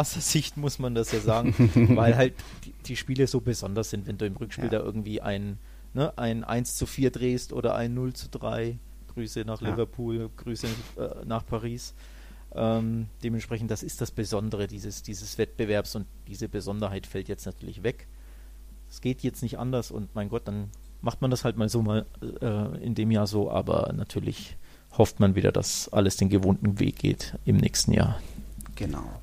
Sicht 0.04 0.56
muss 0.58 0.78
man 0.78 0.94
das 0.94 1.12
ja 1.12 1.20
sagen, 1.20 1.54
weil 1.96 2.16
halt 2.16 2.34
die, 2.64 2.74
die, 2.84 2.96
Spiele 2.96 3.26
so 3.26 3.40
besonders 3.40 3.90
sind, 3.90 4.06
wenn 4.06 4.18
du 4.18 4.26
im 4.26 4.36
Rückspiel 4.36 4.64
ja. 4.64 4.70
da 4.70 4.80
irgendwie 4.80 5.22
ein, 5.22 5.58
ne, 5.94 6.12
ein 6.18 6.44
1 6.44 6.76
zu 6.76 6.84
4 6.86 7.10
drehst 7.10 7.52
oder 7.52 7.74
ein 7.74 7.94
0 7.94 8.12
zu 8.12 8.28
3. 8.28 8.78
Grüße 9.14 9.44
nach 9.46 9.62
ja. 9.62 9.70
Liverpool, 9.70 10.30
Grüße 10.36 10.66
äh, 10.98 11.24
nach 11.24 11.46
Paris. 11.46 11.94
Ähm, 12.54 13.06
dementsprechend, 13.22 13.70
das 13.70 13.82
ist 13.82 14.00
das 14.00 14.10
Besondere 14.10 14.66
dieses, 14.66 15.02
dieses 15.02 15.38
Wettbewerbs 15.38 15.96
und 15.96 16.06
diese 16.26 16.48
Besonderheit 16.48 17.06
fällt 17.06 17.28
jetzt 17.28 17.46
natürlich 17.46 17.82
weg. 17.82 18.06
Es 18.90 19.00
geht 19.00 19.22
jetzt 19.22 19.42
nicht 19.42 19.58
anders 19.58 19.90
und 19.90 20.14
mein 20.14 20.28
Gott, 20.28 20.48
dann 20.48 20.70
macht 21.00 21.20
man 21.20 21.30
das 21.30 21.44
halt 21.44 21.56
mal 21.56 21.68
so 21.68 21.82
mal 21.82 22.06
äh, 22.40 22.84
in 22.84 22.94
dem 22.94 23.10
Jahr 23.10 23.26
so, 23.26 23.50
aber 23.50 23.92
natürlich 23.94 24.56
hofft 24.96 25.20
man 25.20 25.34
wieder, 25.34 25.52
dass 25.52 25.92
alles 25.92 26.16
den 26.16 26.28
gewohnten 26.28 26.78
Weg 26.78 26.96
geht 26.96 27.34
im 27.44 27.56
nächsten 27.56 27.92
Jahr. 27.92 28.20
Genau. 28.78 29.20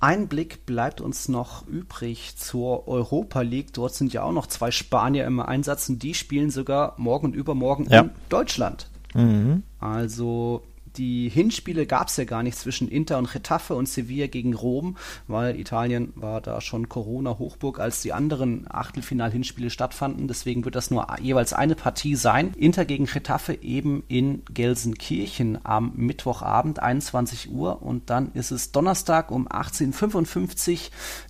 Ein 0.00 0.28
Blick 0.28 0.64
bleibt 0.64 1.02
uns 1.02 1.28
noch 1.28 1.66
übrig 1.66 2.36
zur 2.36 2.88
Europa 2.88 3.42
League. 3.42 3.74
Dort 3.74 3.94
sind 3.94 4.12
ja 4.14 4.22
auch 4.22 4.32
noch 4.32 4.46
zwei 4.46 4.70
Spanier 4.70 5.26
im 5.26 5.38
Einsatz 5.38 5.88
und 5.90 6.02
die 6.02 6.14
spielen 6.14 6.50
sogar 6.50 6.94
morgen 6.96 7.26
und 7.26 7.34
übermorgen 7.34 7.86
ja. 7.90 8.02
in 8.02 8.10
Deutschland. 8.30 8.88
Mhm. 9.14 9.64
Also 9.80 10.62
die 10.98 11.28
Hinspiele 11.28 11.86
gab 11.86 12.08
es 12.08 12.16
ja 12.16 12.24
gar 12.24 12.42
nicht 12.42 12.58
zwischen 12.58 12.88
Inter 12.88 13.18
und 13.18 13.32
Getafe 13.32 13.74
und 13.74 13.88
Sevilla 13.88 14.26
gegen 14.26 14.54
Rom, 14.54 14.96
weil 15.28 15.58
Italien 15.58 16.12
war 16.16 16.40
da 16.40 16.60
schon 16.60 16.88
Corona-Hochburg, 16.88 17.78
als 17.78 18.02
die 18.02 18.12
anderen 18.12 18.66
Achtelfinal-Hinspiele 18.68 19.70
stattfanden. 19.70 20.26
Deswegen 20.26 20.64
wird 20.64 20.74
das 20.74 20.90
nur 20.90 21.06
jeweils 21.20 21.52
eine 21.52 21.76
Partie 21.76 22.16
sein. 22.16 22.52
Inter 22.56 22.84
gegen 22.84 23.06
Getafe 23.06 23.54
eben 23.54 24.02
in 24.08 24.42
Gelsenkirchen 24.52 25.64
am 25.64 25.92
Mittwochabend, 25.94 26.80
21 26.80 27.50
Uhr. 27.50 27.80
Und 27.80 28.10
dann 28.10 28.32
ist 28.32 28.50
es 28.50 28.72
Donnerstag 28.72 29.30
um 29.30 29.48
18.55 29.48 30.72
Uhr. 30.72 30.78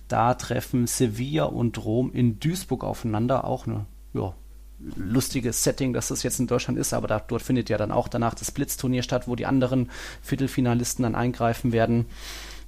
Da 0.07 0.33
treffen 0.33 0.87
Sevilla 0.87 1.45
und 1.45 1.83
Rom 1.85 2.11
in 2.11 2.39
Duisburg 2.39 2.83
aufeinander. 2.83 3.45
Auch 3.45 3.67
eine 3.67 3.85
ja, 4.13 4.33
lustiges 4.95 5.63
Setting, 5.63 5.93
dass 5.93 6.07
das 6.07 6.23
jetzt 6.23 6.39
in 6.39 6.47
Deutschland 6.47 6.79
ist, 6.79 6.93
aber 6.93 7.07
da, 7.07 7.19
dort 7.19 7.41
findet 7.41 7.69
ja 7.69 7.77
dann 7.77 7.91
auch 7.91 8.07
danach 8.07 8.33
das 8.33 8.51
Blitzturnier 8.51 9.03
statt, 9.03 9.27
wo 9.27 9.35
die 9.35 9.45
anderen 9.45 9.89
Viertelfinalisten 10.21 11.03
dann 11.03 11.15
eingreifen 11.15 11.71
werden. 11.71 12.05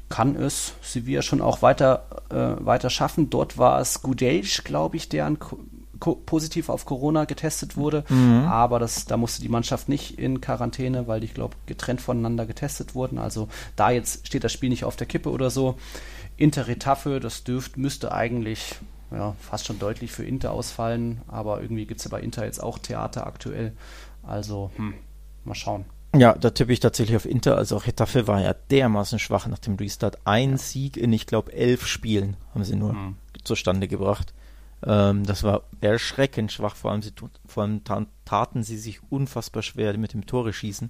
Kann 0.09 0.35
es 0.35 0.73
Sevilla 0.81 1.21
schon 1.21 1.41
auch 1.41 1.61
weiter, 1.61 2.05
äh, 2.29 2.65
weiter 2.65 2.89
schaffen. 2.89 3.29
Dort 3.29 3.57
war 3.57 3.79
es 3.79 4.01
Gudelj, 4.01 4.63
glaube 4.65 4.97
ich, 4.97 5.07
der 5.07 5.25
an 5.25 5.37
positiv 6.25 6.69
auf 6.69 6.85
Corona 6.85 7.25
getestet 7.25 7.77
wurde, 7.77 8.03
mhm. 8.09 8.45
aber 8.45 8.79
das, 8.79 9.05
da 9.05 9.17
musste 9.17 9.41
die 9.41 9.49
Mannschaft 9.49 9.87
nicht 9.87 10.17
in 10.17 10.41
Quarantäne, 10.41 11.07
weil 11.07 11.19
die, 11.19 11.27
ich 11.27 11.33
glaube, 11.35 11.55
getrennt 11.67 12.01
voneinander 12.01 12.45
getestet 12.45 12.95
wurden. 12.95 13.19
Also 13.19 13.47
da 13.75 13.91
jetzt 13.91 14.25
steht 14.25 14.43
das 14.43 14.51
Spiel 14.51 14.69
nicht 14.69 14.83
auf 14.83 14.95
der 14.95 15.07
Kippe 15.07 15.29
oder 15.29 15.49
so. 15.49 15.77
Inter 16.37 16.67
Retafe, 16.67 17.19
das 17.19 17.43
dürft, 17.43 17.77
müsste 17.77 18.11
eigentlich 18.11 18.77
ja, 19.11 19.35
fast 19.39 19.65
schon 19.65 19.79
deutlich 19.79 20.11
für 20.11 20.23
Inter 20.23 20.51
ausfallen, 20.51 21.21
aber 21.27 21.61
irgendwie 21.61 21.85
gibt 21.85 21.99
es 21.99 22.05
ja 22.05 22.11
bei 22.11 22.21
Inter 22.21 22.45
jetzt 22.45 22.61
auch 22.61 22.79
Theater 22.79 23.27
aktuell. 23.27 23.73
Also, 24.23 24.71
hm, 24.75 24.93
mal 25.43 25.55
schauen. 25.55 25.85
Ja, 26.15 26.33
da 26.33 26.49
tippe 26.49 26.73
ich 26.73 26.81
tatsächlich 26.81 27.15
auf 27.15 27.25
Inter. 27.25 27.57
Also 27.57 27.77
auch 27.77 27.85
Hetafe 27.85 28.27
war 28.27 28.41
ja 28.41 28.53
dermaßen 28.53 29.17
schwach 29.17 29.47
nach 29.47 29.59
dem 29.59 29.75
Restart. 29.75 30.19
Ein 30.25 30.57
Sieg 30.57 30.97
in, 30.97 31.13
ich 31.13 31.25
glaube, 31.25 31.53
elf 31.53 31.87
Spielen 31.87 32.35
haben 32.53 32.65
sie 32.65 32.75
nur 32.75 32.93
mhm. 32.93 33.15
zustande 33.43 33.87
gebracht. 33.87 34.33
Ähm, 34.85 35.25
das 35.25 35.43
war 35.43 35.63
erschreckend 35.79 36.51
schwach. 36.51 36.75
Vor 36.75 36.91
allem, 36.91 37.01
sie, 37.01 37.13
vor 37.45 37.63
allem 37.63 37.81
taten 38.25 38.63
sie 38.63 38.77
sich 38.77 38.99
unfassbar 39.09 39.63
schwer 39.63 39.97
mit 39.97 40.13
dem 40.13 40.25
Tore 40.25 40.51
schießen. 40.51 40.89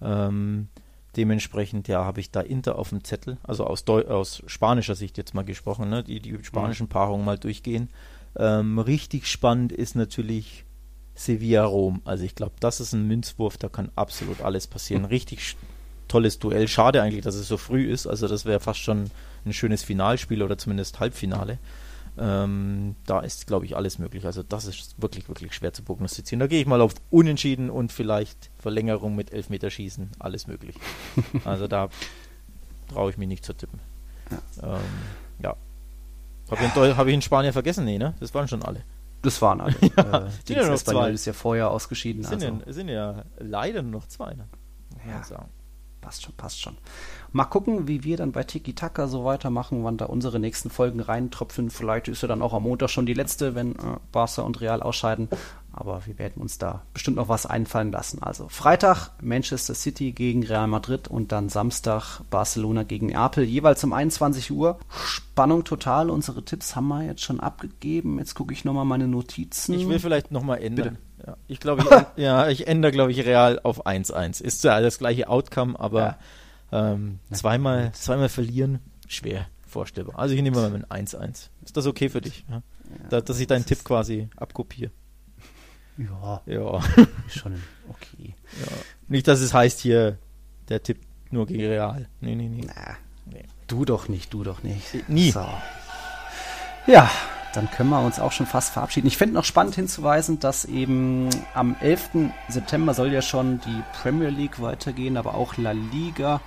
Ähm, 0.00 0.68
Dementsprechend, 1.16 1.88
ja, 1.88 2.04
habe 2.04 2.20
ich 2.20 2.30
da 2.30 2.40
Inter 2.40 2.78
auf 2.78 2.88
dem 2.88 3.04
Zettel, 3.04 3.36
also 3.42 3.64
aus, 3.66 3.84
Deu 3.84 4.04
aus 4.06 4.42
spanischer 4.46 4.94
Sicht 4.94 5.18
jetzt 5.18 5.34
mal 5.34 5.44
gesprochen, 5.44 5.90
ne, 5.90 6.02
die, 6.02 6.20
die 6.20 6.38
spanischen 6.42 6.88
Paarungen 6.88 7.24
mal 7.24 7.38
durchgehen. 7.38 7.90
Ähm, 8.36 8.78
richtig 8.78 9.26
spannend 9.26 9.72
ist 9.72 9.94
natürlich 9.94 10.64
Sevilla-Rom. 11.14 12.00
Also 12.04 12.24
ich 12.24 12.34
glaube, 12.34 12.54
das 12.60 12.80
ist 12.80 12.94
ein 12.94 13.06
Münzwurf, 13.06 13.58
da 13.58 13.68
kann 13.68 13.90
absolut 13.94 14.40
alles 14.40 14.66
passieren. 14.66 15.04
Richtig 15.04 15.56
tolles 16.08 16.38
Duell. 16.38 16.68
Schade 16.68 17.02
eigentlich, 17.02 17.24
dass 17.24 17.34
es 17.34 17.48
so 17.48 17.56
früh 17.56 17.90
ist. 17.90 18.06
Also 18.06 18.28
das 18.28 18.44
wäre 18.44 18.60
fast 18.60 18.80
schon 18.80 19.10
ein 19.44 19.52
schönes 19.52 19.82
Finalspiel 19.82 20.42
oder 20.42 20.58
zumindest 20.58 21.00
Halbfinale. 21.00 21.58
Ähm, 22.18 22.94
da 23.06 23.20
ist, 23.20 23.46
glaube 23.46 23.64
ich, 23.64 23.76
alles 23.76 23.98
möglich. 23.98 24.26
Also 24.26 24.42
das 24.42 24.66
ist 24.66 25.00
wirklich, 25.00 25.28
wirklich 25.28 25.54
schwer 25.54 25.72
zu 25.72 25.82
prognostizieren. 25.82 26.40
Da 26.40 26.46
gehe 26.46 26.60
ich 26.60 26.66
mal 26.66 26.80
auf 26.80 26.94
Unentschieden 27.10 27.70
und 27.70 27.90
vielleicht 27.90 28.50
Verlängerung 28.58 29.16
mit 29.16 29.32
Elfmeterschießen. 29.32 30.10
Alles 30.18 30.46
möglich. 30.46 30.76
also 31.44 31.68
da 31.68 31.88
traue 32.88 33.10
ich 33.10 33.16
mich 33.16 33.28
nicht 33.28 33.44
zu 33.44 33.54
tippen. 33.54 33.80
Ja. 34.30 34.76
Ähm, 34.76 34.82
ja. 35.42 35.56
Habe 36.50 36.64
ich, 36.64 36.96
hab 36.96 37.06
ich, 37.06 37.14
in 37.14 37.22
Spanien 37.22 37.52
vergessen? 37.52 37.84
Nee, 37.86 37.98
ne? 37.98 38.14
Das 38.20 38.34
waren 38.34 38.46
schon 38.46 38.62
alle. 38.62 38.84
Das 39.22 39.40
waren 39.40 39.60
alle. 39.60 39.74
ja, 39.96 40.26
äh, 40.26 40.30
die 40.48 40.52
ja 40.52 40.68
noch 40.68 40.76
zwei. 40.76 41.10
ist 41.10 41.24
ja 41.24 41.32
vorher 41.32 41.70
ausgeschieden. 41.70 42.24
Sind, 42.24 42.42
also. 42.42 42.58
ja, 42.66 42.72
sind 42.72 42.88
ja 42.88 43.24
leider 43.38 43.80
nur 43.82 43.92
noch 43.92 44.06
zwei. 44.08 44.34
Ne? 44.34 44.48
Ja. 45.08 45.22
Sagen. 45.22 45.48
Passt 46.02 46.24
schon, 46.24 46.34
passt 46.34 46.60
schon. 46.60 46.76
Mal 47.32 47.44
gucken, 47.46 47.88
wie 47.88 48.04
wir 48.04 48.18
dann 48.18 48.32
bei 48.32 48.44
Tiki 48.44 48.74
Taka 48.74 49.08
so 49.08 49.24
weitermachen, 49.24 49.84
wann 49.84 49.96
da 49.96 50.04
unsere 50.04 50.38
nächsten 50.38 50.68
Folgen 50.68 51.00
reintropfen. 51.00 51.70
Vielleicht 51.70 52.08
ist 52.08 52.20
ja 52.20 52.28
dann 52.28 52.42
auch 52.42 52.52
am 52.52 52.64
Montag 52.64 52.90
schon 52.90 53.06
die 53.06 53.14
letzte, 53.14 53.54
wenn 53.54 53.72
äh, 53.72 53.96
Barca 54.12 54.42
und 54.42 54.60
Real 54.60 54.82
ausscheiden. 54.82 55.28
Aber 55.72 56.04
wir 56.04 56.18
werden 56.18 56.42
uns 56.42 56.58
da 56.58 56.82
bestimmt 56.92 57.16
noch 57.16 57.30
was 57.30 57.46
einfallen 57.46 57.90
lassen. 57.90 58.22
Also 58.22 58.48
Freitag 58.48 59.10
Manchester 59.22 59.74
City 59.74 60.12
gegen 60.12 60.44
Real 60.44 60.66
Madrid 60.66 61.08
und 61.08 61.32
dann 61.32 61.48
Samstag 61.48 62.20
Barcelona 62.28 62.82
gegen 62.82 63.06
Neapel, 63.06 63.44
jeweils 63.44 63.82
um 63.82 63.94
21 63.94 64.50
Uhr. 64.50 64.78
Spannung 64.90 65.64
total. 65.64 66.10
Unsere 66.10 66.44
Tipps 66.44 66.76
haben 66.76 66.88
wir 66.88 67.02
jetzt 67.02 67.22
schon 67.22 67.40
abgegeben. 67.40 68.18
Jetzt 68.18 68.34
gucke 68.34 68.52
ich 68.52 68.66
nochmal 68.66 68.84
meine 68.84 69.08
Notizen. 69.08 69.72
Ich 69.72 69.88
will 69.88 69.98
vielleicht 69.98 70.30
nochmal 70.30 70.62
ändern. 70.62 70.98
Ja, 71.26 71.36
ich 71.48 71.60
glaube, 71.60 71.82
ich, 72.16 72.22
ja, 72.22 72.48
ich 72.48 72.66
ändere, 72.66 72.92
glaube 72.92 73.12
ich, 73.12 73.24
Real 73.24 73.58
auf 73.62 73.86
1-1. 73.86 74.42
Ist 74.42 74.64
ja 74.64 74.80
das 74.82 74.98
gleiche 74.98 75.28
Outcome, 75.28 75.80
aber 75.80 76.00
ja. 76.00 76.18
Ähm, 76.72 77.18
zweimal, 77.30 77.92
zweimal 77.92 78.28
verlieren, 78.28 78.80
schwer 79.06 79.46
vorstellbar. 79.66 80.18
Also 80.18 80.34
ich 80.34 80.42
nehme 80.42 80.56
mal 80.56 80.70
mit 80.70 80.86
1-1. 80.86 81.48
Ist 81.64 81.76
das 81.76 81.86
okay 81.86 82.08
für 82.08 82.20
dich? 82.20 82.44
Ja? 82.50 82.62
Da, 83.08 83.20
dass 83.20 83.38
ich 83.40 83.46
deinen 83.46 83.66
Tipp 83.66 83.84
quasi 83.84 84.28
abkopiere. 84.36 84.90
Ja. 85.98 86.42
Ja. 86.46 86.80
Schon 87.28 87.60
okay. 87.88 88.34
Ja. 88.60 88.72
Nicht, 89.08 89.28
dass 89.28 89.40
es 89.40 89.52
heißt 89.52 89.80
hier, 89.80 90.18
der 90.68 90.82
Tipp 90.82 90.98
nur 91.30 91.46
gegen 91.46 91.64
Real. 91.66 92.08
Nee, 92.20 92.34
nee, 92.34 92.48
nee. 92.48 92.64
Na, 92.66 92.96
nee. 93.26 93.44
Du 93.66 93.84
doch 93.84 94.08
nicht, 94.08 94.32
du 94.32 94.44
doch 94.44 94.62
nicht. 94.62 95.08
Nie. 95.08 95.30
So. 95.30 95.46
Ja, 96.86 97.10
dann 97.52 97.70
können 97.70 97.90
wir 97.90 98.00
uns 98.00 98.18
auch 98.18 98.32
schon 98.32 98.46
fast 98.46 98.72
verabschieden. 98.72 99.06
Ich 99.06 99.16
finde 99.16 99.34
noch 99.34 99.44
spannend 99.44 99.74
hinzuweisen, 99.74 100.40
dass 100.40 100.64
eben 100.64 101.28
am 101.54 101.76
11. 101.80 102.30
September 102.48 102.94
soll 102.94 103.12
ja 103.12 103.22
schon 103.22 103.60
die 103.60 103.82
Premier 104.00 104.30
League 104.30 104.60
weitergehen, 104.60 105.16
aber 105.16 105.34
auch 105.34 105.56
La 105.56 105.72
Liga. 105.72 106.40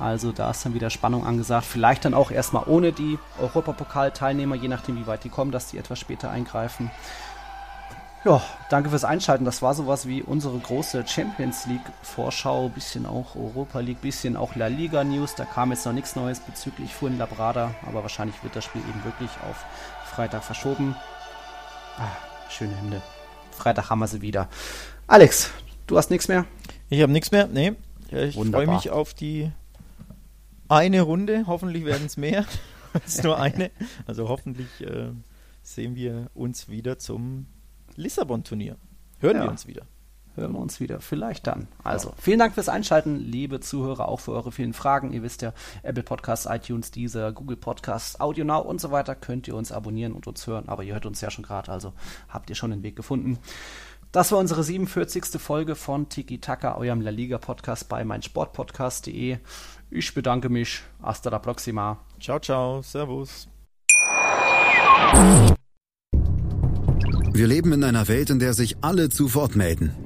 Also 0.00 0.32
da 0.32 0.50
ist 0.50 0.64
dann 0.64 0.74
wieder 0.74 0.90
Spannung 0.90 1.26
angesagt. 1.26 1.66
Vielleicht 1.66 2.04
dann 2.04 2.14
auch 2.14 2.30
erstmal 2.30 2.64
ohne 2.66 2.92
die 2.92 3.18
Europapokal-Teilnehmer, 3.40 4.54
je 4.54 4.68
nachdem 4.68 4.96
wie 4.96 5.06
weit 5.06 5.24
die 5.24 5.30
kommen, 5.30 5.52
dass 5.52 5.68
die 5.68 5.78
etwas 5.78 5.98
später 5.98 6.30
eingreifen. 6.30 6.90
Ja, 8.26 8.42
danke 8.70 8.90
fürs 8.90 9.04
Einschalten. 9.04 9.44
Das 9.44 9.62
war 9.62 9.72
sowas 9.72 10.08
wie 10.08 10.20
unsere 10.20 10.58
große 10.58 11.06
Champions 11.06 11.66
League 11.66 11.92
Vorschau, 12.02 12.68
bisschen 12.68 13.06
auch 13.06 13.36
Europa 13.36 13.78
League, 13.78 14.00
bisschen 14.00 14.36
auch 14.36 14.56
La 14.56 14.66
Liga 14.66 15.04
News. 15.04 15.36
Da 15.36 15.44
kam 15.44 15.70
jetzt 15.70 15.86
noch 15.86 15.92
nichts 15.92 16.16
Neues 16.16 16.40
bezüglich 16.40 16.92
Fuhren 16.92 17.18
Labrada, 17.18 17.72
aber 17.86 18.02
wahrscheinlich 18.02 18.42
wird 18.42 18.56
das 18.56 18.64
Spiel 18.64 18.82
eben 18.82 19.04
wirklich 19.04 19.30
auf 19.48 19.64
Freitag 20.16 20.44
verschoben. 20.44 20.96
Ah, 21.98 22.08
schöne 22.48 22.74
Hände. 22.74 23.02
Freitag 23.50 23.90
haben 23.90 23.98
wir 23.98 24.06
sie 24.06 24.22
wieder. 24.22 24.48
Alex, 25.06 25.50
du 25.86 25.98
hast 25.98 26.08
nichts 26.08 26.26
mehr? 26.26 26.46
Ich 26.88 27.02
habe 27.02 27.12
nichts 27.12 27.32
mehr. 27.32 27.48
Nee. 27.48 27.74
Ich 28.10 28.34
freue 28.34 28.66
mich 28.66 28.88
auf 28.88 29.12
die 29.12 29.52
eine 30.68 31.02
Runde. 31.02 31.44
Hoffentlich 31.46 31.84
werden 31.84 32.06
es 32.06 32.16
mehr 32.16 32.46
als 32.94 33.22
nur 33.22 33.38
eine. 33.38 33.70
Also 34.06 34.30
hoffentlich 34.30 34.80
äh, 34.80 35.10
sehen 35.62 35.96
wir 35.96 36.30
uns 36.32 36.70
wieder 36.70 36.98
zum 36.98 37.44
Lissabon-Turnier. 37.96 38.76
Hören 39.20 39.36
ja. 39.36 39.42
wir 39.42 39.50
uns 39.50 39.66
wieder. 39.66 39.82
Hören 40.36 40.52
wir 40.52 40.58
uns 40.58 40.80
wieder. 40.80 41.00
Vielleicht 41.00 41.46
dann. 41.46 41.66
Also, 41.82 42.12
vielen 42.18 42.38
Dank 42.38 42.54
fürs 42.54 42.68
Einschalten, 42.68 43.18
liebe 43.18 43.60
Zuhörer, 43.60 44.08
auch 44.08 44.20
für 44.20 44.32
eure 44.32 44.52
vielen 44.52 44.74
Fragen. 44.74 45.12
Ihr 45.12 45.22
wisst 45.22 45.42
ja, 45.42 45.52
Apple 45.82 46.02
Podcasts, 46.02 46.46
iTunes, 46.48 46.90
Deezer, 46.90 47.32
Google 47.32 47.56
Podcasts, 47.56 48.20
Audio 48.20 48.44
Now 48.44 48.60
und 48.60 48.80
so 48.80 48.90
weiter 48.90 49.14
könnt 49.14 49.48
ihr 49.48 49.56
uns 49.56 49.72
abonnieren 49.72 50.12
und 50.12 50.26
uns 50.26 50.46
hören. 50.46 50.68
Aber 50.68 50.82
ihr 50.82 50.92
hört 50.92 51.06
uns 51.06 51.20
ja 51.22 51.30
schon 51.30 51.44
gerade, 51.44 51.72
also 51.72 51.92
habt 52.28 52.50
ihr 52.50 52.56
schon 52.56 52.70
den 52.70 52.82
Weg 52.82 52.96
gefunden. 52.96 53.38
Das 54.12 54.32
war 54.32 54.38
unsere 54.38 54.62
47. 54.62 55.40
Folge 55.40 55.74
von 55.74 56.08
Tiki 56.08 56.38
Taka, 56.38 56.76
eurem 56.76 57.00
La 57.00 57.10
Liga 57.10 57.38
Podcast 57.38 57.88
bei 57.88 58.04
meinsportpodcast.de. 58.04 59.38
Ich 59.90 60.14
bedanke 60.14 60.48
mich. 60.48 60.82
Hasta 61.02 61.30
la 61.30 61.38
próxima. 61.38 61.98
Ciao, 62.20 62.38
ciao. 62.38 62.82
Servus. 62.82 63.48
Wir 67.32 67.46
leben 67.46 67.72
in 67.72 67.84
einer 67.84 68.08
Welt, 68.08 68.30
in 68.30 68.38
der 68.38 68.54
sich 68.54 68.78
alle 68.80 69.10
zu 69.10 69.34
Wort 69.34 69.56
melden. 69.56 70.05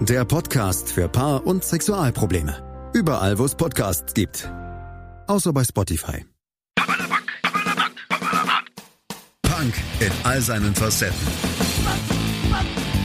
Der 0.00 0.24
Podcast 0.24 0.92
für 0.92 1.08
Paar- 1.08 1.46
und 1.46 1.62
Sexualprobleme. 1.62 2.90
Überall, 2.92 3.38
wo 3.38 3.44
es 3.44 3.54
Podcasts 3.54 4.12
gibt. 4.14 4.50
Außer 5.28 5.52
bei 5.52 5.62
Spotify. 5.62 6.24
Punk 9.42 9.74
in 10.00 10.10
all 10.24 10.40
seinen 10.40 10.74
Facetten. 10.74 11.16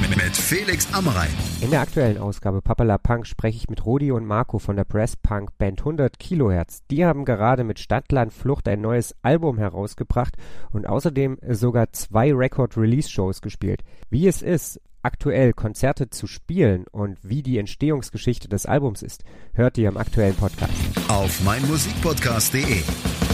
Mit 0.10 0.36
Felix 0.36 0.92
Amrein. 0.94 1.30
In 1.62 1.70
der 1.70 1.82
aktuellen 1.82 2.18
Ausgabe 2.18 2.62
Papala 2.62 2.98
Punk 2.98 3.28
spreche 3.28 3.58
ich 3.58 3.70
mit 3.70 3.86
Rodi 3.86 4.12
und 4.12 4.26
Marco 4.26 4.58
von 4.58 4.76
der 4.76 4.84
Press 4.84 5.16
Punk 5.16 5.58
Band 5.58 5.82
100 5.82 6.18
Kilohertz. 6.18 6.82
Die 6.90 7.06
haben 7.06 7.24
gerade 7.24 7.64
mit 7.64 7.78
Stadtland 7.80 8.34
Flucht 8.34 8.68
ein 8.68 8.82
neues 8.82 9.16
Album 9.22 9.58
herausgebracht 9.58 10.36
und 10.72 10.88
außerdem 10.88 11.38
sogar 11.50 11.92
zwei 11.94 12.34
Record-Release-Shows 12.34 13.42
gespielt. 13.42 13.84
Wie 14.10 14.28
es 14.28 14.42
ist, 14.42 14.82
aktuell 15.04 15.54
Konzerte 15.54 16.10
zu 16.10 16.28
spielen 16.28 16.86
und 16.92 17.18
wie 17.22 17.44
die 17.44 17.58
Entstehungsgeschichte 17.58 18.48
des 18.48 18.66
Albums 18.66 19.04
ist, 19.04 19.24
hört 19.54 19.78
ihr 19.78 19.90
im 19.90 19.98
aktuellen 19.98 20.36
Podcast. 20.36 20.74
Auf 21.08 21.44
meinmusikpodcast.de 21.44 23.27